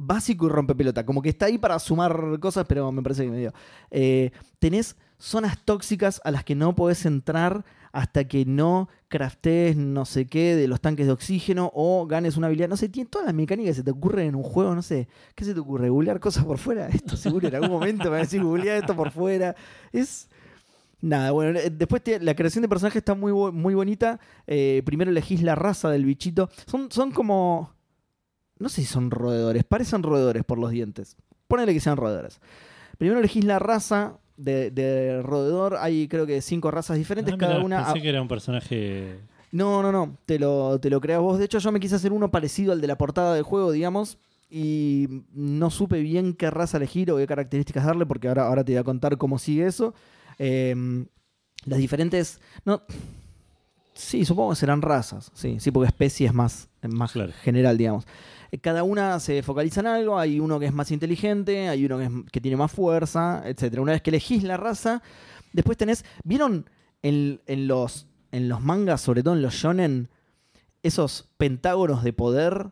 Básico 0.00 0.46
y 0.46 0.48
rompepelota, 0.48 1.04
como 1.04 1.20
que 1.22 1.28
está 1.28 1.46
ahí 1.46 1.58
para 1.58 1.76
sumar 1.80 2.38
cosas, 2.38 2.66
pero 2.68 2.92
me 2.92 3.02
parece 3.02 3.24
que 3.24 3.30
medio. 3.30 3.52
Eh, 3.90 4.30
tenés 4.60 4.96
zonas 5.18 5.58
tóxicas 5.64 6.20
a 6.22 6.30
las 6.30 6.44
que 6.44 6.54
no 6.54 6.76
podés 6.76 7.04
entrar 7.04 7.64
hasta 7.90 8.28
que 8.28 8.44
no 8.44 8.88
craftees 9.08 9.76
no 9.76 10.04
sé 10.04 10.26
qué 10.26 10.54
de 10.54 10.68
los 10.68 10.80
tanques 10.80 11.06
de 11.06 11.12
oxígeno 11.12 11.72
o 11.74 12.06
ganes 12.06 12.36
una 12.36 12.46
habilidad. 12.46 12.68
No 12.68 12.76
sé, 12.76 12.88
tiene 12.88 13.10
todas 13.10 13.26
las 13.26 13.34
mecánicas 13.34 13.70
que 13.70 13.74
se 13.74 13.82
te 13.82 13.90
ocurren 13.90 14.28
en 14.28 14.34
un 14.36 14.44
juego, 14.44 14.72
no 14.72 14.82
sé. 14.82 15.08
¿Qué 15.34 15.44
se 15.44 15.52
te 15.52 15.58
ocurre? 15.58 15.88
¿Googlear 15.88 16.20
cosas 16.20 16.44
por 16.44 16.58
fuera? 16.58 16.86
Esto 16.88 17.16
seguro 17.16 17.48
en 17.48 17.56
algún 17.56 17.70
momento 17.70 18.04
me 18.04 18.10
va 18.10 18.16
a 18.18 18.20
decir 18.20 18.40
googlear 18.40 18.78
esto 18.78 18.94
por 18.94 19.10
fuera. 19.10 19.56
Es. 19.92 20.28
Nada, 21.00 21.30
bueno, 21.30 21.58
eh, 21.58 21.70
después 21.70 22.02
te- 22.02 22.18
la 22.20 22.34
creación 22.34 22.62
de 22.62 22.68
personaje 22.68 22.98
está 22.98 23.14
muy, 23.14 23.32
muy 23.52 23.74
bonita. 23.74 24.18
Eh, 24.46 24.82
primero 24.84 25.10
elegís 25.10 25.42
la 25.42 25.54
raza 25.54 25.90
del 25.90 26.04
bichito. 26.04 26.50
Son, 26.66 26.90
son 26.90 27.12
como. 27.12 27.72
No 28.58 28.68
sé 28.68 28.80
si 28.82 28.86
son 28.88 29.10
roedores, 29.12 29.62
parecen 29.64 30.02
roedores 30.02 30.44
por 30.44 30.58
los 30.58 30.70
dientes. 30.72 31.16
Ponele 31.46 31.72
que 31.72 31.80
sean 31.80 31.96
roedores. 31.96 32.40
Primero 32.98 33.20
elegís 33.20 33.44
la 33.44 33.60
raza 33.60 34.18
de, 34.36 34.72
de 34.72 35.22
roedor. 35.22 35.76
Hay 35.78 36.08
creo 36.08 36.26
que 36.26 36.42
cinco 36.42 36.70
razas 36.72 36.96
diferentes, 36.98 37.32
Ah, 37.34 37.38
cada 37.38 37.60
una. 37.60 37.84
Pensé 37.84 38.02
que 38.02 38.08
era 38.08 38.20
un 38.20 38.26
personaje. 38.28 39.20
No, 39.52 39.80
no, 39.82 39.92
no. 39.92 40.16
Te 40.26 40.40
lo, 40.40 40.80
te 40.80 40.90
lo 40.90 41.00
creas 41.00 41.20
vos. 41.20 41.38
De 41.38 41.44
hecho, 41.44 41.58
yo 41.60 41.70
me 41.70 41.78
quise 41.78 41.94
hacer 41.94 42.12
uno 42.12 42.30
parecido 42.32 42.72
al 42.72 42.80
de 42.80 42.88
la 42.88 42.98
portada 42.98 43.34
del 43.34 43.44
juego, 43.44 43.70
digamos. 43.70 44.18
Y 44.50 45.22
no 45.32 45.70
supe 45.70 46.00
bien 46.00 46.34
qué 46.34 46.50
raza 46.50 46.78
elegir 46.78 47.12
o 47.12 47.16
qué 47.18 47.26
características 47.28 47.84
darle, 47.84 48.04
porque 48.06 48.26
ahora, 48.28 48.46
ahora 48.48 48.64
te 48.64 48.72
voy 48.72 48.78
a 48.80 48.84
contar 48.84 49.16
cómo 49.18 49.38
sigue 49.38 49.66
eso. 49.66 49.94
Eh, 50.38 50.74
las 51.64 51.78
diferentes. 51.78 52.40
No. 52.64 52.82
Sí, 53.94 54.24
supongo 54.24 54.50
que 54.50 54.56
serán 54.56 54.80
razas. 54.82 55.30
Sí, 55.34 55.58
sí, 55.58 55.70
porque 55.72 55.88
especie 55.88 56.26
es 56.28 56.32
más, 56.34 56.68
más 56.88 57.12
Claro. 57.12 57.32
general, 57.42 57.76
digamos. 57.76 58.06
Eh, 58.52 58.58
Cada 58.58 58.84
una 58.84 59.18
se 59.18 59.42
focaliza 59.42 59.80
en 59.80 59.88
algo. 59.88 60.18
Hay 60.18 60.38
uno 60.38 60.60
que 60.60 60.66
es 60.66 60.72
más 60.72 60.90
inteligente, 60.92 61.68
hay 61.68 61.84
uno 61.84 61.98
que, 61.98 62.04
es- 62.04 62.30
que 62.30 62.40
tiene 62.40 62.56
más 62.56 62.70
fuerza, 62.70 63.42
etc. 63.44 63.78
Una 63.80 63.92
vez 63.92 64.02
que 64.02 64.10
elegís 64.10 64.44
la 64.44 64.56
raza, 64.56 65.02
después 65.52 65.76
tenés. 65.76 66.04
¿Vieron 66.22 66.70
en, 67.02 67.40
en 67.46 67.66
los, 67.66 68.06
en 68.30 68.48
los 68.48 68.60
mangas, 68.60 69.00
sobre 69.00 69.22
todo 69.24 69.34
en 69.34 69.42
los 69.42 69.54
shonen, 69.54 70.08
esos 70.84 71.28
pentágonos 71.36 72.04
de 72.04 72.12
poder? 72.12 72.70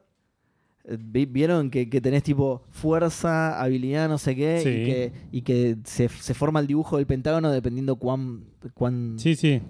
Vi- 0.88 1.26
¿Vieron 1.26 1.70
que, 1.70 1.88
que 1.90 2.00
tenés 2.00 2.22
tipo 2.22 2.62
fuerza, 2.70 3.60
habilidad, 3.60 4.08
no 4.08 4.18
sé 4.18 4.36
qué? 4.36 4.60
Sí. 4.62 4.68
Y 4.68 4.84
que, 4.84 5.12
y 5.32 5.42
que 5.42 5.76
se, 5.84 6.08
se 6.08 6.34
forma 6.34 6.60
el 6.60 6.66
dibujo 6.66 6.96
del 6.96 7.06
pentágono 7.06 7.50
dependiendo 7.50 7.96
cuán. 7.96 8.44
cuán 8.74 9.16
Sí, 9.18 9.34
sí. 9.34 9.60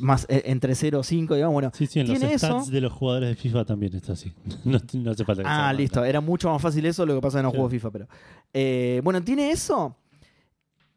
más 0.00 0.26
eh, 0.28 0.42
entre 0.46 0.74
0 0.74 0.98
o 0.98 1.02
5, 1.02 1.34
digamos. 1.34 1.52
Bueno, 1.54 1.70
Sí, 1.74 1.86
sí, 1.86 2.00
en 2.00 2.08
los 2.08 2.18
¿Tiene 2.18 2.36
stats 2.38 2.62
eso? 2.64 2.70
de 2.72 2.80
los 2.80 2.92
jugadores 2.92 3.28
de 3.28 3.34
FIFA 3.36 3.64
también 3.64 3.94
está 3.94 4.14
así. 4.14 4.32
No, 4.64 4.78
no 4.94 5.10
hace 5.12 5.24
falta 5.24 5.42
que 5.42 5.48
Ah, 5.48 5.66
sea 5.68 5.72
listo. 5.74 6.04
Era 6.04 6.20
mucho 6.20 6.50
más 6.50 6.60
fácil 6.60 6.84
eso, 6.86 7.06
lo 7.06 7.14
que 7.14 7.20
pasa 7.20 7.38
en 7.38 7.44
los 7.44 7.52
Claro. 7.52 7.68
juegos 7.68 7.72
FIFA, 7.72 7.90
pero. 7.92 8.08
eh, 8.52 9.00
bueno, 9.04 9.22
tiene 9.22 9.50
eso. 9.52 9.96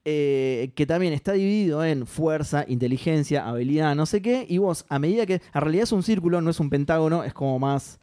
eh, 0.05 0.71
que 0.75 0.85
también 0.85 1.13
está 1.13 1.33
dividido 1.33 1.83
en 1.83 2.05
fuerza, 2.05 2.63
inteligencia, 2.67 3.47
habilidad, 3.47 3.95
no 3.95 4.05
sé 4.05 4.21
qué. 4.21 4.45
Y 4.47 4.57
vos, 4.59 4.85
a 4.89 4.99
medida 4.99 5.25
que. 5.25 5.35
En 5.35 5.61
realidad 5.61 5.83
es 5.83 5.91
un 5.91 6.03
círculo, 6.03 6.41
no 6.41 6.49
es 6.49 6.59
un 6.59 6.69
pentágono, 6.69 7.23
es 7.23 7.33
como 7.33 7.59
más. 7.59 7.99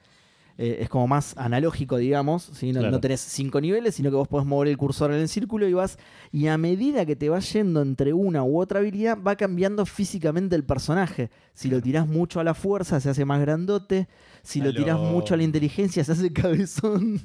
Eh, 0.65 0.79
es 0.83 0.89
como 0.89 1.09
más 1.09 1.37
analógico, 1.37 1.97
digamos. 1.97 2.45
¿sí? 2.55 2.73
No, 2.73 2.81
Claro. 2.81 2.93
no 2.93 3.01
tenés 3.01 3.21
cinco 3.21 3.61
niveles, 3.61 3.95
sino 3.97 4.11
que 4.11 4.17
vos 4.17 4.29
podés 4.29 4.47
mover 4.47 4.69
el 4.69 4.77
cursor 4.77 5.13
en 5.13 5.21
el 5.21 5.29
círculo 5.29 5.67
y 5.69 5.73
vas. 5.73 5.99
Y 6.31 6.47
a 6.47 6.57
medida 6.59 7.05
que 7.05 7.17
te 7.17 7.29
vas 7.29 7.53
yendo 7.53 7.83
entre 7.83 8.13
una 8.13 8.45
u 8.45 8.61
otra 8.61 8.79
habilidad, 8.81 9.19
va 9.21 9.35
cambiando 9.37 9.85
físicamente 9.87 10.55
el 10.55 10.65
personaje. 10.65 11.31
Si 11.53 11.69
lo 11.69 11.81
tirás 11.83 12.07
mucho 12.07 12.39
a 12.41 12.45
la 12.45 12.55
fuerza, 12.55 13.01
se 13.01 13.11
hace 13.11 13.25
más 13.25 13.41
grandote. 13.41 14.07
Si 14.43 14.61
lo 14.61 14.73
tirás 14.73 14.99
mucho 14.99 15.35
a 15.35 15.37
la 15.37 15.43
inteligencia, 15.43 16.05
se 16.05 16.13
hace 16.13 16.33
cabezón. 16.33 17.21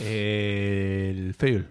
el 0.00 1.34
Fable. 1.34 1.64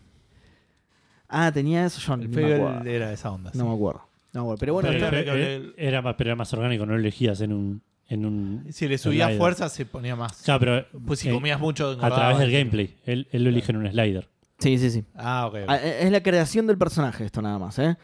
Ah, 1.28 1.52
tenía 1.54 1.86
eso 1.86 2.00
yo. 2.00 2.14
El 2.22 2.30
Fable 2.30 2.56
acuerdo. 2.56 2.90
era 2.90 3.12
esa 3.14 3.32
onda. 3.32 3.52
No 3.54 3.66
me 3.68 3.74
acuerdo. 3.76 4.02
No 4.34 4.42
me 4.42 4.46
acuerdo. 4.46 4.60
Pero 4.60 4.74
bueno, 4.74 4.90
Pero 4.90 5.06
está- 5.06 5.20
era, 5.20 5.34
era- 5.34 5.66
era 5.78 6.02
más, 6.02 6.16
pero 6.16 6.30
era 6.30 6.36
más 6.36 6.54
orgánico, 6.54 6.86
no 6.86 6.94
lo 6.94 7.00
elegías 7.00 7.42
en 7.42 7.54
un. 7.54 7.82
En 8.10 8.26
un 8.26 8.66
Si 8.72 8.88
le 8.88 8.98
subías 8.98 9.28
slider. 9.28 9.38
fuerza, 9.40 9.70
se 9.70 9.86
ponía 9.86 10.16
más. 10.16 10.42
Claro, 10.42 10.60
pero 10.60 10.86
Pues 11.06 11.20
si 11.20 11.30
eh, 11.30 11.32
comías 11.32 11.60
mucho. 11.60 11.92
a 12.02 12.10
través 12.10 12.40
del 12.40 12.52
gameplay. 12.52 12.96
Él, 13.06 13.28
él 13.32 13.44
lo 13.44 13.50
elige 13.50 13.72
en 13.72 13.78
un 13.78 13.90
slider. 13.92 14.28
sí, 14.58 14.78
sí, 14.80 14.90
sí. 14.90 15.04
Ah, 15.16 15.46
ok. 15.48 15.56
Ah, 15.68 15.78
eh, 15.78 16.00
Es 16.02 16.12
la 16.12 16.22
creación 16.24 16.66
del 16.68 16.78
personaje 16.78 17.24
esto 17.24 17.42
nada 17.42 17.60
más. 17.60 17.78
¿eh? 17.80 17.96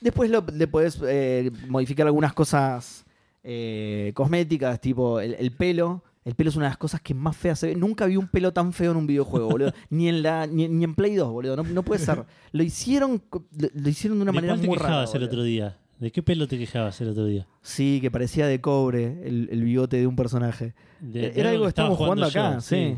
Después 0.00 0.30
lo- 0.30 0.44
le 0.52 0.66
podés 0.68 1.00
eh, 1.06 1.50
modificar 1.68 2.06
algunas 2.06 2.32
cosas 2.34 3.04
eh, 3.42 4.12
cosméticas, 4.14 4.80
tipo 4.80 5.18
el, 5.20 5.34
el 5.34 5.50
pelo. 5.52 6.04
El 6.24 6.34
pelo 6.34 6.48
es 6.50 6.56
una 6.56 6.66
de 6.66 6.70
las 6.70 6.78
cosas 6.78 7.00
que 7.02 7.12
más 7.14 7.36
feas 7.36 7.58
se 7.58 7.66
ve. 7.68 7.74
Nunca 7.74 8.06
vi 8.06 8.16
un 8.16 8.28
pelo 8.28 8.52
tan 8.52 8.72
feo 8.72 8.90
en 8.92 8.96
un 8.96 9.06
videojuego, 9.06 9.48
boludo. 9.48 9.72
ni, 9.90 10.08
en 10.08 10.22
la, 10.22 10.46
ni, 10.46 10.68
ni 10.68 10.84
en 10.84 10.94
Play 10.94 11.14
2, 11.14 11.30
boludo. 11.30 11.56
No, 11.56 11.62
no 11.64 11.82
puede 11.82 12.02
ser. 12.04 12.24
Lo 12.52 12.62
hicieron, 12.62 13.18
co- 13.18 13.44
lo, 13.58 13.68
lo 13.74 13.88
hicieron 13.88 14.18
de 14.18 14.22
una 14.22 14.32
¿De 14.32 14.36
manera 14.36 14.52
cuál 14.54 14.60
te 14.62 14.66
muy 14.66 14.76
rara. 14.76 14.88
quejabas 14.88 15.14
el 15.14 15.20
boludo. 15.20 15.26
otro 15.32 15.42
día? 15.42 15.76
¿De 15.98 16.10
qué 16.10 16.22
pelo 16.22 16.46
te 16.48 16.58
quejabas 16.58 17.00
el 17.00 17.08
otro 17.10 17.24
día? 17.26 17.46
Sí, 17.62 17.98
que 18.00 18.10
parecía 18.10 18.46
de 18.46 18.60
cobre 18.60 19.20
el, 19.26 19.48
el 19.50 19.62
bigote 19.62 19.96
de 19.98 20.06
un 20.06 20.16
personaje. 20.16 20.74
De- 21.00 21.20
de 21.20 21.26
Eh, 21.28 21.32
Era 21.36 21.50
algo 21.50 21.64
que 21.64 21.68
estábamos 21.68 21.98
jugando 21.98 22.26
acá, 22.26 22.54
yo, 22.54 22.60
sí. 22.60 22.96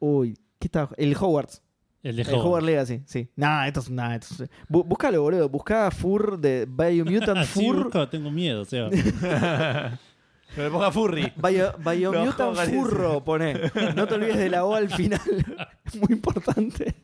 Uy, 0.00 0.34
¿qué 0.58 0.66
estaba? 0.66 0.90
El 0.96 1.14
Hogwarts. 1.14 1.62
El 2.02 2.16
de 2.16 2.22
El 2.22 2.28
Hogwarts. 2.28 2.44
Hogwarts 2.46 2.66
Legacy, 2.66 3.02
sí. 3.06 3.28
Nah, 3.36 3.66
esto 3.66 3.80
es. 3.80 3.90
Nah, 3.90 4.14
esto 4.16 4.44
es- 4.44 4.50
Bu- 4.68 4.84
búscalo, 4.84 5.22
boludo. 5.22 5.48
Buscá 5.48 5.90
Fur 5.90 6.38
de 6.38 6.66
Biomutant 6.68 7.38
Ah, 7.38 7.44
sí, 7.44 7.64
Fur. 7.64 7.84
busco, 7.84 8.08
tengo 8.08 8.30
miedo, 8.30 8.64
Seba. 8.64 8.88
Pero 10.54 10.64
le 10.66 10.70
ponga 10.72 10.90
Furry. 10.90 11.32
Bio, 11.36 11.72
Biomutant. 11.78 12.56
Furro, 12.56 13.22
pone. 13.24 13.54
No 13.94 14.06
te 14.08 14.14
olvides 14.14 14.36
de 14.36 14.50
la 14.50 14.64
O 14.64 14.74
al 14.74 14.90
final. 14.90 15.20
Muy 15.94 16.08
importante. 16.16 16.94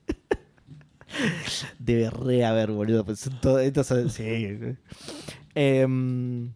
Debe 1.79 2.11
re 2.11 2.45
haber, 2.45 2.71
boludo. 2.73 3.05
Pues 3.05 3.29
todo- 3.41 3.59
esto 3.61 3.85
son- 3.85 4.11
sí. 4.11 4.49
Em, 5.55 6.53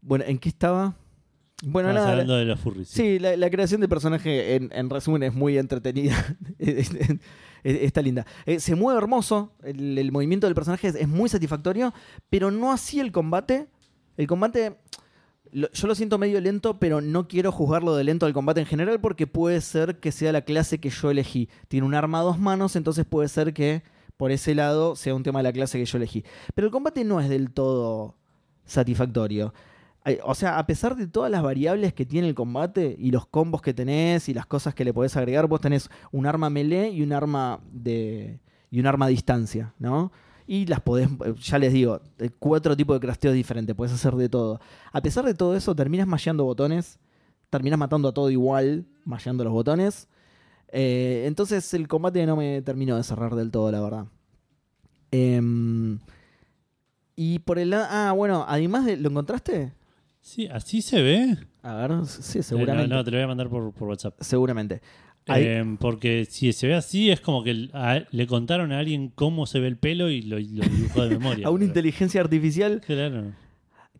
bueno, 0.00 0.24
¿en 0.26 0.38
qué 0.38 0.48
estaba? 0.48 0.94
Bueno, 1.64 1.92
nada. 1.92 2.12
hablando 2.12 2.36
de 2.36 2.44
los 2.44 2.60
furries. 2.60 2.88
sí. 2.88 3.02
Sí, 3.02 3.18
la, 3.18 3.36
la 3.36 3.50
creación 3.50 3.80
de 3.80 3.88
personaje, 3.88 4.54
en, 4.54 4.70
en 4.72 4.90
resumen, 4.90 5.24
es 5.24 5.34
muy 5.34 5.58
entretenida. 5.58 6.14
Es- 6.58 6.92
es- 6.94 7.16
Está 7.64 8.00
linda. 8.02 8.24
Eh, 8.46 8.60
se 8.60 8.76
mueve 8.76 8.98
hermoso. 8.98 9.52
El, 9.64 9.98
el 9.98 10.12
movimiento 10.12 10.46
del 10.46 10.54
personaje 10.54 10.86
es, 10.86 10.94
es 10.94 11.08
muy 11.08 11.28
satisfactorio, 11.28 11.92
pero 12.30 12.52
no 12.52 12.70
así 12.72 13.00
el 13.00 13.10
combate. 13.10 13.66
El 14.16 14.28
combate, 14.28 14.76
yo 15.52 15.86
lo 15.86 15.94
siento 15.94 16.18
medio 16.18 16.40
lento, 16.40 16.78
pero 16.78 17.00
no 17.00 17.28
quiero 17.28 17.52
juzgarlo 17.52 17.94
de 17.96 18.04
lento 18.04 18.26
al 18.26 18.32
combate 18.32 18.60
en 18.60 18.66
general 18.66 19.00
porque 19.00 19.26
puede 19.26 19.60
ser 19.60 20.00
que 20.00 20.12
sea 20.12 20.32
la 20.32 20.42
clase 20.42 20.78
que 20.78 20.90
yo 20.90 21.10
elegí. 21.10 21.48
Tiene 21.68 21.86
un 21.86 21.94
arma 21.94 22.20
a 22.20 22.22
dos 22.22 22.38
manos, 22.38 22.76
entonces 22.76 23.04
puede 23.04 23.28
ser 23.28 23.52
que 23.52 23.82
por 24.16 24.32
ese 24.32 24.54
lado 24.54 24.96
sea 24.96 25.14
un 25.14 25.22
tema 25.22 25.38
de 25.40 25.44
la 25.44 25.52
clase 25.52 25.78
que 25.78 25.84
yo 25.84 25.96
elegí. 25.98 26.24
Pero 26.54 26.66
el 26.66 26.72
combate 26.72 27.04
no 27.04 27.20
es 27.20 27.28
del 27.28 27.50
todo 27.50 28.16
satisfactorio. 28.64 29.54
O 30.24 30.34
sea, 30.34 30.58
a 30.58 30.66
pesar 30.66 30.96
de 30.96 31.06
todas 31.06 31.30
las 31.30 31.42
variables 31.42 31.92
que 31.92 32.06
tiene 32.06 32.28
el 32.28 32.34
combate 32.34 32.96
y 32.98 33.10
los 33.10 33.26
combos 33.26 33.60
que 33.60 33.74
tenés 33.74 34.28
y 34.28 34.34
las 34.34 34.46
cosas 34.46 34.74
que 34.74 34.84
le 34.84 34.94
podés 34.94 35.16
agregar, 35.16 35.46
vos 35.46 35.60
tenés 35.60 35.90
un 36.12 36.26
arma 36.26 36.48
melee 36.48 36.90
y 36.90 37.02
un 37.02 37.12
arma 37.12 37.60
de 37.70 38.40
y 38.70 38.80
un 38.80 38.86
arma 38.86 39.06
a 39.06 39.08
distancia, 39.08 39.74
¿no? 39.78 40.12
Y 40.50 40.64
las 40.64 40.80
podés, 40.80 41.10
ya 41.42 41.58
les 41.58 41.74
digo, 41.74 42.00
eh, 42.18 42.30
cuatro 42.38 42.74
tipos 42.74 42.96
de 42.96 43.00
crafteos 43.00 43.34
diferentes, 43.34 43.76
podés 43.76 43.92
hacer 43.92 44.14
de 44.14 44.30
todo. 44.30 44.60
A 44.92 45.02
pesar 45.02 45.26
de 45.26 45.34
todo 45.34 45.54
eso, 45.54 45.74
terminas 45.74 46.06
masheando 46.06 46.42
botones, 46.44 46.98
terminas 47.50 47.78
matando 47.78 48.08
a 48.08 48.14
todo 48.14 48.30
igual, 48.30 48.86
masheando 49.04 49.44
los 49.44 49.52
botones. 49.52 50.08
Eh, 50.72 51.24
entonces 51.26 51.74
el 51.74 51.86
combate 51.86 52.24
no 52.24 52.34
me 52.34 52.62
terminó 52.62 52.96
de 52.96 53.02
cerrar 53.02 53.34
del 53.34 53.50
todo, 53.50 53.70
la 53.70 53.80
verdad. 53.82 54.06
Em, 55.10 55.98
y 57.14 57.40
por 57.40 57.58
el 57.58 57.70
lado. 57.70 57.86
Ah, 57.90 58.12
bueno, 58.12 58.44
además 58.48 58.86
de. 58.86 58.96
¿Lo 58.96 59.10
encontraste? 59.10 59.72
Sí, 60.20 60.46
así 60.48 60.82
se 60.82 61.02
ve. 61.02 61.36
A 61.62 61.74
ver, 61.74 62.06
sí, 62.06 62.38
Eh, 62.38 62.42
seguramente. 62.42 62.88
No, 62.88 62.96
no, 62.96 63.04
te 63.04 63.10
lo 63.10 63.16
voy 63.18 63.24
a 63.24 63.28
mandar 63.28 63.48
por, 63.48 63.72
por 63.72 63.88
WhatsApp. 63.88 64.14
Seguramente. 64.20 64.80
Eh, 65.36 65.76
porque 65.80 66.26
si 66.28 66.52
se 66.52 66.66
ve 66.66 66.74
así, 66.74 67.10
es 67.10 67.20
como 67.20 67.42
que 67.44 67.68
a- 67.72 68.02
le 68.10 68.26
contaron 68.26 68.72
a 68.72 68.78
alguien 68.78 69.10
cómo 69.14 69.46
se 69.46 69.60
ve 69.60 69.68
el 69.68 69.76
pelo 69.76 70.08
y 70.10 70.22
lo, 70.22 70.36
lo 70.38 70.42
dibujó 70.68 71.02
de 71.02 71.10
memoria. 71.10 71.46
a 71.48 71.50
una 71.50 71.64
inteligencia 71.64 72.20
artificial. 72.20 72.80
Claro. 72.86 73.32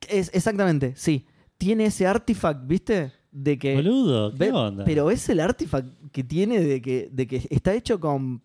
Es, 0.09 0.31
exactamente, 0.33 0.93
sí. 0.97 1.27
Tiene 1.57 1.87
ese 1.87 2.07
artifact, 2.07 2.67
¿viste? 2.67 3.13
De 3.33 3.59
que. 3.59 3.75
Boludo, 3.75 4.31
¿qué 4.33 4.39
Ve- 4.39 4.53
onda? 4.53 4.85
Pero 4.85 5.11
es 5.11 5.29
el 5.29 5.41
artifact 5.41 5.89
que 6.13 6.23
tiene 6.25 6.61
de 6.61 6.81
que, 6.81 7.09
de 7.13 7.27
que 7.27 7.47
está 7.51 7.75
hecho 7.75 7.99
con. 8.01 8.41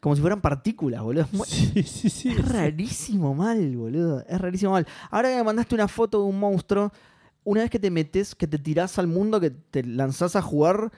Como 0.00 0.14
si 0.14 0.20
fueran 0.20 0.40
partículas, 0.40 1.02
boludo. 1.02 1.26
Sí, 1.46 1.82
sí, 1.82 2.10
sí. 2.10 2.28
es 2.28 2.46
rarísimo 2.48 3.34
mal, 3.34 3.74
boludo. 3.76 4.22
Es 4.28 4.38
rarísimo 4.40 4.72
mal. 4.72 4.86
Ahora 5.10 5.30
que 5.30 5.36
me 5.36 5.42
mandaste 5.44 5.74
una 5.74 5.88
foto 5.88 6.18
de 6.22 6.24
un 6.28 6.38
monstruo, 6.38 6.92
una 7.42 7.62
vez 7.62 7.70
que 7.70 7.78
te 7.78 7.90
metes, 7.90 8.34
que 8.34 8.46
te 8.46 8.58
tirás 8.58 8.98
al 8.98 9.06
mundo, 9.08 9.40
que 9.40 9.50
te 9.50 9.82
lanzás 9.82 10.36
a 10.36 10.42
jugar, 10.42 10.92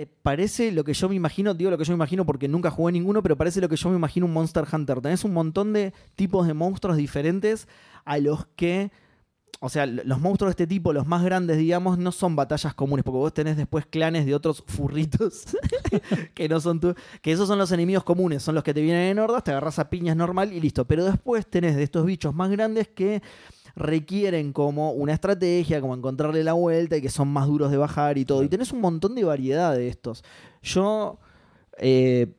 eh, 0.00 0.06
parece 0.22 0.72
lo 0.72 0.82
que 0.82 0.94
yo 0.94 1.10
me 1.10 1.14
imagino, 1.14 1.52
digo 1.52 1.70
lo 1.70 1.76
que 1.76 1.84
yo 1.84 1.92
me 1.92 1.96
imagino 1.96 2.24
porque 2.24 2.48
nunca 2.48 2.70
jugué 2.70 2.90
ninguno, 2.90 3.22
pero 3.22 3.36
parece 3.36 3.60
lo 3.60 3.68
que 3.68 3.76
yo 3.76 3.90
me 3.90 3.96
imagino 3.96 4.24
un 4.24 4.32
Monster 4.32 4.64
Hunter. 4.72 5.02
Tenés 5.02 5.24
un 5.24 5.34
montón 5.34 5.74
de 5.74 5.92
tipos 6.16 6.46
de 6.46 6.54
monstruos 6.54 6.96
diferentes 6.96 7.68
a 8.06 8.16
los 8.16 8.46
que. 8.56 8.90
O 9.60 9.68
sea, 9.68 9.84
los 9.84 10.18
monstruos 10.18 10.48
de 10.48 10.52
este 10.52 10.66
tipo, 10.66 10.94
los 10.94 11.06
más 11.06 11.22
grandes, 11.22 11.58
digamos, 11.58 11.98
no 11.98 12.12
son 12.12 12.34
batallas 12.34 12.72
comunes, 12.72 13.04
porque 13.04 13.18
vos 13.18 13.34
tenés 13.34 13.58
después 13.58 13.84
clanes 13.84 14.24
de 14.24 14.34
otros 14.34 14.64
furritos 14.66 15.44
que 16.34 16.48
no 16.48 16.60
son 16.60 16.80
tú. 16.80 16.94
Que 17.20 17.32
esos 17.32 17.46
son 17.46 17.58
los 17.58 17.70
enemigos 17.70 18.02
comunes, 18.02 18.42
son 18.42 18.54
los 18.54 18.64
que 18.64 18.72
te 18.72 18.80
vienen 18.80 19.02
en 19.02 19.18
hordas, 19.18 19.44
te 19.44 19.50
agarras 19.50 19.78
a 19.78 19.90
piñas 19.90 20.16
normal 20.16 20.54
y 20.54 20.60
listo. 20.60 20.86
Pero 20.86 21.04
después 21.04 21.46
tenés 21.46 21.76
de 21.76 21.82
estos 21.82 22.06
bichos 22.06 22.34
más 22.34 22.48
grandes 22.48 22.88
que 22.88 23.22
requieren 23.76 24.52
como 24.52 24.92
una 24.92 25.12
estrategia, 25.12 25.80
como 25.80 25.94
encontrarle 25.94 26.44
la 26.44 26.52
vuelta 26.52 26.96
y 26.96 27.02
que 27.02 27.10
son 27.10 27.28
más 27.28 27.46
duros 27.46 27.70
de 27.70 27.76
bajar 27.76 28.18
y 28.18 28.24
todo. 28.24 28.42
Y 28.42 28.48
tenés 28.48 28.72
un 28.72 28.80
montón 28.80 29.14
de 29.14 29.24
variedad 29.24 29.74
de 29.74 29.88
estos. 29.88 30.24
Yo, 30.62 31.18
eh, 31.78 32.32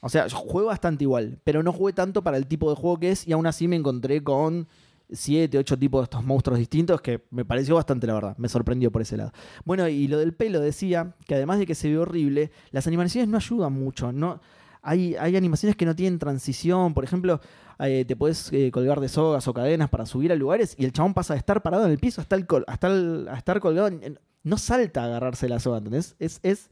o 0.00 0.08
sea, 0.08 0.26
yo 0.26 0.36
jugué 0.36 0.66
bastante 0.66 1.04
igual, 1.04 1.38
pero 1.44 1.62
no 1.62 1.72
jugué 1.72 1.92
tanto 1.92 2.22
para 2.22 2.36
el 2.36 2.46
tipo 2.46 2.70
de 2.70 2.76
juego 2.76 2.98
que 2.98 3.10
es 3.10 3.26
y 3.26 3.32
aún 3.32 3.46
así 3.46 3.68
me 3.68 3.76
encontré 3.76 4.22
con 4.22 4.68
siete, 5.10 5.58
ocho 5.58 5.78
tipos 5.78 6.00
de 6.00 6.04
estos 6.04 6.24
monstruos 6.24 6.58
distintos 6.58 7.00
que 7.00 7.24
me 7.30 7.44
pareció 7.44 7.76
bastante, 7.76 8.06
la 8.06 8.14
verdad. 8.14 8.36
Me 8.38 8.48
sorprendió 8.48 8.90
por 8.90 9.02
ese 9.02 9.16
lado. 9.16 9.32
Bueno, 9.64 9.88
y 9.88 10.08
lo 10.08 10.18
del 10.18 10.34
pelo 10.34 10.60
decía 10.60 11.14
que 11.26 11.34
además 11.34 11.58
de 11.58 11.66
que 11.66 11.74
se 11.74 11.88
ve 11.88 11.98
horrible, 11.98 12.50
las 12.70 12.86
animaciones 12.86 13.28
no 13.28 13.36
ayudan 13.36 13.72
mucho. 13.72 14.12
No, 14.12 14.40
hay, 14.88 15.14
hay 15.16 15.36
animaciones 15.36 15.76
que 15.76 15.84
no 15.86 15.94
tienen 15.94 16.18
transición. 16.18 16.94
Por 16.94 17.04
ejemplo, 17.04 17.40
eh, 17.80 18.04
te 18.06 18.16
puedes 18.16 18.52
eh, 18.52 18.70
colgar 18.72 19.00
de 19.00 19.08
sogas 19.08 19.46
o 19.48 19.54
cadenas 19.54 19.88
para 19.90 20.06
subir 20.06 20.32
a 20.32 20.34
lugares 20.36 20.74
y 20.78 20.84
el 20.84 20.92
chabón 20.92 21.14
pasa 21.14 21.34
de 21.34 21.38
estar 21.38 21.62
parado 21.62 21.84
en 21.86 21.92
el 21.92 21.98
piso 21.98 22.20
hasta, 22.20 22.36
el 22.36 22.46
col- 22.46 22.64
hasta 22.66 22.86
el- 22.88 23.28
a 23.30 23.36
estar 23.36 23.60
colgado. 23.60 23.88
en- 23.88 24.18
No 24.44 24.56
salta 24.56 25.02
a 25.02 25.06
agarrarse 25.06 25.48
la 25.48 25.60
soga, 25.60 25.78
¿entendés? 25.78 26.16
Es, 26.18 26.40
es 26.42 26.70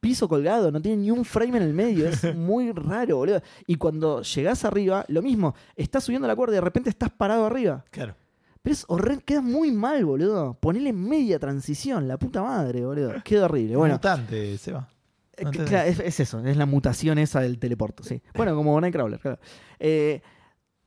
piso 0.00 0.28
colgado, 0.28 0.70
no 0.70 0.82
tiene 0.82 0.98
ni 1.02 1.10
un 1.10 1.24
frame 1.24 1.56
en 1.56 1.62
el 1.62 1.72
medio. 1.74 2.06
Es 2.08 2.22
muy 2.36 2.70
raro, 2.72 3.16
boludo. 3.16 3.40
Y 3.66 3.76
cuando 3.76 4.20
llegás 4.22 4.64
arriba, 4.64 5.04
lo 5.08 5.22
mismo. 5.22 5.54
Estás 5.76 6.04
subiendo 6.04 6.28
la 6.28 6.36
cuerda 6.36 6.54
y 6.54 6.56
de 6.56 6.60
repente 6.60 6.90
estás 6.90 7.10
parado 7.10 7.46
arriba. 7.46 7.84
Claro. 7.90 8.14
Pero 8.62 8.72
es 8.74 8.84
horrendo, 8.88 9.22
queda 9.26 9.40
muy 9.42 9.70
mal, 9.72 10.04
boludo. 10.06 10.54
Ponele 10.60 10.92
media 10.92 11.38
transición, 11.38 12.08
la 12.08 12.18
puta 12.18 12.42
madre, 12.42 12.84
boludo. 12.84 13.12
Queda 13.24 13.44
horrible. 13.46 13.76
Bueno, 13.76 13.94
Mutante, 13.96 14.56
Seba. 14.58 14.88
Eh, 15.36 15.44
claro, 15.50 15.88
es, 15.88 15.98
es 16.00 16.20
eso, 16.20 16.44
es 16.44 16.56
la 16.56 16.66
mutación 16.66 17.18
esa 17.18 17.40
del 17.40 17.58
teleporto, 17.58 18.02
sí. 18.02 18.20
Bueno, 18.34 18.54
como 18.54 18.80
Nightcrawler, 18.80 19.18
claro. 19.20 19.38
Eh, 19.78 20.20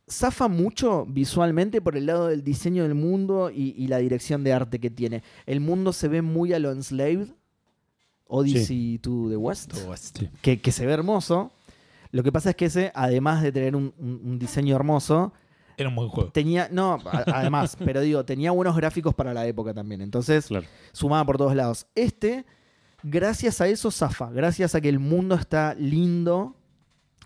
zafa 0.09 0.47
mucho 0.47 1.05
visualmente 1.07 1.81
por 1.81 1.97
el 1.97 2.05
lado 2.05 2.27
del 2.27 2.43
diseño 2.43 2.83
del 2.83 2.95
mundo 2.95 3.49
y, 3.49 3.73
y 3.77 3.87
la 3.87 3.97
dirección 3.97 4.43
de 4.43 4.53
arte 4.53 4.79
que 4.79 4.89
tiene. 4.89 5.21
El 5.45 5.59
mundo 5.59 5.91
se 5.93 6.07
ve 6.07 6.21
muy 6.21 6.53
a 6.53 6.59
lo 6.59 6.71
Enslaved, 6.71 7.27
Odyssey 8.27 8.97
to 8.99 9.27
the 9.29 9.37
West. 9.37 9.73
Sí. 10.17 10.29
que, 10.41 10.59
que 10.59 10.71
se 10.71 10.85
ve 10.85 10.93
hermoso. 10.93 11.51
Lo 12.11 12.23
que 12.23 12.31
pasa 12.31 12.51
es 12.51 12.55
que 12.55 12.65
ese, 12.65 12.91
además 12.95 13.41
de 13.41 13.51
tener 13.51 13.75
un- 13.75 13.93
un- 13.97 14.21
un 14.23 14.39
diseño 14.39 14.75
hermoso, 14.75 15.33
Era 15.77 15.89
un 15.89 15.95
buen 15.95 16.09
juego. 16.09 16.31
Tenía, 16.31 16.69
no, 16.71 16.93
a- 17.05 17.23
además, 17.33 17.77
pero 17.85 18.01
digo, 18.01 18.25
tenía 18.25 18.51
buenos 18.51 18.75
gráficos 18.75 19.13
para 19.13 19.33
la 19.33 19.45
época 19.45 19.73
también. 19.73 20.01
Entonces, 20.01 20.47
Claro. 20.47 20.65
sumaba 20.91 21.25
por 21.25 21.37
todos 21.37 21.55
lados. 21.55 21.85
Este, 21.95 22.45
gracias 23.03 23.61
a 23.61 23.67
eso, 23.67 23.91
zafa. 23.91 24.29
Gracias 24.31 24.75
a 24.75 24.81
que 24.81 24.89
el 24.89 24.99
mundo 24.99 25.35
está 25.35 25.73
lindo, 25.75 26.55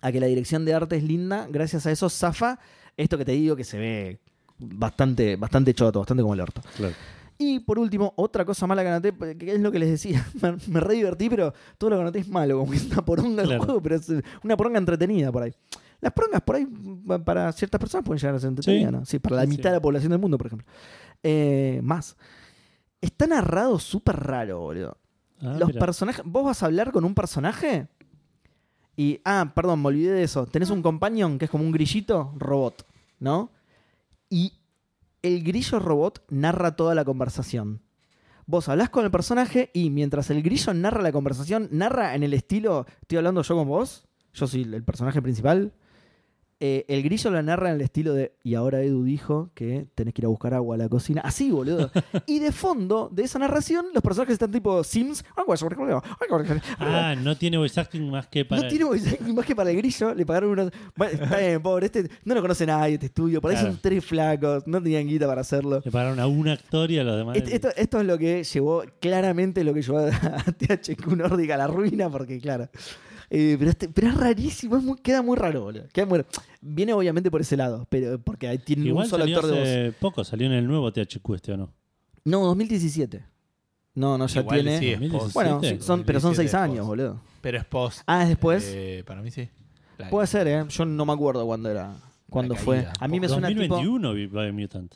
a 0.02 0.12
que 0.12 0.20
la 0.20 0.28
dirección 0.28 0.66
de 0.66 0.74
arte 0.74 0.98
es 0.98 1.04
linda, 1.04 1.48
gracias 1.50 1.86
a 1.86 1.92
eso, 1.92 2.10
zafa. 2.10 2.60
Esto 2.98 3.18
que 3.18 3.26
te 3.26 3.32
digo 3.34 3.56
que 3.56 3.64
se 3.64 3.78
ve 3.78 4.20
bastante, 4.58 5.36
bastante 5.36 5.74
choto, 5.74 6.00
bastante 6.00 6.22
como 6.22 6.34
el 6.34 6.42
orto. 6.42 6.62
Claro. 6.78 6.94
Y 7.38 7.60
por 7.62 7.80
último, 7.80 8.14
otra 8.18 8.46
cosa 8.46 8.68
mala 8.68 8.84
que 8.84 8.90
anoté, 8.90 9.14
que 9.38 9.54
es 9.56 9.60
lo 9.60 9.72
que 9.72 9.80
les 9.80 9.90
decía. 9.90 10.28
Me, 10.42 10.56
me 10.68 10.80
re 10.80 10.94
divertí, 10.96 11.30
pero 11.30 11.54
todo 11.78 11.90
lo 11.92 11.96
que 11.96 12.02
anoté 12.04 12.20
es 12.20 12.28
malo, 12.28 12.60
como 12.60 12.72
que 12.72 12.78
es 12.78 12.86
una 12.86 13.04
poronga 13.04 13.44
Claro. 13.44 13.64
juego, 13.64 13.82
pero 13.82 13.96
es 13.96 14.08
una 14.44 14.56
poronga 14.58 14.78
entretenida 14.78 15.32
por 15.32 15.44
ahí. 15.44 15.54
Las 16.02 16.14
porongas 16.14 16.42
por 16.42 16.56
ahí, 16.56 16.68
pa- 17.08 17.20
para 17.24 17.52
ciertas 17.52 17.80
personas 17.80 18.06
pueden 18.06 18.20
llegar 18.20 18.36
a 18.36 18.40
ser 18.40 18.50
entretenidas, 18.50 18.92
Sí. 18.92 18.98
¿no? 18.98 19.06
Sí, 19.06 19.20
para 19.20 19.36
la 19.38 19.42
Sí, 19.44 19.48
mitad 19.50 19.70
de 19.72 19.76
la 19.78 19.82
población 19.82 20.12
del 20.12 20.20
mundo, 20.20 20.38
por 20.38 20.48
ejemplo. 20.48 20.68
Eh, 21.24 21.80
más. 21.84 22.16
Está 23.00 23.26
narrado 23.26 23.80
súper 23.80 24.18
raro, 24.18 24.60
boludo. 24.60 24.98
Ah, 25.42 25.56
Los 25.60 25.70
mira. 25.70 25.80
personajes. 25.80 26.24
Vos 26.26 26.46
vas 26.46 26.62
a 26.64 26.68
hablar 26.68 26.92
con 26.92 27.04
un 27.06 27.14
personaje 27.16 27.88
y. 28.96 29.20
Ah, 29.26 29.52
perdón, 29.56 29.82
me 29.82 29.88
olvidé 29.88 30.12
de 30.12 30.24
eso. 30.24 30.46
Tenés 30.46 30.70
un 30.70 30.82
companion 30.82 31.38
que 31.40 31.46
es 31.46 31.52
como 31.52 31.64
un 31.64 31.72
grillito 31.72 32.34
robot, 32.38 32.86
¿no? 33.20 33.52
Y 34.30 34.54
el 35.22 35.44
grillo 35.44 35.80
robot 35.80 36.24
narra 36.30 36.76
toda 36.76 36.96
la 36.96 37.06
conversación. 37.06 37.82
Vos 38.46 38.68
hablás 38.70 38.90
con 38.90 39.06
el 39.06 39.12
personaje 39.12 39.70
y 39.74 39.90
mientras 39.90 40.30
el 40.30 40.42
grillo 40.44 40.74
narra 40.74 41.02
la 41.02 41.12
conversación, 41.12 41.70
narra 41.72 42.16
en 42.16 42.24
el 42.24 42.34
estilo. 42.34 42.86
Estoy 43.02 43.18
hablando 43.20 43.42
yo 43.44 43.56
con 43.56 43.68
vos, 43.68 44.08
yo 44.34 44.48
soy 44.48 44.64
el 44.64 44.84
personaje 44.84 45.22
principal. 45.22 45.74
Eh, 46.64 46.86
el 46.88 47.02
grillo 47.04 47.32
la 47.32 47.42
narra 47.42 47.70
en 47.70 47.76
el 47.76 47.82
estilo 47.82 48.14
de. 48.14 48.34
Y 48.44 48.54
ahora 48.56 48.82
Edu 48.84 49.04
dijo 49.04 49.50
que 49.56 49.88
tenés 49.96 50.14
que 50.14 50.22
ir 50.22 50.26
a 50.26 50.30
buscar 50.30 50.54
agua 50.54 50.76
a 50.76 50.78
la 50.78 50.88
cocina. 50.88 51.20
Así, 51.22 51.50
boludo. 51.52 51.90
y 52.28 52.40
de 52.40 52.52
fondo 52.52 53.10
de 53.12 53.24
esa 53.24 53.40
narración, 53.40 53.88
los 53.94 54.04
personajes 54.04 54.34
están 54.34 54.52
tipo 54.52 54.84
Sims. 54.84 55.26
Ah, 56.80 57.16
no 57.22 57.36
tiene 57.36 57.58
voice 57.58 57.80
acting 57.80 58.10
más 58.10 58.28
que 58.28 58.46
para. 58.46 58.62
No 58.62 58.68
tiene 58.68 58.86
voice 58.86 59.10
acting 59.10 59.36
más 59.36 59.46
que 59.46 59.56
para 59.56 59.72
el 59.72 59.78
grillo. 59.78 60.14
Le 60.14 60.26
pagaron 60.26 60.52
unos. 60.52 60.72
Bueno, 60.96 61.24
está 61.24 61.38
bien, 61.40 61.62
pobre. 61.62 61.88
Este 61.88 62.10
no 62.24 62.36
lo 62.36 62.42
conoce 62.42 62.66
nadie, 62.66 62.94
este 62.94 63.08
estudio. 63.08 63.42
Por 63.42 63.52
ahí 63.52 63.58
Claro. 63.58 63.72
son 63.74 63.82
tres 63.82 64.06
flacos. 64.06 64.68
No 64.68 64.82
tenían 64.82 65.08
guita 65.08 65.28
para 65.28 65.42
hacerlo. 65.42 65.82
Le 65.84 65.92
pagaron 65.92 66.20
a 66.20 66.28
un 66.28 66.48
actor 66.48 66.90
y 66.92 67.00
a 67.00 67.04
los 67.04 67.18
demás. 67.18 67.38
Est- 67.38 67.48
Esto, 67.50 67.70
esto 67.76 68.00
es 68.00 68.06
lo 68.06 68.18
que 68.18 68.44
llevó, 68.44 68.84
claramente 69.00 69.64
lo 69.64 69.74
que 69.74 69.82
llevó 69.82 69.98
a, 70.00 70.08
a 70.12 70.44
THQ 70.52 71.08
Nordic 71.16 71.50
a 71.52 71.58
la 71.58 71.68
ruina, 71.68 72.10
porque 72.10 72.40
claro. 72.40 72.70
Eh, 73.34 73.56
pero, 73.58 73.72
este- 73.72 73.88
pero 73.88 74.10
es 74.10 74.16
rarísimo, 74.18 74.76
es 74.76 74.84
muy- 74.84 74.98
queda 74.98 75.22
muy 75.22 75.38
raro, 75.38 75.62
boludo. 75.64 75.86
Queda 75.94 76.06
muy- 76.06 76.26
Viene 76.60 76.92
obviamente 76.92 77.32
por 77.32 77.40
ese 77.40 77.56
lado, 77.56 77.88
pero 77.90 78.20
porque 78.20 78.46
ahí 78.50 78.58
tiene 78.60 78.86
Igual 78.88 79.06
un 79.06 79.10
solo 79.10 79.24
salió 79.24 79.38
actor 79.40 79.56
de 79.56 79.86
voz. 79.88 79.96
poco, 80.02 80.24
salió 80.26 80.48
en 80.48 80.54
el 80.54 80.68
nuevo 80.68 80.92
THQ 80.92 81.36
este 81.36 81.54
o 81.54 81.58
no. 81.58 81.74
No, 82.26 82.42
2017. 82.46 83.24
No, 83.96 84.18
no, 84.18 84.28
ya 84.28 84.42
Igual 84.42 84.62
tiene. 84.62 84.80
sí, 84.80 84.86
es 84.92 85.00
2017. 85.00 85.24
post. 85.24 85.34
bueno, 85.34 85.52
son, 85.82 86.04
pero 86.04 86.20
son 86.20 86.32
2017 86.32 86.36
seis 86.36 86.50
es 86.50 86.54
años, 86.56 86.78
post. 86.80 86.88
boludo. 86.90 87.22
Pero 87.42 87.58
es 87.58 87.66
post. 87.66 88.02
Ah, 88.06 88.24
es 88.24 88.30
después. 88.30 88.70
Eh, 88.76 89.04
para 89.08 89.22
mí 89.22 89.32
sí. 89.32 89.48
La- 89.98 90.10
Puede 90.10 90.28
ser, 90.28 90.48
¿eh? 90.48 90.66
Yo 90.70 90.84
no 90.86 91.06
me 91.06 91.14
acuerdo 91.14 91.46
cuándo 91.46 91.70
era. 91.70 91.96
Cuándo 92.30 92.56
fue. 92.56 92.86
A 93.00 93.08
mí 93.08 93.20
me 93.20 93.28
suena 93.30 93.48
tipo. 93.48 93.62
2021 93.62 94.14
vi 94.14 94.28
Biomutant. 94.28 94.96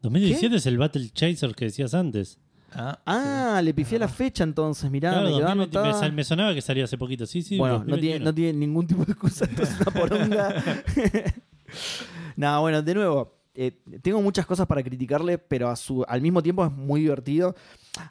2017 0.00 0.56
es 0.56 0.66
el 0.66 0.78
Battle 0.78 1.08
Chaser 1.10 1.54
que 1.54 1.66
decías 1.66 1.92
antes. 1.94 2.38
Ah, 2.78 2.98
Ah, 3.06 3.60
le 3.62 3.72
pifié 3.74 3.98
la 3.98 4.08
fecha 4.08 4.44
entonces, 4.44 4.90
mirá, 4.90 5.10
Claro, 5.10 5.24
me 5.26 5.30
quedó 5.36 5.40
2020 5.46 5.72
me, 5.78 5.80
anotada. 5.84 6.00
sal- 6.00 6.12
me 6.12 6.24
sonaba 6.24 6.54
que 6.54 6.60
salió 6.62 6.84
hace 6.84 6.98
poquito. 6.98 7.26
Sí, 7.26 7.42
sí. 7.42 7.56
bueno, 7.58 7.78
no 7.86 7.98
tiene, 7.98 8.18
2021. 8.20 8.24
no 8.24 8.34
tiene 8.34 8.52
ningún 8.58 8.86
tipo 8.86 9.04
de 9.04 9.12
excusa, 9.12 9.44
esto 9.46 9.62
es 9.64 9.80
una 9.80 9.90
poronga. 9.90 10.54
no, 12.36 12.60
bueno, 12.60 12.82
de 12.82 12.94
nuevo, 12.94 13.34
eh, 13.54 13.72
tengo 14.02 14.20
muchas 14.22 14.46
cosas 14.46 14.66
para 14.66 14.82
criticarle, 14.82 15.38
pero 15.38 15.68
a 15.68 15.76
su, 15.76 16.04
al 16.06 16.20
mismo 16.20 16.42
tiempo 16.42 16.64
es 16.64 16.72
muy 16.72 17.00
divertido. 17.00 17.54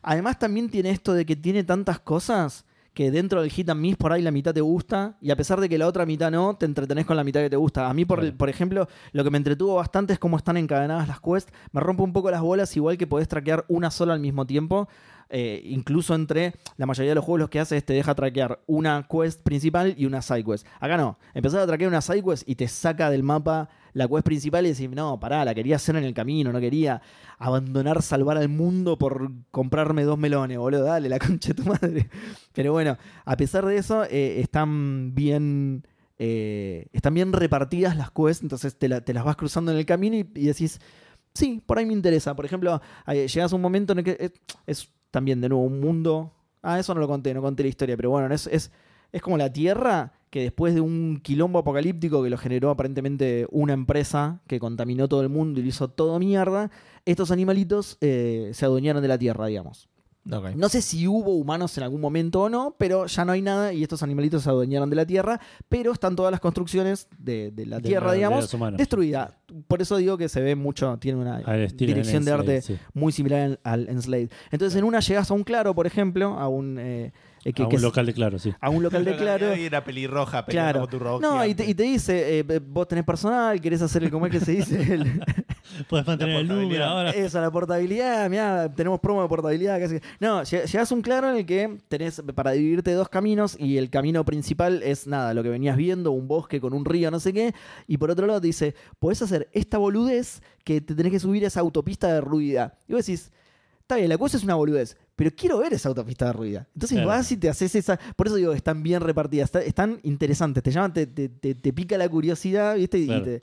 Además 0.01 0.39
también 0.39 0.69
tiene 0.69 0.89
esto 0.89 1.13
de 1.13 1.25
que 1.25 1.35
tiene 1.35 1.63
tantas 1.63 1.99
cosas 1.99 2.65
que 2.95 3.11
dentro 3.11 3.41
del 3.41 3.51
hit 3.51 3.69
and 3.69 3.81
miss 3.81 3.97
por 3.97 4.13
ahí 4.13 4.21
la 4.21 4.31
mitad 4.31 4.53
te 4.53 4.61
gusta 4.61 5.17
y 5.21 5.29
a 5.29 5.35
pesar 5.35 5.59
de 5.59 5.67
que 5.67 5.77
la 5.77 5.85
otra 5.85 6.05
mitad 6.05 6.31
no, 6.31 6.55
te 6.55 6.65
entretenés 6.65 7.05
con 7.05 7.17
la 7.17 7.23
mitad 7.23 7.41
que 7.41 7.49
te 7.49 7.57
gusta. 7.57 7.89
A 7.89 7.93
mí, 7.93 8.05
por, 8.05 8.35
por 8.35 8.49
ejemplo, 8.49 8.87
lo 9.11 9.23
que 9.23 9.29
me 9.29 9.37
entretuvo 9.37 9.75
bastante 9.75 10.13
es 10.13 10.19
cómo 10.19 10.37
están 10.37 10.55
encadenadas 10.57 11.07
las 11.07 11.19
quests. 11.19 11.51
Me 11.73 11.81
rompe 11.81 12.01
un 12.03 12.13
poco 12.13 12.31
las 12.31 12.41
bolas, 12.41 12.75
igual 12.75 12.97
que 12.97 13.05
podés 13.05 13.27
traquear 13.27 13.65
una 13.67 13.91
sola 13.91 14.13
al 14.13 14.21
mismo 14.21 14.47
tiempo. 14.47 14.87
Eh, 15.29 15.61
incluso 15.65 16.13
entre 16.13 16.53
la 16.77 16.85
mayoría 16.85 17.11
de 17.11 17.15
los 17.15 17.25
juegos 17.25 17.39
lo 17.41 17.49
que 17.49 17.59
hace 17.59 17.77
es 17.77 17.85
te 17.85 17.93
deja 17.93 18.13
traquear 18.13 18.59
una 18.67 19.07
quest 19.09 19.41
principal 19.41 19.95
y 19.97 20.05
una 20.05 20.21
side 20.21 20.43
quest. 20.43 20.67
Acá 20.79 20.97
no, 20.97 21.17
empezás 21.33 21.61
a 21.63 21.67
traquear 21.67 21.89
una 21.89 22.01
side 22.01 22.23
quest 22.23 22.47
y 22.47 22.55
te 22.55 22.67
saca 22.67 23.09
del 23.09 23.23
mapa 23.23 23.69
la 23.93 24.07
quest 24.07 24.23
principal 24.25 24.65
y 24.65 24.69
decís, 24.69 24.89
no, 24.89 25.19
pará, 25.19 25.43
la 25.45 25.55
quería 25.55 25.77
hacer 25.77 25.95
en 25.95 26.03
el 26.03 26.13
camino, 26.13 26.51
no 26.51 26.59
quería 26.59 27.01
abandonar, 27.39 28.01
salvar 28.01 28.37
al 28.37 28.49
mundo 28.49 28.97
por 28.97 29.31
comprarme 29.51 30.03
dos 30.03 30.17
melones, 30.17 30.57
boludo, 30.57 30.83
dale, 30.83 31.09
la 31.09 31.19
concha 31.19 31.53
de 31.53 31.63
tu 31.63 31.63
madre. 31.69 32.09
Pero 32.53 32.71
bueno, 32.73 32.97
a 33.25 33.37
pesar 33.37 33.65
de 33.65 33.77
eso, 33.77 34.03
eh, 34.05 34.41
están 34.41 35.15
bien... 35.15 35.85
eh, 36.17 36.87
están 36.93 37.13
bien 37.13 37.33
repartidas 37.33 37.97
las 37.97 38.11
quests, 38.11 38.43
entonces 38.43 38.77
te, 38.77 38.87
la- 38.89 39.01
te 39.01 39.13
las 39.13 39.23
vas 39.25 39.35
cruzando 39.35 39.71
en 39.71 39.77
el 39.77 39.85
camino 39.85 40.15
y, 40.17 40.19
y 40.35 40.45
decís, 40.47 40.79
sí, 41.33 41.61
por 41.65 41.77
ahí 41.77 41.85
me 41.85 41.93
interesa. 41.93 42.35
Por 42.35 42.45
ejemplo, 42.45 42.81
llegas 43.07 43.51
a 43.51 43.55
un 43.55 43.61
momento 43.61 43.93
en 43.93 43.99
el 43.99 44.05
que 44.05 44.31
es 44.67 44.89
también 45.15 45.39
de 45.39 45.47
nuevo 45.47 45.63
un 45.63 45.79
mundo. 45.79 46.33
Ah, 46.61 46.77
eso 46.77 46.93
no 46.93 46.99
lo 46.99 47.07
conté, 47.07 47.33
no 47.33 47.41
conté 47.41 47.63
la 47.63 47.69
historia, 47.69 47.95
pero 47.95 48.09
bueno, 48.09 48.33
es, 48.35 48.47
es, 48.47 48.69
es 49.13 49.21
como 49.21 49.37
la 49.37 49.49
Tierra 49.49 50.11
que 50.29 50.41
después 50.41 50.75
de 50.75 50.81
un 50.81 51.21
quilombo 51.23 51.59
apocalíptico 51.59 52.21
que 52.21 52.29
lo 52.29 52.37
generó 52.37 52.69
aparentemente 52.69 53.47
una 53.49 53.71
empresa 53.71 54.41
que 54.45 54.59
contaminó 54.59 55.07
todo 55.07 55.21
el 55.21 55.29
mundo 55.29 55.61
y 55.61 55.63
lo 55.63 55.69
hizo 55.69 55.87
todo 55.87 56.19
mierda, 56.19 56.69
estos 57.05 57.31
animalitos 57.31 57.97
eh, 58.01 58.51
se 58.53 58.65
adueñaron 58.65 59.01
de 59.01 59.07
la 59.07 59.17
Tierra, 59.17 59.45
digamos. 59.45 59.87
No 60.25 60.69
sé 60.69 60.81
si 60.81 61.07
hubo 61.07 61.35
humanos 61.35 61.77
en 61.77 61.83
algún 61.83 62.01
momento 62.01 62.41
o 62.41 62.49
no, 62.49 62.75
pero 62.79 63.05
ya 63.05 63.23
no 63.25 63.31
hay 63.33 63.43
nada 63.43 63.73
y 63.73 63.83
estos 63.83 64.01
animalitos 64.01 64.41
se 64.43 64.49
adueñaron 64.49 64.89
de 64.89 64.95
la 64.95 65.05
Tierra, 65.05 65.39
pero 65.69 65.91
están 65.91 66.15
todas 66.15 66.31
las 66.31 66.39
construcciones 66.41 67.07
de, 67.19 67.51
de 67.51 67.65
la 67.67 67.77
De 67.77 67.83
Tierra, 67.89 68.07
la- 68.07 68.11
de 68.13 68.17
digamos, 68.17 68.53
humanos. 68.53 68.77
destruida. 68.79 69.37
Por 69.67 69.83
eso 69.83 69.97
digo 69.97 70.17
que 70.17 70.27
se 70.27 70.41
ve 70.41 70.55
mucho, 70.55 70.97
tiene 70.97 71.19
una 71.21 71.37
dirección 71.77 72.25
de 72.25 72.31
arte 72.31 72.61
sí. 72.63 72.75
muy 72.95 73.11
similar 73.11 73.41
al, 73.41 73.59
al 73.63 73.89
Enslaved. 73.89 74.31
Entonces 74.51 74.77
en 74.79 74.83
una 74.85 74.99
llegas 74.99 75.29
a 75.29 75.33
un 75.35 75.43
claro, 75.43 75.75
por 75.75 75.85
ejemplo, 75.85 76.39
a 76.39 76.47
un, 76.47 76.79
eh, 76.79 77.13
eh, 77.43 77.53
que- 77.53 77.61
a 77.61 77.69
que 77.69 77.75
un 77.75 77.81
es- 77.81 77.81
local 77.83 78.07
de 78.07 78.13
claro, 78.15 78.39
sí. 78.39 78.51
a 78.59 78.69
un 78.71 78.81
local 78.81 79.05
de 79.05 79.15
claro. 79.17 79.55
Y 79.55 79.65
era 79.65 79.83
pelirroja 79.83 80.43
peleando 80.43 80.87
Claro. 80.87 81.19
tu 81.19 81.21
No, 81.21 81.45
y 81.45 81.53
te, 81.53 81.65
gigante. 81.65 81.71
y 81.71 81.73
te 81.75 81.83
dice, 81.83 82.39
eh, 82.39 82.59
vos 82.65 82.87
tenés 82.87 83.05
personal, 83.05 83.61
querés 83.61 83.83
hacer 83.83 84.03
el, 84.03 84.09
¿cómo 84.09 84.25
es 84.25 84.31
que 84.31 84.39
se 84.39 84.53
dice? 84.53 84.81
El- 84.93 85.21
Puedes 85.89 86.05
mantener 86.07 86.35
el 86.37 86.47
número 86.47 86.85
ahora. 86.85 87.11
Eso, 87.11 87.39
la 87.41 87.51
portabilidad, 87.51 88.29
mirá, 88.29 88.71
tenemos 88.73 88.99
promo 88.99 89.21
de 89.21 89.27
portabilidad. 89.29 89.79
Casi. 89.79 89.99
No, 90.19 90.41
lle- 90.41 90.65
llegás 90.65 90.91
a 90.91 90.95
un 90.95 91.01
claro 91.01 91.29
en 91.29 91.37
el 91.37 91.45
que 91.45 91.77
tenés 91.87 92.21
para 92.35 92.51
dividirte 92.51 92.91
dos 92.93 93.09
caminos 93.09 93.55
y 93.59 93.77
el 93.77 93.89
camino 93.89 94.23
principal 94.25 94.81
es 94.83 95.07
nada, 95.07 95.33
lo 95.33 95.43
que 95.43 95.49
venías 95.49 95.77
viendo, 95.77 96.11
un 96.11 96.27
bosque 96.27 96.59
con 96.61 96.73
un 96.73 96.85
río, 96.85 97.09
no 97.11 97.19
sé 97.19 97.33
qué. 97.33 97.53
Y 97.87 97.97
por 97.97 98.11
otro 98.11 98.27
lado 98.27 98.41
te 98.41 98.47
dice, 98.47 98.75
podés 98.99 99.21
hacer 99.21 99.49
esta 99.53 99.77
boludez 99.77 100.41
que 100.63 100.81
te 100.81 100.95
tenés 100.95 101.11
que 101.11 101.19
subir 101.19 101.43
a 101.43 101.47
esa 101.47 101.59
autopista 101.61 102.13
derruida. 102.13 102.77
Y 102.87 102.93
vos 102.93 103.05
decís, 103.05 103.31
está 103.81 103.95
bien, 103.97 104.09
la 104.09 104.17
cosa 104.17 104.37
es 104.37 104.43
una 104.43 104.55
boludez, 104.55 104.97
pero 105.15 105.29
quiero 105.35 105.59
ver 105.59 105.73
esa 105.73 105.89
autopista 105.89 106.25
derruida. 106.25 106.67
Entonces 106.73 106.95
Claro. 106.97 107.07
vas 107.09 107.31
y 107.31 107.37
te 107.37 107.49
haces 107.49 107.75
esa. 107.75 107.99
Por 108.15 108.27
eso 108.27 108.35
digo, 108.35 108.53
están 108.53 108.81
bien 108.83 109.01
repartidas, 109.01 109.45
está- 109.45 109.61
están 109.61 109.99
interesantes, 110.03 110.63
te 110.63 110.71
llaman, 110.71 110.91
te, 110.93 111.05
te- 111.07 111.29
te- 111.29 111.55
te 111.55 111.73
pica 111.73 111.97
la 111.97 112.09
curiosidad, 112.09 112.75
¿viste? 112.75 112.97
Y 112.99 113.07
te- 113.07 113.41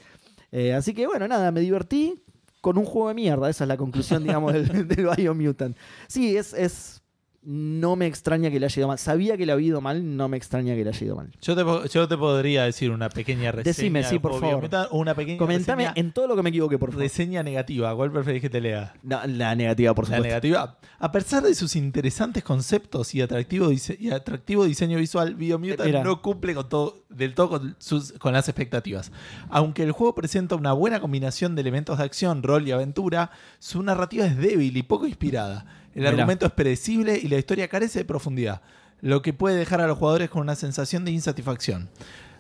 eh, 0.52 0.74
así 0.74 0.94
que 0.94 1.06
bueno, 1.06 1.26
nada, 1.26 1.50
me 1.50 1.60
divertí 1.60 2.22
con 2.60 2.78
un 2.78 2.84
juego 2.84 3.08
de 3.08 3.14
mierda. 3.14 3.50
Esa 3.50 3.64
es 3.64 3.68
la 3.68 3.76
conclusión, 3.76 4.22
digamos, 4.22 4.52
del, 4.52 4.88
del 4.88 5.08
Biomutant. 5.16 5.76
Sí, 6.06 6.36
es, 6.36 6.54
es. 6.54 7.01
No 7.44 7.96
me 7.96 8.06
extraña 8.06 8.50
que 8.52 8.60
le 8.60 8.66
haya 8.66 8.78
ido 8.80 8.86
mal. 8.88 8.98
Sabía 8.98 9.36
que 9.36 9.44
le 9.46 9.50
había 9.52 9.66
ido 9.66 9.80
mal, 9.80 10.16
no 10.16 10.28
me 10.28 10.36
extraña 10.36 10.74
que 10.76 10.84
le 10.84 10.90
haya 10.90 11.04
ido 11.04 11.16
mal. 11.16 11.30
Yo 11.42 11.56
te, 11.56 11.88
yo 11.88 12.06
te 12.06 12.16
podría 12.16 12.64
decir 12.64 12.92
una 12.92 13.08
pequeña 13.08 13.50
reseña. 13.50 13.64
Decime, 13.74 14.04
sí, 14.04 14.20
por 14.20 14.38
favor. 14.38 14.68
Una 14.92 15.14
pequeña 15.14 15.38
Comentame 15.38 15.84
reseña, 15.88 16.00
en 16.00 16.12
todo 16.12 16.28
lo 16.28 16.36
que 16.36 16.42
me 16.44 16.50
equivoqué, 16.50 16.78
por 16.78 16.90
favor. 16.90 17.02
reseña 17.02 17.42
negativa. 17.42 17.96
¿Cuál 17.96 18.12
preferís 18.12 18.42
que 18.42 18.50
te 18.50 18.60
lea? 18.60 18.94
No, 19.02 19.20
la 19.26 19.56
negativa, 19.56 19.92
por 19.92 20.04
La 20.04 20.16
supuesto. 20.18 20.28
negativa. 20.28 20.78
A 21.00 21.10
pesar 21.10 21.42
de 21.42 21.54
sus 21.56 21.74
interesantes 21.74 22.44
conceptos 22.44 23.12
y 23.16 23.20
atractivo, 23.22 23.70
dise- 23.70 23.96
y 23.98 24.10
atractivo 24.10 24.64
diseño 24.64 24.98
visual, 24.98 25.34
Biomutant 25.34 26.04
no 26.04 26.22
cumple 26.22 26.54
con 26.54 26.68
todo, 26.68 27.02
del 27.08 27.34
todo 27.34 27.48
con, 27.50 27.74
sus, 27.80 28.12
con 28.12 28.32
las 28.34 28.48
expectativas. 28.48 29.10
Aunque 29.50 29.82
el 29.82 29.90
juego 29.90 30.14
presenta 30.14 30.54
una 30.54 30.72
buena 30.74 31.00
combinación 31.00 31.56
de 31.56 31.62
elementos 31.62 31.98
de 31.98 32.04
acción, 32.04 32.44
rol 32.44 32.68
y 32.68 32.70
aventura, 32.70 33.32
su 33.58 33.82
narrativa 33.82 34.26
es 34.26 34.36
débil 34.36 34.76
y 34.76 34.82
poco 34.84 35.08
inspirada. 35.08 35.66
El 35.94 36.06
argumento 36.06 36.46
es 36.46 36.52
predecible 36.52 37.18
y 37.22 37.28
la 37.28 37.38
historia 37.38 37.68
carece 37.68 38.00
de 38.00 38.04
profundidad, 38.04 38.62
lo 39.00 39.20
que 39.22 39.32
puede 39.32 39.56
dejar 39.56 39.80
a 39.80 39.86
los 39.86 39.98
jugadores 39.98 40.30
con 40.30 40.42
una 40.42 40.54
sensación 40.56 41.04
de 41.04 41.10
insatisfacción. 41.10 41.88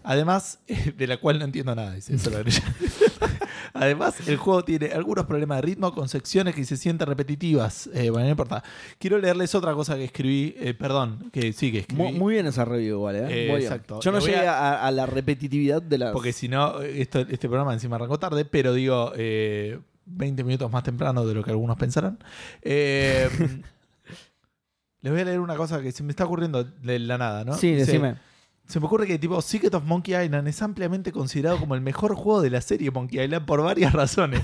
Además, 0.04 0.58
de 0.96 1.06
la 1.06 1.16
cual 1.18 1.38
no 1.38 1.44
entiendo 1.44 1.74
nada, 1.74 1.94
dice 1.94 2.14
eso. 2.14 2.30
Además, 3.74 4.26
el 4.28 4.36
juego 4.36 4.64
tiene 4.64 4.86
algunos 4.88 5.24
problemas 5.26 5.58
de 5.58 5.62
ritmo 5.62 5.94
con 5.94 6.08
secciones 6.08 6.54
que 6.54 6.64
se 6.64 6.76
sienten 6.76 7.06
repetitivas. 7.06 7.88
Eh, 7.94 8.10
bueno, 8.10 8.26
no 8.26 8.30
importa. 8.32 8.62
Quiero 8.98 9.18
leerles 9.18 9.54
otra 9.54 9.72
cosa 9.74 9.96
que 9.96 10.04
escribí. 10.04 10.54
eh, 10.58 10.74
perdón, 10.74 11.30
que 11.32 11.52
sí, 11.52 11.72
que 11.72 11.78
escribí. 11.80 12.02
Mu- 12.02 12.12
Muy, 12.12 12.34
bien 12.34 12.46
esa 12.46 12.64
review, 12.64 12.96
igual, 12.96 13.16
¿eh? 13.16 13.18
Eh, 13.28 13.48
Muy 13.48 13.60
bien. 13.60 13.72
exacto. 13.72 14.00
Yo 14.00 14.12
no 14.12 14.18
llegué 14.18 14.46
a- 14.46 14.72
a, 14.82 14.86
a 14.86 14.90
la 14.90 15.06
repetitividad 15.06 15.80
de 15.80 15.98
la. 15.98 16.12
Porque 16.12 16.32
si 16.32 16.48
no, 16.48 16.80
este 16.82 17.24
programa 17.38 17.72
encima 17.72 17.96
arrancó 17.96 18.18
tarde, 18.18 18.44
pero 18.44 18.74
digo, 18.74 19.12
20 20.14 20.44
minutos 20.44 20.70
más 20.70 20.82
temprano 20.82 21.26
de 21.26 21.34
lo 21.34 21.42
que 21.42 21.50
algunos 21.50 21.76
pensarán. 21.76 22.18
Eh, 22.62 23.28
les 25.00 25.12
voy 25.12 25.20
a 25.20 25.24
leer 25.24 25.40
una 25.40 25.56
cosa 25.56 25.80
que 25.80 25.92
se 25.92 26.02
me 26.02 26.10
está 26.10 26.24
ocurriendo 26.24 26.64
de 26.64 26.98
la 26.98 27.18
nada, 27.18 27.44
¿no? 27.44 27.54
Sí, 27.54 27.72
decime. 27.72 28.16
Se 28.72 28.80
me 28.80 28.86
ocurre 28.86 29.06
que 29.06 29.18
tipo 29.18 29.38
Secret 29.42 29.74
of 29.74 29.84
Monkey 29.84 30.14
Island 30.14 30.48
es 30.48 30.62
ampliamente 30.62 31.12
considerado 31.12 31.58
como 31.58 31.74
el 31.74 31.82
mejor 31.82 32.14
juego 32.14 32.40
de 32.40 32.48
la 32.48 32.62
serie 32.62 32.90
Monkey 32.90 33.20
Island 33.22 33.44
por 33.44 33.62
varias 33.62 33.92
razones. 33.92 34.40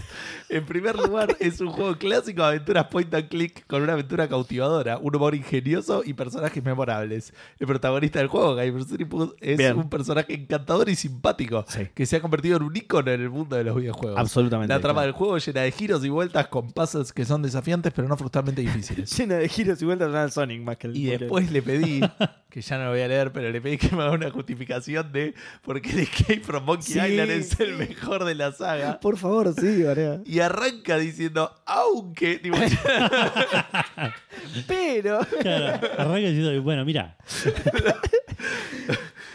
En 0.51 0.67
primer 0.67 0.97
lugar, 0.97 1.35
es 1.41 1.63
un 1.63 1.69
juego 1.69 1.97
clásico 1.97 2.43
de 2.43 2.49
aventuras 2.49 2.89
point 2.89 3.15
and 3.15 3.29
click 3.31 3.67
con 3.67 3.81
una 3.83 3.95
aventura 3.95 4.29
cautivadora, 4.29 4.99
un 4.99 5.17
humor 5.17 5.35
ingenioso 5.35 6.03
y 6.05 6.13
personajes 6.13 6.63
memorables. 6.63 7.33
El 7.59 7.69
protagonista 7.69 8.19
del 8.19 8.29
juego, 8.29 8.55
Guybrush 8.55 8.89
Threepwood, 8.89 9.33
es 9.41 9.57
Bien. 9.57 9.79
un 9.79 9.89
personaje 9.89 10.35
encantador 10.35 10.91
y 10.91 10.95
simpático 10.95 11.65
Sí. 11.67 11.89
que 11.95 12.05
se 12.05 12.17
ha 12.17 12.21
convertido 12.21 12.59
en 12.59 12.65
un 12.65 12.77
ícono 12.77 13.11
en 13.11 13.23
el 13.23 13.31
mundo 13.31 13.57
de 13.57 13.65
los 13.65 13.77
videojuegos. 13.77 14.19
Absolutamente. 14.19 14.75
La 14.75 14.81
trama 14.81 15.01
claro. 15.01 15.07
del 15.07 15.13
juego 15.13 15.39
llena 15.39 15.63
de 15.63 15.73
giros 15.73 16.05
y 16.05 16.11
vueltas 16.11 16.49
con 16.49 16.71
puzzles 16.73 17.15
que 17.15 17.25
son 17.25 17.41
desafiantes 17.41 17.95
pero 17.97 18.07
no 18.07 18.17
frustralmente 18.19 18.61
difíciles. 18.61 19.11
Llena 19.19 19.37
de 19.37 19.49
giros 19.49 19.81
y 19.81 19.87
vueltas 19.87 20.15
al 20.15 20.31
Sonic 20.31 20.61
más 20.61 20.77
que 20.77 20.89
el. 20.89 20.97
Y 20.99 21.07
después 21.07 21.51
le 21.51 21.63
pedí, 21.63 22.01
que 22.51 22.61
ya 22.63 22.79
no 22.79 22.85
lo 22.85 22.91
voy 22.91 23.01
a 23.01 23.09
leer, 23.09 23.33
pero 23.33 23.51
le 23.51 23.61
pedí 23.61 23.77
que 23.79 23.95
me 23.95 24.03
haga 24.03 24.13
una 24.13 24.31
justificación 24.31 25.13
de 25.13 25.35
por 25.63 25.81
qué 25.83 25.91
el 25.91 25.99
Escape 26.01 26.41
from 26.41 26.65
Monkey 26.65 26.95
Sí, 26.95 26.99
Island 26.99 27.31
es 27.31 27.61
el 27.61 27.77
mejor 27.77 28.25
de 28.25 28.35
la 28.35 28.53
saga. 28.53 29.01
Por 29.01 29.19
favor, 29.19 29.53
sí, 29.55 29.83
Varea. 29.83 30.21
Y 30.25 30.41
arranca 30.41 30.97
diciendo, 30.99 31.53
aunque. 31.67 32.39
tipo, 32.39 32.57
Pero. 34.67 35.21
Claro, 35.41 35.81
arranca 35.99 36.29
diciendo, 36.29 36.63
bueno, 36.63 36.85
mira, 36.85 37.17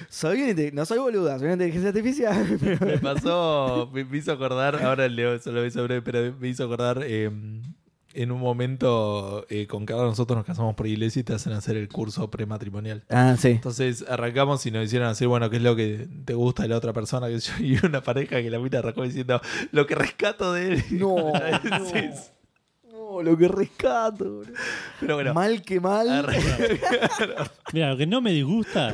Soy 0.09 0.71
no 0.73 0.85
soy 0.85 0.99
boluda, 0.99 1.37
soy 1.37 1.45
una 1.45 1.53
inteligencia 1.53 1.89
artificial. 1.89 2.57
pero- 2.59 2.85
me 2.85 2.97
pasó, 2.99 3.89
me, 3.93 4.05
me 4.05 4.17
hizo 4.17 4.31
acordar, 4.31 4.83
ahora 4.83 5.07
leo 5.07 5.37
solo 5.39 5.61
voy 5.61 5.71
sobre, 5.71 6.01
pero 6.01 6.35
me 6.39 6.47
hizo 6.49 6.63
acordar 6.65 6.99
eh, 7.03 7.31
en 8.13 8.31
un 8.31 8.39
momento 8.39 9.45
eh, 9.49 9.67
con 9.67 9.85
cada 9.85 10.03
nosotros 10.03 10.37
nos 10.37 10.45
casamos 10.45 10.75
por 10.75 10.87
iglesia 10.87 11.21
y 11.21 11.23
te 11.23 11.33
hacen 11.33 11.53
hacer 11.53 11.77
el 11.77 11.87
curso 11.87 12.29
prematrimonial. 12.29 13.03
Ah, 13.09 13.35
sí. 13.37 13.49
Entonces 13.49 14.05
arrancamos 14.07 14.65
y 14.65 14.71
nos 14.71 14.85
hicieron 14.85 15.09
decir, 15.09 15.27
bueno, 15.27 15.49
qué 15.49 15.57
es 15.57 15.63
lo 15.63 15.75
que 15.75 16.07
te 16.25 16.33
gusta 16.33 16.63
de 16.63 16.69
la 16.69 16.77
otra 16.77 16.93
persona. 16.93 17.27
Que 17.27 17.39
yo, 17.39 17.53
y 17.59 17.85
una 17.85 18.01
pareja 18.01 18.41
que 18.41 18.49
la 18.49 18.59
mina 18.59 18.79
arrancó 18.79 19.03
diciendo, 19.03 19.41
lo 19.71 19.87
que 19.87 19.95
rescato 19.95 20.53
de 20.53 20.73
él. 20.73 20.83
No, 20.91 21.15
no. 21.63 21.85
No, 23.13 23.21
lo 23.21 23.37
que 23.37 23.47
rescato. 23.47 24.41
Pero 24.99 25.15
bueno, 25.15 25.33
mal 25.33 25.61
que 25.61 25.79
mal. 25.79 26.25
mira, 27.73 27.91
lo 27.91 27.97
que 27.97 28.07
no 28.07 28.21
me 28.21 28.31
disgusta, 28.31 28.93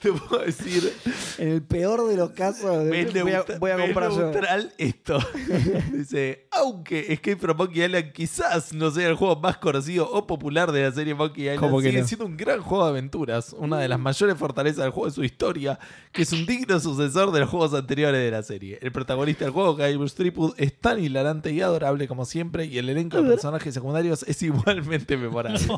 te 0.00 0.12
puedo 0.12 0.44
decir, 0.44 0.92
En 1.38 1.48
el 1.48 1.62
peor 1.62 2.06
de 2.08 2.16
los 2.16 2.30
casos, 2.30 2.86
es 2.86 3.12
voy 3.22 3.32
a, 3.32 3.44
voy 3.58 3.70
es 3.70 3.80
comprar 3.80 4.10
yo. 4.10 4.18
neutral 4.20 4.72
esto. 4.78 5.18
Dice, 5.92 6.46
aunque 6.50 7.12
Escape 7.12 7.36
from 7.36 7.56
Monkey 7.56 7.84
Island 7.84 8.12
quizás 8.12 8.72
no 8.72 8.90
sea 8.90 9.08
el 9.08 9.14
juego 9.14 9.36
más 9.40 9.58
conocido 9.58 10.08
o 10.10 10.26
popular 10.26 10.72
de 10.72 10.82
la 10.82 10.92
serie 10.92 11.14
Monkey 11.14 11.44
Island, 11.44 11.60
¿Cómo 11.60 11.78
que 11.80 11.88
sigue 11.88 12.00
no? 12.02 12.06
siendo 12.08 12.26
un 12.26 12.36
gran 12.36 12.60
juego 12.60 12.84
de 12.84 12.90
aventuras. 12.90 13.54
Una 13.58 13.78
de 13.78 13.88
las 13.88 13.98
mayores 13.98 14.36
fortalezas 14.36 14.84
del 14.84 14.90
juego 14.90 15.08
de 15.08 15.14
su 15.14 15.24
historia, 15.24 15.78
que 16.12 16.22
es 16.22 16.32
un 16.32 16.46
digno 16.46 16.78
sucesor 16.80 17.32
de 17.32 17.40
los 17.40 17.48
juegos 17.48 17.74
anteriores 17.74 18.20
de 18.20 18.30
la 18.30 18.42
serie. 18.42 18.78
El 18.82 18.92
protagonista 18.92 19.44
del 19.44 19.52
juego, 19.52 19.76
Guybrush 19.76 20.12
Threepwood, 20.12 20.54
es 20.56 20.78
tan 20.78 21.02
hilarante 21.02 21.52
y 21.52 21.60
adorable 21.60 22.06
como 22.08 22.24
siempre, 22.24 22.66
y 22.66 22.78
el 22.78 22.88
elenco 22.88 22.99
de 23.08 23.22
personajes 23.22 23.72
secundarios 23.74 24.22
es 24.28 24.40
igualmente 24.42 25.16
memorable. 25.16 25.58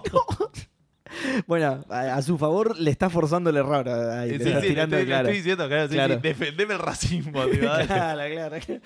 Bueno, 1.47 1.85
a, 1.91 2.15
a 2.17 2.23
su 2.23 2.39
favor 2.39 2.79
le 2.81 2.91
está 2.91 3.11
forzando 3.11 3.51
el 3.51 3.57
error. 3.59 3.87
Ahí, 3.87 4.31
Sí, 4.31 4.39
le 4.39 4.45
sí, 4.45 4.49
está 4.51 4.61
le 4.61 4.69
tirando, 4.69 4.97
estoy, 4.97 5.07
le 5.07 5.13
claro. 5.13 5.29
estoy 5.29 5.37
diciendo, 5.37 5.69
claro, 5.69 5.89
sí, 5.89 5.95
Claro. 5.95 6.15
sí, 6.15 6.21
defendeme 6.23 6.73
el 6.75 6.81
racismo, 6.81 7.45
tío. 7.53 7.61
Claro, 7.61 7.87
claro. 7.87 8.57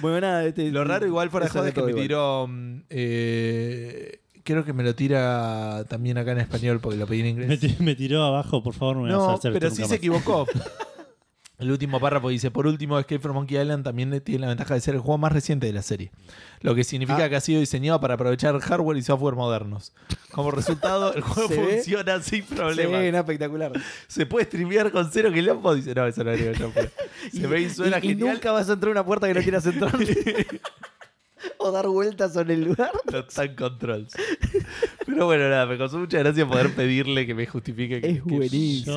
Bueno, 0.00 0.20
nada, 0.20 0.44
este- 0.44 0.70
Lo 0.70 0.84
raro 0.84 1.06
igual 1.06 1.30
fuera 1.30 1.46
de 1.48 1.68
es 1.68 1.74
que 1.74 1.82
me 1.82 1.90
igual. 1.90 2.02
tiró... 2.04 2.46
mm, 2.48 2.82
eh, 2.90 4.20
creo 4.44 4.64
que 4.64 4.72
me 4.72 4.84
lo 4.84 4.94
tira 4.94 5.84
también 5.88 6.18
acá 6.18 6.32
en 6.32 6.38
español 6.38 6.78
porque 6.80 6.98
lo 6.98 7.06
pedí 7.06 7.20
en 7.20 7.26
inglés. 7.26 7.48
Me, 7.48 7.56
ti- 7.56 7.76
me 7.80 7.94
tiró 7.96 8.22
abajo, 8.24 8.62
por 8.62 8.74
favor, 8.74 8.96
no 8.98 9.02
me 9.02 9.12
vas 9.12 9.22
a 9.22 9.26
No, 9.26 9.32
hacer 9.34 9.52
pero 9.52 9.70
sí 9.70 9.84
se 9.84 9.96
equivocó. 9.96 10.46
El 11.58 11.70
último 11.70 11.98
párrafo 12.00 12.28
dice, 12.28 12.50
por 12.50 12.66
último, 12.66 12.98
Escape 12.98 13.18
from 13.18 13.34
Monkey 13.36 13.58
Island 13.58 13.82
también 13.82 14.20
tiene 14.20 14.40
la 14.42 14.48
ventaja 14.48 14.74
de 14.74 14.80
ser 14.80 14.94
el 14.94 15.00
juego 15.00 15.16
más 15.16 15.32
reciente 15.32 15.66
de 15.66 15.72
la 15.72 15.80
serie. 15.80 16.10
Lo 16.60 16.74
que 16.74 16.84
significa 16.84 17.24
Ah. 17.24 17.28
que 17.30 17.36
ha 17.36 17.40
sido 17.40 17.60
diseñado 17.60 17.98
para 17.98 18.14
aprovechar 18.14 18.58
hardware 18.60 18.98
y 18.98 19.02
software 19.02 19.34
modernos. 19.36 19.92
Como 20.32 20.50
resultado, 20.50 21.14
el 21.14 21.22
juego 21.22 21.48
¿Se 21.54 21.56
ve? 21.60 21.74
funciona 21.76 22.20
sin 22.20 22.44
problema. 22.44 22.98
no, 23.10 23.18
espectacular. 23.18 23.72
Se 24.06 24.26
puede 24.26 24.44
streamear 24.44 24.90
con 24.92 25.10
cero 25.10 25.30
quilombo. 25.32 25.74
Dice, 25.74 25.94
no, 25.94 26.06
eso 26.06 26.22
no 26.24 26.30
pero 26.34 26.90
Se 27.32 27.46
ve 27.46 27.60
y 27.62 27.70
suena 27.70 27.96
y, 28.02 28.04
y 28.04 28.08
genial. 28.10 28.34
nunca 28.34 28.52
vas 28.52 28.68
a 28.68 28.74
entrar 28.74 28.90
a 28.90 28.92
una 28.92 29.04
puerta 29.06 29.26
que 29.26 29.34
no 29.34 29.40
quieras 29.40 29.64
entrar. 29.64 29.92
o 31.58 31.70
dar 31.70 31.86
vueltas 31.88 32.32
sobre 32.34 32.54
el 32.54 32.64
lugar. 32.64 32.90
No 33.12 33.18
están 33.20 33.54
controls. 33.54 34.12
Pero 35.06 35.26
bueno, 35.26 35.48
nada, 35.48 35.66
me 35.66 35.78
causó 35.78 35.98
mucha 35.98 36.18
gracia 36.18 36.46
poder 36.46 36.74
pedirle 36.74 37.26
que 37.26 37.34
me 37.34 37.46
justifique. 37.46 38.00
que- 38.00 38.10
Es 38.10 38.22
que- 38.22 38.34
buenísimo. 38.34 38.94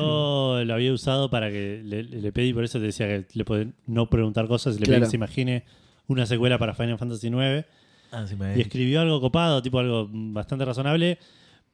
Yo 0.58 0.64
lo 0.64 0.74
había 0.74 0.92
usado 0.92 1.30
para 1.30 1.50
que 1.50 1.80
le, 1.84 2.02
le 2.04 2.32
pedí, 2.32 2.52
por 2.52 2.64
eso 2.64 2.78
te 2.78 2.86
decía 2.86 3.06
que 3.06 3.26
le 3.32 3.44
pueden 3.44 3.74
no 3.86 4.08
preguntar 4.10 4.48
cosas, 4.48 4.78
le 4.80 4.86
pedí 4.86 5.00
que 5.00 5.06
se 5.06 5.16
imagine 5.16 5.64
una 6.08 6.26
secuela 6.26 6.58
para 6.58 6.74
Final 6.74 6.98
Fantasy 6.98 7.28
IX 7.28 7.64
Ah, 8.12 8.26
sí, 8.26 8.34
me- 8.34 8.56
y 8.58 8.60
escribió 8.60 9.00
algo 9.02 9.20
copado, 9.20 9.62
tipo 9.62 9.78
algo 9.78 10.08
bastante 10.10 10.64
razonable, 10.64 11.18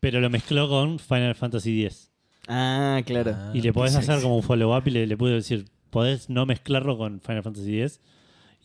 pero 0.00 0.20
lo 0.20 0.28
mezcló 0.28 0.68
con 0.68 0.98
Final 0.98 1.34
Fantasy 1.34 1.84
X. 1.86 2.10
Ah, 2.46 3.00
claro. 3.06 3.32
Ah, 3.34 3.50
y 3.54 3.62
le 3.62 3.72
podés 3.72 3.92
qué 3.92 3.98
hacer 4.00 4.20
como 4.22 4.36
un 4.36 4.42
follow-up 4.42 4.82
y 4.86 4.90
le, 4.90 5.06
le 5.06 5.16
pude 5.16 5.32
decir, 5.32 5.64
podés 5.90 6.28
no 6.28 6.44
mezclarlo 6.44 6.98
con 6.98 7.20
Final 7.22 7.42
Fantasy 7.42 7.80
X. 7.80 8.00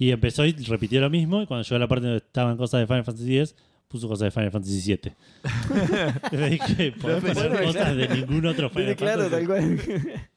Y 0.01 0.09
empezó 0.09 0.43
y 0.47 0.53
repitió 0.53 0.99
lo 0.99 1.11
mismo, 1.11 1.43
y 1.43 1.45
cuando 1.45 1.63
llegó 1.63 1.75
a 1.75 1.79
la 1.79 1.87
parte 1.87 2.07
donde 2.07 2.25
estaban 2.25 2.57
cosas 2.57 2.79
de 2.79 2.87
Final 2.87 3.03
Fantasy 3.03 3.37
X, 3.37 3.55
puso 3.87 4.07
cosas 4.07 4.25
de 4.25 4.31
Final 4.31 4.49
Fantasy 4.49 4.97
VII. 4.99 5.13
Le 6.39 6.49
dije, 6.49 6.91
podés 6.93 7.23
poner 7.23 7.63
cosas 7.63 7.95
de 7.95 8.07
ningún 8.07 8.47
otro 8.47 8.71
Final 8.71 8.95
Tiene 8.95 8.95
claro, 8.95 9.29
Fantasy. 9.29 9.45
tal 9.45 9.45
cual. 9.45 10.21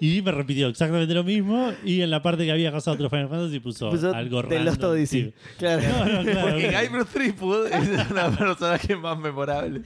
Y 0.00 0.22
me 0.22 0.30
repitió 0.32 0.68
exactamente 0.68 1.12
lo 1.14 1.24
mismo. 1.24 1.72
Y 1.84 2.00
en 2.02 2.10
la 2.10 2.22
parte 2.22 2.44
que 2.44 2.52
había 2.52 2.70
cosas 2.72 2.96
de 2.98 3.04
otro 3.04 3.10
Final 3.10 3.28
Fantasy 3.28 3.60
puso, 3.60 3.90
Puso 3.90 4.14
algo 4.14 4.36
de 4.36 4.42
random. 4.42 4.64
Lost 4.64 4.84
Odyssey. 4.84 5.22
Sí. 5.24 5.34
Claro. 5.58 5.82
No, 5.82 6.04
no, 6.04 6.22
claro. 6.22 6.40
Porque 6.48 6.68
claro. 6.68 6.88
Guybrush 6.88 7.06
Threepwood 7.08 7.66
es 7.68 8.10
una 8.10 8.30
personaje 8.36 8.96
más 8.96 9.18
memorable. 9.18 9.82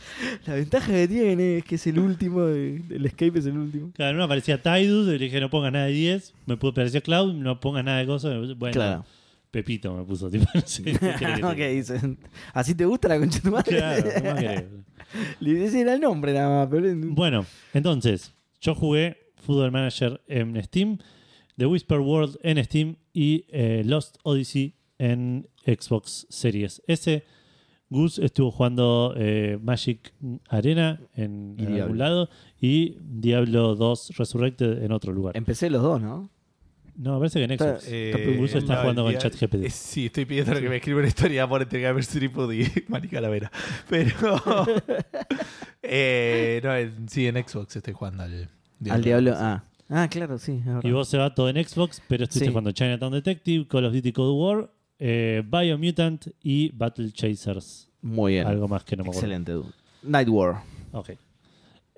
La 0.47 0.55
ventaja 0.55 0.93
que 0.93 1.09
tiene 1.09 1.59
es 1.59 1.65
que 1.65 1.75
es 1.77 1.87
el 1.87 1.99
último, 1.99 2.43
de- 2.47 2.83
el 2.91 3.07
escape 3.07 3.39
es 3.39 3.47
el 3.47 3.57
último. 3.59 3.93
Claro, 3.95 4.15
uno 4.17 4.25
aparecía 4.25 4.61
Tidus, 4.61 5.07
y 5.09 5.11
le 5.13 5.19
dije 5.19 5.41
no 5.41 5.51
pongas 5.51 5.73
nada 5.73 5.87
de 5.87 5.93
10. 5.93 6.35
Me 6.47 6.57
puso, 6.57 6.71
apareció 6.73 7.03
Cloud, 7.03 7.35
no 7.35 7.61
pongas 7.61 7.85
nada 7.85 7.99
de 7.99 8.07
cosas. 8.07 8.57
Bueno, 8.57 8.73
Claro. 8.73 9.05
Pepito 9.51 9.95
me 9.97 10.05
puso. 10.05 10.31
Tipo, 10.31 10.47
no 10.55 10.61
sé, 10.65 10.83
¿qué 10.85 10.93
querés 10.99 11.17
que 11.19 11.27
te 11.27 11.33
ok, 11.45 11.55
diga? 11.57 11.67
dicen. 11.69 12.19
¿Así 12.55 12.75
te 12.75 12.85
gusta 12.85 13.09
la 13.09 13.19
concha 13.19 13.39
de 13.39 13.43
tu 13.43 13.51
madre? 13.51 13.77
Claro, 13.77 14.09
¿qué 14.15 14.33
más? 14.33 14.65
Le 15.41 15.81
era 15.81 15.95
el 15.95 16.01
nombre 16.01 16.33
nada 16.33 16.61
más, 16.61 16.69
pero... 16.71 16.87
Bueno, 16.95 17.45
entonces, 17.75 18.33
yo 18.61 18.77
jugué 18.77 19.19
Football 19.41 19.73
Manager 19.73 20.21
en 20.29 20.63
Steam, 20.63 20.99
The 21.57 21.67
Whisper 21.67 21.99
World 22.01 22.39
en 22.43 22.63
Steam 22.65 22.97
y 23.13 23.45
eh, 23.49 23.83
Lost 23.85 24.19
Odyssey 24.23 24.75
en 24.99 25.49
Xbox 25.67 26.27
Series 26.31 26.83
S. 26.87 27.25
Gus 27.89 28.19
estuvo 28.21 28.53
jugando 28.53 29.15
eh, 29.17 29.59
Magic 29.61 30.13
Arena 30.49 31.01
en, 31.17 31.57
algún 31.81 31.99
lado 31.99 32.29
y 32.61 32.97
Diablo 33.01 33.75
2 33.75 34.17
Resurrected 34.17 34.85
en 34.85 34.93
otro 34.93 35.13
lugar. 35.13 35.37
Empecé 35.37 35.71
los 35.71 35.83
dos, 35.83 36.01
¿no? 36.01 36.31
No, 36.97 37.19
parece 37.19 37.39
que 37.39 37.53
en 37.53 37.59
Xbox. 37.59 37.85
Eh, 37.89 38.37
Gus 38.39 38.55
está 38.55 38.75
no, 38.75 38.81
jugando 38.83 39.09
el 39.09 39.15
con 39.17 39.23
ChatGPT. 39.23 39.65
eh, 39.65 39.71
Sí, 39.71 40.07
estoy 40.07 40.25
pidiendo 40.27 40.53
que 40.61 40.69
me 40.69 40.77
escriba 40.77 40.99
una 40.99 41.09
historia 41.09 41.49
por 41.49 41.63
entre 41.63 41.81
Guybrush 41.81 42.07
Threepwood 42.07 42.53
y 42.53 42.65
Mari 42.89 43.09
Calavera. 43.09 43.51
Pero... 43.89 44.39
eh, 45.83 46.61
no, 46.63 46.77
en- 46.77 47.09
sí, 47.09 47.27
en 47.27 47.37
Xbox 47.37 47.75
estoy 47.75 47.95
jugando 47.95 48.23
al 48.23 48.51
Al 48.89 49.03
Diablo. 49.03 49.35
Ah. 49.37 49.65
Ah, 49.89 50.09
claro, 50.09 50.39
sí. 50.39 50.63
Y 50.85 50.91
vos 50.93 51.09
se 51.09 51.19
va 51.19 51.35
todo 51.35 51.49
en 51.49 51.57
Xbox, 51.65 52.01
pero 52.09 52.25
estuviste 52.25 52.47
Sí. 52.47 52.51
jugando 52.51 52.71
Chinatown 52.73 53.13
Detective, 53.13 53.67
Call 53.67 53.85
of 53.87 53.93
Duty 53.93 54.13
Cold 54.13 54.41
War, 54.41 54.71
eh, 55.01 55.43
Biomutant 55.45 56.29
y 56.43 56.71
Battle 56.71 57.11
Chasers. 57.13 57.89
Muy 58.01 58.35
bien. 58.35 58.47
Algo 58.47 58.69
más 58.69 58.85
que 58.85 58.97
no 58.97 59.03
me 59.03 59.09
acuerdo. 59.11 59.21
Excelente, 59.27 59.53
dude. 59.53 59.69
Night 60.03 60.29
War. 60.29 60.63
Ok. 60.93 61.11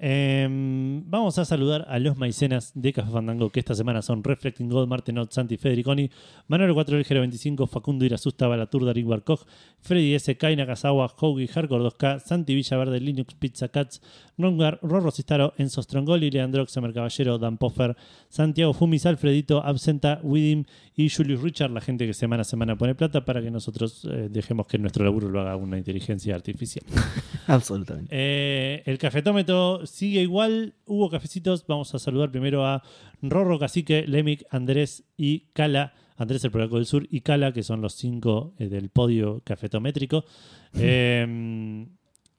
Em, 0.04 1.08
vamos 1.08 1.38
a 1.38 1.44
saludar 1.44 1.86
a 1.88 2.00
los 2.00 2.16
maicenas 2.16 2.72
de 2.74 2.92
Café 2.92 3.12
Fandango 3.12 3.50
que 3.50 3.60
esta 3.60 3.76
semana 3.76 4.02
son 4.02 4.24
Reflecting 4.24 4.68
Gold, 4.68 4.88
Martenot, 4.88 5.30
Santi 5.30 5.56
Federiconi, 5.56 6.10
Manuel 6.48 6.74
4 6.74 6.98
Ligero 6.98 7.20
25, 7.20 7.68
Facundo 7.68 8.04
Irasusta, 8.04 8.48
Balatur, 8.48 8.84
Darín 8.84 9.08
Barkoj, 9.08 9.42
Freddy 9.80 10.14
S, 10.14 10.36
Kai 10.36 10.56
Nakazawa, 10.56 11.06
Hoagie, 11.06 11.46
Hardcore 11.46 11.84
2K, 11.84 12.18
Santi 12.18 12.52
Villaverde, 12.56 12.98
Linux 12.98 13.34
Pizza 13.34 13.68
Cats, 13.68 14.02
Rongar, 14.38 14.80
Rorro 14.82 15.12
Cistaro, 15.12 15.54
Enzo 15.56 15.82
Strongoli, 15.84 16.32
Leandro 16.32 16.66
Xamer 16.66 16.92
Caballero, 16.92 17.38
Dan 17.38 17.56
Poffer, 17.56 17.96
Santiago 18.28 18.72
Fumis, 18.72 19.06
Alfredito, 19.06 19.64
Absenta, 19.64 20.18
Widim 20.24 20.64
y 20.96 21.10
Julius 21.10 21.40
Richard, 21.42 21.70
la 21.70 21.80
gente 21.80 22.06
que 22.06 22.14
semana 22.14 22.42
a 22.42 22.44
semana 22.44 22.76
pone 22.76 22.96
plata 22.96 23.24
para 23.24 23.40
que 23.40 23.52
nosotros 23.52 24.04
eh, 24.10 24.28
dejemos 24.28 24.66
que 24.66 24.78
nuestro 24.78 25.04
laburo 25.04 25.28
lo 25.28 25.40
haga 25.40 25.54
una 25.54 25.78
inteligencia 25.78 26.34
artificial. 26.34 26.84
Absolutamente. 27.46 28.08
Eh, 28.10 28.82
el 28.84 28.98
cafetómetro 28.98 29.86
sigue 29.92 30.22
igual. 30.22 30.74
Hubo 30.86 31.10
cafecitos. 31.10 31.66
Vamos 31.66 31.94
a 31.94 31.98
saludar 31.98 32.30
primero 32.30 32.66
a 32.66 32.82
Rorro 33.20 33.58
Cacique, 33.58 34.06
Lemic, 34.06 34.44
Andrés 34.50 35.04
y 35.16 35.50
Cala. 35.52 35.94
Andrés 36.16 36.44
el 36.44 36.50
Polaco 36.50 36.76
del 36.76 36.86
Sur 36.86 37.06
y 37.10 37.20
Cala, 37.20 37.52
que 37.52 37.62
son 37.62 37.80
los 37.80 37.94
cinco 37.94 38.54
eh, 38.58 38.68
del 38.68 38.88
podio 38.88 39.42
cafetométrico. 39.44 40.24
Eh, 40.74 41.86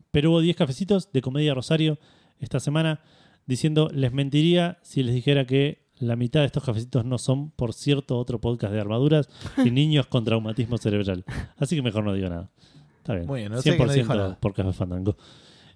pero 0.10 0.32
hubo 0.32 0.42
10 0.42 0.56
cafecitos 0.56 1.12
de 1.12 1.22
Comedia 1.22 1.54
Rosario 1.54 2.00
esta 2.40 2.60
semana 2.60 3.02
diciendo, 3.46 3.90
les 3.94 4.12
mentiría 4.12 4.80
si 4.82 5.04
les 5.04 5.14
dijera 5.14 5.46
que 5.46 5.84
la 6.00 6.16
mitad 6.16 6.42
de 6.42 6.48
estos 6.48 6.64
cafecitos 6.64 7.06
no 7.06 7.18
son, 7.18 7.52
por 7.52 7.74
cierto, 7.74 8.18
otro 8.18 8.40
podcast 8.40 8.74
de 8.74 8.80
armaduras 8.80 9.30
y 9.64 9.72
niños 9.72 10.08
con 10.08 10.24
traumatismo 10.24 10.78
cerebral. 10.78 11.26
Así 11.58 11.76
que 11.76 11.82
mejor 11.82 12.04
no 12.04 12.14
digo 12.14 12.30
nada. 12.30 12.50
Está 12.98 13.16
bien. 13.16 13.28
Muy 13.28 13.42
bien, 13.42 13.52
no 13.52 13.62
sé 13.62 13.76
que 13.76 14.04
no 14.04 14.38
por 14.40 14.54
Café 14.54 14.74
Fandango. 14.74 15.18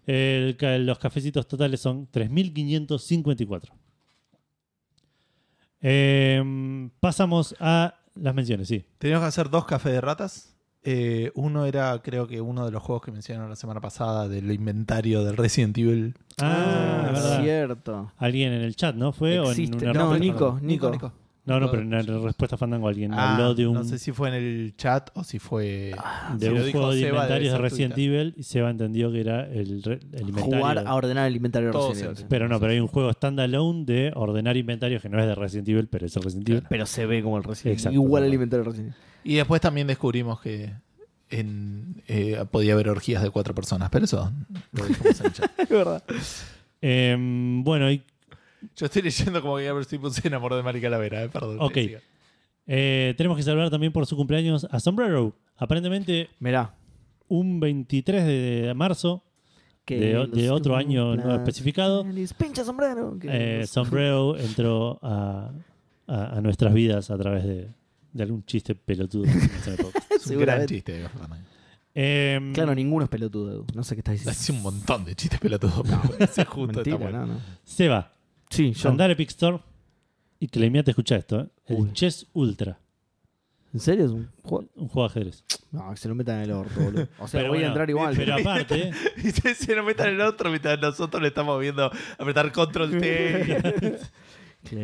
El 0.07 0.57
los 0.85 0.97
cafecitos 0.99 1.47
totales 1.47 1.79
son 1.81 2.09
3.554. 2.11 3.69
Eh, 5.81 6.89
pasamos 6.99 7.55
a 7.59 7.93
las 8.15 8.33
menciones, 8.33 8.67
sí. 8.67 8.85
Teníamos 8.97 9.23
que 9.25 9.27
hacer 9.29 9.49
dos 9.49 9.65
cafés 9.65 9.91
de 9.93 10.01
ratas. 10.01 10.53
Eh, 10.83 11.31
uno 11.35 11.65
era, 11.65 12.01
creo 12.01 12.27
que 12.27 12.39
uno 12.39 12.65
de 12.65 12.71
los 12.71 12.81
juegos 12.81 13.03
que 13.03 13.11
mencionaron 13.11 13.49
la 13.49 13.55
semana 13.57 13.81
pasada 13.81 14.27
del 14.29 14.49
inventario 14.51 15.23
del 15.23 15.35
Resident 15.35 15.77
Evil. 15.77 16.15
Ah, 16.41 16.85
Ah, 17.09 17.11
es 17.13 17.43
cierto. 17.43 18.11
Alguien 18.17 18.53
en 18.53 18.61
el 18.61 18.75
chat, 18.75 18.95
¿no? 18.95 19.11
¿Fue? 19.11 19.39
¿O 19.39 19.51
en 19.51 19.75
una 19.75 19.93
No, 19.93 20.13
respuesta? 20.13 20.59
Nico, 20.61 20.89
Nico. 20.91 21.13
No, 21.47 21.59
no, 21.59 21.71
pero 21.71 21.81
en 21.81 21.89
la 21.91 22.01
respuesta 22.01 22.57
Fandango 22.57 22.87
alguien 22.87 23.13
Ah, 23.13 23.33
habló 23.35 23.55
de 23.55 23.65
un, 23.65 23.73
No 23.75 23.83
sé 23.85 23.97
si 23.97 24.11
fue 24.11 24.27
en 24.29 24.35
el 24.35 24.73
chat 24.77 25.09
o 25.13 25.23
si 25.23 25.39
fue. 25.39 25.93
de 26.38 26.45
si 26.47 26.53
un 26.53 26.72
juego 26.72 26.91
de 26.91 26.99
Seba, 26.99 27.09
inventarios 27.23 27.53
de 27.53 27.57
Resident 27.59 27.93
Twitter. 27.95 28.13
Evil 28.15 28.34
y 28.38 28.43
Seba 28.43 28.69
entendió 28.69 29.11
que 29.11 29.22
era 29.22 29.45
el, 29.47 29.81
el 30.13 30.22
inventario. 30.30 30.43
Jugar 30.43 30.81
de- 30.84 30.88
a 30.89 30.93
ordenar 30.93 31.26
el 31.27 31.35
inventario 31.38 31.72
de 31.72 31.77
Resident 31.89 32.17
Evil. 32.17 32.26
Pero 32.30 32.47
no, 32.49 32.59
pero 32.59 32.72
hay 32.73 32.80
un 32.80 32.88
juego 32.88 33.11
standalone 33.13 33.85
de 33.85 34.11
ordenar 34.13 34.57
inventarios 34.57 35.01
que 35.01 35.09
no 35.09 35.19
es 35.19 35.26
de 35.26 35.35
Resident 35.35 35.69
Evil, 35.69 35.88
pero 35.88 36.05
es 36.05 36.15
el 36.17 36.23
Resident 36.23 36.49
Evil. 36.49 36.63
Pero 36.69 36.85
se 36.85 37.05
ve 37.05 37.23
como 37.23 37.38
el 37.38 37.43
Resident 37.43 37.65
Evil. 37.67 37.73
Exacto, 37.80 37.93
Igual 37.95 38.23
al 38.23 38.27
tal 38.30 38.34
inventario 38.34 38.63
de 38.65 38.69
Resident 38.72 38.95
Y 39.23 39.35
después 39.35 39.61
también 39.61 39.88
descubrimos 39.88 40.41
que 40.41 40.73
en, 41.30 42.03
eh, 42.07 42.43
podía 42.51 42.73
haber 42.73 42.89
orgías 42.89 43.23
de 43.23 43.30
cuatro 43.30 43.55
personas, 43.55 43.89
pero 43.89 44.05
eso 44.05 44.31
lo 44.73 44.85
dijimos 44.85 45.19
en 45.22 45.26
el 45.27 45.34
chat. 45.34 45.51
Evil. 45.57 45.63
Es 45.63 45.69
verdad. 45.69 46.03
Em, 46.81 47.63
bueno, 47.63 47.89
y 47.91 48.03
Yo 48.75 48.85
estoy 48.88 49.01
leyendo 49.03 49.41
como 49.41 49.57
que 49.57 49.65
Gabriel 49.65 49.85
Stevens 49.85 50.15
se 50.15 50.27
enamoró 50.27 50.55
de 50.57 50.63
Mari 50.63 50.81
Calavera, 50.81 51.23
eh, 51.23 51.29
perdón. 51.29 51.57
Ok. 51.59 51.73
siga. 51.75 51.99
eh, 52.67 53.13
tenemos 53.17 53.38
que 53.38 53.43
saludar 53.43 53.69
también 53.69 53.91
por 53.93 54.05
su 54.05 54.15
cumpleaños 54.15 54.67
a 54.71 54.79
Sombrero. 54.79 55.34
Aparentemente, 55.57 56.29
Mirá. 56.39 56.73
un 57.27 57.59
23 57.59 58.25
de 58.25 58.73
marzo 58.75 59.23
que 59.85 59.99
de, 59.99 60.13
los 60.13 60.31
de 60.31 60.49
otro 60.51 60.75
año 60.75 61.15
no 61.15 61.21
cumplas 61.21 61.38
especificado, 61.39 62.03
feliz. 62.03 62.34
Pincha 62.34 62.63
sombrero. 62.65 63.17
que 63.19 63.27
eh, 63.31 63.59
los- 63.61 63.69
Sombrero 63.69 64.38
entró 64.38 64.99
a, 65.01 65.51
a- 66.07 66.38
a 66.38 66.41
nuestras 66.41 66.73
vidas 66.73 67.09
a 67.09 67.17
través 67.17 67.43
de, 67.45 67.69
de 68.13 68.23
algún 68.23 68.43
chiste 68.45 68.75
pelotudo. 68.75 69.23
que. 69.23 69.29
Es 70.17 70.31
un 70.31 70.39
gran 70.39 70.65
Seguramente. 70.65 70.73
chiste 70.75 70.91
de. 70.93 71.07
Em, 71.93 72.53
Claro, 72.53 72.75
ninguno 72.75 73.03
es 73.05 73.09
pelotudo. 73.09 73.51
Edu. 73.51 73.65
No 73.73 73.84
sé 73.84 73.95
qué 73.95 74.01
estás 74.01 74.13
diciendo. 74.13 74.31
Hace 74.31 74.51
un 74.51 74.61
montón 74.61 75.05
de 75.05 75.15
chistes 75.15 75.39
pelotudos. 75.39 75.81
pero 75.84 76.01
ese 76.19 76.45
justo 76.45 76.81
está 76.81 76.89
Mentira, 76.91 76.97
bueno. 76.97 77.25
no, 77.25 77.34
no. 77.35 77.39
Seba, 77.63 78.11
Sí, 78.49 78.72
yo. 78.74 78.90
andar 78.90 79.10
a 79.10 79.14
Epic 79.14 79.30
Store 79.30 79.60
y 80.40 80.48
que 80.48 80.60
te 80.84 80.91
escucha 80.91 81.15
esto. 81.15 81.41
¿eh? 81.41 81.48
El 81.65 81.78
Uy. 81.78 81.94
Chess 81.94 82.28
Ultra, 82.34 82.80
¿En 83.74 83.80
serio? 83.82 84.06
¿Es 84.06 84.11
un 84.11 84.30
juego? 84.44 84.65
un 84.76 84.88
juego 84.88 85.07
de 85.07 85.11
ajedrez. 85.11 85.44
No, 85.72 85.91
que 85.91 85.98
se 85.98 86.07
lo 86.07 86.15
metan 86.15 86.38
en 86.38 86.44
el 86.44 86.52
orto, 86.52 86.80
boludo. 86.80 87.07
O 87.19 87.28
sea, 87.28 87.40
Pero 87.41 87.49
voy 87.49 87.57
bueno, 87.60 87.65
a 87.65 87.68
entrar 87.68 87.90
igual. 87.90 88.15
Pero 88.15 88.36
aparte, 88.36 88.91
Y 89.18 89.30
se, 89.32 89.53
se 89.53 89.76
nos 89.76 89.86
metan 89.86 90.07
en 90.07 90.15
el 90.15 90.22
otro 90.22 90.49
mientras 90.49 90.80
nosotros 90.80 91.22
le 91.22 91.28
estamos 91.28 91.60
viendo 91.60 91.91
apretar 92.18 92.52
control 92.52 92.98
T. 92.98 93.98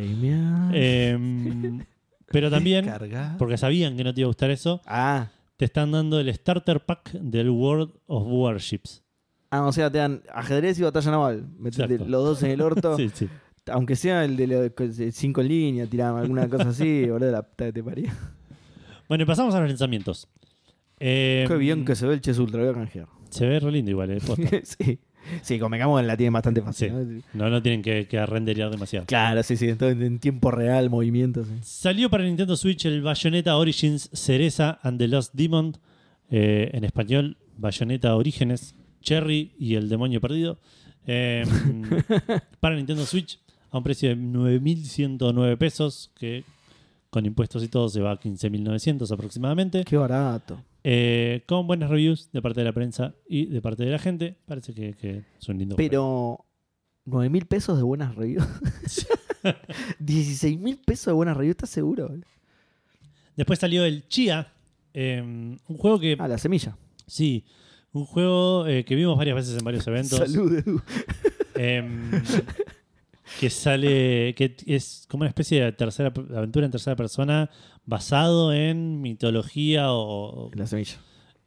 Em, 0.72 1.84
Pero 2.30 2.50
también, 2.50 2.84
Carga. 2.86 3.36
porque 3.38 3.56
sabían 3.56 3.96
que 3.96 4.04
no 4.04 4.12
te 4.14 4.20
iba 4.20 4.26
a 4.26 4.28
gustar 4.28 4.50
eso, 4.50 4.80
Ah. 4.86 5.28
te 5.56 5.64
están 5.64 5.90
dando 5.92 6.18
el 6.20 6.32
starter 6.34 6.80
pack 6.84 7.12
del 7.12 7.50
World 7.50 7.90
of 8.06 8.24
Warships. 8.26 9.02
Ah, 9.50 9.62
o 9.66 9.72
sea, 9.72 9.90
te 9.90 9.98
dan 9.98 10.22
ajedrez 10.32 10.78
y 10.78 10.82
batalla 10.82 11.10
naval. 11.10 11.46
Metete 11.58 11.98
los 11.98 12.24
dos 12.24 12.42
en 12.42 12.50
el 12.52 12.60
orto. 12.60 12.96
Sí, 12.96 13.10
sí. 13.12 13.28
Aunque 13.70 13.96
sea 13.96 14.24
el 14.24 14.36
de 14.36 14.46
los 14.46 14.96
de 14.96 15.12
cinco 15.12 15.40
en 15.40 15.48
línea, 15.48 15.86
alguna 16.18 16.48
cosa 16.48 16.68
así, 16.70 17.06
boludo, 17.08 17.30
la 17.30 17.42
puta 17.42 17.66
que 17.66 17.72
te 17.72 17.82
parió. 17.82 18.10
Bueno, 19.08 19.24
y 19.24 19.26
pasamos 19.26 19.54
a 19.54 19.60
los 19.60 19.68
lanzamientos. 19.68 20.28
Eh, 21.00 21.44
Qué 21.48 21.56
bien 21.56 21.84
que 21.84 21.94
se 21.94 22.06
ve 22.06 22.14
el 22.14 22.20
Chess 22.20 22.38
Ultra, 22.38 22.60
voy 22.62 22.70
a 22.70 22.74
canjear. 22.74 23.06
Se 23.30 23.46
ve 23.46 23.58
re 23.60 23.72
lindo 23.72 23.90
igual, 23.90 24.10
eh, 24.10 24.18
posta. 24.26 24.48
sí. 24.62 24.98
Sí, 25.40 25.58
convengamos 25.58 26.04
la 26.04 26.16
tiene 26.18 26.30
bastante 26.30 26.60
fácil. 26.60 26.88
Sí. 26.90 27.24
¿no? 27.32 27.44
No, 27.44 27.50
no 27.50 27.62
tienen 27.62 27.80
que, 27.80 28.06
que 28.06 28.24
renderear 28.26 28.70
demasiado. 28.70 29.06
Claro, 29.06 29.42
sí, 29.42 29.56
sí. 29.56 29.68
Entonces, 29.70 30.00
en 30.06 30.18
tiempo 30.18 30.50
real, 30.50 30.90
movimientos. 30.90 31.46
sí. 31.48 31.54
Salió 31.62 32.10
para 32.10 32.24
Nintendo 32.24 32.54
Switch 32.56 32.84
el 32.84 33.00
Bayonetta 33.00 33.56
Origins 33.56 34.10
Cereza 34.12 34.78
and 34.82 34.98
the 34.98 35.08
Lost 35.08 35.32
Demon. 35.34 35.78
eh, 36.30 36.70
en 36.74 36.84
español, 36.84 37.38
Bayonetta 37.56 38.14
Orígenes, 38.16 38.74
Cherry 39.00 39.52
y 39.58 39.76
el 39.76 39.88
Demonio 39.88 40.20
Perdido. 40.20 40.58
eh, 41.06 41.44
para 42.60 42.76
Nintendo 42.76 43.06
Switch 43.06 43.38
a 43.74 43.78
un 43.78 43.82
precio 43.82 44.08
de 44.08 44.16
9.109 44.16 45.58
pesos, 45.58 46.12
que 46.14 46.44
con 47.10 47.26
impuestos 47.26 47.64
y 47.64 47.68
todo 47.68 47.88
se 47.88 48.00
va 48.00 48.12
a 48.12 48.20
15.900 48.20 49.10
aproximadamente. 49.10 49.82
Qué 49.84 49.96
barato. 49.96 50.62
Eh, 50.84 51.42
con 51.46 51.66
buenas 51.66 51.90
reviews 51.90 52.30
de 52.32 52.40
parte 52.40 52.60
de 52.60 52.66
la 52.66 52.72
prensa 52.72 53.16
y 53.28 53.46
de 53.46 53.60
parte 53.60 53.84
de 53.84 53.90
la 53.90 53.98
gente. 53.98 54.36
Parece 54.46 54.74
que, 54.74 54.94
que 54.94 55.24
es 55.40 55.48
un 55.48 55.58
lindo. 55.58 55.74
Pero, 55.74 56.44
¿9 57.04 57.30
mil 57.30 57.46
pesos 57.46 57.76
de 57.76 57.82
buenas 57.82 58.14
reviews? 58.14 58.46
¿16 60.00 60.56
mil 60.60 60.78
pesos 60.78 61.06
de 61.06 61.12
buenas 61.14 61.36
reviews? 61.36 61.56
¿Estás 61.56 61.70
seguro? 61.70 62.14
Después 63.34 63.58
salió 63.58 63.84
el 63.84 64.06
Chia, 64.06 64.52
eh, 64.92 65.20
un 65.20 65.76
juego 65.78 65.98
que 65.98 66.16
Ah, 66.16 66.28
la 66.28 66.38
semilla. 66.38 66.76
Sí, 67.08 67.44
un 67.90 68.04
juego 68.04 68.68
eh, 68.68 68.84
que 68.84 68.94
vimos 68.94 69.18
varias 69.18 69.34
veces 69.34 69.58
en 69.58 69.64
varios 69.64 69.84
eventos. 69.88 70.16
Salud, 70.16 70.54
Edu. 70.58 70.80
que 73.40 73.50
sale, 73.50 74.34
que 74.34 74.56
es 74.66 75.06
como 75.08 75.22
una 75.22 75.28
especie 75.28 75.62
de 75.62 75.72
tercera 75.72 76.12
aventura 76.36 76.66
en 76.66 76.72
tercera 76.72 76.96
persona 76.96 77.50
basado 77.86 78.52
en 78.52 79.00
mitología 79.00 79.92
o 79.92 80.50
La 80.54 80.66
semilla. 80.66 80.96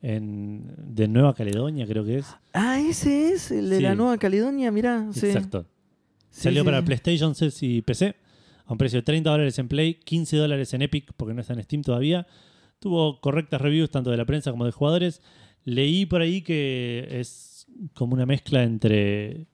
en 0.01 0.71
de 0.77 1.07
Nueva 1.07 1.33
Caledonia, 1.33 1.85
creo 1.87 2.05
que 2.05 2.17
es. 2.19 2.27
Ah, 2.53 2.79
ese 2.79 3.33
es 3.33 3.51
el 3.51 3.69
de 3.69 3.77
Sí. 3.77 3.83
la 3.83 3.95
Nueva 3.95 4.17
Caledonia, 4.17 4.71
mirá. 4.71 5.07
Exacto. 5.15 5.65
Sí, 6.29 6.41
Salió 6.43 6.61
sí, 6.61 6.65
para. 6.65 6.83
PlayStation 6.85 7.33
6 7.35 7.63
y 7.63 7.81
PC 7.81 8.15
a 8.65 8.71
un 8.71 8.77
precio 8.77 8.99
de 8.99 9.03
30 9.03 9.29
dólares 9.29 9.57
en 9.59 9.67
Play, 9.67 9.95
15 9.95 10.37
dólares 10.37 10.73
en 10.73 10.81
Epic 10.83 11.13
porque 11.17 11.33
no 11.33 11.41
está 11.41 11.53
en 11.53 11.63
Steam 11.63 11.81
todavía. 11.83 12.27
Tuvo 12.79 13.19
correctas 13.21 13.59
reviews 13.61 13.89
tanto 13.89 14.11
de 14.11 14.17
la 14.17 14.25
prensa 14.25 14.51
como 14.51 14.65
de 14.65 14.71
jugadores. 14.71 15.21
Leí 15.63 16.05
por 16.05 16.21
ahí 16.21 16.41
que 16.43 17.07
es 17.09 17.65
como 17.93 18.13
una 18.13 18.25
mezcla 18.25 18.63
entre 18.63 19.47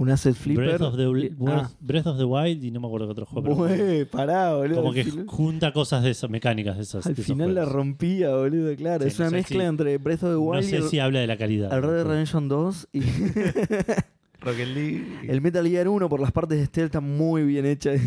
Un 0.00 0.08
asset 0.08 0.34
flipper. 0.34 0.64
Breath 0.78 0.80
of, 0.80 0.96
the, 0.96 1.32
ah. 1.46 1.70
Breath 1.78 2.06
of 2.06 2.16
the 2.16 2.24
Wild 2.24 2.64
y 2.64 2.70
no 2.70 2.80
me 2.80 2.86
acuerdo 2.86 3.06
qué 3.08 3.12
otro 3.12 3.26
juego. 3.26 3.42
pero 3.42 3.54
Bue, 3.56 4.06
pará, 4.06 4.54
boludo. 4.54 4.76
como 4.76 4.92
que 4.94 5.04
final, 5.04 5.26
junta 5.26 5.72
cosas 5.74 6.02
de 6.02 6.10
esas, 6.10 6.30
mecánicas 6.30 6.78
de 6.78 6.84
esas. 6.84 7.06
al 7.06 7.14
de 7.14 7.22
final 7.22 7.54
la 7.54 7.66
rompía, 7.66 8.34
boludo, 8.34 8.74
claro. 8.76 9.02
Sí, 9.02 9.08
es 9.08 9.18
no 9.18 9.26
una 9.26 9.36
mezcla 9.36 9.60
si- 9.60 9.66
entre 9.68 9.98
Breath 9.98 10.22
of 10.22 10.30
the 10.30 10.34
No 10.36 10.40
Wild 10.40 10.64
y 10.64 10.66
sé 10.70 10.76
el, 10.78 10.82
si 10.84 10.98
habla 11.00 11.20
de 11.20 11.26
la 11.26 11.36
calidad. 11.36 11.72
el 11.74 11.82
Red 11.82 11.92
Dead 11.96 12.06
Redemption 12.06 12.48
2 12.48 12.88
y 12.94 13.00
Rocket 14.40 14.68
League. 14.68 15.04
el 15.28 15.40
Metal 15.42 15.68
Gear 15.68 15.86
1 15.86 16.08
por 16.08 16.20
las 16.20 16.32
partes 16.32 16.58
de 16.58 16.64
stealth 16.64 16.86
está 16.86 17.00
muy 17.00 17.42
bien 17.44 17.66
hecha. 17.66 17.92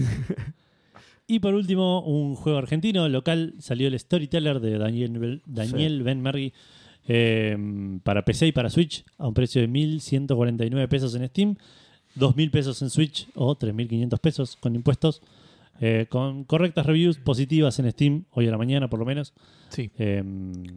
Y 1.25 1.39
por 1.39 1.53
último, 1.53 2.01
un 2.03 2.35
juego 2.35 2.57
argentino 2.57 3.07
local 3.07 3.53
salió 3.59 3.87
el 3.87 3.97
Storyteller 3.97 4.59
de 4.59 4.77
Daniel 4.77 6.03
Ben 6.03 6.21
Mergui 6.21 6.51
eh, 7.07 7.57
para 8.03 8.25
PC 8.25 8.47
y 8.47 8.51
para 8.51 8.69
Switch 8.69 9.05
a 9.17 9.27
un 9.27 9.33
precio 9.33 9.61
de 9.61 9.69
1.149 9.69 10.87
pesos 10.89 11.15
en 11.15 11.25
Steam, 11.29 11.55
2.000 12.17 12.51
pesos 12.51 12.81
en 12.81 12.89
Switch 12.89 13.27
o 13.35 13.55
3.500 13.57 14.19
pesos 14.19 14.55
con 14.55 14.75
impuestos. 14.75 15.21
eh, 15.79 16.05
con 16.07 16.43
correctas 16.43 16.85
reviews 16.85 17.17
positivas 17.17 17.77
en 17.79 17.91
Steam, 17.91 18.25
hoy 18.31 18.47
a 18.47 18.51
la 18.51 18.59
mañana 18.59 18.87
por 18.89 18.99
lo 18.99 19.05
menos. 19.05 19.33
Sí. 19.69 19.89
Eh, 19.97 20.23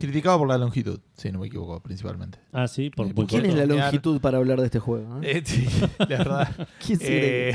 Criticado 0.00 0.38
por 0.38 0.48
la 0.48 0.56
longitud, 0.56 1.00
si 1.14 1.30
no 1.30 1.38
me 1.38 1.48
equivoco, 1.48 1.78
principalmente. 1.80 2.38
ah, 2.50 2.66
sí, 2.66 2.88
por 2.88 3.06
Eh, 3.06 3.12
¿Quién 3.14 3.26
corto. 3.26 3.46
es 3.46 3.54
la 3.54 3.66
longitud 3.66 4.20
para 4.22 4.38
hablar 4.38 4.58
de 4.58 4.64
este 4.66 4.78
juego? 4.78 5.20
eh? 5.22 5.36
Eh, 5.38 5.42
sí, 5.44 5.66
la 5.98 6.06
verdad. 6.06 6.68
¿Quién 6.84 6.98
se? 6.98 7.50
Eh, 7.50 7.54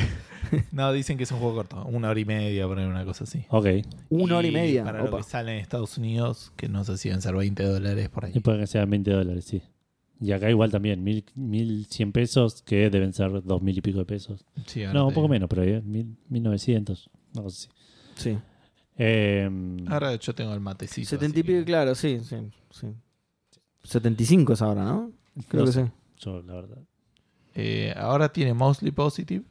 no, 0.71 0.93
dicen 0.93 1.17
que 1.17 1.23
es 1.23 1.31
un 1.31 1.39
juego 1.39 1.55
corto. 1.55 1.83
Una 1.85 2.09
hora 2.11 2.19
y 2.19 2.25
media, 2.25 2.67
poner 2.67 2.87
una 2.87 3.03
cosa 3.05 3.23
así. 3.23 3.43
Ok, 3.49 3.65
Una 4.09 4.37
hora 4.37 4.47
y 4.47 4.51
media. 4.51 4.83
Para 4.83 5.03
lo 5.03 5.17
que 5.17 5.23
sale 5.23 5.53
en 5.53 5.59
Estados 5.59 5.97
Unidos, 5.97 6.53
que 6.55 6.69
no 6.69 6.83
sé 6.83 6.95
si 6.99 7.09
deben 7.09 7.23
ser 7.23 7.35
20 7.35 7.63
dólares 7.63 8.07
por 8.09 8.25
ahí. 8.25 8.31
y 8.35 8.39
puede 8.39 8.59
que 8.59 8.67
sean 8.67 8.87
20 8.89 9.11
dólares, 9.11 9.45
sí. 9.45 9.63
Y 10.23 10.31
acá 10.33 10.49
igual 10.51 10.69
también, 10.69 11.03
1.000 11.03 11.25
1.100 11.35 12.11
pesos, 12.11 12.61
que 12.61 12.89
deben 12.91 13.11
ser 13.11 13.31
2.000 13.31 13.77
y 13.77 13.81
pico 13.81 13.97
de 13.99 14.05
pesos. 14.05 14.45
Sí, 14.67 14.83
ahora 14.83 14.99
No, 14.99 15.03
un 15.05 15.09
te 15.09 15.15
poco 15.15 15.23
digo. 15.25 15.33
menos, 15.33 15.49
pero 15.49 15.63
¿eh? 15.63 15.81
1.000, 15.83 16.15
1.900, 16.29 17.09
una 17.33 17.43
cosa 17.43 17.69
así. 17.69 18.21
Sí. 18.31 18.37
Eh, 18.97 19.49
Ahora 19.87 20.13
yo 20.15 20.35
tengo 20.35 20.53
el 20.53 20.59
matecito. 20.59 21.09
70 21.09 21.25
y 21.39 21.41
así 21.41 21.47
que- 21.47 21.53
pico, 21.55 21.65
claro, 21.65 21.95
sí, 21.95 22.19
sí, 22.23 22.35
sí. 22.69 22.87
75 23.83 24.53
es 24.53 24.61
ahora, 24.61 24.83
¿no? 24.83 25.11
Creo 25.47 25.61
no 25.61 25.65
que 25.65 25.71
sé, 25.73 25.85
sí. 25.85 25.91
Yo, 26.19 26.41
la 26.43 26.53
verdad. 26.53 26.77
Eh, 27.55 27.93
ahora 27.97 28.31
tiene 28.31 28.53
mostly 28.53 28.91
positive, 28.91 29.43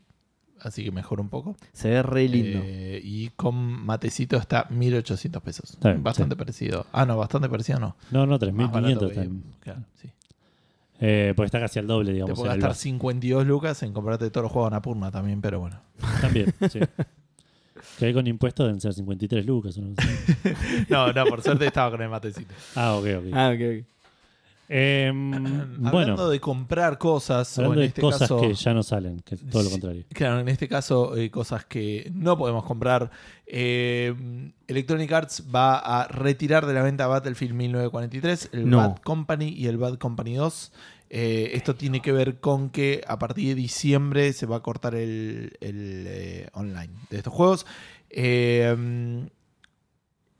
así 0.61 0.85
que 0.85 0.93
mejora 0.93 1.21
un 1.21 1.29
poco. 1.31 1.57
Se 1.73 1.91
ve 1.91 2.03
re 2.03 2.29
lindo. 2.29 2.61
Eh, 2.65 3.01
y 3.03 3.31
con 3.31 3.57
matecito 3.57 4.37
está 4.37 4.67
1800 4.71 5.43
pesos. 5.43 5.71
Está 5.71 5.91
bien, 5.91 6.03
bastante 6.05 6.37
parecido. 6.37 6.87
Ah, 6.93 7.05
no, 7.05 7.17
bastante 7.17 7.49
parecido 7.49 7.81
no. 7.81 7.97
No, 8.13 8.25
no, 8.27 8.39
Más 8.39 8.71
barato 8.73 9.09
3.500 9.09 9.09
que- 9.09 9.15
también. 9.15 9.43
claro, 9.61 9.85
sí. 10.01 10.11
Eh, 11.01 11.32
porque 11.35 11.47
está 11.47 11.60
casi 11.60 11.78
al 11.78 11.86
doble, 11.86 12.09
Te 12.10 12.14
digamos. 12.14 12.39
puedo 12.39 12.51
en 12.51 12.56
el 12.56 12.60
gastar 12.60 12.70
base. 12.70 12.82
52 12.82 13.47
lucas 13.47 13.82
en 13.82 13.93
comprarte 13.93 14.31
todos 14.31 14.44
los 14.44 14.52
juegos 14.52 14.70
en 14.70 14.77
Apurna 14.77 15.10
también, 15.10 15.40
pero 15.40 15.60
bueno. 15.60 15.81
También, 16.20 16.52
sí. 16.70 16.81
que 17.98 18.05
ahí 18.06 18.12
con 18.12 18.27
impuestos 18.27 18.66
deben 18.66 18.81
ser 18.81 18.93
53 18.93 19.47
lucas. 19.47 19.78
o 19.78 19.81
no 19.82 19.94
sé. 19.94 20.55
No, 20.90 21.12
no, 21.12 21.24
por 21.27 21.43
suerte 21.43 21.66
estaba 21.66 21.90
con 21.90 22.02
el 22.02 22.09
matecito. 22.10 22.52
Ah, 22.74 22.94
ok, 22.97 23.06
ok. 23.18 23.24
Ah, 23.32 23.52
ok, 23.55 23.60
ok. 23.81 23.86
Em, 24.73 25.33
Hablando 25.85 25.91
bueno, 25.91 26.29
de 26.29 26.39
comprar 26.39 26.97
cosas, 26.97 27.59
o 27.59 27.65
en 27.65 27.81
de 27.81 27.87
este 27.87 28.01
cosas 28.01 28.21
caso, 28.21 28.41
que 28.41 28.55
ya 28.55 28.73
no 28.73 28.85
salen, 28.85 29.19
que 29.21 29.35
es 29.35 29.45
todo 29.51 29.65
lo 29.65 29.71
contrario. 29.71 30.05
Claro, 30.13 30.39
en 30.39 30.49
este 30.49 30.69
caso, 30.69 31.17
eh, 31.17 31.29
cosas 31.29 31.65
que 31.65 32.09
no 32.15 32.39
podemos 32.39 32.65
comprar. 32.65 33.11
Eh, 33.47 34.15
Electronic 34.69 35.11
Arts 35.11 35.45
va 35.53 35.77
a 35.77 36.07
retirar 36.07 36.67
de 36.67 36.75
la 36.75 36.83
venta 36.83 37.09
Battlefield 37.09 37.53
1943, 37.55 38.51
el 38.53 38.71
No. 38.71 38.77
Bad 38.77 38.99
Company 38.99 39.49
y 39.49 39.67
el 39.67 39.77
Bad 39.77 39.99
Company 39.99 40.37
2. 40.37 40.73
Eh, 41.13 41.51
esto 41.55 41.75
tiene 41.75 42.01
que 42.01 42.13
ver 42.13 42.39
con 42.39 42.71
que 42.71 43.03
a 43.09 43.19
partir 43.19 43.49
de 43.49 43.55
diciembre 43.57 44.33
se 44.33 44.47
va 44.47 44.59
a 44.59 44.61
cortar 44.61 44.95
el, 44.95 45.57
el, 45.61 46.05
eh, 46.07 46.49
online 46.53 46.93
de 47.11 47.17
estos 47.17 47.33
juegos. 47.33 47.67
Eh, 48.09 49.27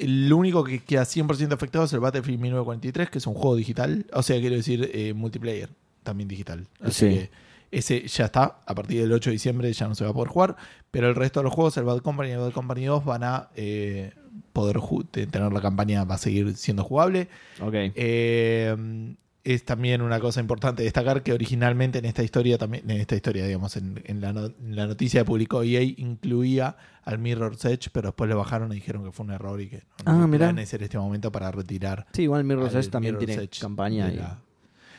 el 0.01 0.33
único 0.33 0.65
que 0.65 0.81
queda 0.81 1.03
100% 1.03 1.53
afectado 1.53 1.85
es 1.85 1.93
el 1.93 2.01
Battlefield 2.01 2.41
1943, 2.41 3.11
que 3.11 3.19
es 3.19 3.27
un 3.27 3.35
juego 3.35 3.57
digital. 3.57 4.07
O 4.13 4.23
sea, 4.23 4.39
quiero 4.41 4.57
decir 4.57 4.91
eh, 4.93 5.13
multiplayer, 5.15 5.69
también 6.03 6.29
digital. 6.29 6.67
Así 6.81 6.93
Sí. 6.93 7.15
que 7.15 7.31
ese 7.71 8.07
ya 8.09 8.25
está. 8.27 8.61
A 8.67 8.75
partir 8.75 9.01
del 9.01 9.13
8 9.13 9.31
de 9.31 9.35
diciembre 9.35 9.73
ya 9.73 9.87
no 9.89 9.95
se 9.95 10.05
va 10.05 10.11
a 10.11 10.15
poder 10.15 10.29
jugar. 10.29 10.57
Pero 10.91 11.09
el 11.09 11.15
resto 11.15 11.41
de 11.41 11.45
los 11.45 11.53
juegos, 11.55 11.77
el 11.77 11.85
Bad 11.85 11.99
Company 12.01 12.31
y 12.31 12.33
el 12.33 12.39
Bad 12.39 12.53
Company 12.53 12.85
2, 12.87 13.05
van 13.05 13.23
a 13.25 13.49
eh, 13.55 14.13
poder 14.53 14.79
tener 15.11 15.53
la 15.53 15.61
campaña, 15.61 16.05
va 16.05 16.17
a 16.17 16.19
seguir 16.19 16.57
siendo 16.57 16.83
jugable. 16.83 17.29
Ok. 17.61 17.75
Eh, 17.75 19.15
es 19.43 19.65
también 19.65 20.03
una 20.03 20.21
cosa 20.21 20.41
importante 20.41 20.83
destacar 20.83 21.23
que 21.23 21.33
originalmente 21.33 21.99
en 21.99 22.05
esta 22.05 22.23
historia, 22.23 22.59
también, 22.59 22.89
en 22.91 22.99
esta 23.01 23.15
historia, 23.17 23.47
digamos, 23.47 23.77
en, 23.77 24.03
en 24.05 24.21
la, 24.21 24.33
no- 24.35 24.47
en 24.47 24.77
la 24.77 24.87
noticia 24.87 25.23
que 25.23 25.25
publicó 25.25 25.63
EA 25.63 25.83
incluía 25.83 26.77
al 27.05 27.19
Mirror's 27.19 27.65
Edge, 27.65 27.89
pero 27.93 28.09
después 28.09 28.29
lo 28.29 28.37
bajaron 28.37 28.71
y 28.73 28.75
dijeron 28.77 29.03
que 29.05 29.13
fue 29.13 29.25
un 29.25 29.33
error 29.33 29.61
y 29.61 29.69
que 29.69 29.77
no, 29.77 29.83
Ah, 30.05 30.13
no 30.15 30.29
mirá. 30.29 30.49
planes 30.49 30.73
en 30.75 30.83
este 30.83 30.99
momento 30.99 31.33
para 31.33 31.51
retirar. 31.51 32.07
Sí, 32.13 32.23
igual 32.23 32.45
Mirror's 32.45 32.75
al 32.75 32.81
Edge 32.83 32.91
también 32.91 33.15
Mirror's 33.15 33.27
tiene 33.27 33.43
Edge 33.45 33.61
campaña. 33.61 34.07
de 34.09 34.15
y 34.15 34.17
la- 34.19 34.39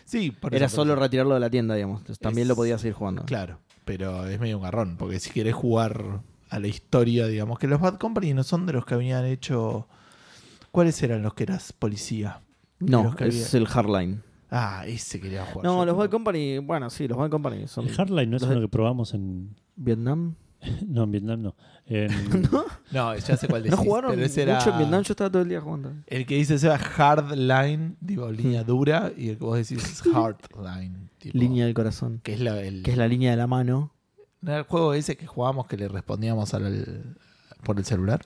Sí, 0.05 0.31
por 0.31 0.53
Era 0.55 0.65
eso, 0.65 0.77
solo 0.77 0.93
eso. 0.93 1.01
retirarlo 1.03 1.35
de 1.35 1.39
la 1.39 1.49
tienda, 1.49 1.75
digamos. 1.75 1.99
Entonces, 2.01 2.19
también 2.19 2.45
Es- 2.45 2.49
lo 2.49 2.55
podías 2.55 2.81
seguir 2.81 2.95
jugando. 2.95 3.23
Claro, 3.25 3.59
pero 3.85 4.25
es 4.27 4.39
medio 4.39 4.57
un 4.57 4.63
garrón, 4.63 4.97
porque 4.97 5.19
si 5.19 5.29
querés 5.29 5.53
jugar 5.53 6.21
a 6.49 6.59
la 6.59 6.67
historia, 6.67 7.27
digamos, 7.27 7.59
que 7.59 7.67
los 7.67 7.79
Bad 7.79 7.97
Company 7.99 8.33
no 8.33 8.43
son 8.43 8.65
de 8.65 8.73
los 8.73 8.85
que 8.85 8.95
habían 8.95 9.23
hecho... 9.25 9.87
¿Cuáles 10.71 11.01
eran 11.03 11.21
los 11.21 11.33
que 11.35 11.43
eras 11.43 11.71
policía? 11.73 12.41
No, 12.79 13.15
que 13.15 13.27
es 13.27 13.53
el 13.53 13.67
Hardline. 13.67 14.23
Ah, 14.51 14.83
ese 14.85 15.19
quería 15.21 15.45
jugar. 15.45 15.63
No, 15.65 15.79
yo. 15.79 15.85
los 15.85 15.97
Bad 15.97 16.09
Company, 16.09 16.57
bueno, 16.59 16.89
sí, 16.89 17.07
los 17.07 17.17
Bad 17.17 17.29
Company 17.29 17.67
son 17.67 17.87
El 17.87 17.95
Hardline 17.95 18.29
no 18.29 18.35
es 18.35 18.41
los 18.43 18.51
uno 18.51 18.61
que 18.61 18.67
probamos 18.67 19.13
en. 19.13 19.55
Vietnam. 19.75 20.35
No, 20.87 21.05
en 21.05 21.11
Vietnam 21.11 21.41
no. 21.41 21.55
En, 21.87 22.09
No, 22.91 23.15
ya 23.17 23.35
sé 23.37 23.47
cuál 23.47 23.63
decís. 23.63 23.75
¿No 23.77 23.83
jugaron 23.83 24.11
pero 24.11 24.23
ese 24.25 24.43
era 24.43 24.57
mucho 24.59 24.69
en 24.71 24.77
Vietnam? 24.77 25.01
Yo 25.03 25.13
estaba 25.13 25.31
todo 25.31 25.41
el 25.41 25.49
día 25.49 25.59
jugando. 25.61 25.91
El 26.05 26.25
que 26.27 26.35
dice 26.35 26.59
Seba 26.59 26.77
Hardline, 26.77 27.97
digo, 27.99 28.27
Hmm. 28.27 28.35
línea 28.35 28.63
dura, 28.63 29.11
y 29.17 29.29
el 29.29 29.37
que 29.37 29.43
vos 29.43 29.57
decís 29.57 29.83
es 29.83 30.01
Hardline. 30.13 31.09
tipo, 31.17 31.37
Línea 31.37 31.65
del 31.65 31.73
corazón. 31.73 32.19
Que 32.23 32.33
es, 32.33 32.41
la, 32.41 32.61
el, 32.61 32.83
Que 32.83 32.91
es 32.91 32.97
la 32.97 33.07
línea 33.07 33.31
de 33.31 33.37
la 33.37 33.47
mano. 33.47 33.91
¿no 34.41 34.51
era 34.51 34.59
el 34.59 34.65
juego 34.65 34.93
ese 34.93 35.15
que 35.17 35.25
jugábamos 35.27 35.67
que 35.67 35.77
le 35.77 35.87
respondíamos 35.87 36.53
al, 36.53 37.15
por 37.63 37.77
el 37.79 37.85
celular. 37.85 38.21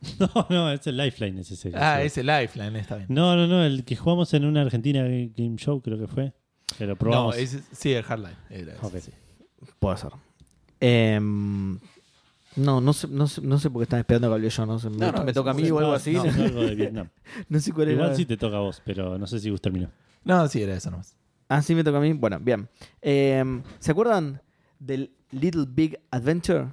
No, 0.18 0.46
no, 0.48 0.70
es 0.72 0.86
el 0.86 0.96
Lifeline 0.96 1.40
ese 1.40 1.56
serie. 1.56 1.78
Ah, 1.78 1.98
Sí. 2.00 2.06
ese 2.06 2.22
Lifeline 2.24 2.78
está 2.78 2.96
bien. 2.96 3.06
No, 3.10 3.36
no, 3.36 3.46
no, 3.46 3.64
el 3.64 3.84
que 3.84 3.96
jugamos 3.96 4.32
en 4.34 4.44
una 4.44 4.62
Argentina 4.62 5.02
Game 5.02 5.56
Show, 5.56 5.80
creo 5.82 5.98
que 5.98 6.06
fue. 6.06 6.32
No, 6.78 6.96
probamos. 6.96 7.36
ese- 7.36 7.62
sí, 7.72 7.92
el 7.92 8.02
Hardline. 8.04 8.36
era 8.48 8.72
ese, 8.74 8.86
Ok. 8.86 8.94
sí. 9.00 9.10
Puede 9.78 9.96
ser. 9.98 10.10
Em, 10.80 11.78
no, 12.56 12.80
no 12.80 12.92
sé, 12.94 13.08
no, 13.08 13.26
sé, 13.26 13.42
no 13.42 13.58
sé 13.58 13.68
por 13.70 13.80
qué 13.80 13.84
están 13.84 14.00
esperando 14.00 14.28
que 14.28 14.34
hable 14.34 14.48
yo. 14.50 14.66
No 14.66 14.78
sé, 14.78 14.88
me, 14.88 14.96
No, 14.96 15.12
no, 15.12 15.24
me 15.24 15.32
toca 15.32 15.50
a 15.50 15.54
mí 15.54 15.62
no, 15.64 15.74
o 15.74 15.78
algo 15.78 15.90
No, 15.90 15.96
así. 15.96 16.12
no, 16.12 16.24
No, 16.24 16.32
fue 16.32 16.44
algo 16.46 16.62
de 16.62 16.74
Vietnam. 16.76 17.08
sé 17.58 17.72
cuál 17.72 17.88
era. 17.88 18.00
Igual 18.02 18.16
sí 18.16 18.24
te 18.24 18.36
toca 18.36 18.56
a 18.56 18.60
vos, 18.60 18.80
pero 18.84 19.18
no 19.18 19.26
sé 19.26 19.38
si 19.40 19.50
Gus 19.50 19.60
terminó. 19.60 19.90
No, 20.24 20.46
sí, 20.48 20.62
era 20.62 20.74
eso 20.74 20.90
nomás. 20.90 21.14
Ah, 21.48 21.60
sí 21.62 21.74
me 21.74 21.84
toca 21.84 21.98
a 21.98 22.00
mí. 22.00 22.12
Bueno, 22.14 22.38
bien. 22.40 22.68
Em, 23.02 23.62
¿Se 23.80 23.90
acuerdan 23.90 24.40
del 24.78 25.10
Little 25.32 25.66
Big 25.68 25.98
Adventure? 26.10 26.68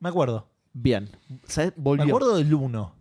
Me 0.00 0.08
acuerdo. 0.08 0.48
Bien. 0.72 1.10
¿Sabes? 1.46 1.72
Volvió. 1.76 2.04
Me 2.06 2.10
acuerdo 2.10 2.36
del 2.36 2.52
1. 2.52 2.94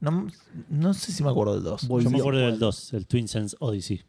No, 0.00 0.26
no 0.70 0.94
sé 0.94 1.12
si 1.12 1.22
me 1.22 1.30
acuerdo 1.30 1.54
del 1.54 1.62
2. 1.64 1.88
Volvió. 1.88 2.04
Yo 2.08 2.10
me 2.16 2.18
acuerdo 2.20 2.40
del 2.40 2.50
Bueno. 2.52 2.66
2, 2.66 2.92
el 2.94 3.06
Twin 3.06 3.28
Sense 3.28 3.56
Odyssey. 3.60 4.02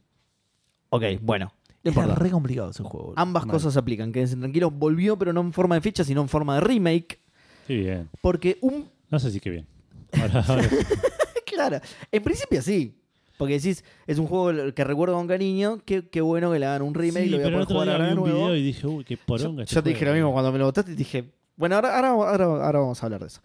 Ok, 0.90 1.04
bueno. 1.22 1.54
No 1.84 1.92
Era 1.92 2.02
importa. 2.04 2.16
re 2.24 2.30
complicado 2.30 2.70
ese 2.70 2.84
juego. 2.84 3.14
Ambas 3.18 3.46
Mal. 3.46 3.54
cosas 3.56 3.74
se 3.74 3.80
aplican. 3.80 4.12
Quédense 4.12 4.36
tranquilos. 4.38 4.72
Volvió, 4.74 5.18
pero 5.18 5.34
no 5.34 5.42
en 5.42 5.52
forma 5.52 5.76
de 5.76 5.82
ficha, 5.82 6.04
sino 6.04 6.22
en 6.22 6.30
forma 6.30 6.56
de 6.56 6.62
remake. 6.62 7.20
Qué 7.68 7.76
bien. 7.76 8.10
Porque 8.22 8.58
un 8.62 8.88
No 9.10 9.20
sé 9.20 9.32
si 9.32 9.40
qué 9.40 9.50
bien. 9.50 9.68
Ahora, 10.14 10.46
ahora- 10.48 10.70
Claro, 11.46 11.80
en 12.12 12.24
principio 12.24 12.62
sí. 12.62 12.98
Porque 13.38 13.56
decís, 13.56 13.84
es 14.08 14.20
un 14.20 14.28
juego 14.28 14.72
que 14.74 14.84
recuerdo 14.84 15.16
con 15.16 15.28
cariño, 15.28 15.80
qué, 15.84 16.08
qué 16.08 16.22
bueno 16.22 16.52
que 16.52 16.60
le 16.60 16.66
hagan 16.68 16.84
un 16.84 16.94
remake, 16.94 17.24
sí, 17.26 17.30
lo 17.32 17.38
voy 17.38 17.44
a 17.44 17.48
pero 17.48 17.60
el 17.62 17.66
poder 17.66 17.66
otro 17.66 17.74
jugar 17.76 17.88
día 17.88 17.94
ahora 17.96 18.06
vi 18.06 18.10
de 18.14 18.18
un 18.22 18.30
nuevo. 18.30 18.46
video 18.46 18.56
y 18.56 18.64
dije, 18.64 18.88
uy, 18.88 19.04
qué 19.04 19.16
Yo, 19.16 19.22
poronga. 19.26 19.64
este 19.64 19.76
yo 19.76 19.84
te 19.84 19.90
dije 19.90 20.06
lo 20.06 20.12
juego. 20.12 20.16
mismo 20.28 20.34
cuando 20.34 20.52
me 20.52 20.60
lo 20.60 20.66
votaste 20.66 20.92
y 20.92 20.96
dije, 20.96 21.32
bueno, 21.56 21.76
ahora, 21.76 21.96
ahora, 21.98 22.10
ahora, 22.10 22.46
ahora 22.66 22.80
vamos 22.80 23.02
a 23.02 23.06
hablar 23.06 23.22
de 23.22 23.28
eso. 23.28 23.42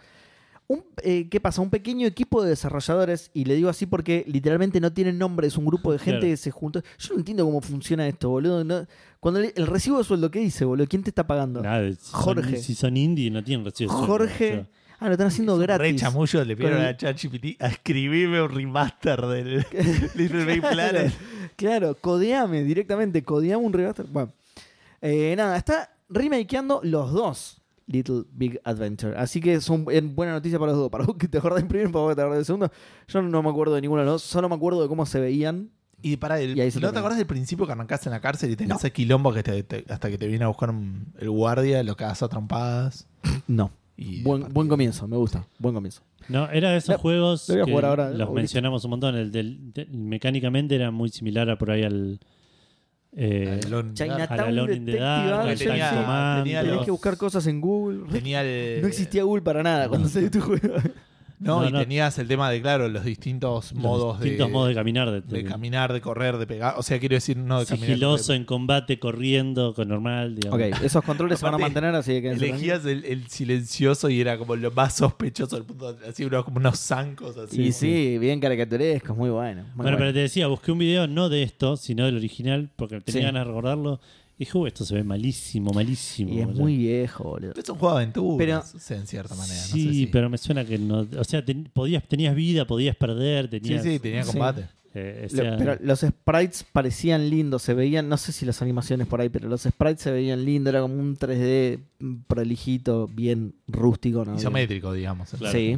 Un, 0.69 0.85
eh, 1.05 1.29
¿Qué 1.31 1.39
pasa? 1.41 1.63
Un 1.63 1.71
pequeño 1.71 2.09
equipo 2.09 2.43
de 2.43 2.49
desarrolladores, 2.51 3.31
y 3.33 3.45
le 3.45 3.55
digo 3.55 3.69
así 3.69 3.87
porque 3.87 4.25
literalmente 4.27 4.81
no 4.81 4.93
tienen 4.93 5.17
nombre, 5.17 5.47
es 5.47 5.57
un 5.57 5.65
grupo 5.65 5.93
de 5.93 5.99
gente 5.99 6.21
Claro. 6.21 6.33
que 6.33 6.37
se 6.37 6.51
juntó. 6.51 6.83
Yo 6.99 7.15
no 7.15 7.21
entiendo 7.21 7.45
cómo 7.45 7.61
funciona 7.61 8.07
esto, 8.09 8.31
boludo. 8.31 8.65
no- 8.65 8.85
cuando 9.21 9.41
le- 9.41 9.53
el 9.57 9.67
recibo 9.69 9.99
de 9.99 10.05
sueldo, 10.05 10.29
¿qué 10.31 10.41
dice, 10.41 10.65
boludo? 10.65 10.87
¿Quién 10.89 11.03
te 11.05 11.11
está 11.11 11.25
pagando? 11.27 11.63
Nada, 11.63 11.89
si 11.91 11.97
son- 11.97 12.21
Jorge. 12.21 12.57
si 12.57 12.75
son 12.75 12.97
indie 12.97 13.31
no 13.31 13.45
tienen 13.45 13.65
recibo 13.65 13.93
de 13.93 13.97
sueldo, 13.97 14.07
Jorge. 14.13 14.49
o 14.53 14.55
sea, 14.55 14.67
Ah, 14.99 15.07
lo 15.09 15.13
están 15.13 15.27
haciendo 15.27 15.59
Re 15.59 15.63
gratis. 15.67 16.01
chamullo 16.01 16.43
le 16.43 16.57
pidieron 16.57 16.81
el- 16.81 16.87
a 16.87 16.97
ChatGPT 16.97 17.61
a 17.63 17.67
escribirme 17.69 18.41
un 18.41 18.49
remaster 18.49 19.21
del 19.27 19.67
Little 20.15 20.45
Big 20.47 20.63
Planet. 20.63 21.13
Claro, 21.55 21.95
codeame 22.01 22.65
directamente, 22.65 23.23
codeame 23.23 23.63
un 23.63 23.73
remaster. 23.75 24.07
Bueno, 24.07 24.33
eh, 25.03 25.35
nada, 25.37 25.57
está 25.59 25.91
remakeando 26.09 26.81
los 26.83 27.13
dos 27.13 27.56
Little 27.87 28.25
Big 28.33 28.61
Adventure. 28.65 29.17
Así 29.17 29.41
que 29.41 29.61
son 29.61 29.87
eh, 29.91 30.01
buena 30.01 30.33
noticia 30.33 30.59
para 30.59 30.73
los 30.73 30.81
dos. 30.81 30.91
Para 30.91 31.05
vos 31.05 31.17
que 31.17 31.29
te 31.29 31.39
acordás 31.39 31.59
del 31.61 31.69
primero, 31.69 31.91
para 31.93 32.03
vos 32.03 32.11
que 32.11 32.17
te 32.17 32.21
acordás 32.23 32.39
del 32.39 32.45
segundo. 32.47 32.71
Yo 33.09 33.23
no 33.23 33.43
me 33.43 33.49
acuerdo 33.51 33.75
de 33.75 33.81
ninguno 33.81 34.01
de 34.03 34.07
los 34.07 34.15
dos, 34.15 34.23
solo 34.23 34.49
me 34.49 34.55
acuerdo 34.57 34.83
de 34.83 34.89
cómo 34.89 35.07
se 35.07 35.21
veían. 35.21 35.71
Y 36.03 36.17
para 36.19 36.39
el, 36.41 36.59
Y 36.59 36.81
¿no 36.81 36.93
te 36.93 36.99
acordás 36.99 37.17
del 37.17 37.27
principio 37.27 37.65
que 37.67 37.73
arrancaste 37.73 38.09
en 38.09 38.13
la 38.13 38.21
cárcel 38.21 38.51
y 38.51 38.57
tenías 38.57 38.71
No. 38.75 38.77
ese 38.79 38.93
quilombo 38.93 39.33
que 39.33 39.43
te- 39.43 39.63
te- 39.63 39.85
hasta 39.89 40.11
que 40.11 40.19
te 40.19 40.27
viene 40.27 40.45
a 40.45 40.49
buscar 40.49 40.69
un- 40.71 41.07
el 41.19 41.31
guardia, 41.31 41.83
lo 41.83 41.97
cagás 41.97 42.23
a 42.23 42.29
trompadas? 42.29 43.09
No. 43.49 43.71
Y 43.97 44.23
Buen, 44.23 44.53
buen 44.53 44.69
comienzo, 44.69 45.09
me 45.09 45.17
gusta. 45.17 45.47
Buen 45.59 45.75
comienzo. 45.75 46.03
No, 46.29 46.51
era 46.51 46.71
de 46.73 46.77
esos 46.77 46.97
juegos 47.01 47.49
lo 47.49 47.55
voy 47.55 47.63
a 47.63 47.65
que 47.65 47.71
jugar 47.71 47.85
ahora, 47.87 48.11
los 48.11 48.21
ahorita. 48.21 48.33
mencionamos 48.35 48.85
un 48.85 48.91
montón. 48.91 49.15
El 49.15 49.33
del, 49.33 49.73
mecánicamente 49.91 50.75
era 50.75 50.91
muy 50.91 51.09
similar 51.09 51.49
a 51.49 51.57
por 51.57 51.71
ahí 51.71 51.83
al... 51.83 52.21
eh. 53.17 53.61
Chinatown 53.95 54.55
Detective 54.67 54.93
tenía- 54.97 55.55
tenía 55.57 55.91
Tenías 56.45 56.67
los- 56.67 56.85
que 56.85 56.91
buscar 56.91 57.17
cosas 57.17 57.47
en 57.47 57.61
Google. 57.61 58.05
Tenía 58.13 58.43
el- 58.43 58.83
No 58.83 58.89
existía 58.89 59.23
Google 59.25 59.43
para 59.43 59.63
nada 59.63 59.89
cuando 59.89 60.09
salió 60.09 60.31
tu 60.31 60.41
juego. 60.41 60.75
No, 61.39 61.61
No, 61.61 61.69
y 61.69 61.73
no. 61.73 61.79
tenías 61.81 62.19
el 62.19 62.29
tema 62.29 62.51
de, 62.51 62.63
claro, 62.63 62.89
los 62.89 63.05
distintos 63.05 63.73
los 63.73 63.83
modos 63.83 64.21
distintos 64.21 64.47
de, 64.49 64.53
modos 64.53 64.69
de 64.69 64.75
caminar. 64.75 65.11
De, 65.11 65.21
de 65.21 65.45
caminar, 65.45 65.93
de 65.93 66.01
correr, 66.01 66.39
de 66.39 66.47
pegar. 66.47 66.75
O 66.79 66.83
sea, 66.83 66.99
quiero 66.99 67.15
decir, 67.15 67.37
no 67.37 67.61
de 67.61 67.67
caminar. 67.67 67.89
sigiloso 67.89 68.33
de- 68.33 68.39
en 68.39 68.45
combate, 68.47 68.99
corriendo, 68.99 69.75
con 69.75 69.89
normal. 69.89 70.35
Digamos. 70.37 70.59
Ok, 70.59 70.83
esos 70.83 71.05
controles 71.05 71.39
se 71.39 71.45
van 71.45 71.55
a 71.55 71.59
mantener, 71.59 71.95
así 71.95 72.23
que 72.23 72.31
Elegías 72.31 72.85
el, 72.87 73.05
el 73.05 73.29
silencioso 73.29 74.09
y 74.09 74.21
era 74.21 74.39
como 74.39 74.57
lo 74.57 74.71
más 74.71 74.95
sospechoso 74.97 75.57
del 75.57 75.65
punto. 75.67 75.95
Así, 76.09 76.25
unos, 76.25 76.45
como 76.45 76.57
unos 76.59 76.79
zancos 76.79 77.37
así. 77.37 77.61
Y 77.61 77.73
sí, 77.73 78.17
bien 78.19 78.41
caricaturesco, 78.41 79.15
muy 79.15 79.29
bueno. 79.31 79.65
muy 79.75 79.83
Bueno, 79.85 79.99
pero 79.99 80.13
te 80.15 80.21
decía, 80.21 80.47
busqué 80.47 80.73
un 80.73 80.79
video 80.79 81.07
no 81.07 81.29
de 81.29 81.43
esto, 81.43 81.77
sino 81.77 82.07
del 82.07 82.17
original, 82.17 82.71
porque 82.77 83.01
tenía 83.03 83.21
Sí. 83.21 83.25
ganas 83.27 83.43
de 83.43 83.49
recordarlo. 83.49 84.01
Y 84.39 84.45
dije, 84.45 84.59
"Uy, 84.59 84.69
esto 84.69 84.85
se 84.85 84.95
ve 84.95 85.03
malísimo, 85.03 85.73
malísimo. 85.73 86.31
Y 86.33 86.41
es 86.41 86.47
muy 86.49 86.77
viejo, 86.77 87.25
boludo. 87.25 87.53
Es 87.57 87.69
un 87.71 87.77
juego 87.79 87.97
de 87.97 88.03
aventura, 88.03 88.37
Pero- 88.39 88.59
o 88.59 88.79
sea, 88.81 88.97
en 88.99 89.07
cierta 89.07 89.35
manera. 89.35 89.59
Sí, 89.59 89.85
no 89.87 89.91
sé 89.93 89.97
si- 89.99 90.07
pero 90.09 90.29
me 90.29 90.37
suena 90.39 90.65
que 90.65 90.79
no. 90.79 91.07
O 91.19 91.25
sea, 91.25 91.43
ten- 91.45 91.71
podías, 91.73 92.07
tenías 92.07 92.35
vida, 92.35 92.67
podías 92.67 92.97
perder, 92.97 93.47
Sí, 93.51 93.61
tenías. 93.61 93.83
sí, 93.83 93.99
tenía 93.99 94.25
Sí. 94.25 94.33
combate. 94.33 94.67
eh, 94.99 95.29
o 95.31 95.37
Lo- 95.37 95.43
sea, 95.43 95.57
pero 95.59 95.77
los 95.83 96.01
sprites 96.01 96.65
parecían 96.73 97.29
lindos, 97.29 97.61
se 97.61 97.75
veían, 97.75 98.09
no 98.09 98.17
sé 98.17 98.33
si 98.33 98.47
las 98.47 98.63
animaciones 98.63 99.07
por 99.07 99.21
ahí, 99.21 99.29
pero 99.29 99.47
los 99.47 99.63
sprites 99.65 100.01
se 100.01 100.11
veían 100.11 100.43
lindos, 100.43 100.71
era 100.73 100.81
como 100.81 100.95
un 100.95 101.17
3D 101.19 101.81
prolijito, 102.27 103.07
bien 103.07 103.55
rústico, 103.69 104.25
¿no? 104.25 104.37
Isométrico, 104.37 104.95
digamos. 104.95 105.29
Claro. 105.39 105.53
Sí. 105.53 105.77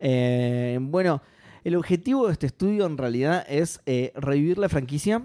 Eh, 0.00 0.78
bueno, 0.80 1.22
el 1.64 1.76
objetivo 1.76 2.26
de 2.26 2.32
este 2.32 2.46
estudio 2.46 2.86
en 2.86 2.96
realidad 2.98 3.44
es 3.48 3.80
eh, 3.86 4.12
revivir 4.16 4.56
la 4.58 4.68
franquicia 4.70 5.22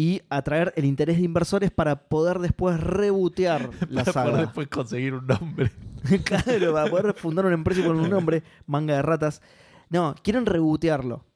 y 0.00 0.22
atraer 0.30 0.72
el 0.76 0.86
interés 0.86 1.18
de 1.18 1.24
inversores 1.24 1.70
para 1.70 2.08
poder 2.08 2.38
después 2.38 2.80
rebotear 2.80 3.68
la 3.90 4.02
Para 4.02 4.12
poder 4.14 4.30
saga. 4.32 4.40
después 4.46 4.68
conseguir 4.68 5.12
un 5.12 5.26
nombre. 5.26 5.70
claro, 6.24 6.72
para 6.72 6.90
poder 6.90 7.12
fundar 7.12 7.44
una 7.44 7.52
empresa 7.52 7.84
con 7.84 8.00
un 8.00 8.08
nombre, 8.08 8.42
manga 8.66 8.94
de 8.94 9.02
ratas. 9.02 9.42
No, 9.90 10.14
quieren 10.22 10.46
rebotearlo. 10.46 11.26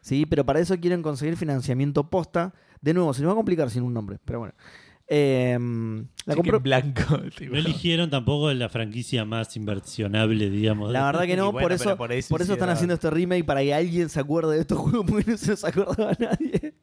Sí, 0.00 0.26
pero 0.26 0.44
para 0.44 0.58
eso 0.58 0.76
quieren 0.80 1.00
conseguir 1.00 1.36
financiamiento 1.36 2.10
posta. 2.10 2.54
De 2.80 2.92
nuevo, 2.92 3.14
se 3.14 3.20
les 3.20 3.28
va 3.28 3.34
a 3.34 3.36
complicar 3.36 3.70
sin 3.70 3.84
un 3.84 3.94
nombre, 3.94 4.18
pero 4.24 4.40
bueno. 4.40 4.54
Eh, 5.06 5.56
la, 6.26 6.34
en 6.34 6.62
blanco. 6.62 7.18
tipo. 7.38 7.52
no 7.52 7.58
eligieron 7.58 8.10
tampoco 8.10 8.52
la 8.52 8.68
franquicia 8.68 9.24
más 9.24 9.56
inversionable, 9.56 10.50
digamos. 10.50 10.90
la 10.90 11.04
verdad 11.06 11.22
que 11.24 11.36
no, 11.36 11.52
bueno, 11.52 11.66
por 11.66 11.72
eso, 11.72 11.96
por 11.96 12.08
por 12.08 12.12
eso, 12.12 12.34
eso 12.34 12.52
están 12.54 12.68
haciendo 12.70 12.94
este 12.94 13.10
remake 13.10 13.44
para 13.44 13.62
que 13.62 13.72
alguien 13.72 14.08
se 14.08 14.18
acuerde 14.18 14.56
de 14.56 14.62
estos 14.62 14.76
juegos 14.76 15.06
porque 15.08 15.30
no 15.30 15.36
se 15.36 15.52
los 15.52 15.62
acordaba 15.62 16.12
nadie. 16.18 16.74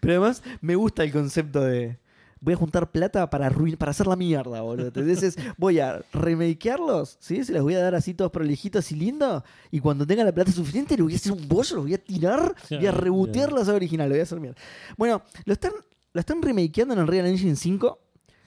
Pero 0.00 0.12
además 0.14 0.42
me 0.60 0.76
gusta 0.76 1.04
el 1.04 1.12
concepto 1.12 1.60
de 1.60 1.98
voy 2.40 2.52
a 2.54 2.56
juntar 2.58 2.90
plata 2.92 3.30
para 3.30 3.50
arruin- 3.50 3.78
para 3.78 3.90
hacer 3.92 4.06
la 4.06 4.16
mierda, 4.16 4.60
boludo. 4.60 4.88
Entonces 4.88 5.36
voy 5.56 5.78
a 5.80 6.02
remakearlos, 6.12 7.16
¿sí? 7.18 7.42
Se 7.42 7.52
los 7.52 7.62
voy 7.62 7.74
a 7.74 7.78
dar 7.80 7.94
así 7.94 8.12
todos 8.12 8.30
prolijitos 8.30 8.92
y 8.92 8.96
lindos. 8.96 9.42
Y 9.70 9.80
cuando 9.80 10.06
tenga 10.06 10.24
la 10.24 10.32
plata 10.32 10.52
suficiente, 10.52 10.96
le 10.96 11.02
voy 11.04 11.14
a 11.14 11.16
hacer 11.16 11.32
un 11.32 11.48
bollo, 11.48 11.76
los 11.76 11.84
voy 11.84 11.94
a 11.94 11.98
tirar, 11.98 12.54
voy 12.70 12.86
a 12.86 12.92
rebotear 12.92 13.50
la 13.52 13.64
saga 13.64 13.76
original, 13.76 14.08
lo 14.08 14.14
voy 14.14 14.20
a 14.20 14.24
hacer 14.24 14.40
mierda. 14.40 14.60
Bueno, 14.98 15.22
lo 15.46 15.52
están, 15.54 15.72
lo 16.12 16.20
están 16.20 16.42
remakeando 16.42 16.92
en 16.94 17.00
el 17.00 17.06
Real 17.06 17.26
Engine 17.26 17.56
5. 17.56 17.98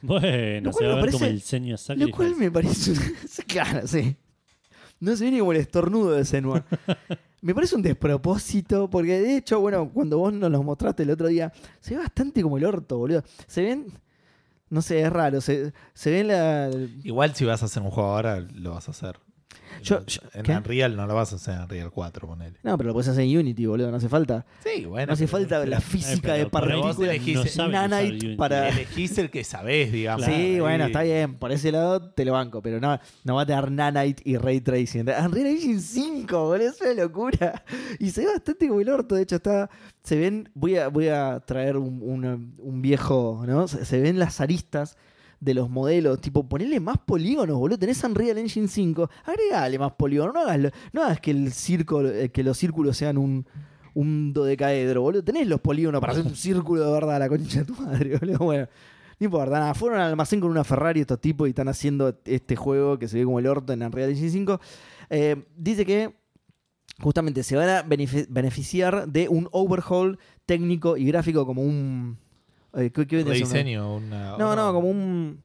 Bueno, 0.04 0.66
Lo 0.70 0.74
se 0.74 0.78
cual 0.78 0.90
va 0.90 0.94
a 0.94 0.96
me 0.98 1.02
ver 1.02 1.12
como 1.12 1.20
parece- 1.26 1.28
el 1.32 1.36
diseño 1.40 1.76
Lo 1.96 2.12
cual 2.12 2.36
me 2.36 2.52
parece. 2.52 2.94
claro, 3.48 3.88
sí. 3.88 4.16
No 5.00 5.16
se 5.16 5.24
viene 5.24 5.40
como 5.40 5.54
el 5.54 5.58
estornudo 5.60 6.12
de 6.12 6.24
Senua. 6.24 6.64
me 7.42 7.54
parece 7.54 7.76
un 7.76 7.82
despropósito, 7.82 8.90
porque 8.90 9.20
de 9.20 9.38
hecho, 9.38 9.60
bueno, 9.60 9.90
cuando 9.94 10.18
vos 10.18 10.34
nos 10.34 10.52
los 10.52 10.64
mostraste 10.64 11.04
el 11.04 11.12
otro 11.12 11.28
día, 11.28 11.52
se 11.80 11.96
ve 11.96 12.02
bastante 12.02 12.42
como 12.42 12.58
el 12.58 12.66
orto, 12.66 12.98
boludo. 12.98 13.24
Se 13.48 13.62
ven. 13.62 13.88
No 14.70 14.82
sé, 14.82 15.02
es 15.02 15.12
raro. 15.12 15.40
Se, 15.40 15.72
se 15.94 16.12
ven 16.12 16.28
la. 16.28 16.70
Igual 17.04 17.36
si 17.36 17.46
vas 17.46 17.62
a 17.62 17.68
hacer 17.68 17.84
un 17.84 17.92
juego 17.92 18.10
ahora, 18.10 18.42
lo 18.42 18.72
vas 18.72 18.88
a 18.88 18.92
hacer. 18.92 19.20
Yo- 19.84 20.06
yo- 20.06 20.22
en 20.34 20.44
¿qué? 20.44 20.52
Unreal 20.56 20.95
no 20.95 21.06
lo 21.07 21.15
vas 21.15 21.34
a 21.34 21.35
hacer 21.38 21.56
en 21.56 21.61
Unreal 21.61 21.91
4, 21.91 22.27
ponele. 22.27 22.57
No, 22.64 22.77
pero 22.77 22.88
lo 22.88 22.94
puedes 22.94 23.07
hacer 23.10 23.23
en 23.23 23.38
Unity, 23.38 23.65
boludo. 23.65 23.91
No 23.91 23.98
hace 23.98 24.10
falta. 24.10 24.45
Sí, 24.64 24.85
bueno. 24.85 25.07
No 25.07 25.14
hace 25.14 25.26
pero- 25.27 25.38
falta 25.38 25.65
la 25.65 25.77
Ay, 25.77 25.81
física 25.84 26.19
pero 26.22 26.34
de 26.38 26.45
por 26.48 26.64
ahí 26.72 26.77
vos 26.77 26.85
partículas. 26.98 27.15
elegís- 27.15 27.34
no 27.35 27.45
saben 27.45 27.72
usar 27.72 27.89
nanite 27.89 28.10
Unity. 28.26 28.35
para. 28.35 28.69
Elegís 28.69 29.18
el 29.18 29.30
que 29.30 29.44
sabés, 29.44 29.91
digamos. 29.91 30.26
Sí, 30.26 30.31
Ahí- 30.31 30.60
bueno, 30.60 30.85
está 30.85 31.03
bien. 31.03 31.35
Por 31.35 31.52
ese 31.52 31.72
lado 31.72 32.02
te 32.11 32.26
lo 32.26 32.34
banco, 32.34 32.61
pero 32.61 32.80
no, 32.80 32.99
no 33.23 33.35
va 33.35 33.41
a 33.44 33.45
tener 33.45 33.72
Nanite 33.72 34.22
y 34.26 34.38
Ray 34.38 34.61
Tracing. 34.61 35.02
Unreal 35.02 35.48
Engine 35.48 35.80
5, 35.80 36.45
boludo, 36.45 36.69
es 36.69 36.81
una 36.81 36.94
locura. 36.94 37.64
Y 37.99 38.10
se 38.11 38.22
ve 38.22 38.27
bastante 38.34 38.68
como 38.68 38.81
el 38.81 38.89
orto. 38.89 39.15
De 39.15 39.22
hecho, 39.23 39.35
está. 39.38 39.69
Se 40.03 40.15
ven. 40.18 40.49
Voy 40.53 40.77
a, 40.77 40.88
voy 40.88 41.10
a 41.10 41.39
traer 41.45 41.77
un, 41.77 42.02
una- 42.02 42.39
un 42.60 42.81
viejo, 42.81 43.44
¿no? 43.45 43.68
Se, 43.68 43.85
se 43.85 43.99
ven 43.99 44.18
las 44.19 44.39
aristas 44.41 44.98
de 45.40 45.54
los 45.54 45.70
modelos. 45.70 46.20
Tipo, 46.22 46.48
ponele 46.48 46.80
más 46.80 46.98
polígonos, 46.98 47.58
boludo. 47.58 47.78
Tenés 47.80 48.04
Unreal 48.04 48.38
Engine 48.38 48.68
5. 48.68 49.10
Agregale 49.26 49.78
más 49.80 49.92
polígonos. 49.94 50.34
No 50.34 50.42
hagas, 50.42 50.72
no 50.94 51.04
hagas 51.04 51.20
que 51.20 51.32
el 51.32 51.52
círculo, 51.52 52.10
eh, 52.10 52.30
que 52.30 52.44
los 52.44 52.58
círculos 52.58 52.98
sean 52.98 53.18
un. 53.18 53.46
Un 53.94 54.32
dodecaedro, 54.32 55.02
boludo. 55.02 55.24
Tenés 55.24 55.48
los 55.48 55.60
polígonos 55.60 56.00
para 56.00 56.14
hacer 56.14 56.24
un 56.26 56.36
círculo 56.36 56.86
de 56.86 56.92
verdad, 56.92 57.18
la 57.18 57.28
concha 57.28 57.60
de 57.60 57.66
tu 57.66 57.74
madre, 57.82 58.16
boludo. 58.22 58.38
Bueno, 58.38 58.68
no 59.20 59.26
importa. 59.26 59.74
Fueron 59.74 60.00
al 60.00 60.10
almacén 60.12 60.40
con 60.40 60.52
una 60.52 60.64
Ferrari 60.64 61.00
estos 61.00 61.20
tipos 61.20 61.48
y 61.48 61.50
están 61.50 61.68
haciendo 61.68 62.16
este 62.26 62.56
juego 62.56 63.00
que 63.00 63.08
se 63.08 63.18
ve 63.18 63.24
como 63.26 63.40
el 63.40 63.48
orto 63.48 63.74
en 63.74 63.82
Unreal 63.82 64.12
Engine 64.12 64.30
5. 64.30 64.60
Eh, 65.10 65.46
dice 65.56 65.84
que 65.84 66.14
justamente 67.02 67.42
se 67.42 67.56
van 67.56 67.70
a 67.70 67.84
benefi- 67.84 68.28
beneficiar 68.30 69.08
de 69.08 69.30
un 69.30 69.50
overhaul 69.52 70.20
técnico 70.46 70.96
y 70.96 71.06
gráfico 71.06 71.48
como 71.48 71.64
un... 71.64 72.20
eh, 72.78 72.91
¿qué- 72.91 73.08
qué 73.08 73.16
vendría 73.18 73.36
a 73.36 73.38
ser 73.38 73.45
una- 73.48 73.54
Rediseño, 73.54 73.95
una. 73.95 74.38
No, 74.38 74.45
una- 74.54 74.56
no, 74.56 74.74
como 74.74 74.90
un... 74.90 75.44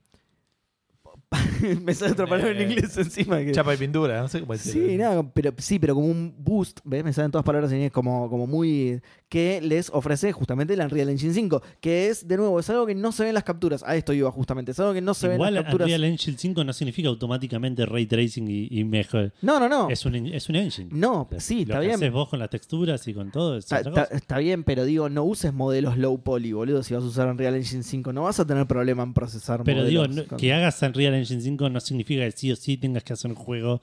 me 1.83 1.93
sale 1.93 2.11
otra 2.13 2.27
palabra 2.27 2.51
en 2.51 2.57
Eh, 2.57 2.63
inglés 2.73 2.97
encima. 2.97 3.39
Que... 3.39 3.51
Chapa 3.51 3.73
y 3.73 3.77
pintura, 3.77 4.21
no 4.21 4.27
sé 4.27 4.39
cómo 4.41 4.53
decirlo. 4.53 4.87
Sí, 4.89 4.97
nada, 4.97 5.23
pero 5.33 5.53
sí, 5.57 5.79
pero 5.79 5.95
como 5.95 6.07
un 6.07 6.33
boost, 6.37 6.79
¿ves? 6.83 7.03
Me 7.03 7.13
salen 7.13 7.31
todas 7.31 7.45
palabras 7.45 7.71
en 7.71 7.77
inglés 7.77 7.91
como, 7.91 8.29
como 8.29 8.47
muy. 8.47 9.01
que 9.29 9.59
les 9.61 9.89
ofrece 9.89 10.31
justamente 10.31 10.73
el 10.75 10.79
Unreal 10.81 11.09
Engine 11.09 11.33
5. 11.33 11.61
Que 11.81 12.09
es, 12.09 12.27
de 12.27 12.37
nuevo, 12.37 12.59
es 12.59 12.69
algo 12.69 12.85
que 12.85 12.93
no 12.95 13.11
se 13.11 13.23
ve 13.23 13.29
en 13.29 13.35
las 13.35 13.43
capturas. 13.43 13.83
A 13.85 13.95
esto 13.95 14.13
iba 14.13 14.29
justamente. 14.31 14.71
Es 14.71 14.79
algo 14.79 14.93
que 14.93 15.01
no 15.01 15.13
se 15.15 15.27
ve 15.27 15.33
en 15.33 15.39
Igual 15.39 15.53
las 15.55 15.63
capturas. 15.63 15.85
Unreal 15.87 16.03
Engine 16.03 16.37
5 16.37 16.63
no 16.63 16.71
significa 16.73 17.09
automáticamente 17.09 17.85
ray 17.85 18.05
tracing 18.05 18.47
y, 18.47 18.67
y 18.69 18.83
mejor. 18.83 19.33
No, 19.41 19.59
no, 19.59 19.67
no. 19.67 19.89
Es, 19.89 20.05
un, 20.05 20.15
es 20.27 20.49
un 20.49 20.55
engine. 20.57 20.89
No, 20.91 21.27
Lo 21.31 21.39
sí, 21.39 21.61
está 21.63 21.75
que 21.79 21.85
bien. 21.87 21.95
haces 21.95 22.11
vos 22.11 22.29
con 22.29 22.39
las 22.39 22.49
texturas 22.51 23.07
y 23.07 23.13
con 23.13 23.31
todo 23.31 23.57
es 23.57 23.65
Está, 23.65 23.79
otra 23.79 23.89
está- 23.91 24.03
cosa. 24.05 24.15
está 24.17 24.37
bien, 24.37 24.63
pero 24.63 24.85
digo, 24.85 25.09
no 25.09 25.23
uses 25.23 25.51
modelos 25.53 25.97
low 25.97 26.21
poly, 26.21 26.51
boludo. 26.53 26.83
Si 26.83 26.93
vas 26.93 27.03
a 27.03 27.07
usar 27.07 27.27
Unreal 27.27 27.55
Engine 27.55 27.81
5, 27.83 28.13
no 28.13 28.23
vas 28.23 28.39
a 28.39 28.45
tener 28.45 28.67
problema 28.67 29.01
en 29.03 29.13
procesar 29.13 29.63
Pero 29.63 29.83
digo, 29.85 30.03
modelos. 30.03 30.15
no- 30.25 30.27
con- 30.29 30.37
que 30.37 30.53
hagas 30.53 30.79
Unreal 30.83 31.15
Engine 31.15 31.22
5 31.25 31.69
no 31.69 31.79
significa 31.79 32.23
que 32.25 32.31
sí 32.31 32.51
o 32.51 32.55
sí 32.55 32.77
tengas 32.77 33.03
que 33.03 33.13
hacer 33.13 33.31
un 33.31 33.35
juego 33.37 33.81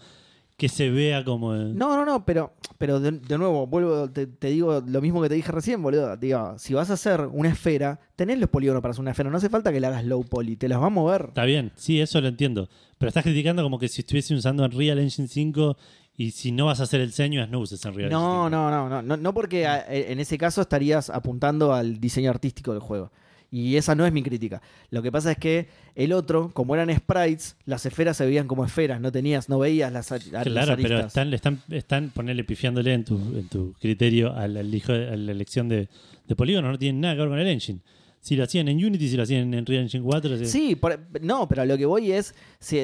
que 0.56 0.68
se 0.68 0.90
vea 0.90 1.24
como. 1.24 1.54
No, 1.54 1.96
no, 1.96 2.04
no, 2.04 2.26
pero, 2.26 2.52
pero 2.76 3.00
de, 3.00 3.12
de 3.12 3.38
nuevo, 3.38 3.66
vuelvo, 3.66 4.10
te, 4.10 4.26
te 4.26 4.48
digo 4.48 4.82
lo 4.86 5.00
mismo 5.00 5.22
que 5.22 5.30
te 5.30 5.34
dije 5.34 5.50
recién, 5.50 5.82
boludo. 5.82 6.16
Digo, 6.18 6.54
si 6.58 6.74
vas 6.74 6.90
a 6.90 6.94
hacer 6.94 7.22
una 7.32 7.48
esfera, 7.48 7.98
tenés 8.14 8.38
los 8.38 8.50
polígonos 8.50 8.82
para 8.82 8.92
hacer 8.92 9.00
una 9.00 9.12
esfera. 9.12 9.30
No 9.30 9.38
hace 9.38 9.48
falta 9.48 9.72
que 9.72 9.80
la 9.80 9.88
hagas 9.88 10.04
low 10.04 10.22
poly, 10.22 10.56
te 10.56 10.68
las 10.68 10.78
va 10.78 10.86
a 10.86 10.90
mover. 10.90 11.26
Está 11.28 11.44
bien, 11.46 11.72
sí, 11.76 11.98
eso 12.00 12.20
lo 12.20 12.28
entiendo. 12.28 12.68
Pero 12.98 13.08
estás 13.08 13.22
criticando 13.24 13.62
como 13.62 13.78
que 13.78 13.88
si 13.88 14.02
estuviese 14.02 14.34
usando 14.34 14.62
Unreal 14.64 14.98
Engine 14.98 15.28
5 15.28 15.78
y 16.18 16.32
si 16.32 16.52
no 16.52 16.66
vas 16.66 16.80
a 16.80 16.82
hacer 16.82 17.00
el 17.00 17.06
diseño, 17.06 17.46
no 17.46 17.60
uses 17.60 17.82
Unreal 17.86 18.10
No, 18.10 18.18
Engine 18.18 18.34
5. 18.44 18.50
no, 18.50 18.70
no, 18.70 18.88
no, 18.90 19.00
no, 19.02 19.16
no 19.16 19.32
porque 19.32 19.66
a- 19.66 19.86
en 19.88 20.20
ese 20.20 20.36
caso 20.36 20.60
estarías 20.60 21.08
apuntando 21.08 21.72
al 21.72 21.98
diseño 22.00 22.28
artístico 22.28 22.72
del 22.72 22.80
juego. 22.82 23.10
Y 23.52 23.76
esa 23.76 23.94
no 23.96 24.06
es 24.06 24.12
mi 24.12 24.22
crítica. 24.22 24.62
Lo 24.90 25.02
que 25.02 25.10
pasa 25.10 25.32
es 25.32 25.38
que 25.38 25.66
el 25.96 26.12
otro, 26.12 26.50
como 26.52 26.74
eran 26.76 26.94
sprites, 26.96 27.56
las 27.64 27.84
esferas 27.84 28.16
se 28.16 28.24
veían 28.24 28.46
como 28.46 28.64
esferas, 28.64 29.00
no 29.00 29.10
tenías, 29.10 29.48
no 29.48 29.58
veías 29.58 29.92
las, 29.92 30.12
ar- 30.12 30.24
las 30.28 30.44
Claro, 30.44 30.76
pero 30.76 31.00
están, 31.08 31.34
están, 31.34 31.62
están 31.70 32.10
ponerle 32.10 32.44
pifiándole 32.44 32.94
en 32.94 33.04
tu, 33.04 33.16
en 33.16 33.48
tu 33.48 33.72
criterio 33.80 34.32
al, 34.36 34.56
al 34.56 34.72
hijo- 34.74 34.92
a 34.92 35.16
la 35.16 35.32
elección 35.32 35.68
de, 35.68 35.88
de 36.28 36.36
polígonos, 36.36 36.70
no 36.70 36.78
tienen 36.78 37.00
nada 37.00 37.14
que 37.14 37.20
ver 37.22 37.28
con 37.30 37.38
el 37.40 37.48
engine. 37.48 37.80
Si 38.20 38.36
lo 38.36 38.44
hacían 38.44 38.68
en 38.68 38.76
Unity, 38.84 39.08
si 39.08 39.16
lo 39.16 39.22
hacían 39.24 39.52
en 39.52 39.58
Unreal 39.60 39.82
Engine 39.82 40.04
4, 40.04 40.38
sí. 40.38 40.46
Sí, 40.46 40.76
por- 40.76 41.00
no, 41.20 41.48
pero 41.48 41.62
a 41.62 41.64
lo 41.64 41.76
que 41.76 41.86
voy 41.86 42.12
es, 42.12 42.34
si 42.60 42.78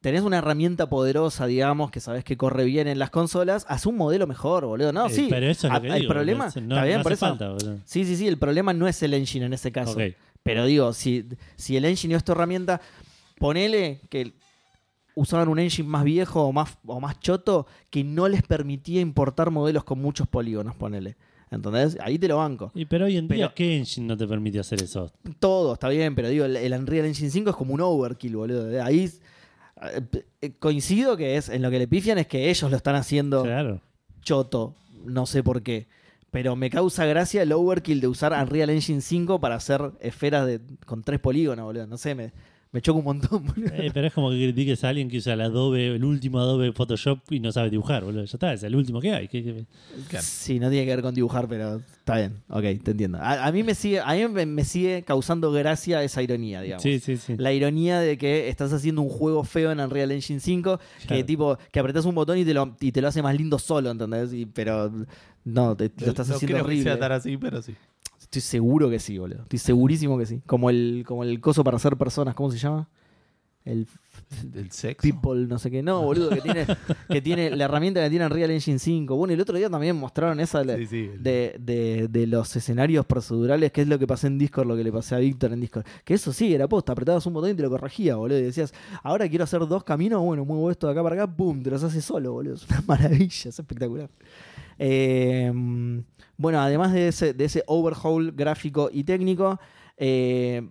tenés 0.00 0.22
una 0.22 0.38
herramienta 0.38 0.88
poderosa, 0.88 1.46
digamos, 1.46 1.90
que 1.90 2.00
sabes 2.00 2.24
que 2.24 2.36
corre 2.36 2.64
bien 2.64 2.86
en 2.88 2.98
las 2.98 3.10
consolas, 3.10 3.66
haz 3.68 3.86
un 3.86 3.96
modelo 3.96 4.26
mejor, 4.26 4.64
boludo. 4.66 4.92
No, 4.92 5.06
Eh, 5.06 5.10
sí. 5.10 5.26
Pero 5.28 5.46
eso 5.48 5.66
es 5.66 5.72
lo 5.72 5.80
que 5.82 5.88
el 5.88 5.94
digo, 6.02 6.12
problema, 6.12 6.44
no, 6.44 6.74
está 6.76 6.84
bien, 6.84 7.02
por 7.02 7.12
eso. 7.12 7.26
falta. 7.26 7.56
Sí, 7.84 8.04
sí, 8.04 8.16
sí, 8.16 8.26
el 8.28 8.38
problema 8.38 8.72
no 8.72 8.86
es 8.88 9.02
el 9.02 9.14
engine 9.14 9.46
en 9.46 9.52
ese 9.52 9.72
caso. 9.72 9.92
Ok. 9.92 10.14
Pero 10.42 10.64
digo, 10.66 10.92
si, 10.92 11.26
si 11.56 11.76
el 11.76 11.84
engine 11.84 12.14
es 12.14 12.24
tu 12.24 12.32
herramienta, 12.32 12.80
ponele 13.38 14.00
que 14.08 14.32
usaban 15.14 15.48
un 15.48 15.58
engine 15.58 15.88
más 15.88 16.04
viejo 16.04 16.42
o 16.44 16.52
más, 16.52 16.78
o 16.86 17.00
más 17.00 17.18
choto 17.20 17.66
que 17.90 18.04
no 18.04 18.28
les 18.28 18.42
permitía 18.42 19.00
importar 19.00 19.50
modelos 19.50 19.84
con 19.84 20.00
muchos 20.00 20.28
polígonos, 20.28 20.76
ponele. 20.76 21.16
¿Entendés? 21.50 21.96
Ahí 22.02 22.18
te 22.18 22.28
lo 22.28 22.36
banco. 22.36 22.70
Y, 22.74 22.84
pero 22.84 23.06
hoy 23.06 23.16
en 23.16 23.26
día, 23.26 23.46
Pero- 23.46 23.54
¿qué 23.54 23.78
engine 23.78 24.06
no 24.06 24.16
te 24.18 24.26
permite 24.28 24.58
hacer 24.60 24.82
eso? 24.82 25.10
Todo 25.40 25.72
está 25.72 25.88
bien, 25.88 26.14
pero 26.14 26.28
digo, 26.28 26.44
el, 26.44 26.56
el 26.56 26.72
Unreal 26.74 27.06
Engine 27.06 27.30
5 27.30 27.50
es 27.50 27.56
como 27.56 27.72
un 27.72 27.80
overkill, 27.80 28.36
boludo. 28.36 28.84
Ahí 28.84 29.10
coincido 30.58 31.16
que 31.16 31.36
es 31.36 31.48
en 31.48 31.62
lo 31.62 31.70
que 31.70 31.78
le 31.78 31.88
pifian 31.88 32.18
es 32.18 32.26
que 32.26 32.50
ellos 32.50 32.70
lo 32.70 32.76
están 32.76 32.94
haciendo 32.96 33.42
Claro. 33.42 33.80
choto, 34.22 34.74
no 35.04 35.26
sé 35.26 35.42
por 35.42 35.62
qué. 35.62 35.86
Pero 36.30 36.56
me 36.56 36.68
causa 36.68 37.06
gracia 37.06 37.42
el 37.42 37.52
overkill 37.52 38.00
de 38.00 38.08
usar 38.08 38.32
Unreal 38.32 38.68
Engine 38.70 39.00
5 39.00 39.40
para 39.40 39.54
hacer 39.54 39.92
esferas 40.00 40.46
de, 40.46 40.60
con 40.84 41.02
tres 41.02 41.20
polígonos, 41.20 41.64
boludo. 41.64 41.86
No 41.86 41.96
sé, 41.96 42.14
me, 42.14 42.32
me 42.72 42.82
choca 42.82 42.98
un 42.98 43.04
montón, 43.04 43.46
boludo. 43.46 43.72
Eh, 43.74 43.90
pero 43.94 44.06
es 44.08 44.12
como 44.12 44.30
que 44.30 44.36
critiques 44.36 44.84
a 44.84 44.90
alguien 44.90 45.08
que 45.08 45.18
usa 45.18 45.32
el 45.34 45.40
Adobe, 45.40 45.94
el 45.96 46.04
último 46.04 46.38
Adobe 46.38 46.72
Photoshop 46.72 47.20
y 47.30 47.40
no 47.40 47.50
sabe 47.52 47.70
dibujar, 47.70 48.04
boludo. 48.04 48.24
Ya 48.24 48.32
está, 48.36 48.52
es 48.52 48.62
el 48.62 48.76
último 48.76 49.00
que 49.00 49.12
hay. 49.12 49.28
¿Qué- 49.28 49.42
qué- 49.42 49.64
Claro. 50.08 50.24
Sí, 50.28 50.58
no 50.60 50.68
tiene 50.70 50.84
que 50.86 50.90
ver 50.94 51.02
con 51.02 51.14
dibujar, 51.14 51.48
pero 51.48 51.76
está 51.76 52.16
bien. 52.16 52.34
Ok, 52.48 52.62
te 52.84 52.90
entiendo. 52.90 53.18
A, 53.18 53.46
a 53.46 53.52
mí 53.52 53.62
me 53.62 53.74
sigue, 53.74 54.00
a 54.00 54.14
mí 54.14 54.28
me, 54.28 54.44
me 54.46 54.64
sigue 54.64 55.02
causando 55.02 55.50
gracia 55.52 56.02
esa 56.02 56.22
ironía, 56.22 56.60
digamos. 56.60 56.82
Sí, 56.82 56.98
sí, 57.00 57.16
sí. 57.16 57.34
La 57.38 57.52
ironía 57.52 58.00
de 58.00 58.18
que 58.18 58.48
estás 58.48 58.72
haciendo 58.72 59.02
un 59.02 59.08
juego 59.08 59.44
feo 59.44 59.72
en 59.72 59.80
Unreal 59.80 60.10
Engine 60.12 60.40
5, 60.40 60.78
que 61.08 61.24
tipo, 61.24 61.58
que 61.72 61.80
apretás 61.80 62.04
un 62.04 62.14
botón 62.14 62.38
y 62.38 62.44
te 62.44 62.54
lo, 62.54 62.76
y 62.80 62.92
te 62.92 63.00
lo 63.00 63.08
hace 63.08 63.22
más 63.22 63.34
lindo 63.36 63.58
solo, 63.58 63.90
¿entendés? 63.90 64.32
Y- 64.32 64.46
pero 64.46 64.92
no, 65.44 65.76
te, 65.76 65.90
lo 65.98 66.08
estás 66.08 66.28
No 66.28 66.36
haciendo 66.36 66.56
creo 66.58 66.66
que 66.68 66.82
sea 66.82 66.98
tan 66.98 67.12
así, 67.12 67.36
pero 67.38 67.62
sí. 67.62 67.74
Estoy 68.28 68.42
seguro 68.42 68.90
que 68.90 68.98
sí, 68.98 69.16
boludo. 69.16 69.42
Estoy 69.42 69.58
segurísimo 69.58 70.18
que 70.18 70.26
sí. 70.26 70.42
Como 70.44 70.68
el, 70.68 71.02
como 71.06 71.24
el 71.24 71.40
coso 71.40 71.64
para 71.64 71.76
hacer 71.78 71.96
personas, 71.96 72.34
¿cómo 72.34 72.50
se 72.50 72.58
llama? 72.58 72.88
El 73.64 73.86
El 74.54 74.70
sexo. 74.70 75.02
People, 75.02 75.46
no 75.46 75.58
sé 75.58 75.70
qué. 75.70 75.82
No, 75.82 76.02
boludo, 76.02 76.30
que 76.30 76.40
tiene, 76.42 76.66
que 77.08 77.20
tiene 77.22 77.50
la 77.50 77.64
herramienta 77.64 78.02
que 78.02 78.08
tiene 78.10 78.24
Unreal 78.26 78.50
Engine 78.50 78.78
5. 78.78 79.14
Bueno, 79.16 79.32
el 79.34 79.40
otro 79.40 79.56
día 79.56 79.68
también 79.70 79.96
mostraron 79.96 80.40
esa 80.40 80.62
de, 80.62 80.76
Sí, 80.78 80.86
sí. 80.86 81.10
de, 81.18 81.56
de- 81.58 82.08
de 82.08 82.26
los 82.26 82.54
escenarios 82.54 83.04
procedurales, 83.06 83.72
que 83.72 83.82
es 83.82 83.88
lo 83.88 83.98
que 83.98 84.06
pasé 84.06 84.26
en 84.26 84.38
Discord, 84.38 84.66
lo 84.68 84.76
que 84.76 84.84
le 84.84 84.92
pasé 84.92 85.14
a 85.14 85.18
Víctor 85.18 85.52
en 85.52 85.60
Discord. 85.60 85.84
Que 86.04 86.14
eso 86.14 86.32
sí, 86.32 86.54
era 86.54 86.68
posta, 86.68 86.92
apretabas 86.92 87.24
un 87.26 87.32
botón 87.34 87.50
y 87.50 87.54
te 87.54 87.62
lo 87.62 87.70
corregía, 87.70 88.16
boludo. 88.16 88.38
Y 88.38 88.42
decías, 88.42 88.72
ahora 89.02 89.28
quiero 89.28 89.44
hacer 89.44 89.60
dos 89.66 89.84
caminos, 89.84 90.22
bueno, 90.22 90.44
muevo 90.44 90.70
esto 90.70 90.86
de 90.86 90.92
acá 90.92 91.02
para 91.02 91.22
acá, 91.24 91.34
¡pum! 91.36 91.62
Te 91.62 91.70
los 91.70 91.82
hace 91.82 92.00
solo, 92.02 92.32
boludo. 92.32 92.54
Es 92.54 92.66
una 92.68 92.82
maravilla, 92.86 93.48
es 93.48 93.58
espectacular. 93.58 94.10
Eh, 94.78 95.50
bueno, 96.38 96.60
además 96.60 96.92
de 96.94 97.08
ese, 97.08 97.34
de 97.34 97.44
ese 97.44 97.62
overhaul 97.66 98.32
gráfico 98.32 98.88
y 98.90 99.04
técnico, 99.04 99.60
eh, 99.96 100.66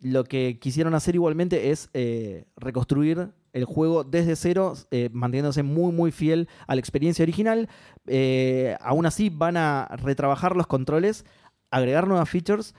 lo 0.00 0.24
que 0.24 0.58
quisieron 0.60 0.94
hacer 0.94 1.14
igualmente 1.16 1.70
es 1.70 1.88
eh, 1.94 2.44
reconstruir 2.56 3.30
el 3.52 3.64
juego 3.64 4.04
desde 4.04 4.36
cero, 4.36 4.74
eh, 4.90 5.08
manteniéndose 5.12 5.62
muy, 5.62 5.90
muy 5.92 6.12
fiel 6.12 6.48
a 6.66 6.74
la 6.74 6.78
experiencia 6.80 7.22
original. 7.22 7.68
Eh, 8.06 8.76
aún 8.80 9.06
así, 9.06 9.30
van 9.30 9.56
a 9.56 9.88
retrabajar 9.96 10.54
los 10.54 10.66
controles, 10.66 11.24
agregar 11.70 12.06
nuevas 12.06 12.28
features, 12.28 12.74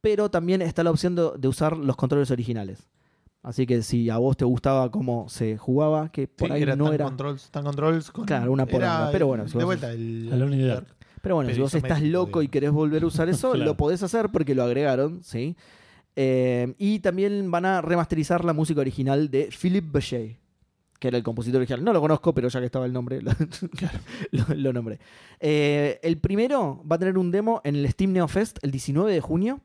pero 0.00 0.30
también 0.30 0.62
está 0.62 0.82
la 0.82 0.90
opción 0.90 1.14
de, 1.14 1.30
de 1.38 1.48
usar 1.48 1.76
los 1.76 1.94
controles 1.96 2.30
originales. 2.30 2.88
Así 3.42 3.66
que 3.66 3.82
si 3.82 4.08
a 4.08 4.16
vos 4.18 4.36
te 4.36 4.44
gustaba 4.46 4.90
cómo 4.90 5.28
se 5.28 5.58
jugaba, 5.58 6.10
que 6.10 6.26
por 6.28 6.48
Sí, 6.48 6.54
ahí 6.54 6.62
era 6.62 6.76
no 6.76 6.86
tan 6.86 6.94
era. 6.94 7.04
controls, 7.04 7.50
tan 7.50 7.64
controls 7.64 8.10
con- 8.10 8.24
Claro, 8.24 8.52
una 8.52 8.62
era 8.62 9.08
pero 9.12 9.26
bueno, 9.26 9.46
si 9.48 9.58
de 9.58 9.64
vuelta 9.64 9.90
el, 9.92 10.30
Alone 10.32 10.56
in 10.56 10.62
the 10.62 10.68
Dark. 10.68 10.86
Pero 11.22 11.36
bueno, 11.36 11.46
Pero 11.48 11.54
si 11.56 11.60
vos 11.62 11.74
estás 11.74 12.02
loco 12.02 12.42
y 12.42 12.48
querés 12.48 12.70
volver 12.72 13.02
a 13.02 13.06
usar 13.06 13.28
eso, 13.30 13.52
Claro. 13.52 13.64
lo 13.64 13.76
podés 13.76 14.02
hacer 14.02 14.28
porque 14.30 14.54
lo 14.54 14.62
agregaron, 14.64 15.22
¿sí? 15.24 15.56
Eh, 16.16 16.74
y 16.78 16.98
también 16.98 17.50
van 17.50 17.64
a 17.64 17.80
remasterizar 17.80 18.44
la 18.44 18.52
música 18.52 18.80
original 18.82 19.30
de 19.30 19.48
Philippe 19.50 19.88
Bechet, 19.92 20.36
que 20.98 21.08
era 21.08 21.16
el 21.16 21.22
compositor 21.22 21.58
original. 21.60 21.82
No 21.82 21.92
lo 21.94 22.00
conozco, 22.02 22.34
pero 22.34 22.48
ya 22.48 22.60
que 22.60 22.66
estaba 22.66 22.84
el 22.86 22.92
nombre, 22.92 23.22
lo, 23.22 23.32
lo- 24.32 24.54
lo 24.54 24.72
nombré. 24.74 24.98
Eh, 25.40 25.98
el 26.02 26.18
primero 26.18 26.82
va 26.90 26.96
a 26.96 26.98
tener 26.98 27.16
un 27.16 27.30
demo 27.30 27.60
en 27.64 27.76
el 27.76 27.88
Steam 27.88 28.12
Neo 28.12 28.28
Fest 28.28 28.58
el 28.62 28.70
19 28.72 29.10
de 29.12 29.20
junio. 29.20 29.60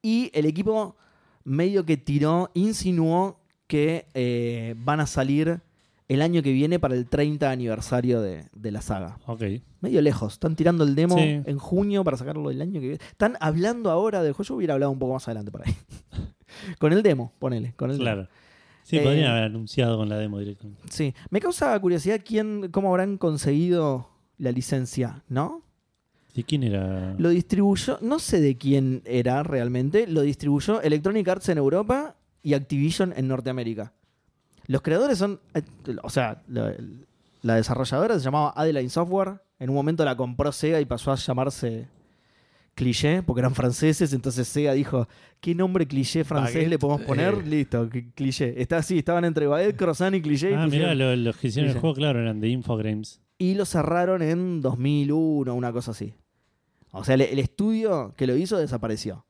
Y 0.00 0.30
el 0.32 0.46
equipo 0.46 0.96
medio 1.44 1.84
que 1.84 1.96
tiró, 1.96 2.50
insinuó 2.54 3.40
que 3.66 4.06
eh, 4.14 4.74
van 4.78 5.00
a 5.00 5.06
salir 5.06 5.60
el 6.08 6.22
año 6.22 6.42
que 6.42 6.52
viene 6.52 6.78
para 6.78 6.94
el 6.94 7.06
30 7.06 7.50
aniversario 7.50 8.20
de, 8.20 8.46
de 8.54 8.70
la 8.70 8.80
saga. 8.80 9.18
Ok. 9.26 9.42
Medio 9.80 10.00
lejos. 10.02 10.34
Están 10.34 10.54
tirando 10.56 10.84
el 10.84 10.94
demo 10.94 11.16
Sí. 11.16 11.22
en 11.44 11.58
junio 11.58 12.04
para 12.04 12.16
sacarlo 12.16 12.50
el 12.50 12.60
año 12.62 12.74
que 12.80 12.88
viene. 12.88 12.98
Están 13.10 13.36
hablando 13.40 13.90
ahora 13.90 14.22
del 14.22 14.32
juego. 14.32 14.48
Yo 14.48 14.54
hubiera 14.56 14.74
hablado 14.74 14.92
un 14.92 14.98
poco 14.98 15.14
más 15.14 15.26
adelante 15.26 15.50
por 15.50 15.66
ahí. 15.66 15.74
con 16.78 16.92
el 16.92 17.02
demo, 17.02 17.32
ponele. 17.38 17.74
Con 17.76 17.90
el 17.90 17.96
demo. 17.98 18.04
Claro. 18.04 18.28
Sí, 18.84 18.98
Eh, 18.98 19.00
podrían 19.02 19.32
haber 19.32 19.44
anunciado 19.44 19.96
con 19.96 20.08
la 20.08 20.16
demo 20.16 20.38
directo. 20.38 20.68
Sí. 20.90 21.12
Me 21.30 21.40
causa 21.40 21.78
curiosidad 21.80 22.20
quién, 22.24 22.68
cómo 22.70 22.90
habrán 22.90 23.18
conseguido 23.18 24.08
la 24.38 24.52
licencia, 24.52 25.24
¿no? 25.28 25.62
¿Y 26.34 26.44
quién 26.44 26.62
era? 26.62 27.14
Lo 27.18 27.30
distribuyó, 27.30 27.98
no 28.02 28.18
sé 28.20 28.40
de 28.40 28.56
quién 28.58 29.02
era 29.06 29.42
realmente, 29.42 30.06
lo 30.06 30.20
distribuyó 30.20 30.82
Electronic 30.82 31.26
Arts 31.26 31.48
en 31.48 31.58
Europa 31.58 32.14
y 32.42 32.52
Activision 32.54 33.12
en 33.16 33.26
Norteamérica. 33.26 33.92
Los 34.66 34.82
creadores 34.82 35.18
son, 35.18 35.40
eh, 35.54 35.62
o 36.02 36.10
sea, 36.10 36.42
la, 36.48 36.74
la 37.42 37.54
desarrolladora 37.56 38.18
se 38.18 38.24
llamaba 38.24 38.52
Adeline 38.56 38.90
Software, 38.90 39.40
en 39.58 39.70
un 39.70 39.76
momento 39.76 40.04
la 40.04 40.16
compró 40.16 40.50
Sega 40.52 40.80
y 40.80 40.84
pasó 40.84 41.12
a 41.12 41.16
llamarse 41.16 41.86
Cliché, 42.74 43.22
porque 43.22 43.40
eran 43.40 43.54
franceses, 43.54 44.12
entonces 44.12 44.46
Sega 44.48 44.72
dijo, 44.74 45.08
¿qué 45.40 45.54
nombre 45.54 45.86
cliché 45.86 46.24
francés 46.24 46.54
Baguette, 46.56 46.68
le 46.70 46.78
podemos 46.78 47.02
poner? 47.06 47.34
eh. 47.34 47.42
Listo, 47.46 47.88
cl- 47.88 48.12
cliché. 48.14 48.60
Está 48.60 48.78
así, 48.78 48.98
estaban 48.98 49.24
entre 49.24 49.46
Baguette, 49.46 49.76
Croissant 49.76 50.14
y 50.14 50.20
Cliché. 50.20 50.50
y 50.50 50.54
Ah, 50.54 50.66
mirá, 50.66 50.94
lo- 50.94 51.16
los 51.16 51.36
que 51.38 51.48
hicieron 51.48 51.70
el 51.70 51.78
juego, 51.78 51.94
claro, 51.94 52.20
eran 52.20 52.38
de 52.40 52.48
Infogrames. 52.48 53.20
y 53.38 53.54
lo 53.54 53.64
cerraron 53.64 54.20
en 54.22 54.60
2001, 54.62 55.54
una 55.54 55.72
cosa 55.72 55.92
así. 55.92 56.14
O 56.92 57.04
sea, 57.04 57.14
el, 57.14 57.20
el 57.22 57.38
estudio 57.38 58.14
que 58.16 58.26
lo 58.26 58.36
hizo 58.36 58.56
desapareció. 58.58 59.24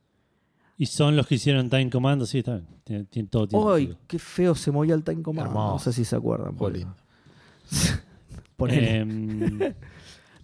Y 0.79 0.87
son 0.87 1.17
los 1.17 1.27
que 1.27 1.37
hicieron 1.37 1.71
Time 1.71 1.89
Commando, 1.91 2.27
sí, 2.27 2.39
está 2.39 2.55
bien. 2.57 2.67
Tiene, 2.85 3.05
tiene- 3.05 3.29
todo 3.29 3.49
tiene 3.49 3.65
¡Ay, 3.69 3.83
sentido. 3.87 3.99
qué 4.07 4.19
feo 4.19 4.55
se 4.55 4.71
movía 4.71 4.95
el 4.95 5.03
Time 5.05 5.23
Command! 5.23 5.49
Hermoso. 5.49 5.73
No 5.73 5.79
sé 5.79 5.93
si 5.93 6.05
se 6.05 6.17
acuerdan. 6.17 6.55
Ponele. 8.57 8.97
Em, 8.99 9.59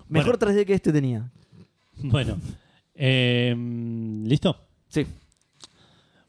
Mejor 0.08 0.38
3D 0.38 0.66
que 0.66 0.74
este 0.74 0.92
tenía. 0.92 1.30
bueno, 1.96 2.38
em, 2.94 4.24
¿listo? 4.24 4.56
Sí. 4.88 5.06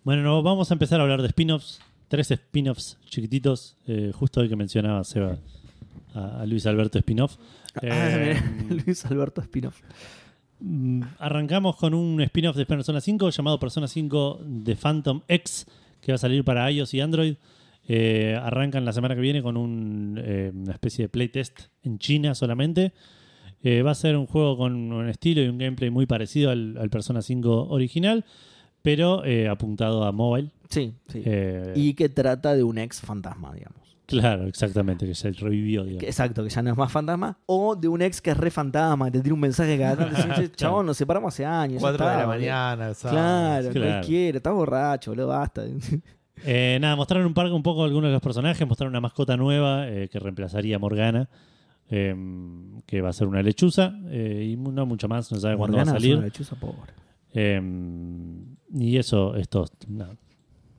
Bueno, 0.04 0.22
no, 0.24 0.44
vamos 0.44 0.70
a 0.72 0.74
empezar 0.74 1.00
a 1.00 1.04
hablar 1.04 1.22
de 1.22 1.28
spin-offs. 1.30 1.80
tres 2.08 2.30
spin-offs 2.32 2.98
chiquititos, 3.06 3.78
eh, 3.88 4.12
justo 4.14 4.42
hoy 4.42 4.50
que 4.50 4.56
mencionaba 4.56 5.04
Seba 5.04 5.38
a, 6.14 6.42
a 6.42 6.46
Luis 6.46 6.66
Alberto 6.66 6.98
spin-off. 7.00 7.38
Ah, 7.76 7.80
Eh, 7.82 8.42
mirá, 8.70 8.84
Luis 8.86 9.04
Alberto 9.06 9.42
Spinoff. 9.42 9.82
Mm, 10.66 11.02
Arrancamos 11.20 11.76
con 11.76 11.94
un 11.94 12.22
spin-off 12.22 12.56
de 12.56 12.66
Persona 12.66 13.02
5 13.02 13.30
llamado 13.32 13.60
Persona 13.60 13.88
5 13.88 14.40
The 14.64 14.76
Phantom 14.78 15.22
X, 15.28 15.68
que 16.00 16.14
va 16.14 16.16
a 16.16 16.20
salir 16.20 16.46
para 16.46 16.72
iOS 16.72 16.94
y 16.94 17.02
Android. 17.02 17.36
Eh, 17.86 18.40
arrancan 18.42 18.86
la 18.86 18.94
semana 18.94 19.14
que 19.14 19.20
viene 19.20 19.44
con 19.44 19.58
un, 19.58 20.18
eh, 20.24 20.54
una 20.56 20.72
especie 20.72 21.06
de 21.06 21.10
playtest 21.10 21.64
en 21.84 22.00
China 22.00 22.34
solamente. 22.34 22.94
Eh, 23.62 23.82
va 23.82 23.92
a 23.92 23.96
ser 23.96 24.16
un 24.16 24.26
juego 24.26 24.58
con 24.58 24.74
un 24.94 25.10
estilo 25.10 25.42
y 25.42 25.50
un 25.50 25.58
gameplay 25.58 25.90
muy 25.90 26.06
parecido 26.06 26.50
al, 26.50 26.78
al 26.78 26.90
Persona 26.90 27.22
5 27.22 27.68
original, 27.68 28.24
pero 28.82 29.24
apuntado 29.50 30.06
a 30.06 30.14
mobile. 30.14 30.50
Sí, 30.70 30.94
sí. 31.08 31.24
Y 31.76 31.94
que 31.94 32.08
trata 32.08 32.56
de 32.56 32.64
un 32.64 32.78
ex 32.78 33.02
fantasma, 33.02 33.54
digamos. 33.54 33.83
Claro, 34.20 34.48
exactamente, 34.48 35.06
que 35.06 35.16
se 35.16 35.32
revivió. 35.32 35.84
digamos. 35.84 36.04
Exacto, 36.04 36.44
que 36.44 36.50
ya 36.50 36.62
no 36.62 36.72
es 36.72 36.78
más 36.78 36.92
fantasma. 36.92 37.38
O 37.46 37.76
de 37.76 37.88
un 37.88 38.02
ex 38.02 38.22
que 38.22 38.32
es 38.32 38.38
re 38.38 38.50
fantasma, 38.52 39.06
que 39.06 39.12
te 39.18 39.22
tira 39.22 39.34
un 39.36 39.40
mensaje 39.42 39.78
cada 39.78 39.96
tanto. 39.98 40.20
y 40.20 40.30
dice, 40.30 40.52
Chabón, 40.56 40.86
nos 40.86 40.98
separamos 40.98 41.34
hace 41.34 41.46
años. 41.46 41.80
4 41.82 42.06
de 42.06 42.12
la 42.12 42.18
boludo". 42.26 42.28
mañana, 42.40 42.94
¿sabes? 42.94 43.14
Claro, 43.18 43.70
Claro. 43.72 43.90
cualquiera. 43.92 44.38
Estás 44.38 44.54
borracho, 44.54 45.12
boludo, 45.12 45.28
basta. 45.28 45.64
Eh, 46.46 46.78
nada, 46.82 46.96
mostraron 46.98 47.28
un, 47.28 47.34
par, 47.34 47.46
un 47.52 47.64
poco 47.64 47.84
algunos 47.86 48.10
de 48.10 48.14
los 48.14 48.22
personajes, 48.22 48.68
mostraron 48.68 48.92
una 48.92 49.00
mascota 49.00 49.38
nueva 49.38 49.88
eh, 49.88 50.10
que 50.12 50.20
reemplazaría 50.20 50.76
a 50.76 50.80
Morgana, 50.80 51.30
eh, 51.90 52.14
que 52.86 53.02
va 53.02 53.10
a 53.10 53.14
ser 53.14 53.28
una 53.28 53.42
lechuza, 53.42 53.94
eh, 54.10 54.50
y 54.52 54.58
no 54.58 54.86
mucho 54.86 55.08
más, 55.08 55.32
no 55.32 55.40
sabe 55.40 55.56
cuándo 55.56 55.78
va 55.78 55.84
a 55.84 55.86
Morgana 55.86 56.00
es 56.00 56.04
una 56.06 56.16
salir. 56.16 56.26
lechuza 56.26 56.56
pobre. 56.58 56.92
Eh, 57.34 57.62
y 58.74 58.98
eso, 58.98 59.36
esto, 59.36 59.66
nada, 59.88 60.16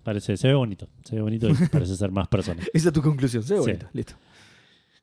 parece, 0.04 0.36
se 0.36 0.48
ve 0.48 0.54
bonito, 0.54 0.88
se 1.02 1.16
ve 1.16 1.22
bonito 1.22 1.48
y 1.48 1.54
parece 1.72 1.96
ser 1.96 2.12
más 2.12 2.28
personas. 2.28 2.68
Esa 2.72 2.88
es 2.88 2.94
tu 2.94 3.02
conclusión, 3.02 3.42
¿sí? 3.42 3.54
Sí. 3.54 3.60
Bonito, 3.60 3.88
listo. 3.92 4.14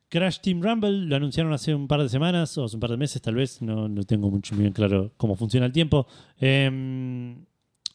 Crash 0.08 0.40
Team 0.40 0.62
Rumble 0.62 1.06
lo 1.06 1.16
anunciaron 1.16 1.52
hace 1.54 1.74
un 1.74 1.88
par 1.88 2.02
de 2.02 2.08
semanas 2.08 2.56
o 2.58 2.64
hace 2.64 2.76
un 2.76 2.80
par 2.80 2.90
de 2.90 2.98
meses, 2.98 3.20
tal 3.22 3.34
vez. 3.34 3.62
No, 3.62 3.88
no 3.88 4.02
tengo 4.04 4.30
mucho 4.30 4.54
bien 4.54 4.72
claro 4.72 5.12
cómo 5.16 5.36
funciona 5.36 5.66
el 5.66 5.72
tiempo. 5.72 6.06
Eh, 6.38 7.34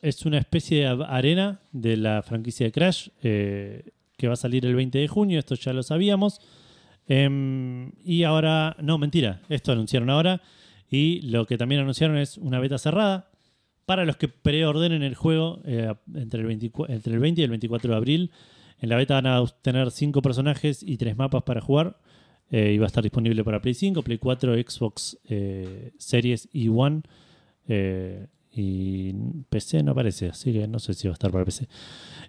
es 0.01 0.25
una 0.25 0.39
especie 0.39 0.81
de 0.81 1.05
arena 1.07 1.61
de 1.71 1.97
la 1.97 2.23
franquicia 2.23 2.65
de 2.65 2.71
Crash 2.71 3.09
eh, 3.21 3.91
que 4.17 4.27
va 4.27 4.33
a 4.33 4.37
salir 4.37 4.65
el 4.65 4.75
20 4.75 4.97
de 4.97 5.07
junio. 5.07 5.37
Esto 5.37 5.53
ya 5.55 5.73
lo 5.73 5.83
sabíamos. 5.83 6.39
Eh, 7.07 7.91
y 8.03 8.23
ahora, 8.23 8.75
no, 8.81 8.97
mentira. 8.97 9.41
Esto 9.47 9.71
anunciaron 9.71 10.09
ahora. 10.09 10.41
Y 10.89 11.21
lo 11.21 11.45
que 11.45 11.57
también 11.57 11.81
anunciaron 11.81 12.17
es 12.17 12.37
una 12.37 12.59
beta 12.59 12.79
cerrada 12.79 13.29
para 13.87 14.05
los 14.05 14.17
que 14.17 14.27
preordenen 14.27 15.01
el 15.01 15.15
juego 15.15 15.61
eh, 15.65 15.91
entre, 16.13 16.41
el 16.41 16.45
24 16.47 16.93
entre 16.93 17.13
el 17.13 17.19
20 17.19 17.41
y 17.41 17.43
el 17.43 17.49
24 17.49 17.89
de 17.89 17.97
abril. 17.97 18.31
En 18.79 18.89
la 18.89 18.95
beta 18.97 19.15
van 19.15 19.25
a 19.25 19.43
tener 19.63 19.89
5 19.89 20.21
personajes 20.21 20.83
y 20.83 20.97
3 20.97 21.17
mapas 21.17 21.41
para 21.43 21.61
jugar. 21.61 21.97
Eh, 22.51 22.73
y 22.73 22.77
va 22.77 22.85
a 22.85 22.87
estar 22.87 23.03
disponible 23.03 23.43
para 23.43 23.59
Play 23.61 23.73
5, 23.73 24.03
Play 24.03 24.19
4, 24.19 24.53
Xbox 24.55 25.17
eh, 25.27 25.91
Series 25.97 26.47
y 26.53 26.69
One. 26.69 27.01
Eh, 27.67 28.27
y 28.53 29.13
PC 29.49 29.83
no 29.83 29.91
aparece, 29.91 30.29
así 30.29 30.51
que 30.53 30.67
no 30.67 30.79
sé 30.79 30.93
si 30.93 31.07
va 31.07 31.11
a 31.11 31.13
estar 31.13 31.31
para 31.31 31.45
PC. 31.45 31.67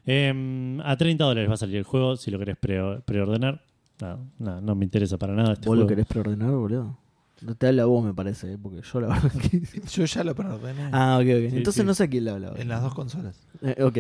Eh, 0.07 0.79
a 0.85 0.97
30 0.97 1.25
dólares 1.25 1.49
va 1.51 1.55
a 1.55 1.59
salir 1.59 1.77
el 1.77 1.85
juego 1.85 2.17
si 2.17 2.31
lo 2.31 2.39
querés 2.39 2.57
pre- 2.57 3.01
preordenar. 3.05 3.63
No, 4.01 4.31
no, 4.39 4.61
no 4.61 4.75
me 4.75 4.85
interesa 4.85 5.19
para 5.19 5.35
nada 5.35 5.55
este 5.55 5.67
¿Vos 5.69 5.77
lo 5.77 5.83
juego. 5.83 5.89
querés 5.89 6.07
preordenar, 6.07 6.51
boludo? 6.53 6.99
No 7.43 7.55
te 7.55 7.69
habla 7.69 7.85
vos, 7.85 8.05
me 8.05 8.15
parece, 8.15 8.53
¿eh? 8.55 8.59
porque 8.61 8.81
yo 8.83 9.01
la 9.01 9.09
verdad 9.23 9.33
que... 9.33 9.63
Yo 9.93 10.05
ya 10.05 10.25
lo 10.25 10.35
preordené 10.35 10.89
Ah, 10.93 11.19
ok, 11.21 11.27
ok. 11.27 11.51
Sí, 11.51 11.57
Entonces 11.57 11.83
sí. 11.83 11.87
no 11.87 11.95
sé 11.95 12.05
a 12.05 12.09
quién 12.09 12.25
le 12.25 12.31
habla. 12.33 12.53
en 12.57 12.69
las 12.69 12.83
dos 12.83 12.95
consolas. 12.95 13.47
Eh, 13.63 13.83
ok. 13.83 13.99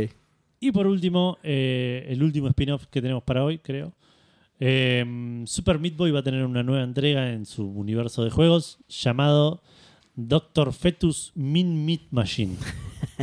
Y 0.61 0.73
por 0.73 0.87
último, 0.89 1.39
eh, 1.43 2.07
el 2.09 2.23
último 2.23 2.49
spin-off 2.49 2.87
que 2.87 3.01
tenemos 3.01 3.23
para 3.23 3.45
hoy, 3.45 3.59
creo. 3.59 3.93
Eh, 4.61 5.43
Super 5.47 5.79
Meat 5.79 5.97
Boy 5.97 6.11
va 6.11 6.19
a 6.21 6.23
tener 6.25 6.45
una 6.45 6.65
nueva 6.65 6.83
entrega 6.83 7.31
en 7.33 7.47
su 7.47 7.65
universo 7.65 8.25
de 8.25 8.31
juegos 8.31 8.79
llamado 8.89 9.63
Doctor 10.17 10.73
Fetus 10.73 11.31
Min 11.37 11.87
Meat 11.87 12.01
Machine. 12.11 12.57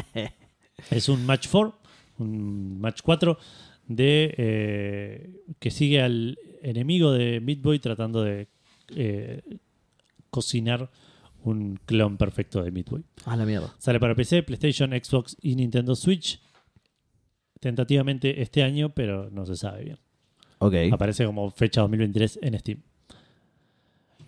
es 0.92 1.10
un 1.10 1.26
match 1.26 1.48
4, 1.52 1.78
un 2.20 2.80
match 2.80 3.02
4 3.04 3.38
de 3.88 4.34
eh, 4.38 5.30
que 5.60 5.72
sigue 5.72 6.02
al 6.02 6.40
enemigo 6.64 7.12
de 7.12 7.42
Meat 7.42 7.62
Boy 7.62 7.80
tratando 7.80 8.24
de 8.24 8.48
eh, 8.96 9.42
cocinar 10.36 10.91
un 11.44 11.80
clon 11.86 12.18
perfecto 12.18 12.62
de 12.64 12.72
Meat 12.72 12.90
Boy. 12.90 13.03
A 13.26 13.36
la 13.38 13.45
mierda. 13.45 13.74
Sale 13.78 13.99
para 13.99 14.16
PC, 14.16 14.44
PlayStation, 14.44 14.91
Xbox 14.91 15.38
y 15.41 15.56
Nintendo 15.56 15.95
Switch. 15.95 16.41
Tentativamente 17.60 18.41
este 18.41 18.64
año, 18.64 18.90
pero 18.94 19.30
no 19.32 19.45
se 19.45 19.56
sabe 19.56 19.84
bien. 19.86 19.98
Ok. 20.60 20.74
Aparece 20.91 21.26
como 21.26 21.49
fecha 21.52 21.82
2023 21.82 22.40
en 22.41 22.60
Steam. 22.60 22.82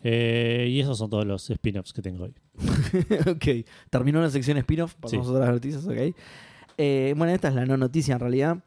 Eh, 0.04 0.68
y 0.70 0.80
esos 0.80 0.98
son 0.98 1.10
todos 1.10 1.26
los 1.26 1.50
spin-offs 1.50 1.92
que 1.92 2.02
tengo 2.02 2.26
hoy. 2.26 2.34
ok. 3.28 3.68
Terminó 3.90 4.22
la 4.22 4.30
sección 4.30 4.58
spin-off. 4.58 4.96
Pasamos 4.96 5.26
Sí. 5.28 5.32
a 5.34 5.36
otras 5.36 5.52
noticias, 5.52 5.86
ok. 5.86 6.16
Eh, 6.78 7.14
bueno, 7.18 7.34
esta 7.34 7.50
es 7.50 7.56
la 7.56 7.66
no 7.66 7.76
noticia 7.78 8.14
en 8.14 8.20
realidad. 8.20 8.64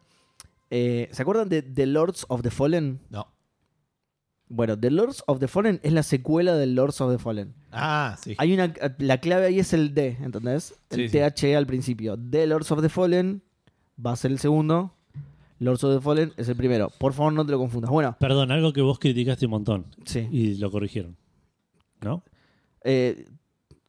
Eh, 0.70 1.08
¿Se 1.12 1.22
acuerdan 1.22 1.48
de 1.48 1.62
The 1.62 1.86
Lords 1.86 2.26
of 2.28 2.42
the 2.42 2.50
Fallen? 2.50 3.00
No. 3.10 3.26
Bueno, 4.52 4.76
The 4.76 4.90
Lords 4.90 5.22
of 5.28 5.38
the 5.38 5.46
Fallen 5.46 5.78
es 5.84 5.92
la 5.92 6.02
secuela 6.02 6.56
del 6.56 6.74
Lords 6.74 7.00
of 7.00 7.12
the 7.12 7.18
Fallen. 7.18 7.54
Ah, 7.70 8.16
sí. 8.20 8.34
Hay 8.36 8.52
una. 8.52 8.74
La 8.98 9.18
clave 9.18 9.46
ahí 9.46 9.60
es 9.60 9.72
el 9.72 9.94
D, 9.94 10.18
¿entendés? 10.20 10.74
El 10.90 11.08
Sí, 11.08 11.08
sí. 11.08 11.18
THE 11.36 11.56
al 11.56 11.66
principio. 11.68 12.18
The 12.18 12.48
Lords 12.48 12.70
of 12.72 12.82
the 12.82 12.88
Fallen 12.88 13.42
va 14.04 14.12
a 14.12 14.16
ser 14.16 14.32
el 14.32 14.40
segundo. 14.40 14.92
Lords 15.60 15.84
of 15.84 15.94
the 15.94 16.00
Fallen 16.00 16.32
es 16.36 16.48
el 16.48 16.56
primero. 16.56 16.90
Por 16.98 17.12
favor, 17.12 17.32
no 17.32 17.46
te 17.46 17.52
lo 17.52 17.58
confundas. 17.58 17.90
Bueno, 17.92 18.16
Perdón, 18.18 18.50
algo 18.50 18.72
que 18.72 18.80
vos 18.82 18.98
criticaste 18.98 19.46
un 19.46 19.50
montón 19.52 19.86
sí. 20.04 20.26
y 20.32 20.56
lo 20.56 20.70
corrigieron. 20.72 21.16
¿No? 22.00 22.24
Eh, 22.82 23.26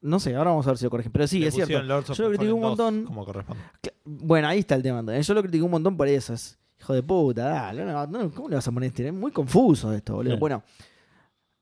no 0.01 0.19
sé, 0.19 0.35
ahora 0.35 0.51
vamos 0.51 0.67
a 0.67 0.71
ver 0.71 0.77
si 0.77 0.83
lo 0.83 0.91
corrigen. 0.91 1.11
Pero 1.11 1.25
sí, 1.27 1.39
Le 1.39 1.47
es 1.47 1.53
cierto. 1.55 1.69
pusieron 1.69 1.87
Lords 1.87 2.09
of 2.11 2.17
Yo 2.17 2.23
lo 2.25 2.29
critiqué 2.29 2.51
un 2.53 2.61
Fallen 2.61 2.77
2, 2.77 2.85
montón. 2.93 3.05
Como 3.05 3.25
corresponde. 3.25 3.63
Bueno, 4.05 4.47
ahí 4.47 4.59
está 4.59 4.75
el 4.75 4.83
tema. 4.83 5.19
Yo 5.19 5.33
lo 5.33 5.41
critiqué 5.41 5.63
un 5.63 5.71
montón 5.71 5.97
por 5.97 6.07
eso. 6.07 6.35
Hijo 6.81 6.95
de 6.95 7.03
puta, 7.03 7.43
dale, 7.43 7.85
no, 7.85 8.07
no, 8.07 8.31
¿cómo 8.31 8.49
le 8.49 8.55
vas 8.55 8.67
a 8.67 8.71
poner 8.71 8.87
este? 8.87 9.07
Es 9.07 9.13
muy 9.13 9.31
confuso 9.31 9.93
esto, 9.93 10.15
boludo. 10.15 10.37
Bueno, 10.39 10.63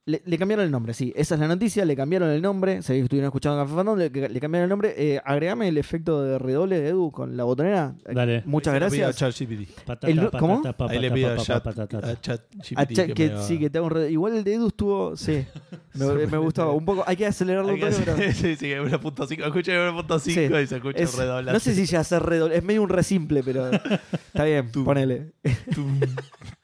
le, 0.10 0.22
le 0.26 0.38
cambiaron 0.38 0.66
el 0.66 0.72
nombre, 0.72 0.94
sí. 0.94 1.14
Esa 1.16 1.36
es 1.36 1.42
la 1.42 1.48
noticia, 1.48 1.86
le 1.86 1.96
cambiaron 1.96 2.30
el 2.30 2.42
nombre. 2.42 2.82
Si 2.82 2.94
estuvieron 2.94 3.28
escuchando 3.28 3.62
Café 3.62 3.76
Fandom, 3.76 3.98
le, 3.98 4.10
le 4.10 4.40
cambiaron 4.40 4.64
el 4.66 4.70
nombre. 4.70 4.94
Eh, 4.98 5.22
agregame 5.24 5.68
el 5.68 5.78
efecto 5.78 6.22
de 6.24 6.40
redoble 6.40 6.80
de 6.80 6.90
Edu 6.90 7.12
con 7.12 7.38
la 7.38 7.44
botonera. 7.44 7.94
Dale. 8.12 8.44
Muchas 8.46 8.74
Ahí 8.74 8.80
se 8.80 8.86
lo 8.86 8.92
pido 8.92 9.06
a 9.06 9.08
gracias. 9.10 9.36
Patata, 9.86 10.08
El- 10.12 10.32
¿cómo? 10.32 10.62
patata, 10.62 10.92
Ahí 10.92 11.00
le 11.00 11.12
pido 11.12 11.32
a 11.32 11.38
ChatGPT 11.38 13.38
sí, 13.48 13.60
que 13.60 13.70
te 13.70 13.80
un 13.80 13.90
redoble. 13.90 14.12
Igual 14.12 14.38
el 14.38 14.44
de 14.44 14.54
Edu 14.56 14.68
estuvo, 14.68 15.16
sí. 15.16 15.46
Me, 15.94 16.28
me 16.28 16.38
gustó. 16.38 16.74
Un 16.74 16.86
poco, 16.86 17.04
hay 17.06 17.16
que 17.16 17.26
acelerarlo 17.26 17.74
un 17.74 17.80
que 17.80 17.86
poco, 17.88 18.22
Sí, 18.34 18.56
sí, 18.56 18.68
1.5. 18.68 19.46
Escucha 19.46 19.72
1.5 19.72 20.20
Sí. 20.20 20.32
y 20.42 20.68
se 20.68 20.76
escucha 20.76 21.00
Es- 21.00 21.18
no 21.18 21.60
sé 21.60 21.76
si 21.76 21.86
ya 21.86 22.00
hacer 22.02 22.24
redoble. 22.24 22.58
Es 22.58 22.64
medio 22.64 22.84
un 22.84 22.90
re 22.90 23.04
simple, 23.04 23.44
pero. 23.44 23.70
Está 24.34 24.44
bien, 24.46 24.72
ponele. 24.72 25.32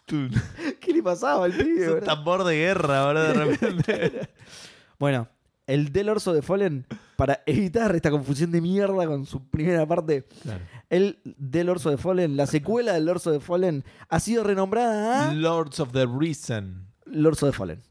¿Qué 0.80 0.94
le 0.94 1.02
pasaba 1.04 1.46
al 1.46 1.54
pibe? 1.54 1.84
Es 1.86 1.92
un 1.92 2.00
tambor 2.02 2.44
de 2.44 2.56
guerra, 2.56 3.02
ahora 3.04 3.24
de 3.24 3.34
repente. 3.34 4.30
Bueno, 5.00 5.28
el 5.68 5.92
del 5.92 6.08
Orso 6.10 6.32
de 6.34 6.42
Fallen, 6.42 6.86
para 7.18 7.42
evitar 7.46 7.94
esta 7.96 8.10
confusión 8.12 8.50
de 8.52 8.62
mierda 8.62 9.06
con 9.08 9.26
su 9.26 9.44
primera 9.50 9.86
parte, 9.86 10.24
Claro. 10.42 10.62
el 10.90 11.20
del 11.26 11.68
Orso 11.70 11.90
de 11.90 11.98
Fallen, 11.98 12.38
la 12.38 12.48
secuela 12.48 12.94
del 12.94 13.10
Orso 13.10 13.30
de 13.32 13.42
Fallen, 13.42 13.84
ha 14.08 14.20
sido 14.22 14.44
renombrada 14.46 15.30
a 15.30 15.34
Lords 15.34 15.82
of 15.82 15.92
the 15.92 16.06
Reason. 16.06 16.86
Lorso 17.06 17.46
de 17.46 17.52
Fallen. 17.52 17.82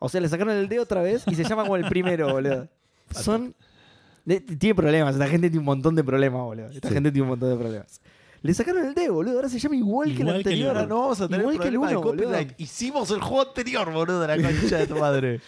O 0.00 0.08
sea, 0.08 0.20
le 0.20 0.28
sacaron 0.28 0.54
el 0.56 0.68
D 0.68 0.80
otra 0.80 1.00
vez 1.00 1.22
y 1.28 1.36
se 1.36 1.44
llama 1.44 1.62
como 1.62 1.76
el 1.76 1.84
primero, 1.84 2.28
boludo. 2.32 2.68
Son. 3.12 3.54
tiene 4.58 4.74
problemas, 4.74 5.14
esta 5.14 5.28
gente 5.28 5.48
tiene 5.48 5.60
un 5.60 5.64
montón 5.66 5.94
de 5.94 6.02
problemas, 6.02 6.40
boludo. 6.42 6.70
Esta 6.70 6.88
Sí. 6.88 6.94
gente 6.94 7.12
tiene 7.12 7.22
un 7.22 7.28
montón 7.28 7.50
de 7.50 7.56
problemas. 7.56 8.00
Le 8.42 8.52
sacaron 8.54 8.84
el 8.86 8.94
D, 8.94 9.08
boludo. 9.08 9.36
Ahora 9.36 9.48
se 9.48 9.58
llama 9.60 9.76
igual, 9.76 10.08
que 10.08 10.14
el 10.14 10.20
Igual 10.22 10.34
que 10.34 10.40
el 10.40 10.46
anterior. 10.54 10.68
Ahora 10.76 10.86
no 10.86 10.98
vamos 11.00 11.20
a 11.20 11.26
tener 11.28 11.40
Igual 11.42 11.58
que 11.60 11.68
el 11.68 11.74
problema 11.74 11.88
de 11.90 11.96
uno, 11.96 12.06
boludo. 12.06 12.24
copyright. 12.24 12.60
Hicimos 12.60 13.10
el 13.12 13.20
juego 13.20 13.48
anterior, 13.48 13.92
boludo, 13.92 14.20
de 14.20 14.26
la 14.26 14.36
concha 14.60 14.78
de 14.78 14.86
tu 14.88 14.96
madre. 14.96 15.40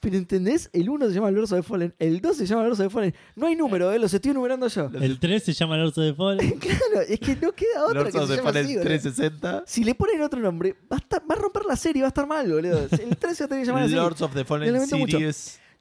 Pero 0.00 0.16
¿entendés? 0.16 0.70
El 0.72 0.88
1 0.88 1.08
se 1.08 1.12
llama 1.14 1.28
el 1.28 1.38
Orso 1.38 1.56
de 1.56 1.62
Fallen, 1.62 1.94
el 1.98 2.20
2 2.20 2.36
se 2.36 2.46
llama 2.46 2.62
el 2.64 2.70
Orso 2.70 2.82
de 2.84 2.90
Fallen. 2.90 3.14
No 3.36 3.46
hay 3.48 3.56
número, 3.56 3.92
eh, 3.92 3.98
los 3.98 4.14
estoy 4.14 4.30
enumerando 4.30 4.68
yo. 4.68 4.90
El 4.98 5.18
3 5.18 5.42
se 5.42 5.52
llama 5.52 5.76
Lords 5.76 5.98
of 5.98 6.04
the 6.04 6.14
Fallen. 6.14 6.58
Claro, 6.60 7.00
es 7.06 7.18
que 7.20 7.36
no 7.36 7.52
queda 7.52 7.84
otra 7.84 8.00
Lords 8.00 8.12
que 8.14 8.18
of 8.22 8.28
se 8.30 8.36
the 8.36 8.42
Fallen 8.42 8.64
así, 8.64 8.74
boludo. 8.76 8.84
360. 8.88 9.64
Si 9.66 9.84
le 9.84 9.94
ponen 9.94 10.22
otro 10.22 10.40
nombre, 10.40 10.74
va 10.90 10.96
a, 10.96 11.00
estar- 11.00 11.22
va 11.30 11.34
a 11.34 11.38
romper 11.38 11.64
la 11.66 11.76
serie, 11.76 12.02
va 12.02 12.08
a 12.08 12.10
estar 12.10 12.26
mal, 12.26 12.50
boludo. 12.50 12.86
El 12.90 13.16
3 13.16 13.36
se 13.36 13.42
va 13.42 13.46
a 13.46 13.48
tener 13.48 13.62
que 13.64 13.66
llamar 13.66 13.82
así. 13.82 13.94
Lords 13.94 14.22
of 14.22 14.32
the 14.34 14.44
Fallen 14.44 14.72
lamento 14.72 14.96
mucho. 14.96 15.18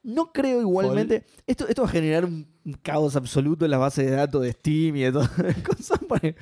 No 0.07 0.31
creo 0.31 0.61
igualmente. 0.61 1.25
Esto, 1.45 1.67
esto 1.67 1.81
va 1.81 1.89
a 1.89 1.91
generar 1.91 2.23
un 2.23 2.47
caos 2.81 3.15
absoluto 3.17 3.65
en 3.65 3.71
las 3.71 3.79
bases 3.81 4.05
de 4.05 4.11
datos 4.15 4.41
de 4.41 4.53
Steam 4.53 4.95
y 4.95 5.01
de 5.01 5.11
todas 5.11 5.37
las 5.37 5.57
cosas. 5.63 5.99
porque- 6.07 6.35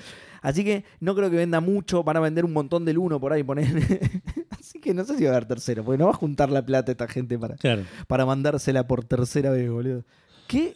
Así 0.44 0.64
que 0.64 0.86
no 1.00 1.16
creo 1.16 1.32
que 1.32 1.38
venda 1.38 1.60
mucho. 1.60 2.04
Van 2.04 2.18
a 2.18 2.20
vender 2.20 2.46
un 2.46 2.54
montón 2.54 2.86
del 2.86 3.00
1 3.00 3.20
por 3.20 3.34
ahí, 3.34 3.42
poner. 3.44 3.66
Así 4.60 4.80
que 4.80 4.94
no 4.94 5.04
sé 5.04 5.18
si 5.18 5.24
va 5.24 5.32
a 5.32 5.34
haber 5.38 5.48
tercero, 5.48 5.84
porque 5.84 5.98
no 5.98 6.06
va 6.06 6.12
a 6.12 6.16
juntar 6.16 6.52
la 6.52 6.64
plata 6.64 6.92
esta 6.92 7.08
gente 7.08 7.40
para, 7.40 7.56
Claro. 7.56 7.84
para 8.08 8.26
mandársela 8.28 8.86
por 8.88 9.04
tercera 9.04 9.50
vez, 9.50 9.68
boludo. 9.70 10.04
¿Qué? 10.48 10.76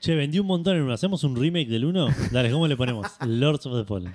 Che, 0.00 0.14
vendí 0.16 0.40
un 0.40 0.46
montón 0.48 0.76
en 0.76 0.82
uno. 0.82 0.92
¿Hacemos 0.92 1.22
un 1.22 1.36
remake 1.36 1.68
del 1.68 1.84
1? 1.84 2.08
Dale, 2.32 2.50
¿cómo 2.50 2.66
le 2.66 2.76
ponemos? 2.76 3.06
Lords 3.26 3.66
of 3.66 3.74
the 3.80 3.84
Fallen. 3.84 4.12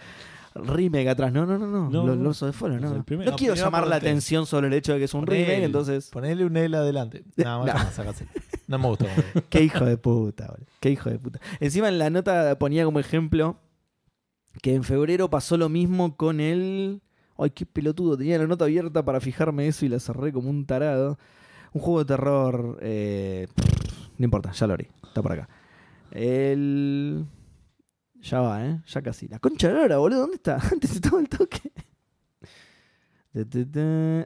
Remake 0.55 1.07
atrás. 1.09 1.31
No, 1.33 1.45
no, 1.45 1.57
no, 1.57 1.67
no. 1.67 1.89
No, 1.89 2.05
Los. 2.07 2.17
Lords 2.17 2.43
of 2.43 2.51
the 2.51 2.57
Fallen, 2.57 2.81
no. 2.81 2.93
No 2.93 3.35
quiero 3.35 3.55
llamar 3.55 3.87
la 3.87 3.95
atención 3.97 4.45
sobre 4.45 4.67
el 4.67 4.73
hecho 4.73 4.93
de 4.93 4.99
que 4.99 5.05
es 5.05 5.13
un 5.13 5.25
Ponele- 5.25 5.45
remake, 5.47 5.63
entonces. 5.63 6.09
Ponele 6.09 6.45
un 6.45 6.55
L 6.57 6.75
adelante. 6.77 7.23
Nada 7.37 7.57
más, 7.59 7.67
No. 7.67 7.73
jamás, 7.73 7.93
sacáselo. 7.93 8.29
No 8.67 8.79
me 8.79 8.87
gustó. 8.87 9.05
Qué 9.49 9.61
hijo 9.63 9.85
de 9.85 9.97
puta, 9.97 10.47
boludo. 10.47 10.65
Qué 10.79 10.89
hijo 10.91 11.09
de 11.09 11.19
puta. 11.19 11.39
Encima 11.59 11.87
en 11.89 11.97
la 11.99 12.09
nota 12.09 12.57
ponía 12.59 12.85
como 12.85 12.99
ejemplo 12.99 13.57
que 14.61 14.75
en 14.75 14.83
febrero 14.83 15.29
pasó 15.29 15.57
lo 15.57 15.69
mismo 15.69 16.15
con 16.15 16.39
el. 16.39 17.01
Ay, 17.37 17.49
qué 17.49 17.65
pelotudo. 17.65 18.15
Tenía 18.17 18.37
la 18.37 18.45
nota 18.47 18.65
abierta 18.65 19.03
para 19.03 19.19
fijarme 19.19 19.67
eso 19.67 19.85
y 19.85 19.89
la 19.89 19.99
cerré 19.99 20.31
como 20.31 20.49
un 20.49 20.65
tarado. 20.65 21.17
Un 21.73 21.81
juego 21.81 21.99
de 21.99 22.05
terror. 22.05 22.77
eh, 22.81 23.47
no 24.19 24.25
importa, 24.25 24.51
ya 24.51 24.67
lo 24.67 24.73
haré. 24.75 24.91
Está 25.03 25.21
por 25.23 25.31
acá. 25.31 25.49
El. 26.11 27.25
Ya 28.23 28.39
va, 28.41 28.65
¿eh? 28.65 28.81
Ya 28.87 29.01
casi. 29.01 29.27
La 29.27 29.37
concha 29.39 29.67
de 29.67 29.75
hora, 29.79 29.97
boludo. 29.97 30.21
¿Dónde 30.21 30.35
está? 30.37 30.55
Antes 30.71 30.91
estaba 30.95 31.19
el 31.19 31.29
toque. 31.29 31.71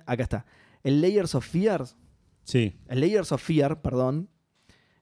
Acá 0.06 0.24
está. 0.24 0.45
El 0.84 1.02
Layers 1.02 1.36
of 1.36 1.45
Fears. 1.45 1.95
Sí. 2.44 2.76
El 2.88 3.02
Layers 3.02 3.32
of 3.32 3.41
Fear, 3.41 3.82
perdón. 3.82 4.30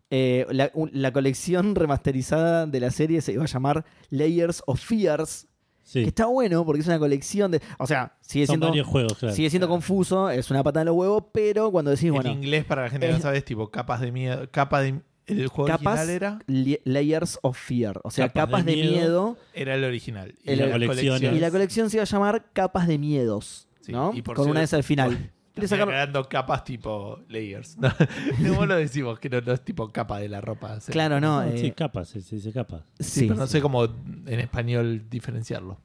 eh, 0.10 0.46
la, 0.50 0.72
la 0.92 1.12
colección 1.12 1.76
remasterizada 1.76 2.66
de 2.68 2.80
la 2.80 2.92
serie 2.92 3.22
se 3.22 3.34
iba 3.34 3.44
a 3.44 3.48
llamar 3.48 3.86
Layers 4.10 4.64
of 4.66 4.80
Fears. 4.80 5.48
Sí. 5.84 6.02
Que 6.02 6.08
está 6.08 6.26
bueno 6.26 6.66
porque 6.66 6.82
es 6.82 6.88
una 6.88 6.98
colección 6.98 7.52
de. 7.52 7.62
O 7.78 7.86
sea, 7.86 8.18
sigue 8.22 8.48
Son 8.48 8.54
siendo, 8.54 8.68
varios 8.70 8.88
juegos, 8.88 9.18
claro. 9.20 9.36
sigue 9.36 9.52
siendo 9.52 9.68
confuso, 9.68 10.30
es 10.32 10.50
una 10.50 10.64
patada 10.64 10.82
en 10.82 10.88
los 10.88 10.96
huevos, 10.96 11.26
pero 11.32 11.70
cuando 11.72 11.92
decís, 11.92 12.10
bueno, 12.10 12.32
en 12.32 12.38
inglés, 12.38 12.66
para 12.66 12.84
la 12.84 12.90
gente 12.90 13.06
que 13.06 13.14
no 13.14 13.20
sabe, 13.20 13.38
es 13.38 13.46
tipo 13.46 13.70
capas 13.70 14.02
de 14.02 14.12
miedo. 14.12 14.50
Capa 14.50 14.82
de, 14.82 15.02
el 15.28 15.48
juego 15.48 15.68
Capas- 15.68 16.08
original 16.08 16.10
era, 16.10 16.40
Layers 16.86 17.40
of 17.42 17.58
Fear, 17.58 18.00
o 18.04 18.12
sea, 18.12 18.28
Capas 18.30 18.46
capas, 18.46 18.66
de 18.66 18.72
de, 18.76 18.82
miedo. 18.84 18.92
miedo. 18.96 19.38
era 19.54 19.76
el 19.76 19.84
original. 19.84 20.36
Y 20.44 20.56
la 20.56 20.72
colección 20.72 21.24
Y 21.36 21.40
la 21.40 21.52
colección 21.52 21.90
se 21.90 21.98
iba 21.98 22.04
a 22.04 22.06
llamar 22.08 22.46
Capas 22.54 22.88
de 22.88 22.98
Miedos, 22.98 23.68
Sí, 23.82 23.92
¿no? 23.92 24.12
y 24.14 24.22
por 24.22 24.36
Con 24.36 24.46
si- 24.46 24.52
una 24.52 24.64
S 24.64 24.76
al 24.76 24.84
final. 24.84 25.32
Le 25.56 25.68
sacaron- 25.70 26.26
capas 26.28 26.66
tipo 26.66 27.20
layers. 27.30 27.78
No, 27.78 27.90
lo 28.66 28.76
decimos, 28.76 29.20
que 29.20 29.30
no, 29.30 29.40
no 29.40 29.54
es 29.54 29.62
tipo 29.62 29.90
capa 29.90 30.20
de 30.20 30.28
la 30.28 30.42
ropa. 30.42 30.82
sí. 30.82 30.92
Claro, 30.92 31.22
no. 31.22 31.40
Ah, 31.40 31.48
sí, 31.56 31.68
eh, 31.68 31.74
capas, 31.74 32.10
se 32.10 32.20
dice 32.20 32.52
capas. 32.52 32.82
Sí, 33.00 33.06
sí, 33.22 33.22
pero 33.28 33.36
no 33.40 33.48
sé 33.48 33.62
cómo 33.62 33.86
en 33.86 34.40
español 34.42 35.04
diferenciarlo. 35.10 35.80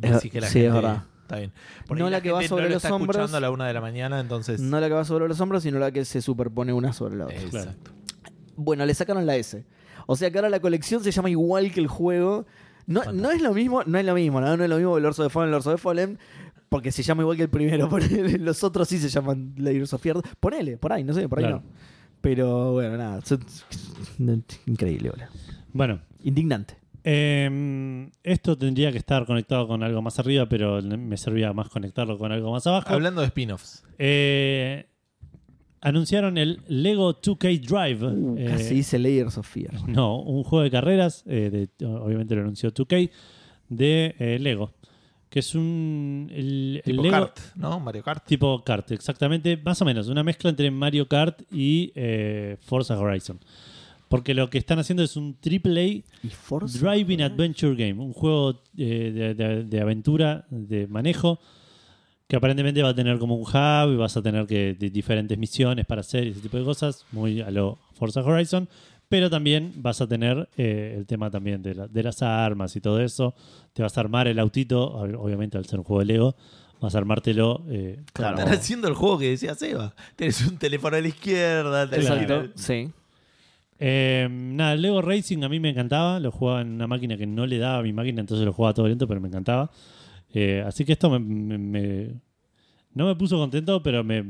Es- 0.00 0.12
Decir 0.12 0.30
que 0.30 0.40
la 0.40 0.46
sí, 0.48 0.60
es 0.60 0.64
gente- 0.66 0.74
verdad. 0.80 1.02
Está 1.22 1.36
bien. 1.38 1.52
Por 1.86 1.96
No 1.98 2.10
la 2.10 2.20
que 2.20 2.32
va 2.32 2.42
sobre 2.42 2.62
no 2.64 2.68
lo 2.70 2.74
los 2.74 2.84
está 2.84 2.94
hombros. 2.94 3.14
escuchando 3.16 3.36
a 3.36 3.40
la 3.40 3.50
una 3.52 3.66
de 3.68 3.72
la 3.74 3.80
mañana, 3.80 4.18
entonces. 4.20 4.60
No 4.60 4.80
la 4.80 4.88
que 4.88 4.94
va 4.94 5.04
sobre 5.04 5.28
los 5.28 5.40
hombros, 5.40 5.62
sino 5.62 5.78
la 5.78 5.90
que 5.92 6.04
se 6.04 6.20
superpone 6.22 6.72
una 6.72 6.92
sobre 6.92 7.16
la 7.16 7.24
otra. 7.26 7.40
Exacto. 7.40 7.90
Bueno, 8.60 8.84
le 8.86 8.94
sacaron 8.94 9.26
la 9.26 9.36
S. 9.36 9.64
O 10.06 10.16
sea 10.16 10.30
que 10.30 10.38
ahora 10.38 10.48
la 10.50 10.60
colección 10.60 11.02
se 11.02 11.10
llama 11.10 11.30
igual 11.30 11.72
que 11.72 11.80
el 11.80 11.86
juego. 11.86 12.46
No, 12.86 13.12
no 13.12 13.30
es 13.30 13.40
lo 13.40 13.52
mismo, 13.54 13.82
no 13.84 13.98
es 13.98 14.04
lo 14.04 14.14
mismo, 14.14 14.40
¿no? 14.40 14.56
No 14.56 14.64
es 14.64 14.70
lo 14.70 14.76
mismo 14.76 14.96
el 14.96 15.02
Lords 15.02 15.18
of 15.20 15.26
the 15.26 15.30
Fallen, 15.30 15.50
Lords 15.52 15.66
of 15.66 15.74
the 15.74 15.78
Fallen, 15.80 16.18
porque 16.68 16.90
se 16.90 17.02
llama 17.02 17.22
igual 17.22 17.36
que 17.36 17.44
el 17.44 17.48
primero. 17.50 17.88
ponele. 17.90 18.38
Los 18.38 18.64
otros 18.64 18.88
sí 18.88 18.98
se 18.98 19.08
llaman 19.08 19.54
Layers 19.56 19.92
of 19.92 20.02
Fear. 20.02 20.20
Ponele, 20.40 20.76
por 20.78 20.92
ahí, 20.92 21.04
no 21.04 21.12
sé, 21.12 21.28
por 21.28 21.38
ahí 21.38 21.44
Claro. 21.44 21.62
no. 21.64 21.70
Pero 22.20 22.72
bueno, 22.72 22.96
nada. 22.96 23.20
son- 23.22 23.44
Increíble, 24.66 25.10
boludo. 25.10 25.26
Bueno, 25.72 26.00
Indignante. 26.24 26.74
eh, 27.04 28.10
esto 28.24 28.58
tendría 28.58 28.90
que 28.92 28.98
estar 28.98 29.24
conectado 29.26 29.66
con 29.68 29.82
algo 29.82 30.02
más 30.02 30.18
arriba, 30.18 30.46
pero 30.48 30.82
me 30.82 31.16
servía 31.16 31.52
más 31.52 31.68
conectarlo 31.68 32.18
con 32.18 32.32
algo 32.32 32.50
más 32.52 32.66
abajo. 32.66 32.92
Hablando 32.92 33.20
de 33.20 33.28
spin-offs. 33.28 33.84
Eh, 33.98 34.86
anunciaron 35.80 36.38
el 36.38 36.60
Lego 36.68 37.20
2K 37.20 37.60
Drive. 37.60 38.06
Uh, 38.06 38.36
eh, 38.38 38.44
casi 38.46 38.74
dice 38.74 38.98
Layers 38.98 39.38
of 39.38 39.48
Fear. 39.48 39.88
No, 39.88 40.20
un 40.20 40.44
juego 40.44 40.62
de 40.62 40.70
carreras, 40.70 41.24
eh, 41.26 41.68
de- 41.78 41.86
obviamente 41.86 42.34
lo 42.34 42.42
anunció 42.42 42.72
2K, 42.72 43.10
de 43.68 44.14
eh, 44.18 44.38
Lego. 44.40 44.72
Que 45.28 45.38
es 45.38 45.54
un. 45.54 46.28
El, 46.34 46.76
el 46.78 46.82
Tipo 46.84 47.02
Lego 47.02 47.12
Kart, 47.14 47.38
¿no? 47.54 47.78
Mario 47.78 48.02
Kart. 48.02 48.26
tipo 48.26 48.64
kart, 48.64 48.90
exactamente. 48.90 49.56
Más 49.64 49.80
o 49.80 49.84
menos, 49.84 50.08
una 50.08 50.24
mezcla 50.24 50.50
entre 50.50 50.68
Mario 50.72 51.06
Kart 51.06 51.42
y 51.52 51.92
eh, 51.94 52.56
Forza 52.60 52.98
Horizon. 52.98 53.38
Porque 54.08 54.34
lo 54.34 54.50
que 54.50 54.58
están 54.58 54.80
haciendo 54.80 55.04
es 55.04 55.16
un 55.16 55.36
AAA 55.40 56.02
Y 56.24 56.30
Forza. 56.30 56.76
Driving 56.80 57.22
Adventure 57.22 57.76
Game, 57.76 58.02
un 58.02 58.12
juego 58.12 58.60
eh, 58.76 59.12
de, 59.14 59.34
de- 59.34 59.62
de 59.64 59.80
aventura, 59.80 60.46
de 60.50 60.88
manejo, 60.88 61.38
que 62.30 62.36
aparentemente 62.36 62.80
va 62.80 62.90
a 62.90 62.94
tener 62.94 63.18
como 63.18 63.34
un 63.34 63.42
hub 63.42 63.92
y 63.92 63.96
vas 63.96 64.16
a 64.16 64.22
tener 64.22 64.46
que 64.46 64.74
de- 64.74 64.88
diferentes 64.90 65.36
misiones 65.36 65.84
para 65.84 66.02
hacer 66.02 66.24
y 66.26 66.30
ese 66.30 66.40
tipo 66.40 66.56
de 66.56 66.62
cosas, 66.64 67.04
muy 67.10 67.40
a 67.40 67.50
lo 67.50 67.76
Forza 67.94 68.20
Horizon, 68.20 68.68
pero 69.08 69.28
también 69.28 69.72
vas 69.78 70.00
a 70.00 70.06
tener 70.06 70.48
eh, 70.56 70.94
el 70.96 71.06
tema 71.06 71.28
también 71.32 71.60
de, 71.60 71.74
la- 71.74 71.88
de 71.88 72.02
las 72.04 72.22
armas 72.22 72.76
y 72.76 72.80
todo 72.80 73.00
eso. 73.00 73.34
Te 73.72 73.82
vas 73.82 73.98
a 73.98 74.00
armar 74.02 74.28
el 74.28 74.38
autito, 74.38 74.92
ob- 74.96 75.16
obviamente 75.18 75.58
al 75.58 75.66
ser 75.66 75.80
un 75.80 75.84
juego 75.84 75.98
de 75.98 76.06
Lego, 76.06 76.36
vas 76.80 76.94
a 76.94 76.98
armártelo. 76.98 77.64
eh, 77.68 77.98
Claro. 78.12 78.38
Están 78.38 78.54
haciendo 78.54 78.86
el 78.86 78.94
juego 78.94 79.18
que 79.18 79.30
decía 79.30 79.56
Seba. 79.56 79.92
Tenés 80.14 80.46
un 80.46 80.56
teléfono 80.56 80.96
a 80.96 81.00
la 81.00 81.08
izquierda. 81.08 81.90
tenés- 81.90 82.02
Exacto. 82.08 82.48
Sí. 82.54 82.90
Eh, 83.80 84.28
nada, 84.30 84.74
el 84.74 84.82
Lego 84.82 85.00
Racing 85.02 85.42
a 85.42 85.48
mí 85.48 85.58
me 85.58 85.70
encantaba. 85.70 86.20
Lo 86.20 86.30
jugaba 86.30 86.60
en 86.60 86.68
una 86.74 86.86
máquina 86.86 87.16
que 87.16 87.26
no 87.26 87.44
le 87.46 87.58
daba 87.58 87.78
a 87.78 87.82
mi 87.82 87.92
máquina, 87.92 88.20
entonces 88.20 88.46
lo 88.46 88.52
jugaba 88.52 88.74
todo 88.74 88.86
lento, 88.86 89.08
pero 89.08 89.20
me 89.20 89.28
encantaba. 89.28 89.70
Eh, 90.34 90.62
así 90.66 90.84
que 90.84 90.92
esto 90.92 91.10
me, 91.10 91.18
me- 91.18 91.58
me- 91.58 92.14
no 92.94 93.06
me 93.06 93.14
puso 93.16 93.36
contento, 93.36 93.82
pero 93.82 94.02
me, 94.04 94.24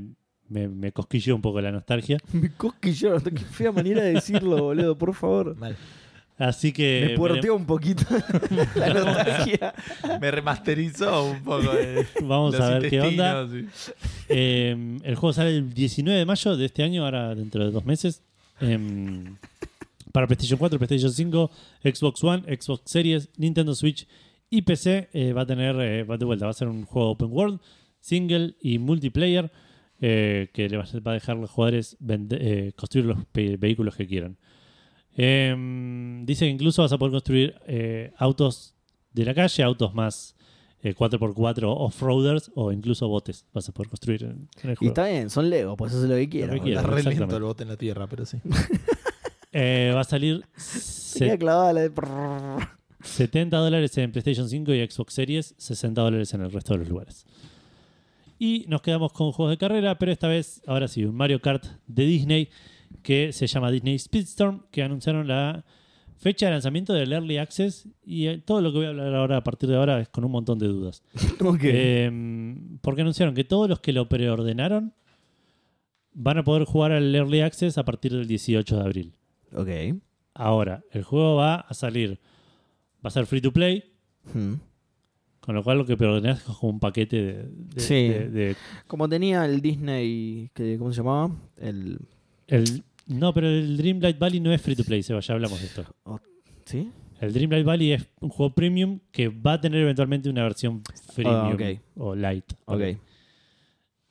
me, 0.48 0.68
me 0.68 0.92
cosquilló 0.92 1.34
un 1.36 1.42
poco 1.42 1.60
la 1.60 1.72
nostalgia. 1.72 2.18
Me 2.32 2.50
cosquilló. 2.52 3.18
Qué 3.22 3.38
fea 3.44 3.72
manera 3.72 4.02
de 4.02 4.14
decirlo, 4.14 4.64
boludo, 4.64 4.96
por 4.98 5.14
favor. 5.14 5.56
Mal. 5.56 5.76
Así 6.38 6.72
que. 6.72 7.06
Me 7.10 7.16
puerteó 7.16 7.54
un 7.54 7.66
poquito 7.66 8.04
la 8.74 8.94
nostalgia. 8.94 9.74
Me 10.20 10.30
remasterizó 10.30 11.24
un 11.30 11.42
poco. 11.42 11.70
de 11.72 12.06
Vamos 12.22 12.52
los 12.54 12.62
a 12.62 12.78
ver 12.78 12.88
qué 12.90 13.00
onda. 13.00 13.46
sí. 13.48 13.66
Eh, 14.28 14.98
el 15.04 15.14
juego 15.16 15.32
sale 15.34 15.50
el 15.56 15.72
19 15.74 16.18
de 16.18 16.24
mayo 16.24 16.56
de 16.56 16.64
este 16.64 16.82
año, 16.82 17.04
ahora 17.04 17.34
dentro 17.34 17.62
de 17.64 17.70
dos 17.70 17.84
meses. 17.84 18.22
Em, 18.60 19.36
para 20.12 20.26
PlayStation 20.26 20.58
4, 20.58 20.78
PlayStation 20.78 21.12
5, 21.12 21.50
Xbox 21.84 22.24
One, 22.24 22.42
Xbox 22.58 22.90
Series, 22.90 23.28
Nintendo 23.36 23.74
Switch 23.74 24.06
y 24.50 24.62
PC. 24.62 25.08
eh, 25.12 25.32
va 25.32 25.42
a 25.42 25.46
tener, 25.46 25.76
eh, 25.80 26.02
va 26.04 26.16
de 26.18 26.24
vuelta, 26.24 26.44
va 26.46 26.50
a 26.50 26.54
ser 26.54 26.68
un 26.68 26.84
juego 26.84 27.10
open 27.10 27.28
world, 27.30 27.60
single 28.00 28.54
y 28.60 28.78
multiplayer. 28.78 29.50
eh, 30.02 30.48
que 30.54 30.66
le 30.70 30.78
va 30.78 30.84
a 30.84 31.12
dejar 31.12 31.36
a 31.36 31.40
los 31.40 31.50
jugadores 31.50 31.94
vende- 32.00 32.38
eh, 32.40 32.72
construir 32.74 33.04
los 33.06 33.18
vehículos 33.34 33.94
que 33.96 34.06
quieran. 34.06 34.38
Em, 35.14 36.24
dice 36.24 36.46
que 36.46 36.50
incluso 36.50 36.80
vas 36.80 36.92
a 36.92 36.96
poder 36.98 37.12
construir 37.12 37.54
eh, 37.66 38.12
autos 38.16 38.74
de 39.12 39.24
la 39.26 39.34
calle, 39.34 39.62
autos 39.62 39.92
más 39.94 40.34
eh, 40.82 40.94
4x4 40.94 41.64
off-roaders 41.76 42.50
o 42.54 42.72
incluso 42.72 43.08
botes 43.08 43.44
vas 43.52 43.68
a 43.68 43.72
poder 43.72 43.90
construir 43.90 44.22
en, 44.24 44.48
en 44.62 44.70
el 44.70 44.72
Y 44.72 44.76
juego. 44.76 44.88
está 44.92 45.06
bien, 45.06 45.28
son 45.28 45.50
Lego, 45.50 45.76
pues 45.76 45.92
eso 45.92 46.04
es 46.04 46.08
lo 46.08 46.16
que 46.16 46.28
quieran. 46.30 46.56
Está 46.66 46.82
re 46.82 47.02
lento 47.02 47.36
el 47.36 47.42
bote 47.42 47.64
en 47.64 47.68
la 47.68 47.76
tierra, 47.76 48.06
pero 48.06 48.24
sí. 48.24 48.38
Eh, 49.52 49.90
va 49.94 50.00
a 50.02 50.04
salir 50.04 50.44
Se 50.56 51.18
se- 51.18 51.24
queda 51.26 51.36
clavada 51.36 51.72
la 51.72 51.80
de. 51.82 51.90
Prrrr. 53.00 53.08
70 53.08 53.56
dólares 53.56 53.98
en 53.98 54.12
PlayStation 54.12 54.48
5 54.48 54.74
y 54.74 54.86
Xbox 54.88 55.14
Series, 55.14 55.54
60 55.58 56.00
dólares 56.00 56.32
en 56.34 56.42
el 56.42 56.52
resto 56.52 56.74
de 56.74 56.80
los 56.80 56.88
lugares. 56.88 57.26
Y 58.38 58.64
nos 58.68 58.80
quedamos 58.82 59.12
con 59.12 59.32
juegos 59.32 59.52
de 59.52 59.58
carrera, 59.58 59.98
pero 59.98 60.12
esta 60.12 60.28
vez, 60.28 60.62
ahora 60.66 60.88
sí, 60.88 61.04
un 61.04 61.14
Mario 61.14 61.40
Kart 61.40 61.64
de 61.86 62.04
Disney 62.06 62.48
que 63.02 63.32
se 63.32 63.46
llama 63.46 63.70
Disney 63.70 63.98
Speedstorm, 63.98 64.62
que 64.70 64.82
anunciaron 64.82 65.28
la 65.28 65.64
fecha 66.16 66.46
de 66.46 66.52
lanzamiento 66.52 66.92
del 66.92 67.12
Early 67.12 67.38
Access 67.38 67.88
y 68.04 68.26
eh, 68.26 68.38
todo 68.38 68.60
lo 68.60 68.72
que 68.72 68.78
voy 68.78 68.86
a 68.86 68.90
hablar 68.90 69.14
ahora 69.14 69.36
a 69.38 69.44
partir 69.44 69.68
de 69.70 69.76
ahora 69.76 70.00
es 70.00 70.08
con 70.08 70.24
un 70.24 70.32
montón 70.32 70.58
de 70.58 70.66
dudas. 70.68 71.02
Ok. 71.44 71.60
Eh, 71.62 72.56
porque 72.82 73.00
anunciaron 73.02 73.34
que 73.34 73.44
todos 73.44 73.68
los 73.68 73.80
que 73.80 73.92
lo 73.92 74.08
preordenaron 74.08 74.94
van 76.12 76.38
a 76.38 76.44
poder 76.44 76.64
jugar 76.64 76.92
al 76.92 77.14
Early 77.14 77.40
Access 77.40 77.78
a 77.78 77.84
partir 77.84 78.12
del 78.12 78.26
18 78.26 78.76
de 78.76 78.82
abril. 78.82 79.14
ok. 79.54 79.68
Ahora, 80.32 80.84
el 80.92 81.02
juego 81.02 81.34
va 81.36 81.56
a 81.56 81.74
salir, 81.74 82.20
va 83.04 83.08
a 83.08 83.10
ser 83.10 83.26
free 83.26 83.40
to 83.40 83.52
play, 83.52 83.84
Hmm. 84.32 84.54
con 85.40 85.54
lo 85.54 85.62
cual 85.62 85.78
lo 85.78 85.86
que 85.86 85.96
preordenás 85.96 86.38
es 86.38 86.44
como 86.44 86.72
un 86.74 86.80
paquete 86.80 87.16
de, 87.16 87.32
de- 87.74 87.80
Sí. 87.80 87.94
de- 88.08 88.28
de- 88.30 88.56
Como 88.86 89.08
tenía 89.08 89.44
el 89.46 89.60
Disney. 89.60 90.50
Que, 90.54 90.76
¿Cómo 90.78 90.92
se 90.92 90.98
llamaba? 90.98 91.34
El. 91.56 91.98
el, 92.46 92.82
no, 93.06 93.32
pero 93.32 93.48
el 93.48 93.76
Dreamlight 93.76 94.18
Valley 94.18 94.40
no 94.40 94.52
es 94.52 94.60
free 94.60 94.76
to 94.76 94.84
play, 94.84 95.02
Seba, 95.02 95.20
ya 95.20 95.34
hablamos 95.34 95.58
de 95.60 95.66
esto. 95.66 95.84
¿Sí? 96.66 96.88
El 97.20 97.32
Dreamlight 97.32 97.66
Valley 97.66 97.92
es 97.92 98.06
un 98.20 98.28
juego 98.30 98.54
premium 98.54 98.98
que 99.10 99.28
va 99.28 99.54
a 99.54 99.60
tener 99.60 99.80
eventualmente 99.82 100.28
una 100.30 100.42
versión 100.42 100.82
freemium 101.12 101.36
Ah, 101.36 101.52
ok. 101.54 101.80
o 101.96 102.14
light. 102.14 102.44
Ok. 102.66 102.80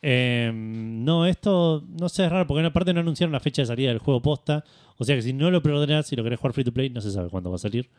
Eh, 0.02 0.52
no, 0.54 1.26
esto 1.26 1.84
no 2.00 2.08
sé, 2.08 2.26
es 2.26 2.32
raro 2.32 2.48
porque 2.48 2.66
aparte 2.66 2.94
no 2.94 3.02
anunciaron 3.02 3.34
la 3.34 3.40
fecha 3.42 3.62
de 3.64 3.66
salida 3.66 3.90
del 3.90 4.00
juego 4.00 4.22
posta. 4.22 4.64
O 4.98 5.04
sea 5.04 5.16
que 5.16 5.22
si 5.22 5.34
no 5.34 5.52
lo 5.52 5.62
preordenás, 5.62 6.08
si 6.08 6.16
lo 6.16 6.24
querés 6.24 6.40
jugar 6.40 6.54
free 6.54 6.64
to 6.64 6.74
play, 6.74 6.90
no 6.90 7.02
se 7.02 7.12
sabe 7.12 7.30
cuándo 7.30 7.50
va 7.50 7.56
a 7.58 7.60
salir. 7.60 7.90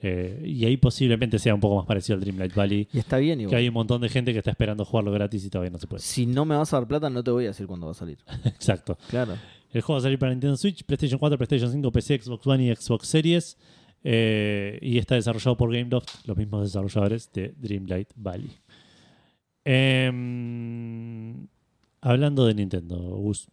Eh, 0.00 0.42
y 0.44 0.64
ahí 0.66 0.76
posiblemente 0.76 1.38
sea 1.38 1.54
un 1.54 1.60
poco 1.60 1.76
más 1.76 1.86
parecido 1.86 2.14
al 2.16 2.20
Dreamlight 2.20 2.54
Valley. 2.54 2.88
Y 2.92 2.98
está 2.98 3.16
bien, 3.18 3.38
Que 3.38 3.42
igual. 3.44 3.56
hay 3.56 3.68
un 3.68 3.74
montón 3.74 4.00
de 4.02 4.08
gente 4.08 4.32
que 4.32 4.38
está 4.38 4.50
esperando 4.50 4.84
jugarlo 4.84 5.10
gratis 5.12 5.44
y 5.44 5.50
todavía 5.50 5.70
no 5.70 5.78
se 5.78 5.86
puede. 5.86 6.02
Si 6.02 6.26
no 6.26 6.44
me 6.44 6.56
vas 6.56 6.72
a 6.72 6.78
dar 6.78 6.86
plata, 6.88 7.08
no 7.08 7.22
te 7.24 7.30
voy 7.30 7.44
a 7.44 7.48
decir 7.48 7.66
cuándo 7.66 7.86
va 7.86 7.92
a 7.92 7.94
salir. 7.94 8.18
Exacto. 8.44 8.98
Claro. 9.08 9.34
El 9.72 9.80
juego 9.80 9.94
va 9.94 9.98
a 10.00 10.02
salir 10.02 10.18
para 10.18 10.32
Nintendo 10.32 10.56
Switch, 10.56 10.84
PlayStation 10.84 11.18
4, 11.18 11.38
PlayStation 11.38 11.72
5, 11.72 11.90
PC, 11.92 12.20
Xbox 12.22 12.46
One 12.46 12.64
y 12.64 12.74
Xbox 12.74 13.08
Series. 13.08 13.56
Eh, 14.04 14.78
y 14.82 14.98
está 14.98 15.14
desarrollado 15.14 15.56
por 15.56 15.72
Gameloft, 15.72 16.26
los 16.26 16.36
mismos 16.36 16.64
desarrolladores 16.64 17.32
de 17.32 17.54
Dreamlight 17.56 18.10
Valley. 18.14 18.50
Em, 20.14 21.46
hablando 22.00 22.46
de 22.46 22.54
Nintendo, 22.54 22.96
Gus. 22.98 23.48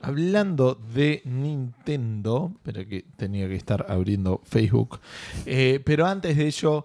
Hablando 0.00 0.74
de 0.74 1.22
Nintendo, 1.24 2.52
pero 2.62 2.86
que 2.86 3.02
tenía 3.16 3.48
que 3.48 3.54
estar 3.54 3.86
abriendo 3.88 4.40
Facebook. 4.44 5.00
Eh, 5.46 5.80
pero 5.84 6.06
antes 6.06 6.36
de 6.36 6.46
ello, 6.46 6.84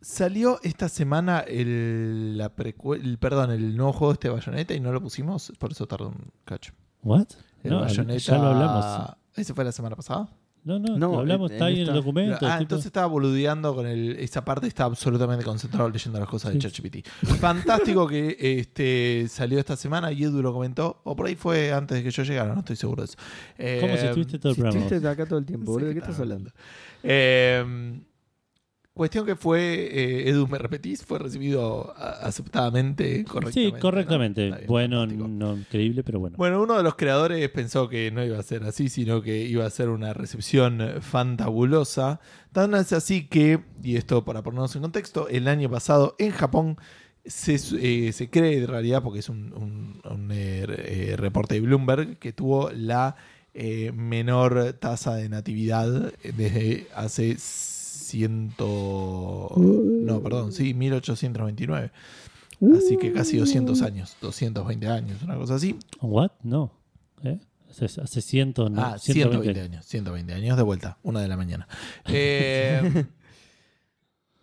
salió 0.00 0.58
esta 0.62 0.88
semana 0.88 1.40
el, 1.40 2.38
la 2.38 2.52
el- 2.94 3.18
perdón, 3.18 3.50
el 3.50 3.76
nuevo 3.76 3.92
juego 3.92 4.12
de 4.12 4.14
este 4.14 4.28
Bayonetta 4.28 4.74
y 4.74 4.80
no 4.80 4.92
lo 4.92 5.00
pusimos, 5.02 5.52
por 5.58 5.72
eso 5.72 5.86
tardó 5.86 6.08
un 6.08 6.30
cacho. 6.44 6.72
¿What? 7.02 7.26
El 7.62 7.70
No, 7.72 7.80
Bayonetta- 7.80 8.18
ya 8.18 8.38
lo 8.38 8.46
hablamos. 8.48 9.16
¿Ese 9.34 9.52
fue 9.52 9.64
la 9.64 9.72
semana 9.72 9.96
pasada? 9.96 10.28
No, 10.66 10.80
no, 10.80 10.98
No, 10.98 11.18
hablamos, 11.20 11.50
en- 11.50 11.54
está 11.56 11.68
en 11.70 11.74
ahí 11.76 11.82
en 11.82 11.88
el 11.88 11.94
documento. 11.94 12.34
ah, 12.42 12.50
tipo- 12.58 12.62
entonces 12.62 12.86
estaba 12.86 13.06
boludeando 13.06 13.72
con 13.74 13.86
el, 13.86 14.16
esa 14.18 14.44
parte, 14.44 14.66
estaba 14.66 14.88
absolutamente 14.90 15.44
concentrado 15.44 15.88
leyendo 15.88 16.18
las 16.18 16.28
cosas 16.28 16.52
de 16.52 16.60
Sí. 16.60 16.68
ChatGPT. 16.68 17.06
Fantástico 17.38 18.06
que 18.08 18.36
este, 18.40 19.26
salió 19.28 19.60
esta 19.60 19.76
semana 19.76 20.10
y 20.10 20.24
Edu 20.24 20.42
lo 20.42 20.52
comentó, 20.52 21.00
o 21.04 21.14
por 21.14 21.26
ahí 21.28 21.36
fue 21.36 21.72
antes 21.72 21.96
de 21.98 22.02
que 22.02 22.10
yo 22.10 22.24
llegara, 22.24 22.52
no 22.52 22.60
estoy 22.60 22.74
seguro 22.74 23.02
de 23.02 23.06
eso. 23.06 23.16
¿Cómo 23.80 23.94
Eh, 23.94 23.98
si 23.98 24.06
estuviste 24.06 24.38
todo 24.40 24.50
el 24.50 24.56
Si 24.56 24.60
programa? 24.60 24.84
estuviste 24.86 25.08
acá 25.08 25.26
todo 25.26 25.38
el 25.38 25.46
tiempo, 25.46 25.70
boludo, 25.72 25.88
¿de 25.88 25.94
qué 25.94 26.00
estás 26.00 26.18
hablando? 26.18 26.50
Eh, 27.04 28.00
cuestión 28.96 29.26
que 29.26 29.36
fue, 29.36 29.60
eh, 29.92 30.28
Edu, 30.30 30.48
¿me 30.48 30.58
repetís? 30.58 31.04
Fue 31.04 31.18
recibido 31.18 31.94
a- 31.96 32.26
aceptadamente, 32.26 33.24
correctamente. 33.24 33.76
Sí, 33.76 33.80
correctamente. 33.80 34.50
Bueno, 34.66 35.00
fantástico. 35.00 35.28
no 35.28 35.56
increíble, 35.56 36.02
pero 36.02 36.18
bueno. 36.18 36.36
Bueno, 36.38 36.62
uno 36.62 36.76
de 36.76 36.82
los 36.82 36.94
creadores 36.96 37.48
pensó 37.50 37.88
que 37.88 38.10
no 38.10 38.24
iba 38.24 38.38
a 38.38 38.42
ser 38.42 38.64
así, 38.64 38.88
sino 38.88 39.22
que 39.22 39.44
iba 39.44 39.64
a 39.66 39.70
ser 39.70 39.90
una 39.90 40.12
recepción 40.14 40.80
fantabulosa. 41.02 42.20
Tan 42.52 42.74
es 42.74 42.92
así 42.92 43.26
que, 43.26 43.60
y 43.82 43.96
esto 43.96 44.24
para 44.24 44.42
ponernos 44.42 44.74
en 44.76 44.82
contexto, 44.82 45.28
el 45.28 45.46
año 45.48 45.70
pasado 45.70 46.16
en 46.18 46.30
Japón 46.32 46.76
se, 47.24 47.56
eh, 47.80 48.12
se 48.12 48.30
cree 48.30 48.58
en 48.58 48.68
realidad, 48.68 49.02
porque 49.02 49.18
es 49.20 49.28
un, 49.28 49.52
un- 49.52 50.00
un, 50.10 50.30
eh, 50.32 50.64
eh, 50.68 51.14
reporte 51.18 51.54
de 51.56 51.60
Bloomberg, 51.60 52.18
que 52.18 52.32
tuvo 52.32 52.70
la 52.70 53.16
eh, 53.58 53.90
menor 53.94 54.74
tasa 54.74 55.14
de 55.14 55.28
natividad 55.30 56.12
desde 56.22 56.86
hace 56.94 57.36
ciento... 58.06 59.52
No, 59.56 60.22
perdón, 60.22 60.52
sí, 60.52 60.74
1829. 60.74 61.90
Así 62.76 62.96
que 62.96 63.12
casi 63.12 63.36
200 63.36 63.82
años, 63.82 64.16
220 64.22 64.86
años, 64.88 65.22
una 65.22 65.36
cosa 65.36 65.56
así. 65.56 65.76
¿What? 66.00 66.30
No. 66.42 66.72
¿Eh? 67.22 67.38
Hace, 67.68 68.00
hace 68.00 68.22
ciento, 68.22 68.70
no, 68.70 68.80
Ah, 68.82 68.98
120. 68.98 69.52
120 69.52 69.60
años. 69.60 69.84
120 69.86 70.32
años 70.32 70.56
de 70.56 70.62
vuelta, 70.62 70.98
una 71.02 71.20
de 71.20 71.28
la 71.28 71.36
mañana. 71.36 71.68
Eh, 72.08 73.04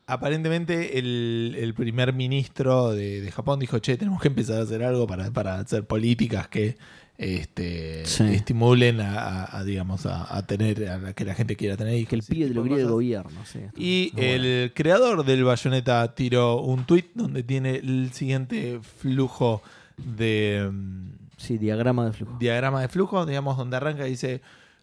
aparentemente 0.06 1.00
el, 1.00 1.56
el 1.58 1.74
primer 1.74 2.14
ministro 2.14 2.92
de, 2.92 3.22
de 3.22 3.32
Japón 3.32 3.60
dijo, 3.60 3.80
che, 3.80 3.98
tenemos 3.98 4.22
que 4.22 4.28
empezar 4.28 4.60
a 4.60 4.64
hacer 4.64 4.84
algo 4.84 5.08
para, 5.08 5.32
para 5.32 5.60
hacer 5.60 5.88
políticas 5.88 6.48
que 6.48 6.78
este, 7.24 8.06
Sí. 8.06 8.24
estimulen 8.26 9.02
a, 9.02 9.20
a- 9.44 9.58
a, 9.60 9.64
digamos, 9.64 10.06
a, 10.06 10.36
a 10.36 10.46
tener, 10.46 10.88
a 10.90 11.14
que 11.14 11.26
la 11.26 11.34
gente 11.36 11.56
quiera 11.56 11.78
tener 11.78 11.96
hijos. 11.96 12.10
Que 12.10 12.16
el 12.18 12.24
pibe 12.24 12.48
lo 12.50 12.64
tipo 12.64 12.64
de 12.64 12.70
quería 12.70 12.76
el 12.78 12.84
cosas. 12.84 12.92
gobierno, 12.94 13.46
sí. 13.46 13.60
Y 13.76 14.12
bueno. 14.14 14.28
el 14.30 14.72
creador 14.74 15.26
del 15.26 15.44
Bayonetta 15.44 16.14
tiró 16.16 16.62
un 16.62 16.86
tweet 16.86 17.06
donde 17.16 17.44
tiene 17.44 17.76
el 17.78 18.12
siguiente 18.14 18.80
flujo 19.00 19.62
de... 19.98 20.70
mm, 20.72 21.10
Sí, 21.38 21.58
diagrama 21.58 22.06
de 22.06 22.14
flujo. 22.14 22.38
diagrama 22.40 22.82
de 22.82 22.88
flujo, 22.88 23.26
digamos, 23.26 23.58
donde 23.58 23.76
arranca 23.78 24.08
y 24.08 24.12
dice 24.12 24.42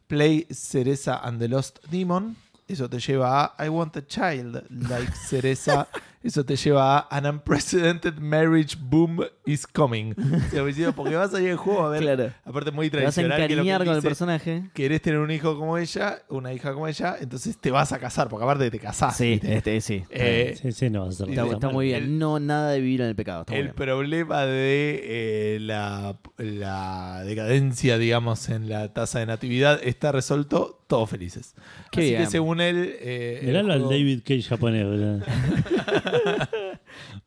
Play 0.09 0.47
Cereza 0.51 1.19
and 1.19 1.39
the 1.41 1.49
Lost 1.49 1.79
Demon. 1.91 2.37
Eso 2.69 2.89
te 2.89 2.99
lleva 3.01 3.55
a 3.57 3.65
I 3.65 3.69
want 3.69 3.97
a 3.97 4.07
child 4.07 4.63
like 4.71 5.11
Cereza. 5.29 5.89
Eso 6.23 6.45
te 6.45 6.55
lleva 6.55 6.99
a 6.99 7.17
An 7.17 7.25
unprecedented 7.27 8.19
marriage 8.19 8.77
boom 8.79 9.25
is 9.47 9.67
coming. 9.67 10.13
O 10.61 10.73
sea, 10.73 10.93
porque 10.93 11.17
vas 11.17 11.33
a 11.33 11.41
ir 11.41 11.51
al 11.53 11.57
juego 11.57 11.87
a 11.87 11.89
ver, 11.91 12.03
Claro. 12.03 12.31
aparte 12.45 12.71
muy 12.73 12.91
Te 12.91 13.03
vas 13.03 13.17
a 13.17 13.23
tradicional, 13.23 13.37
que 13.37 13.43
lo 13.43 13.47
que 13.49 13.53
encariñar 13.71 13.79
con 13.81 13.89
el 13.89 13.95
dice, 13.97 14.09
personaje. 14.09 14.71
querés 14.75 15.01
tener 15.01 15.19
un 15.19 15.31
hijo 15.31 15.57
como 15.59 15.79
ella, 15.79 16.19
una 16.29 16.53
hija 16.53 16.75
como 16.75 16.87
ella, 16.89 17.17
entonces 17.21 17.57
te 17.57 17.71
vas 17.71 17.93
a 17.93 17.99
casar, 17.99 18.29
porque 18.29 18.45
aparte 18.45 18.71
te 18.71 18.79
casás. 18.79 19.17
Sí, 19.17 19.31
¿viste? 19.33 19.57
este, 19.57 19.81
sí. 19.81 20.03
Eh, 20.11 20.59
Sí, 20.61 20.73
sí, 20.73 20.91
no 20.91 21.01
va 21.03 21.07
a 21.07 21.11
Está, 21.11 21.47
está 21.47 21.69
muy 21.71 21.87
bien. 21.87 22.03
el- 22.05 22.19
no, 22.19 22.39
nada 22.39 22.71
de 22.73 22.81
vivir 22.81 23.01
en 23.01 23.09
el 23.09 23.17
pecado. 23.17 23.41
Está 23.43 23.55
El 23.57 23.63
bien. 23.65 23.75
problema 23.75 24.45
de 24.45 25.01
eh, 25.05 25.59
la, 25.61 26.19
la 26.37 27.23
decadencia, 27.25 27.97
digamos, 27.99 28.49
en 28.51 28.69
la 28.69 28.93
tasa 28.93 29.21
de 29.21 29.27
natividad 29.27 29.81
está 29.83 30.13
resuelto, 30.13 30.80
todos 30.91 31.09
felices. 31.09 31.55
Qué 31.91 32.01
Así 32.01 32.11
bien. 32.11 32.25
que 32.25 32.31
según 32.31 32.61
él... 32.61 32.95
eh, 33.01 33.41
Miralo 33.45 33.73
al 33.73 33.79
juego- 33.81 33.93
David 33.95 34.21
Cage 34.23 34.43
japonés, 34.43 34.85
boludo. 34.85 35.21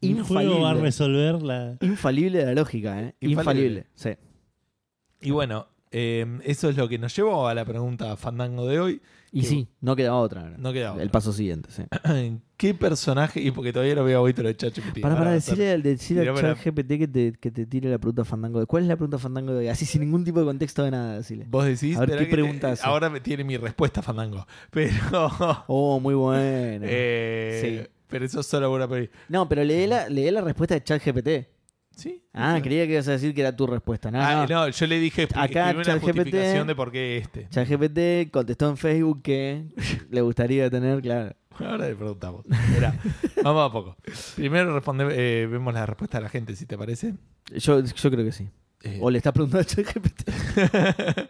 Un 0.02 0.24
juego 0.24 0.60
va 0.62 0.70
a 0.70 0.74
Infalible. 0.74 0.82
resolver 0.82 1.42
la. 1.42 1.78
Infalible 1.82 2.46
la 2.46 2.54
lógica, 2.54 3.00
¿eh? 3.02 3.16
Infalible. 3.22 3.32
Infalible. 3.32 3.88
Sí. 3.96 4.10
Y 5.22 5.32
bueno, 5.32 5.68
eh, 5.92 6.26
eso 6.44 6.70
es 6.70 6.76
lo 6.78 6.88
que 6.90 6.98
nos 7.00 7.16
llevó 7.16 7.48
a 7.48 7.54
la 7.54 7.64
pregunta 7.66 8.16
fandango 8.18 8.68
de 8.68 8.80
hoy. 8.80 9.02
Y 9.36 9.42
Que- 9.42 9.48
sí, 9.48 9.68
no 9.82 9.96
quedaba 9.96 10.18
otra. 10.18 10.44
¿no? 10.48 10.58
No 10.60 10.72
quedaba 10.74 10.98
El 10.98 11.08
otra. 11.08 11.12
paso 11.14 11.34
siguiente, 11.34 11.68
sí. 11.72 11.82
¿Qué 12.56 12.76
personaje? 12.76 13.42
Y 13.42 13.50
porque 13.50 13.74
todavía 13.74 13.96
no 13.96 14.04
veo 14.04 14.22
hoy 14.22 14.32
lo 14.34 14.44
de 14.44 14.56
ChatGPT. 14.56 15.02
Para, 15.02 15.18
para 15.18 15.32
decirle 15.32 15.76
decirle 15.82 16.22
al 16.22 16.28
Tirame 16.36 16.48
la- 16.50 16.56
chat 16.56 16.66
GPT 16.66 16.88
que 17.00 17.08
te, 17.08 17.34
que 17.40 17.50
te 17.52 17.66
tire 17.66 17.90
la 17.90 17.98
pregunta 17.98 18.24
fandango. 18.26 18.60
de 18.60 18.68
¿Cuál 18.68 18.84
es 18.84 18.90
la 18.90 18.96
pregunta 18.96 19.18
fandango 19.18 19.52
de 19.54 19.58
hoy? 19.60 19.68
Así 19.70 19.86
sin 19.88 20.02
ningún 20.02 20.24
tipo 20.24 20.40
de 20.40 20.46
contexto 20.46 20.84
de 20.84 20.92
nada, 20.92 21.16
decirle. 21.18 21.48
Vos 21.50 21.66
decís, 21.66 21.98
A 21.98 22.02
ver, 22.02 22.12
¿qué 22.12 22.18
que 22.18 22.26
te- 22.26 22.32
pregunta 22.32 22.72
hace? 22.74 22.86
ahora 22.86 23.10
me 23.10 23.22
tiene 23.22 23.44
mi 23.44 23.58
respuesta 23.58 24.04
fandango. 24.04 24.46
Pero... 24.70 24.94
Oh, 25.68 26.00
muy 26.00 26.14
bueno. 26.14 26.86
eh, 26.88 27.90
Pero 28.08 28.26
eso 28.26 28.40
es 28.42 28.46
solo 28.46 28.72
una... 28.72 28.88
peli- 28.88 29.10
No, 29.30 29.50
pero 29.50 29.64
lee 29.64 29.88
la, 29.88 30.08
lee 30.10 30.30
la 30.30 30.42
respuesta 30.42 30.76
de 30.76 30.84
chat 30.84 31.02
GPT. 31.04 31.48
¿Sí? 31.96 32.24
Ah, 32.34 32.56
Sí. 32.58 32.64
creía 32.64 32.88
que 32.88 32.94
ibas 32.94 33.08
a 33.08 33.12
decir 33.12 33.34
que 33.36 33.42
era 33.42 33.56
tu 33.56 33.68
respuesta. 33.68 34.10
No, 34.10 34.20
Ah, 34.22 34.46
no. 34.50 34.66
no, 34.66 34.70
yo 34.70 34.88
le 34.88 35.00
dije 35.00 35.24
Acá 35.36 35.70
escribí 35.70 35.76
una 35.76 35.84
ChatGPT 35.84 36.06
justificación 36.16 36.68
de 36.68 36.76
por 36.76 36.92
qué 36.92 37.18
este. 37.18 37.48
Chat 37.50 37.68
GPT 37.70 38.32
contestó 38.32 38.70
en 38.70 38.78
Facebook 38.78 39.22
que 39.22 39.66
le 40.10 40.22
gustaría 40.22 40.70
tener, 40.70 41.02
claro. 41.02 41.36
Ahora 41.60 41.88
le 41.88 41.96
preguntamos. 41.96 42.46
Mirá, 42.74 43.00
vamos 43.44 43.70
a 43.70 43.72
poco. 43.72 43.96
Primero 44.36 44.74
responde, 44.74 45.06
eh, 45.12 45.46
vemos 45.46 45.72
la 45.74 45.86
respuesta 45.86 46.18
de 46.18 46.24
la 46.24 46.30
gente, 46.30 46.56
si 46.56 46.66
te 46.66 46.76
parece. 46.78 47.14
Yo, 47.56 47.80
yo 47.84 48.12
creo 48.12 48.26
que 48.26 48.32
sí. 48.32 48.50
Eh, 48.82 48.98
O 49.02 49.12
le 49.12 49.18
estás 49.20 49.34
preguntando 49.34 49.62
a 49.62 49.66
chat 49.66 49.86
GPT. 49.86 51.30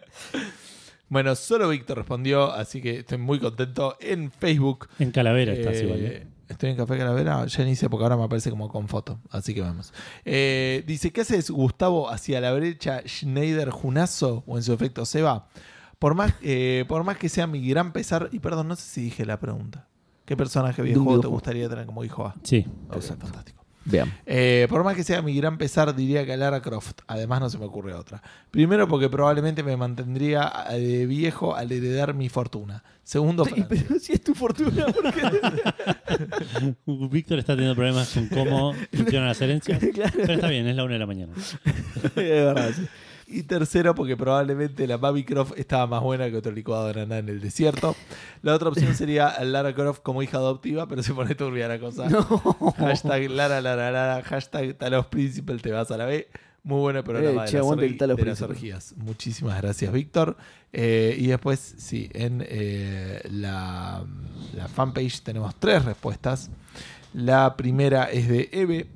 bueno, 1.08 1.34
solo 1.34 1.68
Víctor 1.68 1.98
respondió, 1.98 2.50
así 2.52 2.80
que 2.80 3.00
estoy 3.00 3.18
muy 3.18 3.38
contento. 3.38 3.96
En 4.00 4.30
Facebook. 4.30 4.88
En 4.98 5.10
Calavera 5.10 5.52
estás 5.52 5.76
eh, 5.76 5.84
igual. 5.84 6.26
Estoy 6.54 6.70
en 6.70 6.76
Café 6.76 6.96
Calavera, 6.96 7.44
ya 7.46 7.64
ni 7.64 7.74
sé 7.74 7.90
porque 7.90 8.04
ahora 8.04 8.16
me 8.16 8.22
aparece 8.22 8.48
como 8.48 8.68
con 8.68 8.86
foto, 8.86 9.18
así 9.30 9.54
que 9.54 9.60
vamos. 9.60 9.92
Eh, 10.24 10.84
dice, 10.86 11.12
¿qué 11.12 11.22
haces 11.22 11.50
Gustavo 11.50 12.08
hacia 12.08 12.40
la 12.40 12.52
brecha 12.52 13.02
Schneider 13.04 13.70
Junazo 13.70 14.44
o 14.46 14.56
en 14.56 14.62
su 14.62 14.72
efecto 14.72 15.04
Seba? 15.04 15.48
Por 15.98 16.14
más, 16.14 16.32
eh, 16.42 16.84
por 16.86 17.02
más 17.02 17.18
que 17.18 17.28
sea 17.28 17.48
mi 17.48 17.66
gran 17.68 17.92
pesar, 17.92 18.28
y 18.30 18.38
perdón, 18.38 18.68
no 18.68 18.76
sé 18.76 18.82
si 18.82 19.02
dije 19.02 19.26
la 19.26 19.40
pregunta. 19.40 19.88
¿Qué 20.26 20.36
personaje 20.36 20.80
videojuego 20.80 21.20
te 21.22 21.26
gustaría 21.26 21.68
tener 21.68 21.86
como 21.86 22.04
hijo 22.04 22.24
A? 22.24 22.36
Sí. 22.44 22.64
Ok, 22.88 22.96
Exacto. 22.96 23.26
fantástico. 23.26 23.63
Veamos. 23.84 24.14
Eh, 24.26 24.66
por 24.70 24.82
más 24.84 24.96
que 24.96 25.04
sea 25.04 25.20
mi 25.22 25.34
gran 25.36 25.58
pesar, 25.58 25.94
diría 25.94 26.24
que 26.24 26.32
a 26.32 26.36
Lara 26.36 26.62
Croft. 26.62 27.00
Además, 27.06 27.40
no 27.40 27.50
se 27.50 27.58
me 27.58 27.66
ocurre 27.66 27.94
otra. 27.94 28.22
Primero, 28.50 28.88
porque 28.88 29.08
probablemente 29.08 29.62
me 29.62 29.76
mantendría 29.76 30.50
eh, 30.70 30.78
de 30.78 31.06
viejo 31.06 31.54
al 31.54 31.70
heredar 31.70 32.14
mi 32.14 32.28
fortuna. 32.28 32.82
Segundo, 33.02 33.44
Francia. 33.44 33.66
Pero 33.68 33.98
si 33.98 34.14
es 34.14 34.22
tu 34.22 34.34
fortuna, 34.34 34.86
¿por 34.86 35.12
qué? 35.12 36.74
Víctor 36.86 37.38
está 37.38 37.52
teniendo 37.54 37.74
problemas 37.74 38.08
con 38.10 38.28
cómo 38.28 38.72
funcionan 38.92 39.28
las 39.28 39.40
herencias. 39.42 39.78
claro. 39.92 40.12
Pero 40.16 40.32
está 40.32 40.48
bien, 40.48 40.66
es 40.66 40.76
la 40.76 40.84
una 40.84 40.94
de 40.94 40.98
la 41.00 41.06
mañana. 41.06 41.32
Es 42.04 42.14
verdad. 42.14 42.70
sí. 42.74 42.86
Y 43.36 43.42
tercero, 43.42 43.94
porque 43.94 44.16
probablemente 44.16 44.86
la 44.86 44.96
Baby 44.96 45.24
Croft 45.24 45.52
estaba 45.56 45.86
más 45.86 46.02
buena 46.02 46.30
que 46.30 46.36
otro 46.36 46.52
licuado 46.52 46.86
de 46.88 46.94
naná 46.94 47.18
en 47.18 47.28
el 47.28 47.40
desierto. 47.40 47.96
La 48.42 48.54
otra 48.54 48.68
opción 48.68 48.94
sería 48.96 49.42
Lara 49.44 49.74
Croft 49.74 50.00
como 50.02 50.22
hija 50.22 50.36
adoptiva, 50.38 50.86
pero 50.86 51.02
se 51.02 51.12
pone 51.14 51.34
turbia 51.34 51.66
la 51.68 51.78
cosa. 51.80 52.08
No. 52.08 52.24
Hashtag 52.78 53.30
Lara 53.30 53.60
Lara 53.60 53.90
Lara, 53.90 54.22
hashtag 54.22 54.74
Talos 54.78 55.06
Príncipe, 55.06 55.56
te 55.58 55.72
vas 55.72 55.90
a 55.90 55.96
la 55.96 56.04
B. 56.06 56.28
Muy 56.62 56.80
bueno 56.80 57.00
el 57.00 57.04
programa 57.04 57.28
Eh, 57.28 57.30
de, 57.30 57.34
las, 57.34 57.50
orgi- 57.76 57.98
de 58.16 58.22
orgías. 58.42 58.94
Muchísimas 58.96 59.60
gracias, 59.60 59.92
Víctor. 59.92 60.36
Eh, 60.72 61.14
y 61.18 61.26
después, 61.26 61.74
sí, 61.76 62.08
en 62.14 62.42
eh, 62.48 63.20
la, 63.30 64.02
la 64.54 64.68
fanpage 64.68 65.20
tenemos 65.22 65.54
tres 65.58 65.84
respuestas. 65.84 66.50
La 67.12 67.56
primera 67.56 68.04
es 68.04 68.28
de 68.28 68.48
Eve. 68.52 68.86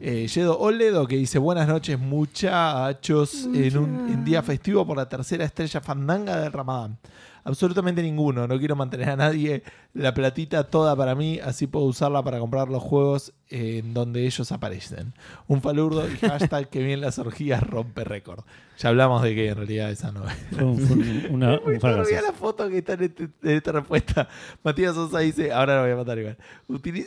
Eh, 0.00 0.28
Yedo 0.28 0.56
Oledo 0.58 1.08
que 1.08 1.16
dice 1.16 1.40
buenas 1.40 1.66
noches 1.66 1.98
muchachos 1.98 3.48
en 3.52 3.76
un 3.76 4.08
en 4.08 4.24
día 4.24 4.44
festivo 4.44 4.86
por 4.86 4.96
la 4.96 5.08
tercera 5.08 5.44
estrella 5.44 5.80
fandanga 5.80 6.36
del 6.40 6.52
Ramadán. 6.52 6.96
Absolutamente 7.42 8.02
ninguno. 8.02 8.46
No 8.46 8.58
quiero 8.58 8.76
mantener 8.76 9.10
a 9.10 9.16
nadie. 9.16 9.62
La 9.98 10.14
platita 10.14 10.62
toda 10.64 10.94
para 10.94 11.14
mí, 11.16 11.40
así 11.42 11.66
puedo 11.66 11.84
usarla 11.86 12.22
para 12.22 12.38
comprar 12.38 12.68
los 12.68 12.82
juegos 12.82 13.32
en 13.50 13.94
donde 13.94 14.26
ellos 14.26 14.52
aparecen. 14.52 15.12
Un 15.46 15.60
falurdo 15.62 16.06
y 16.08 16.16
hashtag 16.18 16.68
que 16.68 16.82
bien 16.82 17.00
las 17.00 17.18
orgías 17.18 17.62
rompe 17.62 18.04
récord. 18.04 18.44
Ya 18.78 18.90
hablamos 18.90 19.22
de 19.22 19.34
que 19.34 19.48
en 19.48 19.56
realidad 19.56 19.90
esa 19.90 20.12
no 20.12 20.22
es. 20.28 20.36
Un, 20.60 21.26
una- 21.30 21.54
Es 21.58 21.64
muy 21.64 21.74
un 21.74 21.80
la 22.22 22.32
foto 22.32 22.68
que 22.68 22.78
está 22.78 22.92
en, 22.92 23.02
este- 23.04 23.24
en 23.42 23.50
esta 23.56 23.72
respuesta. 23.72 24.28
Matías 24.62 24.94
Sosa 24.94 25.18
dice, 25.18 25.50
ahora 25.50 25.76
lo 25.76 25.82
voy 25.82 25.90
a 25.92 25.96
matar 25.96 26.18
igual. 26.18 26.38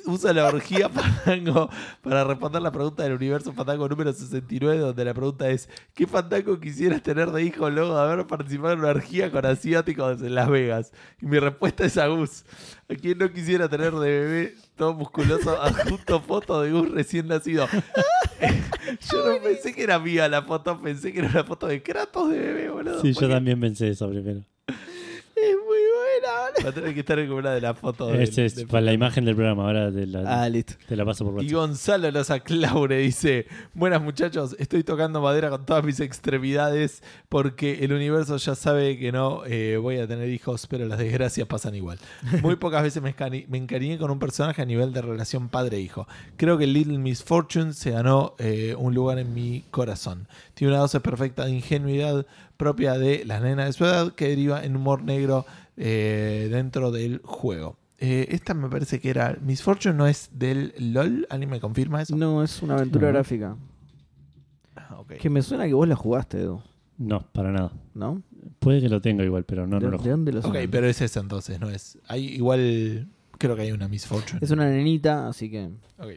Usa 0.06 0.34
la 0.34 0.48
orgía 0.48 0.90
Fandango 1.26 1.70
para 2.02 2.24
responder 2.26 2.62
la 2.62 2.72
pregunta 2.72 3.04
del 3.04 3.14
universo 3.14 3.54
Fandango 3.54 3.88
número 3.88 4.12
69, 4.12 4.80
donde 4.80 5.06
la 5.06 5.14
pregunta 5.14 5.50
es, 5.50 5.70
¿qué 5.94 6.08
Fandango 6.08 6.60
quisieras 6.60 7.02
tener 7.04 7.32
de 7.32 7.44
hijo 7.44 7.70
luego 7.70 7.96
de 7.96 8.02
haber 8.02 8.28
participado 8.28 8.74
en 8.74 8.80
una 8.80 8.90
orgía 8.90 9.32
con 9.32 9.46
asiáticos 9.46 10.22
en 10.22 10.36
Las 10.36 10.50
Vegas? 10.50 10.92
Y 11.22 11.28
mi 11.28 11.40
respuesta 11.40 11.86
es 11.86 11.98
a 11.98 12.08
Gus. 12.08 12.44
¿A 12.92 12.96
quién 12.96 13.18
no 13.18 13.32
quisiera 13.32 13.70
tener 13.70 13.94
de 13.94 14.10
bebé 14.10 14.56
todo 14.76 14.94
musculoso 14.94 15.62
adjunto 15.62 16.20
foto 16.20 16.62
de 16.62 16.72
Gus 16.72 16.92
recién 16.92 17.26
nacido? 17.28 17.66
Yo 19.12 19.26
no 19.26 19.42
pensé 19.42 19.74
que 19.74 19.84
era 19.84 19.98
mía 19.98 20.28
la 20.28 20.42
foto, 20.42 20.78
pensé 20.82 21.14
que 21.14 21.20
era 21.20 21.30
una 21.30 21.44
foto 21.46 21.68
de 21.68 21.82
Kratos 21.82 22.30
de 22.30 22.38
bebé, 22.38 22.70
boludo. 22.70 23.02
Sí, 23.02 23.14
yo 23.14 23.30
también 23.30 23.60
pensé 23.62 23.90
eso 23.90 24.10
primero. 24.10 24.42
Es 24.68 25.56
muy 25.66 25.80
buena, 26.20 26.42
boludo. 26.42 26.64
Va 26.66 26.70
a 26.70 26.74
tener 26.74 26.94
que 26.94 27.00
estar 27.02 27.20
una 27.32 27.52
de 27.52 27.62
las 27.62 27.78
fotos. 27.78 28.12
del- 28.12 28.22
Ese 28.22 28.46
es 28.46 28.56
del- 28.56 28.68
para 28.68 28.82
la 28.82 28.94
imagen 28.94 29.26
del 29.26 29.36
programa. 29.36 29.64
Ahora 29.66 29.92
te 29.92 30.06
la, 30.08 30.44
Ah, 30.44 30.50
listo. 30.50 30.74
te 30.88 30.96
la 30.96 31.06
paso 31.06 31.24
por 31.26 31.34
Y 31.34 31.38
WhatsApp. 31.38 31.52
Gonzalo 31.54 32.12
los 32.12 32.30
aclaure 32.30 32.98
dice: 32.98 33.48
Buenas 33.74 34.02
muchachos, 34.02 34.56
estoy 34.60 34.84
tocando 34.84 35.22
madera 35.22 35.50
con 35.50 35.66
todas 35.66 35.84
mis 35.84 36.00
extremidades 36.00 37.04
porque 37.30 37.84
el 37.84 37.94
universo 37.94 38.38
ya 38.38 38.56
sabe 38.56 38.98
que 38.98 39.12
no 39.12 39.44
eh, 39.46 39.78
voy 39.78 39.98
a 39.98 40.08
tener 40.08 40.30
hijos, 40.30 40.68
pero 40.68 40.86
las 40.86 41.00
desgracias 41.00 41.48
pasan 41.48 41.76
igual. 41.76 42.00
Muy 42.42 42.56
pocas 42.56 42.84
veces 42.84 43.02
me, 43.02 43.16
escani- 43.16 43.46
me 43.48 43.58
encariñé 43.58 43.98
con 43.98 44.12
un 44.12 44.20
personaje 44.20 44.62
a 44.62 44.66
nivel 44.66 44.94
de 44.94 45.02
relación 45.02 45.50
padre-hijo. 45.50 46.08
Creo 46.38 46.58
que 46.58 46.68
Little 46.68 46.98
Misfortune 46.98 47.74
se 47.74 47.92
ganó 47.92 48.36
eh, 48.40 48.76
un 48.78 48.94
lugar 48.94 49.20
en 49.20 49.34
mi 49.34 49.64
corazón. 49.72 50.28
Tiene 50.54 50.74
una 50.74 50.82
dosis 50.82 51.02
perfecta 51.02 51.46
de 51.46 51.52
ingenuidad 51.52 52.26
propia 52.58 52.94
de 52.98 53.26
las 53.26 53.42
nenas 53.42 53.66
de 53.66 53.74
su 53.74 53.86
edad 53.86 54.14
que 54.14 54.28
deriva 54.28 54.64
en 54.64 54.76
humor 54.76 55.02
negro 55.04 55.46
eh, 55.84 56.48
dentro 56.52 56.92
del 56.92 57.22
juego. 57.24 57.78
Eh, 57.98 58.28
esta 58.30 58.54
me 58.54 58.70
parece 58.70 59.00
que 59.00 59.10
era. 59.10 59.38
Misfortune 59.42 59.96
no 59.96 60.08
es 60.08 60.30
del 60.34 60.74
LOL. 60.78 61.28
¿Alguien 61.30 61.50
me 61.50 61.60
confirma 61.60 62.02
eso? 62.02 62.16
No, 62.16 62.44
es 62.44 62.62
una 62.62 62.76
aventura 62.76 63.08
No. 63.08 63.14
gráfica. 63.14 63.56
Ah. 64.76 65.02
Que 65.20 65.30
me 65.30 65.42
suena 65.42 65.66
que 65.66 65.74
vos 65.74 65.88
la 65.88 65.96
jugaste, 65.96 66.40
Edu. 66.42 66.62
No, 66.98 67.26
para 67.32 67.52
nada. 67.52 67.72
¿No? 67.94 68.22
Puede 68.60 68.80
que 68.82 68.90
lo 68.90 69.02
tenga 69.02 69.24
igual, 69.24 69.44
pero 69.44 69.66
no, 69.68 69.80
¿De, 69.80 69.86
no 69.86 69.92
lo 69.92 69.98
de 69.98 70.10
dónde 70.12 70.32
lo 70.32 70.40
Ok, 70.42 70.56
pero 70.70 70.88
es 70.88 71.02
esa 71.02 71.20
entonces, 71.20 71.60
no 71.60 71.70
es. 71.70 71.98
Hay 72.08 72.26
igual. 72.28 73.08
Creo 73.38 73.56
que 73.56 73.64
hay 73.64 73.72
una 73.72 73.88
Misfortune. 73.88 74.40
Es 74.42 74.52
una 74.52 74.70
nenita, 74.70 75.28
así 75.28 75.50
que. 75.50 75.70
Ok. 75.98 76.12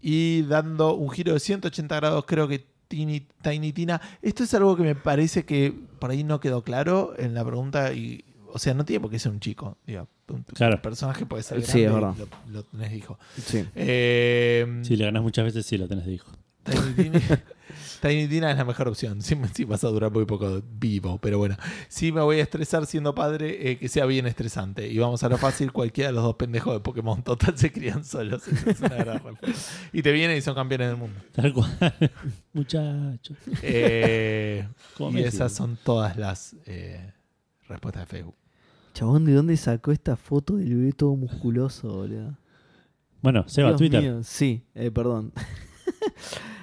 Y 0.00 0.42
dando 0.42 0.94
un 0.94 1.10
giro 1.10 1.32
de 1.34 1.40
180 1.40 1.96
grados, 1.96 2.24
creo 2.26 2.46
que 2.46 2.64
Tiny, 2.88 3.26
Tiny 3.42 3.72
Tina. 3.72 4.00
Esto 4.22 4.44
es 4.44 4.54
algo 4.54 4.76
que 4.76 4.82
me 4.84 4.94
parece 4.94 5.44
que 5.44 5.74
por 5.98 6.10
ahí 6.10 6.22
no 6.22 6.38
quedó 6.38 6.62
claro 6.62 7.14
en 7.18 7.34
la 7.34 7.44
pregunta. 7.44 7.92
y 7.92 8.24
O 8.52 8.58
sea, 8.58 8.74
no 8.74 8.84
tiene 8.84 9.00
por 9.00 9.10
qué 9.10 9.18
ser 9.18 9.32
un 9.32 9.40
chico. 9.40 9.76
Digo, 9.86 10.08
un, 10.28 10.42
Claro. 10.42 10.76
un 10.76 10.82
personaje 10.82 11.26
puede 11.26 11.42
ser 11.42 11.62
Sí, 11.62 11.82
grande 11.82 11.86
es 11.86 11.92
verdad. 11.94 12.14
Lo, 12.46 12.52
lo 12.52 12.62
tenés 12.64 12.90
de 12.90 12.96
hijo. 12.96 13.18
Sí. 13.44 13.64
Eh, 13.74 14.80
Si 14.82 14.96
le 14.96 15.04
ganas 15.04 15.22
muchas 15.22 15.44
veces, 15.44 15.66
sí 15.66 15.76
lo 15.78 15.88
tenés 15.88 16.06
de 16.06 16.12
hijo. 16.14 16.30
Tiny 16.64 16.94
Tina, 17.10 17.20
Tiny 18.02 18.26
Tina 18.26 18.50
es 18.50 18.56
la 18.56 18.64
mejor 18.64 18.88
opción. 18.88 19.22
Sí, 19.22 19.36
sí 19.54 19.62
vas 19.64 19.84
a 19.84 19.88
durar 19.88 20.10
muy 20.10 20.24
poco 20.24 20.60
vivo, 20.68 21.18
pero 21.22 21.38
bueno. 21.38 21.56
Si 21.88 22.10
me 22.10 22.20
voy 22.22 22.40
a 22.40 22.42
estresar 22.42 22.86
siendo 22.86 23.14
padre, 23.14 23.70
eh, 23.70 23.78
que 23.78 23.88
sea 23.88 24.04
bien 24.04 24.26
estresante. 24.26 24.88
Y 24.88 24.98
vamos 24.98 25.22
a 25.22 25.28
lo 25.28 25.38
fácil, 25.38 25.70
cualquiera 25.70 26.08
de 26.10 26.14
los 26.14 26.24
dos 26.24 26.34
pendejos 26.34 26.74
de 26.74 26.80
Pokémon 26.80 27.22
total 27.22 27.56
se 27.56 27.70
crían 27.70 28.04
solos. 28.04 28.48
Esa 28.48 28.70
es 28.70 28.80
una 28.80 28.96
gran. 28.96 29.22
Y 29.92 30.02
te 30.02 30.10
vienen 30.10 30.36
y 30.38 30.40
son 30.40 30.56
campeones 30.56 30.88
del 30.88 30.96
mundo. 30.96 31.20
Tal 31.32 31.52
cual. 31.52 31.70
Muchachos. 32.52 33.36
Eh, 33.62 34.66
y 35.12 35.18
esas 35.20 35.52
son 35.52 35.78
todas 35.84 36.16
las 36.16 36.56
eh, 36.66 37.12
respuestas 37.68 38.02
de 38.02 38.06
Facebook. 38.06 38.34
Chabón, 38.94 39.24
¿de 39.26 39.32
dónde 39.34 39.56
sacó 39.56 39.92
esta 39.92 40.16
foto 40.16 40.56
del 40.56 40.74
bebé 40.74 40.92
todo 40.92 41.14
musculoso, 41.16 41.88
boludo? 41.88 42.36
Bueno, 43.22 43.44
Seba, 43.48 43.68
Dios 43.70 43.78
Twitter. 43.78 44.02
mío, 44.02 44.22
Sí, 44.22 44.64
eh, 44.74 44.90
perdón. 44.90 45.32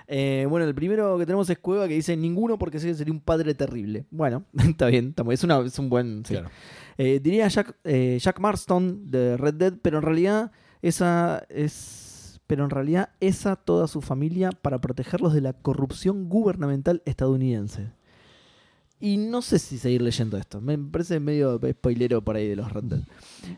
Eh, 0.05 0.45
bueno, 0.49 0.65
el 0.67 0.75
primero 0.75 1.17
que 1.17 1.25
tenemos 1.25 1.49
es 1.49 1.57
Cueva 1.57 1.87
que 1.87 1.93
dice 1.95 2.15
ninguno 2.17 2.59
porque 2.59 2.77
sé 2.77 2.87
que 2.87 2.93
sería 2.93 3.13
un 3.13 3.21
padre 3.21 3.55
terrible. 3.55 4.05
Bueno, 4.11 4.43
está 4.67 4.87
bien, 4.87 5.09
está 5.09 5.23
muy- 5.23 5.33
es, 5.33 5.43
una, 5.43 5.59
es 5.61 5.79
un 5.79 5.89
buen... 5.89 6.23
sí. 6.25 6.33
Claro. 6.33 6.49
Eh, 6.97 7.19
diría 7.23 7.47
Jack, 7.47 7.77
eh, 7.85 8.19
Jack 8.21 8.39
Marston 8.39 9.09
de 9.09 9.37
Red 9.37 9.53
Dead, 9.55 9.73
pero 9.81 9.97
en 9.97 10.03
realidad 10.03 10.51
esa 10.81 11.43
es... 11.49 12.41
Pero 12.45 12.65
en 12.65 12.69
realidad 12.69 13.09
esa 13.21 13.55
toda 13.55 13.87
su 13.87 14.01
familia 14.01 14.51
para 14.51 14.79
protegerlos 14.81 15.33
de 15.33 15.41
la 15.41 15.53
corrupción 15.53 16.27
gubernamental 16.27 17.01
estadounidense. 17.05 17.89
Y 19.05 19.17
no 19.17 19.41
sé 19.41 19.59
si 19.59 19.77
seguir 19.77 20.01
leyendo 20.01 20.37
esto. 20.37 20.61
Me 20.61 20.77
parece 20.77 21.19
medio 21.19 21.59
spoilero 21.71 22.21
por 22.23 22.37
ahí 22.37 22.47
de 22.47 22.55
los 22.55 22.71
Red 22.71 22.83
Dead. 22.85 22.99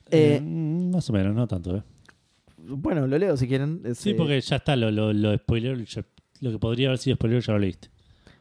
Eh, 0.10 0.38
Eh, 0.38 0.42
más 0.42 1.08
o 1.10 1.14
menos, 1.14 1.36
no 1.36 1.48
tanto. 1.48 1.76
¿eh? 1.78 1.84
bueno, 2.58 3.06
lo 3.06 3.16
leo 3.20 3.38
si 3.38 3.48
quieren. 3.48 3.82
Es, 3.86 4.00
Sí, 4.00 4.10
eh, 4.12 4.16
porque 4.16 4.42
ya 4.42 4.56
está, 4.56 4.76
lo, 4.76 4.90
lo, 4.90 5.14
lo 5.14 5.32
lo 5.34 6.52
que 6.52 6.60
podría 6.60 6.88
haber 6.88 6.98
sido 6.98 7.16
spoiler 7.16 7.42
ya 7.44 7.54
lo 7.54 7.60
leíste. 7.60 7.90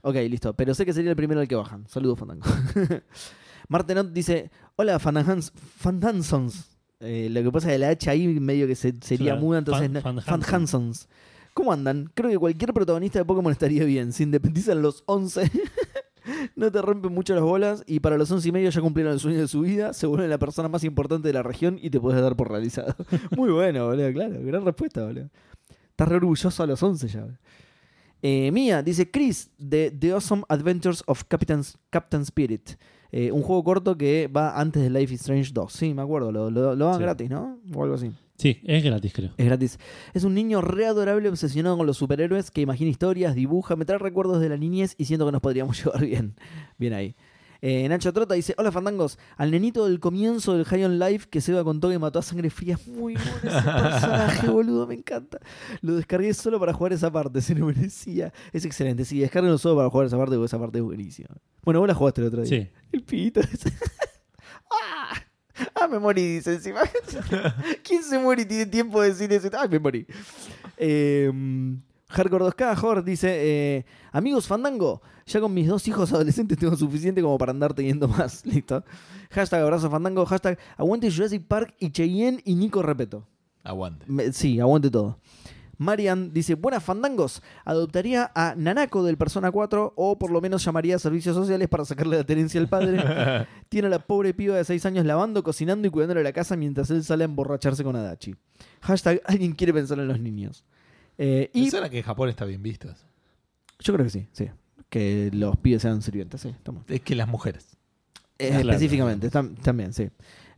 Ok, 0.01 0.15
listo. 0.31 0.55
Pero 0.55 0.73
sé 0.75 0.87
que 0.87 0.95
sería 0.95 1.11
el 1.11 1.17
primero 1.17 1.41
al 1.43 1.49
que 1.49 1.57
bajan. 1.57 1.87
Saludos, 1.89 2.19
Fandango. 2.19 2.47
Martenot 3.69 4.13
dice: 4.13 4.51
Hola, 4.77 4.99
Fandangans- 4.99 5.53
Fandansons. 5.55 6.71
Lo 7.01 7.43
que 7.43 7.51
pasa 7.53 7.69
es 7.69 7.75
que 7.75 7.79
la 7.81 7.89
H 7.91 8.09
ahí 8.11 8.27
medio 8.41 8.67
que 8.67 8.75
se- 8.77 8.95
sería 9.03 9.33
Claro, 9.33 9.41
muda, 9.43 9.59
entonces. 9.59 9.91
Fan-. 10.03 10.23
Fandansons. 10.23 11.09
¿Cómo 11.53 11.73
andan? 11.73 12.11
Creo 12.15 12.31
que 12.31 12.39
cualquier 12.39 12.73
protagonista 12.73 13.19
de 13.19 13.25
Pokémon 13.27 13.53
estaría 13.53 13.85
bien. 13.85 14.13
Si 14.13 14.23
independizan 14.23 14.81
los 14.83 15.05
11, 15.07 15.51
no 16.57 16.71
te 16.73 16.81
rompen 16.83 17.13
mucho 17.13 17.35
las 17.35 17.43
bolas. 17.45 17.83
Y 17.87 18.01
para 18.01 18.17
los 18.19 18.31
11 18.31 18.49
y 18.49 18.53
medio 18.53 18.71
ya 18.71 18.81
cumplieron 18.81 19.13
el 19.13 19.21
sueño 19.21 19.39
de 19.41 19.49
su 19.49 19.61
vida. 19.61 19.93
Se 19.93 20.07
vuelven 20.07 20.31
la 20.31 20.39
persona 20.39 20.69
más 20.69 20.85
importante 20.85 21.29
de 21.29 21.35
la 21.35 21.43
región 21.43 21.79
y 21.81 21.91
te 21.91 22.01
puedes 22.01 22.21
dar 22.23 22.37
por 22.37 22.51
realizado. 22.51 22.95
Muy 23.37 23.51
bueno, 23.51 23.87
boludo, 23.87 24.13
claro. 24.13 24.37
Gran 24.43 24.65
respuesta, 24.65 25.05
boludo. 25.05 25.29
Estás 25.91 26.09
re 26.09 26.17
orgulloso 26.17 26.63
a 26.63 26.67
los 26.67 26.83
11 26.83 27.09
ya. 27.09 27.21
boludo. 27.23 27.39
Eh, 28.23 28.51
Mía 28.53 28.83
dice 28.83 29.11
Chris 29.11 29.51
de 29.59 29.91
The 29.91 30.13
Awesome 30.13 30.45
Adventures 30.49 31.03
of 31.07 31.25
Captain, 31.29 31.61
Captain 31.91 32.23
Spirit. 32.23 32.71
Eh, 33.13 33.31
un 33.31 33.43
juego 33.43 33.63
corto 33.63 33.97
que 33.97 34.29
va 34.35 34.59
antes 34.59 34.83
de 34.83 34.89
Life 34.91 35.13
is 35.15 35.21
Strange 35.21 35.51
2. 35.53 35.73
Sí, 35.73 35.93
me 35.95 36.03
acuerdo. 36.03 36.33
Lo, 36.33 36.51
lo, 36.51 36.75
lo 36.75 36.87
dan 36.87 36.97
Sí. 36.97 37.03
gratis, 37.03 37.31
¿no? 37.31 37.59
O 37.75 37.83
algo 37.85 37.95
así. 37.97 38.11
Sí, 38.37 38.61
es 38.65 38.83
gratis, 38.83 39.13
creo. 39.13 39.31
Es 39.37 39.47
gratis. 39.47 39.79
Es 40.13 40.25
un 40.25 40.35
niño 40.35 40.61
re 40.61 40.87
adorable 40.87 41.29
obsesionado 41.29 41.77
con 41.77 41.87
los 41.87 41.97
superhéroes 41.97 42.51
que 42.51 42.61
imagina 42.61 42.91
historias, 42.91 43.35
dibuja, 43.35 43.77
me 43.77 43.85
trae 43.85 43.99
recuerdos 43.99 44.41
de 44.41 44.49
la 44.49 44.57
niñez 44.57 44.95
y 44.99 45.05
siento 45.05 45.25
que 45.27 45.33
nos 45.33 45.41
podríamos 45.41 45.79
llevar 45.85 46.05
bien. 46.05 46.35
Bien 46.79 46.93
ahí. 46.95 47.15
Eh, 47.67 47.89
Nacho 47.89 48.13
Trota 48.13 48.35
dice: 48.35 48.55
Hola 48.59 48.71
fandangos, 48.71 49.19
al 49.39 49.51
nenito 49.51 49.87
del 49.87 49.99
comienzo 49.99 50.55
del 50.55 50.67
High 50.67 50.85
on 50.85 50.99
Life 50.99 51.29
que 51.31 51.41
Seba 51.41 51.65
contó 51.65 51.89
que 51.89 51.99
mató 51.99 52.19
a 52.19 52.23
sangre 52.23 52.51
fría. 52.51 52.75
Es 52.75 52.87
Muy 52.89 53.15
bueno 53.15 53.31
ese 53.37 53.63
personaje, 53.63 54.51
boludo, 54.51 54.87
me 54.87 54.95
encanta. 54.97 55.39
Lo 55.81 55.95
descargué 55.95 56.35
solo 56.35 56.61
para 56.61 56.75
jugar 56.75 56.93
esa 56.93 57.11
parte, 57.11 57.41
se 57.41 57.55
lo 57.55 57.65
merecía. 57.65 58.35
Es 58.53 58.67
excelente, 58.67 59.07
sí, 59.07 59.19
descárguenlo 59.21 59.57
solo 59.57 59.77
para 59.77 59.89
jugar 59.89 60.09
esa 60.09 60.19
parte 60.19 60.35
porque 60.35 60.47
esa 60.47 60.59
parte 60.59 60.79
es 60.79 60.85
buenísima. 60.85 61.29
Bueno, 61.63 61.81
vos 61.81 61.89
la 61.89 61.95
jugaste 61.95 62.21
el 62.21 62.27
otro 62.27 62.43
día. 62.43 62.51
Sí. 62.65 62.69
El 62.93 63.03
pibito 63.03 63.41
ese. 63.41 63.73
¡Ah! 64.71 65.15
Ah, 65.75 65.87
me 65.87 65.99
morí, 65.99 66.37
dice 66.37 66.55
encima. 66.55 66.81
¿Quién 67.85 68.03
se 68.03 68.19
muere 68.19 68.43
y 68.43 68.47
tiene 68.47 68.67
tiempo 68.67 69.01
de 69.01 69.11
decir 69.11 69.33
eso? 69.33 69.49
¡Ay, 69.59 69.69
me 69.69 69.79
morí! 69.79 70.07
Eh, 70.77 71.31
Hardcore 72.09 72.45
2K, 72.47 72.77
Jor, 72.77 73.05
dice: 73.05 73.29
eh, 73.31 73.85
Amigos 74.13 74.47
Fandango, 74.47 75.03
ya 75.27 75.41
con 75.41 75.53
mis 75.55 75.67
dos 75.69 75.87
hijos 75.89 76.13
adolescentes 76.13 76.59
tengo 76.59 76.77
suficiente 76.77 77.23
como 77.23 77.39
para 77.39 77.51
andar 77.53 77.73
teniendo 77.75 78.09
más. 78.09 78.45
Listo. 78.47 78.85
Hashtag 79.31 79.63
abrazo 79.63 79.91
Fandango, 79.91 80.25
hashtag 80.27 80.59
aguante 80.77 81.11
Jurassic 81.11 81.45
Park 81.47 81.75
y 81.81 81.91
Cheyenne 81.91 82.41
y 82.45 82.55
Nico 82.55 82.83
Repeto. 82.83 83.27
Aguante. 83.65 84.05
Me- 84.09 84.33
sí, 84.33 84.61
aguante 84.61 84.91
todo. 84.91 85.19
Marian 85.79 86.33
dice, 86.33 86.55
buenas 86.55 86.83
fandangos, 86.83 87.43
adoptaría 87.65 88.31
a 88.35 88.55
Nanako 88.57 89.03
del 89.05 89.17
Persona 89.17 89.51
4 89.51 89.93
o 89.97 90.19
por 90.19 90.31
lo 90.31 90.41
menos 90.41 90.65
llamaría 90.65 90.97
a 90.97 90.99
servicios 90.99 91.35
sociales 91.35 91.69
para 91.69 91.85
sacarle 91.85 92.17
la 92.19 92.25
tenencia 92.25 92.61
al 92.61 92.69
padre. 92.69 93.03
Tiene 93.69 93.87
a 93.87 93.91
la 93.91 93.99
pobre 93.99 94.35
piba 94.35 94.57
de 94.57 94.65
6 94.65 94.85
años 94.87 95.05
lavando, 95.07 95.43
cocinando 95.43 95.87
y 95.89 95.91
cuidándole 95.91 96.23
la 96.23 96.33
casa 96.33 96.57
mientras 96.57 96.91
él 96.91 97.03
sale 97.05 97.25
a 97.25 97.27
emborracharse 97.27 97.83
con 97.85 97.97
Adachi. 97.97 98.35
Hashtag, 98.83 99.21
alguien 99.25 99.53
quiere 99.53 99.73
pensar 99.73 99.99
en 99.99 100.09
los 100.09 100.21
niños. 100.21 100.65
Eh, 101.19 101.51
Y 101.53 101.63
y 101.65 101.71
suena 101.71 101.89
que 101.89 101.99
en 101.99 102.05
Japón 102.05 102.29
está 102.29 102.45
bien 102.45 102.63
visto. 102.63 102.89
eso. 102.91 103.05
yo 103.81 103.93
creo 103.95 104.05
que 104.05 104.11
sí, 104.11 104.27
sí. 104.33 104.49
Que 104.91 105.31
los 105.33 105.57
pibes 105.57 105.83
sean 105.83 106.03
sirvientes, 106.03 106.41
sí. 106.41 106.55
toma. 106.63 106.85
Es 106.89 107.01
que 107.01 107.15
las 107.15 107.27
mujeres. 107.29 107.77
Eh, 108.39 108.49
Claro. 108.49 108.71
específicamente, 108.71 109.31
tam- 109.31 109.55
también, 109.63 109.93
sí. 109.93 110.09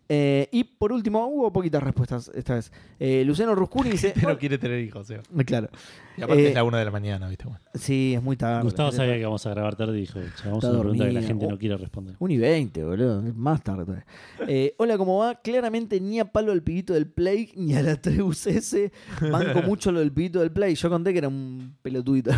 Eh, 0.08 0.48
y 0.52 0.62
por 0.62 0.92
último, 0.92 1.26
hubo 1.26 1.52
poquitas 1.52 1.82
respuestas 1.82 2.30
esta 2.34 2.54
vez. 2.54 2.70
Eh, 3.00 3.24
Luciano 3.26 3.54
Ruscuni 3.56 3.90
dice. 3.90 4.08
Este 4.16 4.22
no 4.26 4.38
quiere 4.38 4.56
tener 4.58 4.78
hijos, 4.80 5.06
Seba. 5.06 5.22
Claro. 5.46 5.68
Y 6.16 6.22
aparte 6.22 6.44
Eh, 6.44 6.48
es 6.48 6.54
la 6.54 6.62
una 6.64 6.78
de 6.78 6.84
la 6.84 6.90
mañana, 6.92 7.28
¿viste? 7.28 7.44
Bueno. 7.44 7.60
Sí, 7.74 8.14
es 8.14 8.22
muy 8.22 8.36
tarde. 8.36 8.62
Gustavo 8.62 8.92
sabía 8.92 9.16
que 9.16 9.24
vamos 9.24 9.44
a 9.46 9.50
grabar 9.50 9.74
tarde 9.76 9.98
y 9.98 10.02
dijo, 10.02 10.20
"Che, 10.20 10.48
vamos 10.48 10.64
a 10.64 10.70
una 10.70 10.78
pregunta 10.80 11.04
que 11.06 11.12
la 11.12 11.22
gente 11.22 11.46
Oh. 11.46 11.50
no 11.50 11.58
quiere 11.58 11.76
responder. 11.76 12.14
1 12.18 12.32
y 12.34 12.38
20, 12.38 12.84
boludo. 12.84 13.26
Es 13.26 13.34
Más 13.34 13.62
tarde 13.62 13.84
todavía. 13.84 14.06
Eh, 14.46 14.74
hola, 14.78 14.96
¿cómo 14.96 15.18
va? 15.18 15.34
Claramente 15.42 16.00
ni 16.00 16.20
a 16.20 16.24
palo 16.32 16.52
al 16.52 16.62
pibito 16.62 16.94
del 16.94 17.06
Play 17.08 17.50
ni 17.56 17.74
a 17.74 17.82
la 17.82 17.96
Treus 18.00 18.46
S. 18.46 18.92
Banco 19.20 19.60
mucho 19.66 19.90
lo 19.92 19.98
del 20.00 20.12
pibito 20.12 20.38
del 20.40 20.52
Play. 20.52 20.74
Yo 20.76 20.88
conté 20.88 21.12
que 21.12 21.18
era 21.18 21.28
un 21.28 21.74
pelotudito. 21.82 22.30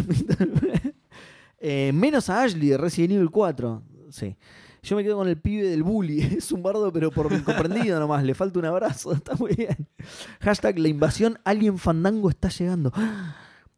Eh, 1.61 1.91
menos 1.93 2.31
a 2.31 2.43
Ashley 2.45 2.69
de 2.69 2.79
Resident 2.79 3.15
Evil 3.15 3.31
4. 3.31 3.83
Sí. 4.11 4.37
Yo 4.83 4.97
me 4.97 5.03
quedo 5.05 5.17
con 5.17 5.29
el 5.29 5.37
pibe 5.39 5.69
del 5.69 5.83
bully. 5.83 6.21
Es 6.39 6.53
un 6.53 6.63
bardo, 6.63 6.93
pero 6.93 7.11
por 7.11 7.33
incomprendido 7.33 7.99
nomás. 8.01 8.25
Le 8.25 8.35
falta 8.35 8.59
un 8.59 8.65
abrazo. 8.65 9.13
Está 9.19 9.35
muy 9.37 9.55
bien. 9.55 9.89
Hashtag 10.41 10.79
la 10.79 10.89
invasión 10.89 11.39
Alien 11.45 11.79
Fandango 11.79 12.31
está 12.31 12.49
llegando. 12.49 12.93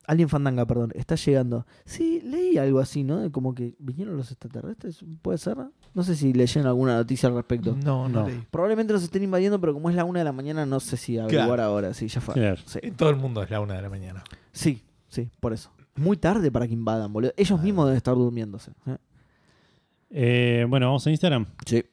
Alien 0.07 0.29
Fandanga, 0.29 0.67
perdón, 0.67 0.91
está 0.97 1.15
llegando. 1.15 1.67
Sí, 1.85 2.21
leí 2.25 2.59
algo 2.59 2.81
así, 2.81 3.05
¿no? 3.05 3.19
De 3.21 3.31
Como 3.31 3.55
que 3.55 3.77
vinieron 3.79 4.17
los 4.17 4.33
extraterrestres, 4.33 5.05
¿puede 5.23 5.39
ser? 5.39 5.57
No 5.95 6.03
sé 6.03 6.17
si 6.17 6.33
leyeron 6.33 6.67
alguna 6.67 6.97
noticia 6.97 7.29
al 7.29 7.37
respecto. 7.37 7.77
No, 7.85 8.09
no, 8.09 8.23
No. 8.23 8.29
leí. 8.29 8.45
Probablemente 8.51 8.93
los 8.93 9.05
estén 9.05 9.23
invadiendo, 9.23 9.61
pero 9.61 9.73
como 9.73 9.89
es 9.89 9.95
la 9.95 10.05
una 10.05 10.19
de 10.19 10.25
la 10.25 10.33
mañana, 10.33 10.67
no 10.67 10.81
sé 10.81 10.97
si 10.97 11.17
averiguar 11.17 11.47
Claro. 11.47 11.63
ahora. 11.63 11.95
Sí, 11.95 12.09
ya 12.09 12.21
fue. 12.21 12.35
Claro. 12.35 12.61
Sí. 12.67 12.81
En 12.83 12.95
todo 12.97 13.11
el 13.11 13.17
mundo 13.17 13.41
es 13.43 13.51
la 13.51 13.61
una 13.61 13.75
de 13.75 13.83
la 13.83 13.89
mañana. 13.91 14.25
sí, 14.51 14.83
sí, 15.09 15.31
por 15.39 15.53
eso. 15.53 15.71
Muy 15.95 16.17
tarde 16.17 16.51
para 16.51 16.67
que 16.67 16.73
invadan, 16.75 17.13
boludo. 17.13 17.33
Ellos 17.37 17.63
mismos 17.63 17.85
deben 17.87 17.97
estar 17.99 18.15
durmiéndose. 18.17 18.73
¿eh? 18.87 18.97
Eh, 20.11 20.67
bueno, 20.69 20.87
vamos 20.87 21.07
a 21.07 21.11
Instagram. 21.11 21.47
Sí. 21.65 21.85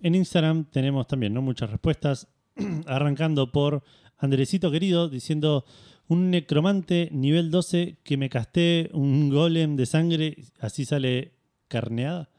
En 0.00 0.14
Instagram 0.14 0.64
tenemos 0.64 1.06
también 1.06 1.32
no 1.32 1.42
muchas 1.42 1.70
respuestas, 1.70 2.28
arrancando 2.86 3.52
por 3.52 3.82
Andresito 4.18 4.70
querido 4.70 5.08
diciendo 5.08 5.64
un 6.08 6.30
necromante 6.30 7.08
nivel 7.12 7.50
12 7.50 7.98
que 8.02 8.16
me 8.16 8.28
casté 8.28 8.90
un 8.92 9.30
golem 9.30 9.76
de 9.76 9.86
sangre, 9.86 10.36
así 10.60 10.84
sale 10.84 11.32
carneada 11.68 12.30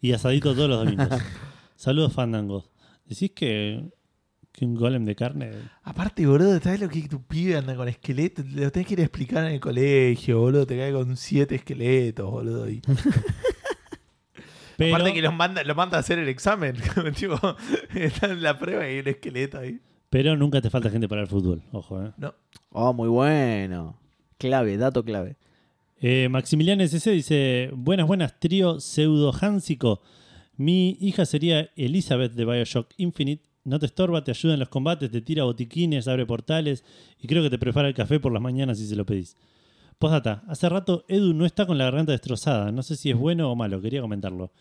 y 0.00 0.12
asadito 0.12 0.54
todos 0.54 0.68
los 0.68 0.84
domingos. 0.84 1.08
Saludos 1.76 2.12
fandangos. 2.12 2.70
Decís 3.04 3.32
que, 3.32 3.90
que 4.52 4.64
un 4.64 4.74
golem 4.74 5.04
de 5.04 5.14
carne 5.14 5.50
Aparte, 5.82 6.26
boludo, 6.26 6.58
¿sabes 6.60 6.80
lo 6.80 6.88
que 6.88 7.08
tu 7.08 7.22
pibe 7.22 7.56
anda 7.56 7.74
con 7.74 7.88
esqueletos? 7.88 8.46
Lo 8.46 8.70
tenés 8.70 8.86
que 8.86 8.94
ir 8.94 9.00
a 9.00 9.04
explicar 9.04 9.44
en 9.44 9.54
el 9.54 9.60
colegio, 9.60 10.40
boludo. 10.40 10.66
Te 10.66 10.76
cae 10.76 10.92
con 10.92 11.16
siete 11.16 11.56
esqueletos, 11.56 12.30
boludo. 12.30 12.68
Y... 12.68 12.80
pero 14.78 14.94
Aparte 14.94 15.12
que 15.12 15.22
los 15.22 15.34
manda, 15.34 15.64
lo 15.64 15.74
manda 15.74 15.96
a 15.96 16.00
hacer 16.00 16.20
el 16.20 16.28
examen. 16.28 16.76
tipo, 17.16 17.36
está 17.96 18.28
en 18.28 18.42
la 18.44 18.56
prueba 18.56 18.86
y 18.86 18.92
hay 18.92 18.98
un 19.00 19.08
esqueleto 19.08 19.58
ahí. 19.58 19.80
pero 20.08 20.36
nunca 20.36 20.60
te 20.60 20.70
falta 20.70 20.88
gente 20.88 21.08
para 21.08 21.20
el 21.20 21.26
fútbol, 21.26 21.64
ojo, 21.72 22.00
eh. 22.00 22.12
No. 22.16 22.32
Oh, 22.70 22.92
muy 22.92 23.08
bueno. 23.08 23.98
Clave, 24.38 24.76
dato 24.76 25.04
clave. 25.04 25.34
Eh, 26.00 26.28
Maximiliano 26.30 26.84
SC 26.84 27.10
dice: 27.10 27.70
Buenas, 27.74 28.06
buenas, 28.06 28.38
trío 28.38 28.78
pseudo 28.78 29.32
Hansico. 29.32 30.00
Mi 30.56 30.96
hija 31.00 31.26
sería 31.26 31.70
Elizabeth 31.74 32.34
de 32.34 32.44
Bioshock 32.44 32.92
Infinite. 32.98 33.42
No 33.64 33.80
te 33.80 33.86
estorba, 33.86 34.22
te 34.22 34.30
ayuda 34.30 34.54
en 34.54 34.60
los 34.60 34.68
combates, 34.68 35.10
te 35.10 35.20
tira 35.22 35.42
botiquines, 35.42 36.06
abre 36.06 36.24
portales 36.24 36.84
y 37.20 37.26
creo 37.26 37.42
que 37.42 37.50
te 37.50 37.58
prepara 37.58 37.88
el 37.88 37.94
café 37.94 38.20
por 38.20 38.32
las 38.32 38.40
mañanas 38.40 38.78
si 38.78 38.86
se 38.86 38.94
lo 38.94 39.04
pedís. 39.04 39.36
Postdata: 39.98 40.42
Hace 40.48 40.68
rato 40.68 41.04
Edu 41.08 41.34
no 41.34 41.44
está 41.44 41.66
con 41.66 41.76
la 41.78 41.84
garganta 41.84 42.12
destrozada. 42.12 42.70
No 42.72 42.82
sé 42.82 42.96
si 42.96 43.10
es 43.10 43.16
bueno 43.16 43.50
o 43.50 43.56
malo, 43.56 43.80
quería 43.80 44.00
comentarlo. 44.00 44.52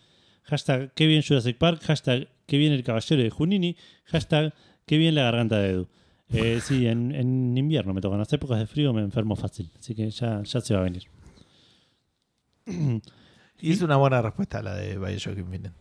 Hashtag 0.44 0.94
qué 0.94 1.06
bien 1.08 1.22
Jurassic 1.28 1.58
Park. 1.58 1.82
Hashtag 1.84 2.28
qué 2.46 2.58
bien 2.58 2.74
el 2.74 2.84
caballero 2.84 3.22
de 3.24 3.30
Junini. 3.30 3.76
Hashtag 4.06 4.54
qué 4.86 4.98
bien 4.98 5.16
la 5.16 5.24
garganta 5.24 5.58
de 5.60 5.70
Edu. 5.72 5.88
Eh, 6.30 6.60
sí, 6.62 6.88
en, 6.88 7.14
en 7.14 7.58
invierno 7.58 7.94
me 7.94 8.02
tocan. 8.02 8.16
En 8.16 8.20
las 8.22 8.34
épocas 8.34 8.58
de 8.60 8.68
frío 8.68 8.94
me 8.94 9.02
enfermo 9.02 9.36
fácil. 9.36 9.72
Así 9.80 9.94
que 9.96 10.10
ya, 10.10 10.42
ya 10.44 10.62
se 10.62 10.74
va 10.74 10.82
a 10.82 10.84
venir. 10.84 11.04
Y 13.60 13.72
es 13.72 13.82
una 13.82 13.96
buena 13.98 14.22
respuesta 14.22 14.62
la 14.62 14.76
de 14.76 15.00
Bioshock 15.00 15.36
Infinite. 15.40 15.72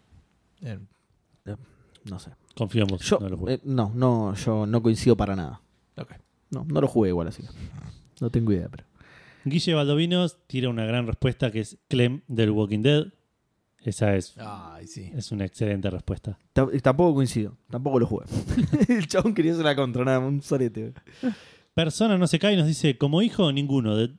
Eh, 0.62 0.78
No 2.04 2.18
sé. 2.18 2.30
Confío 2.54 2.82
en 2.84 2.88
vos. 2.88 3.02
Yo, 3.02 3.18
no 3.20 3.28
lo 3.28 3.36
jugué. 3.36 3.54
eh, 3.54 3.60
no, 3.64 3.92
no, 3.94 4.34
yo 4.34 4.64
no 4.66 4.82
coincido 4.82 5.14
para 5.14 5.36
nada. 5.36 5.60
ok. 5.98 6.12
No, 6.52 6.64
no 6.64 6.80
lo 6.80 6.88
jugué 6.88 7.10
igual 7.10 7.28
así. 7.28 7.42
que 7.42 7.48
No 8.22 8.30
tengo 8.30 8.50
idea, 8.52 8.68
pero. 8.70 8.84
Guille 9.46 9.74
Baldovinos 9.74 10.36
tira 10.48 10.68
una 10.68 10.84
gran 10.84 11.06
respuesta 11.06 11.50
que 11.50 11.60
es 11.60 11.78
Clem 11.88 12.20
del 12.28 12.50
Walking 12.50 12.80
Dead. 12.82 13.06
Esa 13.84 14.16
es, 14.16 14.34
Ay, 14.38 14.86
sí. 14.88 15.12
es 15.14 15.30
una 15.30 15.44
excelente 15.44 15.88
respuesta. 15.88 16.36
Ta- 16.52 16.66
Tampoco 16.82 17.14
coincido, 17.14 17.56
tampoco 17.70 18.00
lo 18.00 18.06
jugué. 18.06 18.26
el 18.88 19.06
chabón 19.06 19.32
quería 19.34 19.52
hacer 19.52 19.64
la 19.64 19.76
contra, 19.76 20.04
nada, 20.04 20.18
un 20.18 20.42
sorete. 20.42 20.92
Persona 21.72 22.18
no 22.18 22.26
se 22.26 22.38
cae 22.40 22.54
y 22.54 22.56
nos 22.56 22.66
dice, 22.66 22.98
como 22.98 23.22
hijo, 23.22 23.52
ninguno. 23.52 23.96
De- 23.96 24.10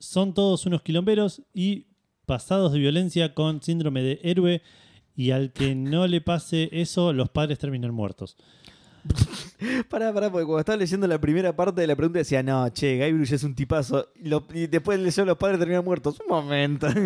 son 0.00 0.34
todos 0.34 0.66
unos 0.66 0.82
quilomberos 0.82 1.42
y 1.54 1.86
pasados 2.26 2.72
de 2.72 2.80
violencia 2.80 3.32
con 3.34 3.62
síndrome 3.62 4.02
de 4.02 4.18
héroe 4.24 4.60
y 5.14 5.30
al 5.30 5.52
que 5.52 5.76
no 5.76 6.08
le 6.08 6.20
pase 6.20 6.68
eso, 6.72 7.12
los 7.12 7.28
padres 7.30 7.60
terminan 7.60 7.94
muertos. 7.94 8.36
Pará, 9.88 10.12
pará, 10.12 10.30
porque 10.30 10.44
cuando 10.44 10.60
estaba 10.60 10.76
leyendo 10.76 11.06
la 11.06 11.18
primera 11.20 11.54
parte 11.54 11.80
de 11.80 11.86
la 11.86 11.96
pregunta 11.96 12.18
decía, 12.18 12.42
no, 12.42 12.68
che, 12.70 12.98
Guybrush 12.98 13.32
es 13.34 13.44
un 13.44 13.54
tipazo. 13.54 14.08
Y, 14.22 14.28
lo- 14.28 14.44
y 14.52 14.66
después 14.66 14.98
leyó 15.00 15.24
los 15.24 15.36
padres 15.38 15.58
terminan 15.58 15.84
muertos. 15.84 16.18
Un 16.20 16.28
momento. 16.28 16.86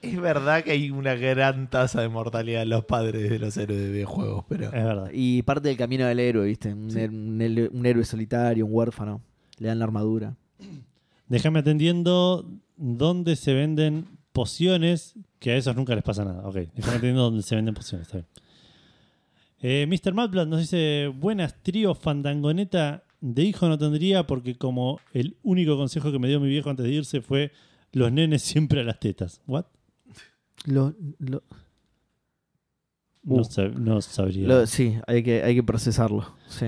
Es 0.00 0.20
verdad 0.20 0.62
que 0.62 0.70
hay 0.70 0.92
una 0.92 1.16
gran 1.16 1.68
tasa 1.68 2.00
de 2.00 2.08
mortalidad 2.08 2.62
en 2.62 2.68
los 2.68 2.84
padres 2.84 3.28
de 3.28 3.36
los 3.40 3.56
héroes 3.56 3.80
de 3.80 3.90
videojuegos, 3.90 4.44
pero. 4.48 4.66
Es 4.66 4.70
verdad. 4.84 5.10
y 5.12 5.42
parte 5.42 5.66
del 5.66 5.76
camino 5.76 6.06
del 6.06 6.20
héroe, 6.20 6.46
¿viste? 6.46 6.72
Un, 6.72 6.88
her- 6.90 7.10
un 7.10 7.40
héroe- 7.40 7.68
un 7.72 7.84
héroe 7.84 8.04
solitario, 8.04 8.64
un 8.64 8.72
huérfano. 8.72 9.20
Le 9.58 9.66
dan 9.66 9.80
la 9.80 9.84
armadura. 9.86 10.36
Déjame 11.28 11.58
atendiendo 11.58 12.48
dónde 12.76 13.34
se 13.34 13.52
venden 13.54 14.06
pociones, 14.32 15.14
que 15.40 15.50
a 15.50 15.56
esos 15.56 15.74
nunca 15.74 15.96
les 15.96 16.04
pasa 16.04 16.24
nada. 16.24 16.46
Ok, 16.46 16.54
déjame 16.76 16.98
atendiendo 16.98 17.22
dónde 17.22 17.42
se 17.42 17.56
venden 17.56 17.74
pociones, 17.74 18.06
está 18.06 18.18
bien. 18.18 18.28
Eh, 19.60 19.86
Mr. 19.88 20.14
Madblad 20.14 20.46
nos 20.46 20.60
dice, 20.60 21.08
buenas 21.14 21.62
trío 21.62 21.94
fandangoneta 21.94 23.02
de 23.20 23.42
hijo 23.42 23.68
no 23.68 23.76
tendría 23.76 24.26
porque 24.26 24.56
como 24.56 25.00
el 25.12 25.36
único 25.42 25.76
consejo 25.76 26.12
que 26.12 26.18
me 26.20 26.28
dio 26.28 26.38
mi 26.38 26.48
viejo 26.48 26.70
antes 26.70 26.84
de 26.86 26.92
irse 26.92 27.20
fue 27.20 27.50
los 27.92 28.12
nenes 28.12 28.42
siempre 28.42 28.80
a 28.80 28.84
las 28.84 29.00
tetas. 29.00 29.40
¿What? 29.46 29.64
Lo, 30.66 30.94
lo- 31.18 31.42
No, 33.24 33.34
Uh. 33.36 33.40
sab- 33.44 33.74
no 33.74 34.00
sabría. 34.00 34.46
lo- 34.46 34.66
sí, 34.66 34.96
hay 35.06 35.22
que, 35.24 35.42
hay 35.42 35.54
que 35.56 35.62
procesarlo. 35.64 36.34
Sí. 36.46 36.66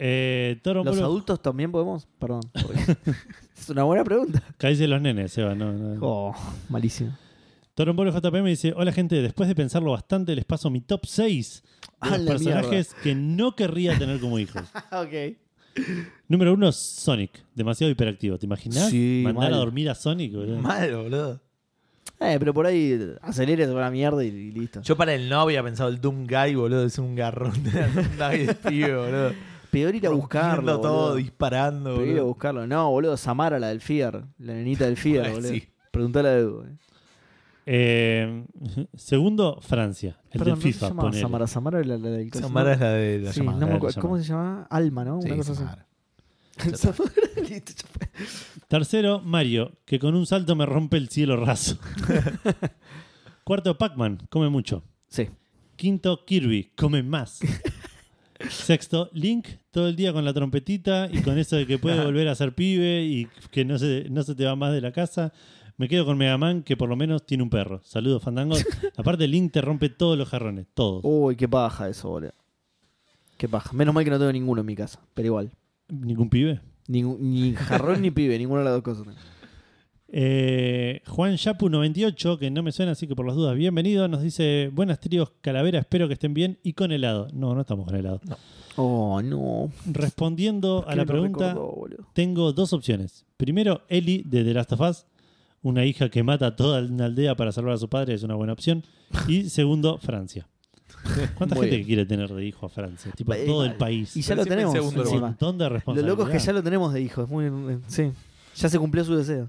Eh, 0.00 0.58
Toro 0.62 0.82
¿Los 0.82 0.96
Polo- 0.96 1.06
adultos 1.06 1.40
también 1.40 1.70
podemos? 1.70 2.06
Perdón. 2.18 2.40
es 3.56 3.70
una 3.70 3.84
buena 3.84 4.02
pregunta. 4.02 4.42
Caíse 4.58 4.88
los 4.88 5.00
nenes, 5.00 5.32
Seba, 5.32 5.54
no, 5.54 5.72
no. 5.72 5.98
Oh, 6.04 6.34
malísimo. 6.68 7.16
Torombolo 7.74 8.12
JPM 8.12 8.48
dice: 8.48 8.72
Hola 8.76 8.92
gente, 8.92 9.20
después 9.20 9.48
de 9.48 9.54
pensarlo 9.54 9.90
bastante, 9.92 10.34
les 10.36 10.44
paso 10.44 10.70
mi 10.70 10.80
top 10.80 11.06
6 11.06 11.62
de 12.02 12.08
A 12.08 12.18
los 12.18 12.26
personajes 12.26 12.94
que 13.02 13.14
no 13.14 13.56
querría 13.56 13.98
tener 13.98 14.20
como 14.20 14.38
hijos. 14.38 14.62
ok. 14.92 15.36
Número 16.28 16.54
uno, 16.54 16.70
Sonic. 16.70 17.44
Demasiado 17.54 17.90
hiperactivo. 17.90 18.38
¿Te 18.38 18.46
imaginas? 18.46 18.90
Sí, 18.90 19.22
Mandar 19.24 19.50
mal. 19.50 19.54
a 19.54 19.56
dormir 19.56 19.90
a 19.90 19.94
Sonic, 19.96 20.32
boludo. 20.34 20.58
Mal, 20.60 20.94
boludo. 20.96 21.40
Eh, 22.20 22.36
pero 22.38 22.54
por 22.54 22.64
ahí 22.66 22.96
acelere 23.22 23.66
toda 23.66 23.80
la 23.80 23.90
mierda 23.90 24.22
y, 24.24 24.28
y 24.28 24.52
listo. 24.52 24.80
Yo 24.82 24.96
para 24.96 25.14
el 25.14 25.28
no 25.28 25.40
había 25.40 25.62
pensado 25.64 25.88
el 25.88 26.00
Doom 26.00 26.28
Guy, 26.28 26.54
boludo, 26.54 26.84
es 26.86 26.96
un 26.98 27.16
garrón 27.16 27.60
de 27.64 28.54
pibe, 28.68 28.94
boludo. 28.96 29.32
Peor 29.72 29.94
ir 29.96 30.06
a 30.06 30.10
buscarlo. 30.10 30.80
Todo, 30.80 30.92
boludo. 31.06 31.16
disparando, 31.16 31.96
Peor 31.96 32.06
ir 32.08 32.18
a 32.20 32.22
buscarlo. 32.22 32.66
No, 32.68 32.88
boludo, 32.92 33.16
Samara, 33.16 33.58
la 33.58 33.68
del 33.68 33.80
Fier. 33.80 34.22
La 34.38 34.52
nenita 34.54 34.84
del 34.84 34.96
Fier, 34.96 35.24
Ay, 35.26 35.32
boludo. 35.32 35.48
sí. 35.48 35.64
Preguntale 35.90 36.28
a 36.28 36.36
Edu. 36.38 36.62
eh. 36.62 36.76
Eh, 37.66 38.44
segundo, 38.94 39.58
Francia. 39.60 40.18
El 40.30 40.38
Perdón, 40.38 40.46
de 40.46 40.50
¿no 40.50 40.56
se 40.56 40.72
FIFA. 40.72 40.94
ponele. 40.94 41.20
Samara, 41.22 41.46
Samara 41.46 41.78
era 41.80 41.96
la, 41.96 42.10
del 42.10 42.32
Samara 42.32 42.72
es 42.74 42.80
la 42.80 42.90
de 42.92 43.18
la 43.20 43.32
Sí, 43.32 43.40
llamada. 43.40 43.58
no 43.60 43.66
me 43.66 43.72
la 43.72 43.76
acuerdo. 43.78 43.94
llamada. 43.96 44.02
¿Cómo 44.08 44.18
se 44.22 44.28
llama? 44.28 44.66
Alma, 44.70 45.04
¿no? 45.04 45.20
Sí, 45.22 45.28
Una 45.28 45.36
cosa 45.36 45.52
así. 45.52 45.60
Samara. 45.62 45.86
Samara, 46.76 47.12
listo, 47.48 47.72
ya 47.72 47.88
fue. 47.90 48.26
Tercero, 48.68 49.20
Mario, 49.20 49.72
que 49.84 49.98
con 49.98 50.14
un 50.14 50.26
salto 50.26 50.54
me 50.56 50.66
rompe 50.66 50.96
el 50.98 51.08
cielo 51.08 51.36
raso. 51.44 51.78
Cuarto, 53.44 53.76
Pac-Man, 53.76 54.26
come 54.30 54.48
mucho. 54.48 54.82
Sí. 55.08 55.28
Quinto, 55.76 56.24
Kirby, 56.24 56.72
come 56.76 57.02
más. 57.02 57.40
Sexto, 58.50 59.10
Link, 59.12 59.46
todo 59.70 59.88
el 59.88 59.96
día 59.96 60.12
con 60.12 60.24
la 60.24 60.32
trompetita 60.34 61.08
y 61.10 61.22
con 61.22 61.38
eso 61.38 61.56
de 61.56 61.66
que 61.66 61.78
puede 61.78 62.02
volver 62.04 62.28
a 62.28 62.34
ser 62.34 62.54
pibe 62.54 63.02
y 63.04 63.26
que 63.50 63.64
no 63.64 63.78
se, 63.78 64.06
no 64.10 64.22
se 64.22 64.34
te 64.34 64.44
va 64.44 64.54
más 64.56 64.72
de 64.72 64.80
la 64.80 64.92
casa. 64.92 65.32
Me 65.76 65.88
quedo 65.88 66.04
con 66.04 66.16
Mega 66.16 66.38
Man, 66.38 66.62
que 66.62 66.76
por 66.76 66.88
lo 66.88 66.96
menos 66.96 67.26
tiene 67.26 67.42
un 67.42 67.50
perro. 67.50 67.80
Saludos, 67.84 68.22
Fandangos. 68.22 68.64
Aparte, 68.96 69.26
Link 69.26 69.52
te 69.52 69.60
rompe 69.60 69.88
todos 69.88 70.16
los 70.16 70.28
jarrones, 70.28 70.66
todos. 70.74 71.00
Uy, 71.04 71.34
qué 71.36 71.48
paja 71.48 71.88
eso, 71.88 72.08
boludo. 72.10 72.32
Qué 73.36 73.48
paja. 73.48 73.72
Menos 73.72 73.92
mal 73.94 74.04
que 74.04 74.10
no 74.10 74.18
tengo 74.18 74.32
ninguno 74.32 74.60
en 74.60 74.66
mi 74.66 74.76
casa, 74.76 75.00
pero 75.14 75.26
igual. 75.26 75.50
¿Ningún 75.88 76.30
pibe? 76.30 76.60
Ningún- 76.86 77.18
ni 77.20 77.52
jarrón 77.54 78.02
ni 78.02 78.10
pibe, 78.12 78.38
ninguna 78.38 78.60
de 78.60 78.64
las 78.66 78.74
dos 78.74 78.82
cosas. 78.82 79.06
Eh, 80.16 81.00
Juan 81.08 81.36
Yapu 81.36 81.68
98, 81.68 82.38
que 82.38 82.50
no 82.50 82.62
me 82.62 82.70
suena, 82.70 82.92
así 82.92 83.08
que 83.08 83.16
por 83.16 83.26
las 83.26 83.34
dudas, 83.34 83.56
bienvenido. 83.56 84.06
Nos 84.06 84.22
dice: 84.22 84.70
Buenas 84.72 85.00
tríos, 85.00 85.32
calavera, 85.40 85.80
espero 85.80 86.06
que 86.06 86.14
estén 86.14 86.34
bien 86.34 86.58
y 86.62 86.74
con 86.74 86.92
helado. 86.92 87.26
No, 87.32 87.54
no 87.54 87.62
estamos 87.62 87.86
con 87.86 87.96
helado. 87.96 88.20
Oh, 88.76 89.20
no. 89.22 89.70
Respondiendo 89.90 90.84
a 90.86 90.90
¿Qué 90.90 90.96
la 90.96 91.04
pregunta, 91.04 91.48
recordó, 91.54 91.72
boludo? 91.72 92.06
tengo 92.12 92.52
dos 92.52 92.72
opciones. 92.72 93.24
Primero, 93.36 93.82
Ellie 93.88 94.22
de 94.24 94.44
The 94.44 94.54
Last 94.54 94.72
of 94.72 94.80
Us, 94.82 95.06
una 95.64 95.84
hija 95.84 96.08
que 96.10 96.22
mata 96.22 96.46
a 96.46 96.54
toda 96.56 96.80
una 96.82 97.06
aldea 97.06 97.34
para 97.34 97.50
salvar 97.50 97.74
a 97.74 97.78
su 97.78 97.88
padre, 97.88 98.14
es 98.14 98.22
una 98.22 98.34
buena 98.36 98.52
opción. 98.52 98.84
Y 99.26 99.44
segundo, 99.50 99.98
Francia. 99.98 100.46
¿Cuánta 101.34 101.54
Muy 101.56 101.64
gente 101.64 101.76
bien. 101.76 101.86
quiere 101.86 102.06
tener 102.06 102.32
de 102.32 102.44
hijo 102.46 102.66
a 102.66 102.68
Francia? 102.68 103.10
Tipo, 103.16 103.34
Eh, 103.34 103.44
todo 103.46 103.64
el 103.64 103.74
país. 103.74 104.16
Y 104.16 104.22
ya 104.22 104.28
Pero 104.28 104.36
lo 104.36 104.44
siempre 104.44 104.62
en 104.62 104.68
tenemos. 104.70 104.72
segundo 104.74 105.00
un 105.00 105.04
lugar. 105.04 105.14
encima. 105.14 105.26
montón 105.28 105.58
de 105.58 105.64
Lo 105.64 105.68
responsabilidad. 105.70 106.16
loco 106.18 106.30
es 106.30 106.38
que 106.40 106.46
ya 106.46 106.52
lo 106.52 106.62
tenemos 106.62 106.92
de 106.94 107.00
hijo. 107.00 107.22
Es 107.24 107.28
muy, 107.28 107.78
sí. 107.88 108.12
Ya 108.56 108.68
se 108.68 108.78
cumplió 108.78 109.04
su 109.04 109.16
deseo. 109.16 109.48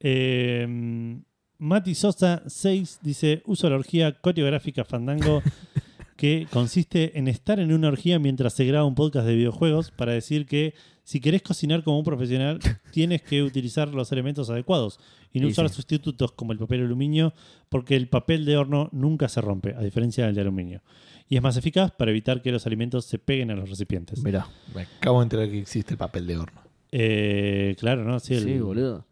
Eh, 0.00 1.18
Mati 1.58 1.94
Sosa 1.94 2.42
6 2.46 3.00
dice: 3.02 3.42
Uso 3.46 3.68
la 3.68 3.76
orgía 3.76 4.18
coreográfica 4.20 4.84
Fandango 4.84 5.42
que 6.18 6.48
consiste 6.50 7.16
en 7.16 7.28
estar 7.28 7.60
en 7.60 7.72
una 7.72 7.86
orgía 7.86 8.18
mientras 8.18 8.52
se 8.52 8.64
graba 8.64 8.84
un 8.84 8.96
podcast 8.96 9.24
de 9.24 9.36
videojuegos 9.36 9.92
para 9.92 10.12
decir 10.12 10.46
que 10.46 10.74
si 11.04 11.20
querés 11.20 11.42
cocinar 11.42 11.84
como 11.84 11.96
un 11.96 12.04
profesional 12.04 12.58
tienes 12.92 13.22
que 13.22 13.40
utilizar 13.44 13.88
los 13.94 14.10
elementos 14.10 14.50
adecuados 14.50 14.98
y 15.32 15.38
no 15.38 15.46
usar 15.46 15.68
sí. 15.68 15.76
sustitutos 15.76 16.32
como 16.32 16.50
el 16.52 16.58
papel 16.58 16.80
aluminio 16.82 17.32
porque 17.68 17.94
el 17.94 18.08
papel 18.08 18.44
de 18.44 18.56
horno 18.56 18.88
nunca 18.90 19.28
se 19.28 19.40
rompe, 19.40 19.76
a 19.76 19.80
diferencia 19.80 20.26
del 20.26 20.34
de 20.34 20.40
aluminio. 20.40 20.82
Y 21.28 21.36
es 21.36 21.42
más 21.42 21.56
eficaz 21.56 21.92
para 21.92 22.10
evitar 22.10 22.42
que 22.42 22.50
los 22.50 22.66
alimentos 22.66 23.04
se 23.04 23.20
peguen 23.20 23.52
a 23.52 23.54
los 23.54 23.70
recipientes. 23.70 24.20
Mirá. 24.24 24.48
Me 24.74 24.82
acabo 24.82 25.20
de 25.20 25.22
enterar 25.22 25.48
que 25.48 25.60
existe 25.60 25.94
el 25.94 25.98
papel 25.98 26.26
de 26.26 26.36
horno. 26.36 26.60
Eh, 26.90 27.76
claro, 27.78 28.02
¿no? 28.02 28.18
Sí, 28.18 28.36
Sí, 28.40 28.52
el- 28.52 28.62
boludo. 28.64 29.04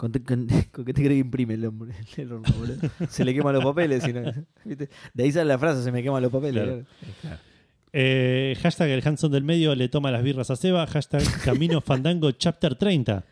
¿Con, 0.00 0.12
con- 0.12 0.46
con 0.72 0.84
qué 0.86 0.94
te 0.94 1.02
crees 1.02 1.08
que 1.10 1.18
imprime 1.18 1.54
el 1.54 1.66
hombre? 1.66 1.92
El 2.16 2.32
horno, 2.32 2.48
boludo? 2.58 2.76
Se 3.10 3.22
le 3.22 3.34
queman 3.34 3.52
los 3.54 3.62
papeles. 3.64 4.02
si 4.02 4.14
no- 4.14 4.22
¿viste? 4.64 4.88
De 5.12 5.24
ahí 5.24 5.30
sale 5.32 5.44
la 5.44 5.58
frase, 5.58 5.82
se 5.82 5.92
me 5.92 6.02
queman 6.02 6.22
los 6.22 6.32
papeles. 6.32 6.62
Claro. 6.64 6.84
claro. 7.20 7.36
Eh, 7.92 8.56
hashtag 8.62 8.88
el 8.90 9.02
Hanson 9.06 9.30
del 9.32 9.44
medio 9.44 9.74
le 9.74 9.88
toma 9.90 10.10
las 10.10 10.22
birras 10.22 10.50
a 10.50 10.56
Seba. 10.56 10.86
Hashtag 10.86 11.22
Camino 11.44 11.80
Fandango 11.82 12.30
Chapter 12.32 12.76
30. 12.76 13.24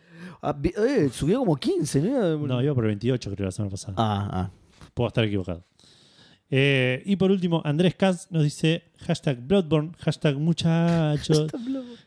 Ah, 0.43 0.55
eh, 0.63 1.09
subió 1.11 1.39
como 1.39 1.55
15, 1.55 2.01
¿no? 2.01 2.37
No, 2.47 2.61
iba 2.61 2.75
por 2.75 2.85
28 2.85 3.31
creo 3.31 3.45
la 3.47 3.51
semana 3.51 3.71
pasada. 3.71 3.93
Ah, 3.97 4.29
ah. 4.31 4.51
Puedo 4.93 5.07
estar 5.07 5.23
equivocado. 5.23 5.63
Eh, 6.51 7.01
y 7.05 7.15
por 7.15 7.31
último, 7.31 7.61
Andrés 7.65 7.95
Katz 7.95 8.27
nos 8.31 8.43
dice 8.43 8.83
hashtag 8.99 9.39
Bloodborne, 9.39 9.91
hashtag 9.99 10.35
muchachos, 10.37 11.47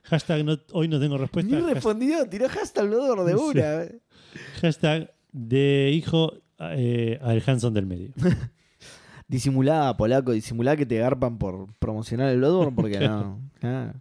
hashtag 0.05 0.45
no- 0.45 0.59
hoy 0.73 0.89
no 0.89 0.99
tengo 0.99 1.17
respuesta, 1.17 1.55
Ni 1.57 1.63
respondió, 1.73 2.29
tiró 2.29 2.49
hashtag 2.49 2.87
Blodor 2.89 3.25
de 3.25 3.33
Sí. 3.91 3.99
Hashtag 4.61 5.13
de 5.33 5.91
hijo 5.95 6.35
eh, 6.59 7.19
al 7.23 7.43
Hanson 7.47 7.73
del 7.75 7.87
medio. 7.87 8.11
Disimulada, 9.29 9.97
polaco, 9.97 10.33
disimulada 10.33 10.77
que 10.77 10.85
te 10.87 10.99
garpan 10.99 11.39
por 11.39 11.73
promocionar 11.79 12.29
el 12.31 12.39
Bloodborne 12.39 12.73
porque 12.77 13.01
no. 13.01 13.41
Ah. 13.63 13.95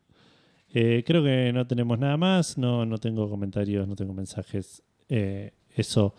Eh, 0.73 1.03
creo 1.05 1.23
que 1.23 1.51
no 1.53 1.65
tenemos 1.67 1.99
nada 1.99 2.17
más, 2.17 2.57
no, 2.57 2.85
no 2.85 2.97
tengo 2.97 3.29
comentarios, 3.29 3.87
no 3.87 3.95
tengo 3.95 4.13
mensajes. 4.13 4.83
Eh, 5.09 5.51
eso 5.75 6.13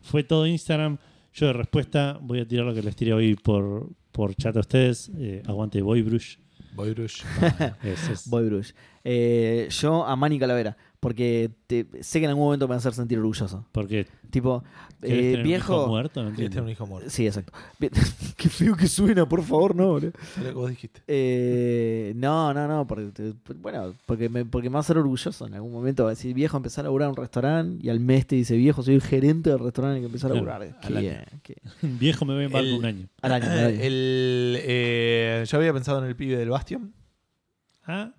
fue 0.00 0.24
todo 0.24 0.46
Instagram. 0.46 0.98
Yo 1.32 1.46
de 1.48 1.52
respuesta 1.52 2.18
voy 2.20 2.40
a 2.40 2.48
tirar 2.48 2.66
lo 2.66 2.74
que 2.74 2.82
les 2.82 2.96
tiré 2.96 3.12
hoy 3.12 3.34
por, 3.36 3.90
por 4.10 4.34
chat 4.34 4.56
a 4.56 4.60
ustedes. 4.60 5.10
Eh, 5.16 5.42
aguante 5.46 5.80
Boybrush. 5.82 6.36
Boyrush. 6.74 7.22
Ese 7.82 8.12
es- 8.12 8.28
Boy 8.28 8.46
Bruce. 8.46 8.74
Eh, 9.04 9.68
yo 9.70 10.04
a 10.06 10.14
Manny 10.16 10.38
Calavera, 10.38 10.76
porque 11.00 11.50
te- 11.66 11.86
sé 12.02 12.18
que 12.18 12.24
en 12.24 12.30
algún 12.30 12.44
momento 12.46 12.66
me 12.66 12.70
va 12.70 12.74
a 12.74 12.78
hacer 12.78 12.92
sentir 12.92 13.18
orgulloso. 13.18 13.64
Porque 13.72 14.06
Tipo, 14.30 14.62
¿querés 15.00 15.16
eh, 15.16 15.30
tener 15.32 15.34
un 15.46 15.46
hijo 15.46 15.72
viejo. 15.72 15.86
muerto, 15.86 16.22
no 16.22 16.28
entiendo. 16.28 16.50
tener 16.50 16.64
un 16.64 16.70
hijo 16.70 16.86
muerto. 16.86 17.08
Sí, 17.08 17.26
exacto. 17.26 17.52
Qué 18.36 18.48
feo 18.50 18.76
que 18.76 18.86
suena, 18.88 19.26
por 19.26 19.42
favor, 19.42 19.74
no, 19.74 19.86
boludo. 19.88 20.12
Lo 20.38 20.44
que 20.44 20.50
vos 20.52 20.68
dijiste. 20.68 21.00
Eh, 21.06 22.12
no, 22.16 22.52
no, 22.52 22.68
no, 22.68 22.86
porque, 22.86 23.32
bueno, 23.62 23.94
porque 24.04 24.28
me, 24.28 24.44
porque 24.44 24.68
me 24.68 24.74
va 24.74 24.80
a 24.80 24.82
hacer 24.82 24.98
orgulloso 24.98 25.46
en 25.46 25.54
algún 25.54 25.72
momento. 25.72 26.02
Va 26.04 26.10
a 26.10 26.12
decir, 26.14 26.34
viejo, 26.34 26.58
empezar 26.58 26.82
a 26.82 26.88
laburar 26.88 27.06
en 27.06 27.10
un 27.12 27.16
restaurante 27.16 27.86
y 27.86 27.88
al 27.88 28.00
mes 28.00 28.26
te 28.26 28.36
dice, 28.36 28.54
viejo, 28.56 28.82
soy 28.82 28.96
el 28.96 29.02
gerente 29.02 29.48
del 29.48 29.60
restaurante 29.60 29.98
y 29.98 30.02
que 30.02 30.06
empezar 30.06 30.30
a 30.30 30.34
Claro, 30.34 30.46
laburar. 30.46 30.78
al 30.82 30.96
año. 30.98 31.10
Viejo 31.82 32.24
me 32.26 32.34
ve 32.34 32.44
en 32.44 32.52
barco 32.52 32.68
El- 32.68 32.74
un 32.74 32.84
año. 32.84 33.08
Al 33.22 33.32
año, 33.32 33.44
al 33.50 33.58
año. 33.58 33.80
El, 33.80 34.58
eh, 34.60 35.44
yo 35.48 35.56
había 35.56 35.72
pensado 35.72 36.00
en 36.02 36.04
el 36.08 36.16
pibe 36.16 36.36
del 36.36 36.50
Bastion. 36.50 36.92
Ah, 37.86 38.12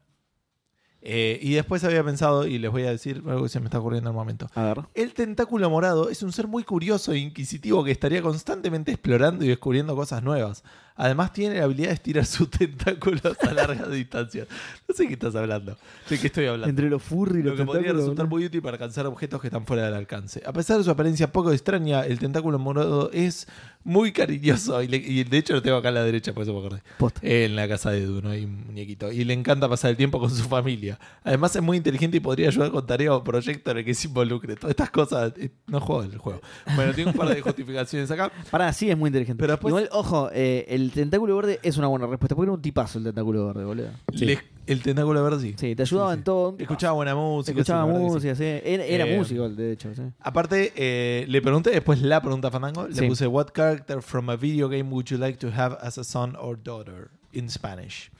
eh, 1.02 1.40
y 1.42 1.54
después 1.54 1.84
había 1.84 2.04
pensado, 2.04 2.46
y 2.46 2.58
les 2.58 2.72
voy 2.72 2.84
a 2.84 2.92
decir 2.92 3.24
algo 3.28 3.44
que 3.44 3.50
se 3.50 3.60
me 3.60 3.66
está 3.66 3.80
ocurriendo 3.80 4.10
en 4.10 4.14
el 4.14 4.18
momento. 4.18 4.48
A 4.54 4.64
ver. 4.64 4.82
El 4.94 5.14
tentáculo 5.14 5.70
morado 5.70 6.10
es 6.10 6.24
un 6.24 6.32
ser 6.32 6.48
muy 6.48 6.64
curioso 6.64 7.14
e 7.14 7.20
inquisitivo 7.20 7.84
que 7.84 7.92
estaría 7.92 8.22
constantemente 8.22 8.92
explorando 8.92 9.46
y 9.46 9.48
descubriendo 9.48 9.96
cosas 9.96 10.24
nuevas. 10.24 10.64
Además 11.02 11.32
tiene 11.32 11.58
la 11.58 11.64
habilidad 11.64 11.88
de 11.88 11.94
estirar 11.94 12.26
sus 12.26 12.50
tentáculos 12.84 13.22
a 13.42 13.54
largas 13.54 13.90
distancias. 13.90 14.48
No 14.88 14.94
sé 14.94 15.08
qué 15.08 15.14
estás 15.14 15.34
hablando. 15.36 15.78
¿De 16.10 16.20
qué 16.20 16.28
estoy 16.28 16.46
hablando? 16.48 16.68
Entre 16.70 16.90
los 16.90 17.02
furry 17.02 17.40
y 17.40 17.44
Lo 17.44 17.50
los 17.52 17.60
que 17.60 17.66
podría 17.66 17.94
resultar 17.94 18.28
muy 18.28 18.46
útil 18.46 18.62
para 18.62 18.74
alcanzar 18.76 19.06
objetos 19.06 19.40
que 19.40 19.48
están 19.48 19.66
fuera 19.66 19.86
del 19.86 19.94
alcance. 19.94 20.42
A 20.46 20.52
pesar 20.52 20.78
de 20.78 20.84
su 20.84 20.92
apariencia 20.92 21.32
poco 21.32 21.52
extraña, 21.54 22.06
el 22.06 22.20
tentáculo 22.20 22.60
morado 22.60 23.10
es 23.14 23.48
muy 23.84 24.12
cariñoso. 24.12 24.82
Y, 24.84 24.88
le- 24.90 24.98
y 24.98 25.24
de 25.24 25.38
hecho 25.38 25.54
lo 25.54 25.62
tengo 25.62 25.78
acá 25.78 25.88
a 25.88 25.92
la 25.94 26.04
derecha, 26.04 26.34
por 26.34 26.44
eso 26.44 26.52
me 26.54 26.60
acordé. 26.60 26.82
Posta. 26.98 27.22
En 27.24 27.56
la 27.56 27.66
casa 27.68 27.92
de 27.92 28.04
Edu, 28.04 28.22
¿no? 28.22 28.30
Hay 28.32 28.44
un 28.44 28.66
muñequito. 28.68 29.10
Y 29.12 29.24
le 29.24 29.34
encanta 29.34 29.70
pasar 29.70 29.92
el 29.92 29.98
tiempo 29.98 30.20
con 30.20 30.30
su 30.30 30.44
familia. 30.50 31.00
Además 31.24 31.56
es 31.56 31.62
muy 31.62 31.78
inteligente 31.78 32.18
y 32.18 32.20
podría 32.20 32.50
ayudar 32.50 32.72
con 32.72 32.86
tareas 32.86 33.14
o 33.14 33.24
proyectos 33.24 33.72
en 33.72 33.78
el 33.78 33.86
que 33.86 33.94
se 33.94 34.10
involucre. 34.10 34.56
Todas 34.58 34.72
estas 34.72 34.90
cosas. 34.90 35.32
eh, 35.38 35.50
No 35.68 35.80
juego 35.80 36.04
el 36.04 36.18
juego. 36.18 36.42
Bueno, 36.76 36.94
tiene 36.94 37.12
un 37.12 37.18
par 37.18 37.30
de 37.34 37.40
justificaciones 37.42 38.12
acá. 38.12 38.30
Pará, 38.52 38.74
sí, 38.74 38.90
es 38.92 38.98
muy 38.98 39.08
inteligente. 39.08 39.40
Pero 39.40 39.54
después- 39.54 39.72
Igual, 39.72 39.88
ojo, 39.94 40.30
eh, 40.34 40.66
el 40.68 40.89
tentáculo 40.92 41.36
verde 41.36 41.60
es 41.64 41.78
una 41.78 41.88
buena 41.88 42.08
respuesta. 42.08 42.36
Porque 42.36 42.48
era 42.48 42.54
un 42.54 42.62
tipazo 42.62 42.98
el 43.00 43.04
tentáculo 43.06 43.48
verde, 43.48 43.66
boludo. 43.66 43.90
Sí. 44.16 44.26
Le- 44.26 44.40
el 44.68 44.82
tentáculo 44.84 45.24
verde 45.24 45.40
sí. 45.42 45.56
Sí, 45.58 45.76
te 45.76 45.82
ayudaba 45.84 46.10
Sí, 46.12 46.14
sí. 46.16 46.18
en 46.20 46.24
todo. 46.24 46.56
Escuchaba 46.60 46.94
buena 46.94 47.16
música. 47.16 47.52
Escuchaba 47.60 47.92
sí, 47.92 48.00
música, 48.00 48.36
sí. 48.36 48.44
Era, 48.44 48.86
era 48.86 49.08
Eh, 49.08 49.18
músico, 49.18 49.50
de 49.50 49.72
hecho, 49.72 49.94
sí. 49.96 50.04
Aparte, 50.20 50.74
eh, 50.76 51.26
le 51.28 51.42
pregunté 51.42 51.72
después 51.72 52.02
la 52.02 52.22
pregunta 52.22 52.50
a 52.50 52.52
Fandango. 52.52 52.88
Le 52.88 52.94
Sí. 52.96 53.08
puse, 53.08 53.26
What 53.28 53.48
character 53.54 54.02
from 54.02 54.30
a 54.30 54.36
video 54.36 54.70
game 54.70 54.84
would 54.92 55.06
you 55.06 55.18
like 55.18 55.38
to 55.40 55.48
have 55.56 55.78
as 55.82 55.98
a 55.98 56.04
son 56.04 56.36
or 56.40 56.62
daughter 56.62 57.10
in 57.34 57.50
Spanish? 57.50 58.12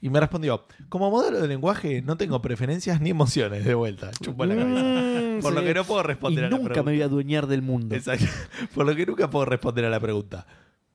Y 0.00 0.10
me 0.10 0.20
respondió, 0.20 0.64
como 0.88 1.10
modelo 1.10 1.40
de 1.40 1.48
lenguaje 1.48 2.02
no 2.02 2.16
tengo 2.16 2.40
preferencias 2.40 3.00
ni 3.00 3.10
emociones 3.10 3.64
de 3.64 3.74
vuelta. 3.74 4.12
Chupó 4.22 4.46
la 4.46 4.54
cabeza. 4.54 4.80
Mm, 4.84 5.40
Por 5.42 5.52
lo 5.52 5.62
que 5.62 5.74
no 5.74 5.82
puedo 5.84 6.00
Y 6.02 6.06
responder 6.06 6.44
a 6.44 6.50
la 6.50 6.56
nunca 6.56 6.68
pregunta. 6.74 6.88
me 6.88 6.96
voy 6.96 7.02
a 7.02 7.04
adueñar 7.06 7.46
del 7.48 7.62
mundo. 7.62 7.96
Exacto. 7.96 8.24
Por 8.76 8.86
lo 8.86 8.94
que 8.94 9.04
nunca 9.06 9.28
puedo 9.28 9.44
responder 9.46 9.84
a 9.84 9.90
la 9.90 9.98
pregunta. 9.98 10.46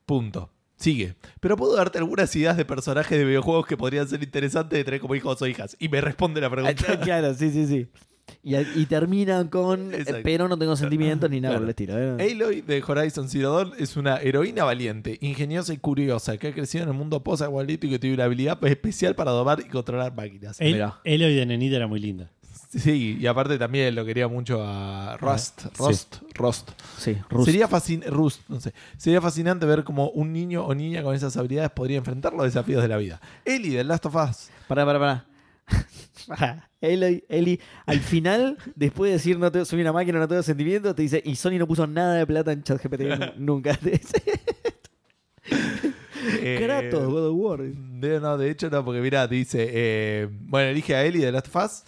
Punto. 0.06 0.48
Sigue. 0.76 1.14
Pero 1.40 1.56
puedo 1.56 1.76
darte 1.76 1.98
algunas 1.98 2.34
ideas 2.36 2.56
de 2.56 2.64
personajes 2.64 3.16
de 3.16 3.24
videojuegos 3.24 3.66
que 3.66 3.76
podrían 3.76 4.08
ser 4.08 4.22
interesantes 4.22 4.76
de 4.78 4.84
tener 4.84 5.00
como 5.00 5.14
hijos 5.14 5.40
o 5.40 5.46
hijas. 5.46 5.76
Y 5.78 5.88
me 5.88 6.00
responde 6.00 6.40
la 6.40 6.48
Ah, 6.48 6.50
pregunta. 6.50 7.00
claro, 7.02 7.34
sí, 7.34 7.50
sí, 7.50 7.66
sí. 7.66 7.86
Y, 8.42 8.56
y 8.56 8.86
terminan 8.86 9.48
con, 9.48 9.92
eh, 9.92 9.98
Exacto. 9.98 10.20
pero 10.24 10.48
no 10.48 10.58
tengo 10.58 10.74
sentimientos 10.76 11.28
ni 11.30 11.40
nada 11.42 11.52
Claro. 11.54 11.60
por 11.60 11.66
el 11.66 11.70
estilo. 11.70 12.18
¿eh? 12.24 12.32
Aloy 12.32 12.62
de 12.62 12.82
Horizon 12.86 13.28
Zero 13.28 13.52
Dawn 13.52 13.72
es 13.78 13.96
una 13.98 14.16
heroína 14.16 14.64
valiente, 14.64 15.18
ingeniosa 15.20 15.74
y 15.74 15.76
curiosa 15.76 16.36
que 16.38 16.48
ha 16.48 16.52
crecido 16.54 16.84
en 16.84 16.90
el 16.90 16.96
mundo 16.96 17.22
post-apocalíptico 17.22 17.90
y 17.90 17.94
que 17.94 17.98
tiene 17.98 18.14
una 18.14 18.24
habilidad 18.24 18.58
especial 18.64 19.14
para 19.14 19.30
domar 19.30 19.60
y 19.60 19.68
controlar 19.68 20.14
máquinas. 20.14 20.58
El. 20.60 20.82
Eloy 21.04 21.34
de 21.34 21.46
nenita 21.46 21.76
era 21.76 21.86
muy 21.86 22.00
linda. 22.00 22.30
Sí, 22.70 23.16
y 23.20 23.26
aparte 23.26 23.58
también 23.58 23.94
lo 23.94 24.04
quería 24.04 24.26
mucho 24.28 24.62
a 24.64 25.16
Rust. 25.18 25.60
Sí. 25.62 25.68
Rust. 25.78 26.16
Rust. 26.34 26.70
Sí, 26.98 27.16
Rust. 27.30 27.44
Sería, 27.46 27.68
fascin- 27.68 28.04
Rust, 28.06 28.40
no 28.48 28.60
sé. 28.60 28.72
Sería 28.96 29.20
fascinante 29.20 29.64
ver 29.66 29.84
cómo 29.84 30.10
un 30.10 30.32
niño 30.32 30.64
o 30.64 30.74
niña 30.74 31.02
con 31.02 31.14
esas 31.14 31.36
habilidades 31.36 31.70
podría 31.70 31.98
enfrentar 31.98 32.32
los 32.32 32.44
desafíos 32.44 32.82
de 32.82 32.88
la 32.88 32.96
vida. 32.96 33.20
Ellie 33.44 33.76
de 33.76 33.84
Last 33.84 34.06
of 34.06 34.14
Us. 34.16 34.48
Pará, 34.68 34.84
pará, 34.84 34.98
pará. 36.28 36.68
Eli, 36.80 37.24
Eli, 37.28 37.60
al 37.86 38.00
final, 38.00 38.58
después 38.74 39.08
de 39.10 39.12
decir 39.14 39.38
no 39.38 39.50
te, 39.50 39.64
soy 39.64 39.80
una 39.80 39.92
máquina, 39.92 40.18
no 40.18 40.28
tengo 40.28 40.42
sentimientos, 40.42 40.94
te 40.94 41.02
dice, 41.02 41.22
y 41.24 41.34
Sony 41.36 41.58
no 41.58 41.66
puso 41.66 41.86
nada 41.86 42.14
de 42.16 42.26
plata 42.26 42.52
en 42.52 42.62
ChatGPT 42.62 43.00
nu- 43.02 43.32
nunca. 43.56 43.74
Te 43.82 43.90
dice, 43.92 44.22
Eh, 46.26 46.58
Kratos, 46.62 47.06
God 47.06 47.26
of 47.28 47.34
War. 47.36 47.60
De, 47.62 48.20
no, 48.20 48.38
de 48.38 48.50
hecho 48.50 48.70
no, 48.70 48.84
porque 48.84 49.00
mira, 49.00 49.26
dice, 49.26 49.68
eh, 49.70 50.28
bueno, 50.30 50.70
elige 50.70 50.94
a 50.94 51.04
Ellie 51.04 51.24
de 51.24 51.32
Last 51.32 51.48
of 51.54 51.64
Us, 51.64 51.82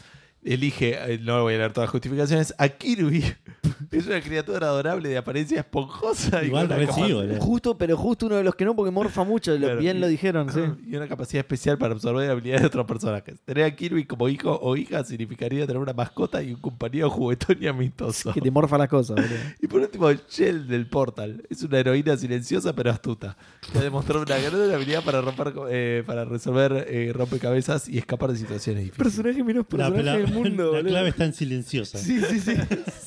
elige, 0.52 0.94
eh, 1.12 1.18
no 1.22 1.42
voy 1.42 1.54
a 1.54 1.58
leer 1.58 1.72
todas 1.72 1.86
las 1.88 1.92
justificaciones, 1.92 2.54
a 2.58 2.68
Kirby. 2.68 3.24
es 3.90 4.06
una 4.06 4.20
criatura 4.20 4.68
adorable 4.68 5.08
de 5.08 5.16
apariencia 5.18 5.58
esponjosa. 5.60 6.42
y 6.42 6.46
Igual 6.46 6.68
con 6.68 6.76
una 6.76 6.86
re 6.86 6.92
sí, 6.92 7.00
capa- 7.00 7.14
boludo. 7.14 7.40
Justo, 7.40 7.78
pero 7.78 7.96
justo 7.96 8.26
uno 8.26 8.36
de 8.36 8.44
los 8.44 8.54
que 8.54 8.64
no, 8.64 8.74
porque 8.76 8.90
morfa 8.90 9.24
mucho, 9.24 9.52
lo- 9.52 9.58
Claro, 9.66 9.80
bien 9.80 9.96
y- 9.96 10.00
lo 10.00 10.06
dijeron, 10.08 10.52
sí. 10.52 10.60
Y 10.90 10.96
una 10.96 11.08
capacidad 11.08 11.40
especial 11.40 11.78
para 11.78 11.94
absorber 11.94 12.30
habilidades 12.30 12.62
de 12.62 12.66
otros 12.68 12.86
personajes. 12.86 13.40
Tener 13.44 13.64
a 13.64 13.74
Kirby 13.74 14.04
como 14.04 14.28
hijo 14.28 14.58
o 14.62 14.76
hija 14.76 15.04
significaría 15.04 15.66
tener 15.66 15.82
una 15.82 15.92
mascota 15.92 16.42
y 16.42 16.52
un 16.54 16.60
compañero 16.60 17.10
juguetón 17.10 17.56
y 17.60 17.66
amistoso. 17.66 18.32
Que 18.32 18.40
te 18.40 18.50
morfa 18.50 18.78
las 18.78 18.88
cosas, 18.88 19.16
boludo. 19.16 19.30
Y 19.60 19.66
por 19.66 19.80
último, 19.80 20.10
Shell 20.12 20.68
del 20.68 20.86
Portal. 20.88 21.42
Es 21.50 21.62
una 21.62 21.78
heroína 21.78 22.16
silenciosa 22.16 22.72
pero 22.74 22.90
astuta. 22.90 23.36
Que 23.72 23.78
ha 23.78 23.82
demostrado 23.82 24.22
una 24.22 24.38
gran 24.38 24.70
habilidad 24.72 25.02
para, 25.02 25.20
romper, 25.20 25.52
eh, 25.70 26.02
para 26.06 26.24
resolver 26.24 26.86
eh, 26.88 27.10
rompecabezas 27.12 27.88
y 27.88 27.98
escapar 27.98 28.30
de 28.32 28.38
situaciones 28.38 28.84
difíciles. 28.84 29.12
Personaje 29.14 29.42
menos 29.44 29.66
personaje 29.66 30.18
del 30.18 30.32
mundo, 30.36 30.64
la 30.64 30.70
boludo. 30.78 30.88
clave 30.90 31.08
está 31.10 31.24
en 31.24 31.32
silenciosa. 31.32 31.98
Sí, 31.98 32.20
sí, 32.20 32.40
sí. 32.40 32.54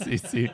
Sí, 0.05 0.17
sí. 0.17 0.51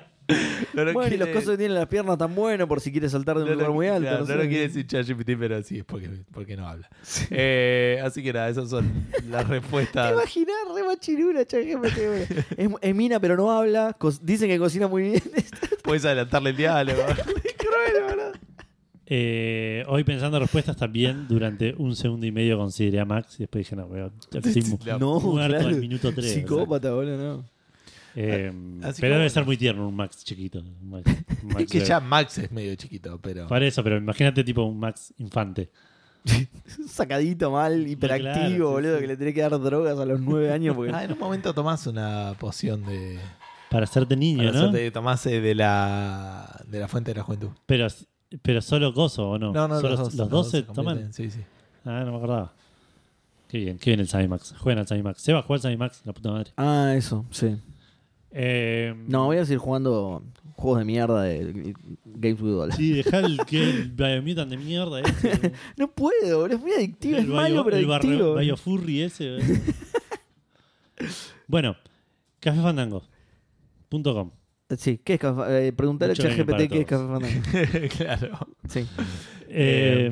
No 0.73 0.83
lo 0.83 0.91
bueno, 0.93 1.13
y 1.13 1.17
los 1.17 1.27
quiere- 1.27 1.33
cosas 1.33 1.49
que 1.51 1.57
tienen 1.57 1.75
las 1.75 1.87
piernas 1.87 2.17
tan 2.17 2.33
buenos 2.33 2.67
por 2.67 2.81
si 2.81 2.91
quieres 2.91 3.11
saltar 3.11 3.35
de 3.37 3.43
un 3.43 3.49
no 3.49 3.53
lugar 3.53 3.67
lo- 3.69 3.73
muy 3.75 3.87
alto. 3.87 4.01
claro, 4.01 4.15
no 4.15 4.21
no 4.21 4.25
sé. 4.25 4.35
lo 4.35 4.41
quiere 4.49 4.61
decir 4.67 4.87
ChatGPT, 4.87 5.31
pero 5.37 5.61
sí, 5.61 5.77
es 5.77 5.83
porque, 5.85 6.09
porque 6.33 6.57
no 6.57 6.67
habla. 6.67 6.89
Eh, 7.29 8.01
así 8.03 8.23
que 8.23 8.33
nada, 8.33 8.49
esas 8.49 8.69
son 8.71 8.91
las 9.29 9.43
¿Te 9.47 9.51
respuestas. 9.59 10.11
imaginas? 10.13 10.55
Re 10.73 10.83
machirula, 10.83 11.45
ChatGPT, 11.45 11.97
es, 12.57 12.69
es 12.81 12.95
mina, 12.95 13.19
pero 13.19 13.37
no 13.37 13.51
habla. 13.51 13.95
co- 13.99 14.11
dicen 14.21 14.49
que 14.49 14.57
cocina 14.57 14.87
muy 14.87 15.03
bien. 15.03 15.23
Puedes 15.83 16.03
adelantarle 16.05 16.49
el 16.49 16.57
diálogo. 16.57 17.03
Qué 17.43 17.53
cruel, 17.55 18.03
boludo. 18.09 18.31
Eh, 19.07 19.83
hoy 19.87 20.03
pensando 20.03 20.39
respuestas 20.39 20.75
también, 20.77 21.27
durante 21.27 21.75
un 21.77 21.95
segundo 21.95 22.25
y 22.25 22.31
medio 22.31 22.57
consideré 22.57 22.99
a 22.99 23.05
Max 23.05 23.35
y 23.35 23.43
después 23.43 23.65
dije, 23.65 23.75
no, 23.75 23.85
weón, 23.85 24.11
estoy 24.33 24.63
no, 24.99 25.19
muerto 25.19 25.47
claro. 25.57 25.67
al 25.67 25.75
minuto 25.75 26.11
3. 26.13 26.33
Psicópata, 26.33 26.91
boludo, 26.91 27.17
no. 27.17 27.45
Eh, 28.17 28.51
Así 28.81 28.95
que 28.95 29.01
pero 29.01 29.15
debe 29.17 29.29
ser 29.29 29.45
muy 29.45 29.57
tierno 29.57 29.87
un 29.87 29.95
Max 29.95 30.23
chiquito. 30.23 30.59
un 30.59 30.89
Max- 30.89 31.11
un 31.43 31.49
Max 31.49 31.61
Es 31.63 31.69
que 31.69 31.79
ya 31.81 31.99
Max 31.99 32.37
es 32.37 32.51
medio 32.51 32.73
chiquito, 32.75 33.19
pero. 33.21 33.47
Para 33.47 33.65
eso, 33.67 33.83
pero 33.83 33.97
imagínate 33.97 34.43
tipo 34.43 34.63
un 34.63 34.79
Max 34.79 35.13
infante. 35.17 35.69
Sacadito 36.87 37.51
mal, 37.51 37.85
hiperactivo, 37.87 38.33
claro, 38.33 38.71
boludo, 38.71 38.95
sí. 38.95 39.01
que 39.01 39.07
le 39.07 39.17
tenés 39.17 39.33
que 39.35 39.41
dar 39.41 39.59
drogas 39.59 39.99
a 39.99 40.05
los 40.05 40.19
nueve 40.19 40.51
años. 40.51 40.75
Porque... 40.75 40.91
Ah, 40.93 41.03
en 41.03 41.11
un 41.11 41.19
momento 41.19 41.53
tomás 41.53 41.85
una 41.87 42.33
poción 42.39 42.83
de. 42.85 43.19
Para 43.69 43.83
hacerte 43.83 44.15
niño, 44.15 44.37
para 44.49 44.51
¿no? 44.51 44.59
hacerte- 44.69 44.91
tomás 44.91 45.25
eh, 45.27 45.41
de 45.41 45.53
la. 45.53 46.63
de 46.67 46.79
la 46.79 46.87
fuente 46.87 47.11
de 47.11 47.15
la 47.17 47.23
juventud. 47.23 47.49
Pero, 47.65 47.87
pero 48.41 48.61
solo 48.61 48.91
gozo 48.93 49.29
o 49.31 49.39
no. 49.39 49.51
No, 49.53 49.67
no, 49.67 49.75
Solo- 49.79 49.89
los 49.89 49.99
dos. 49.99 50.15
los 50.15 50.29
dos 50.29 50.51
se 50.51 50.63
toman. 50.63 51.13
Sí, 51.13 51.29
sí. 51.31 51.39
Ah, 51.85 52.03
no 52.05 52.11
me 52.11 52.17
acordaba. 52.17 52.53
Qué 53.47 53.59
bien, 53.59 53.77
qué 53.77 53.91
bien 53.91 53.99
el 53.99 54.07
Sami 54.07 54.27
Max. 54.27 54.55
Juegan 54.59 54.85
al 54.89 55.03
Max. 55.03 55.21
Seba, 55.21 55.41
juega 55.43 55.57
al 55.57 55.61
Sami 55.61 55.77
Max, 55.77 56.01
la 56.03 56.13
puta 56.13 56.31
madre. 56.31 56.51
Ah, 56.57 56.93
eso, 56.97 57.25
sí. 57.31 57.55
Eh, 58.31 58.93
No, 59.07 59.25
voy 59.25 59.37
a 59.37 59.45
seguir 59.45 59.59
jugando 59.59 60.23
juegos 60.55 60.79
de 60.79 60.85
mierda 60.85 61.21
de 61.21 61.73
Games 62.05 62.41
with. 62.41 62.71
Sí, 62.75 62.91
dejá 62.93 63.19
el, 63.19 63.37
que 63.45 63.63
el 63.63 63.91
Biomutant 63.91 64.49
de 64.49 64.57
mierda 64.57 64.99
ese. 65.01 65.53
No 65.77 65.89
puedo, 65.91 66.39
boludo, 66.39 66.55
es 66.55 66.61
muy 66.61 66.71
adictivo, 66.73 67.17
es 67.17 67.23
el 67.23 67.29
malo, 67.29 67.55
Bio- 67.55 67.63
pero 67.65 67.77
el 67.77 67.91
adictivo. 67.91 68.35
Biofurry 68.35 69.01
ese. 69.03 69.37
bueno, 71.47 71.75
cafefandango.com. 72.39 74.31
Sí, 74.77 74.99
¿qué 75.03 75.13
es 75.15 75.19
Café 75.19 75.67
eh, 75.67 75.73
Preguntarle 75.73 76.13
a 76.13 76.15
ChatGPT 76.15 76.69
qué 76.71 76.79
es 76.81 76.85
Café. 76.87 77.05
Fandango. 77.07 77.87
claro. 77.97 78.47
Sí. 78.67 78.79
Eh, 79.47 80.11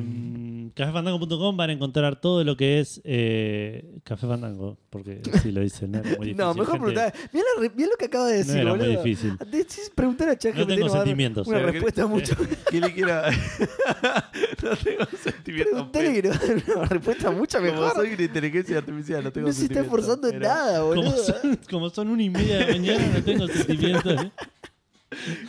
cafefandango.com 0.74 1.56
van 1.56 1.70
a 1.70 1.72
encontrar 1.72 2.20
todo 2.20 2.42
lo 2.44 2.56
que 2.56 2.80
es 2.80 3.00
eh, 3.04 3.98
Café 4.04 4.26
Fandango, 4.26 4.76
porque 4.90 5.20
si 5.42 5.52
lo 5.52 5.60
dice, 5.60 5.86
no 5.88 5.98
era 5.98 6.08
muy 6.10 6.16
difícil. 6.28 6.36
No, 6.36 6.54
mejor 6.54 6.78
preguntar. 6.78 7.14
Mira, 7.32 7.46
la 7.56 7.62
re- 7.62 7.72
mirá 7.74 7.88
lo 7.90 7.96
que 7.96 8.04
acaba 8.06 8.26
de 8.26 8.32
No 8.32 8.38
decir, 8.44 8.56
era 8.60 8.70
boludo. 8.72 8.86
muy 8.86 8.96
difícil. 8.96 9.36
Decís 9.50 9.90
preguntar 9.94 10.28
a 10.30 10.36
ChatGPT 10.38 10.58
No 10.60 10.66
tengo 10.66 10.80
nos 10.80 10.90
va 10.90 10.94
a 10.94 10.98
dar 10.98 11.06
sentimientos. 11.06 11.46
Una 11.46 11.58
respuesta 11.60 12.06
mucho. 12.06 12.34
¿Qué 12.70 12.80
le 12.80 12.92
quiero.? 12.92 13.12
no 14.62 14.76
tengo 14.76 15.04
sentimientos. 15.22 15.72
Preguntale 15.72 16.12
que 16.22 16.28
nos 16.28 16.36
va 16.38 16.42
a 16.42 16.46
dar 16.48 16.76
una 16.76 16.84
respuesta 16.86 17.30
mucho 17.30 17.58
Como 17.58 17.70
mejor. 17.70 17.92
soy 17.94 18.12
una 18.14 18.22
inteligencia 18.22 18.78
artificial, 18.78 19.24
no 19.24 19.32
tengo 19.32 19.46
No 19.48 19.52
se 19.52 19.64
está 19.64 19.80
esforzando 19.80 20.28
en 20.28 20.38
nada, 20.40 20.80
Como 20.80 20.86
boludo. 21.02 21.16
son, 21.24 21.58
como 21.70 21.90
son 21.90 22.08
una 22.08 22.22
y 22.22 22.30
media 22.30 22.58
de 22.58 22.66
la 22.66 22.72
mañana, 22.72 23.06
no 23.14 23.22
tengo 23.24 23.46
sentimientos. 23.48 24.26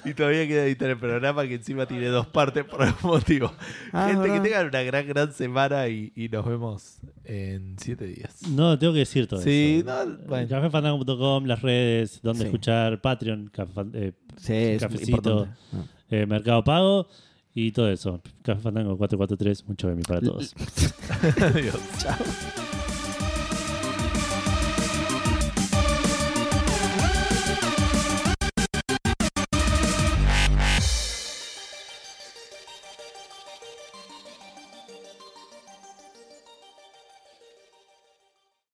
Y 0.04 0.14
todavía 0.14 0.48
queda 0.48 0.64
editar 0.66 0.90
el 0.92 0.98
programa 1.00 1.48
que 1.48 1.56
encima 1.56 1.88
tiene 1.88 2.08
dos 2.08 2.28
partes 2.28 2.64
por 2.66 2.84
algún 2.84 3.12
motivo. 3.12 3.52
Ah, 3.92 4.10
Gente, 4.12 4.32
que 4.32 4.40
tengan 4.42 4.68
una 4.68 4.84
gran, 4.84 5.08
gran 5.08 5.34
semana 5.34 5.88
y, 5.88 6.12
y 6.16 6.30
nos 6.30 6.46
vemos 6.46 7.00
en 7.24 7.76
siete 7.80 8.06
días. 8.06 8.48
No, 8.50 8.78
tengo 8.78 8.94
que 8.94 9.00
decir 9.00 9.26
todo 9.28 9.42
Sí, 9.42 9.84
eso. 9.86 10.06
no, 10.06 10.18
bueno. 10.28 10.48
Cafefandango.com, 10.50 11.46
las 11.46 11.62
redes, 11.64 12.20
donde 12.22 12.42
Sí. 12.42 12.46
escuchar, 12.46 13.02
Patreon, 13.02 13.52
eh, 13.94 14.12
Sí, 14.38 14.78
Cafecito. 14.80 15.48
No. 15.72 15.88
eh, 16.12 16.26
Mercado 16.28 16.64
Pago 16.64 17.08
y 17.56 17.72
todo 17.72 17.90
eso. 17.90 18.22
Café 18.44 18.62
Fandango 18.62 18.98
443, 18.98 19.68
mucho 19.68 19.88
gaming 19.88 20.04
para 20.04 20.22
todos. 20.22 20.54
Adiós. 21.42 21.80
Chao. 21.98 22.16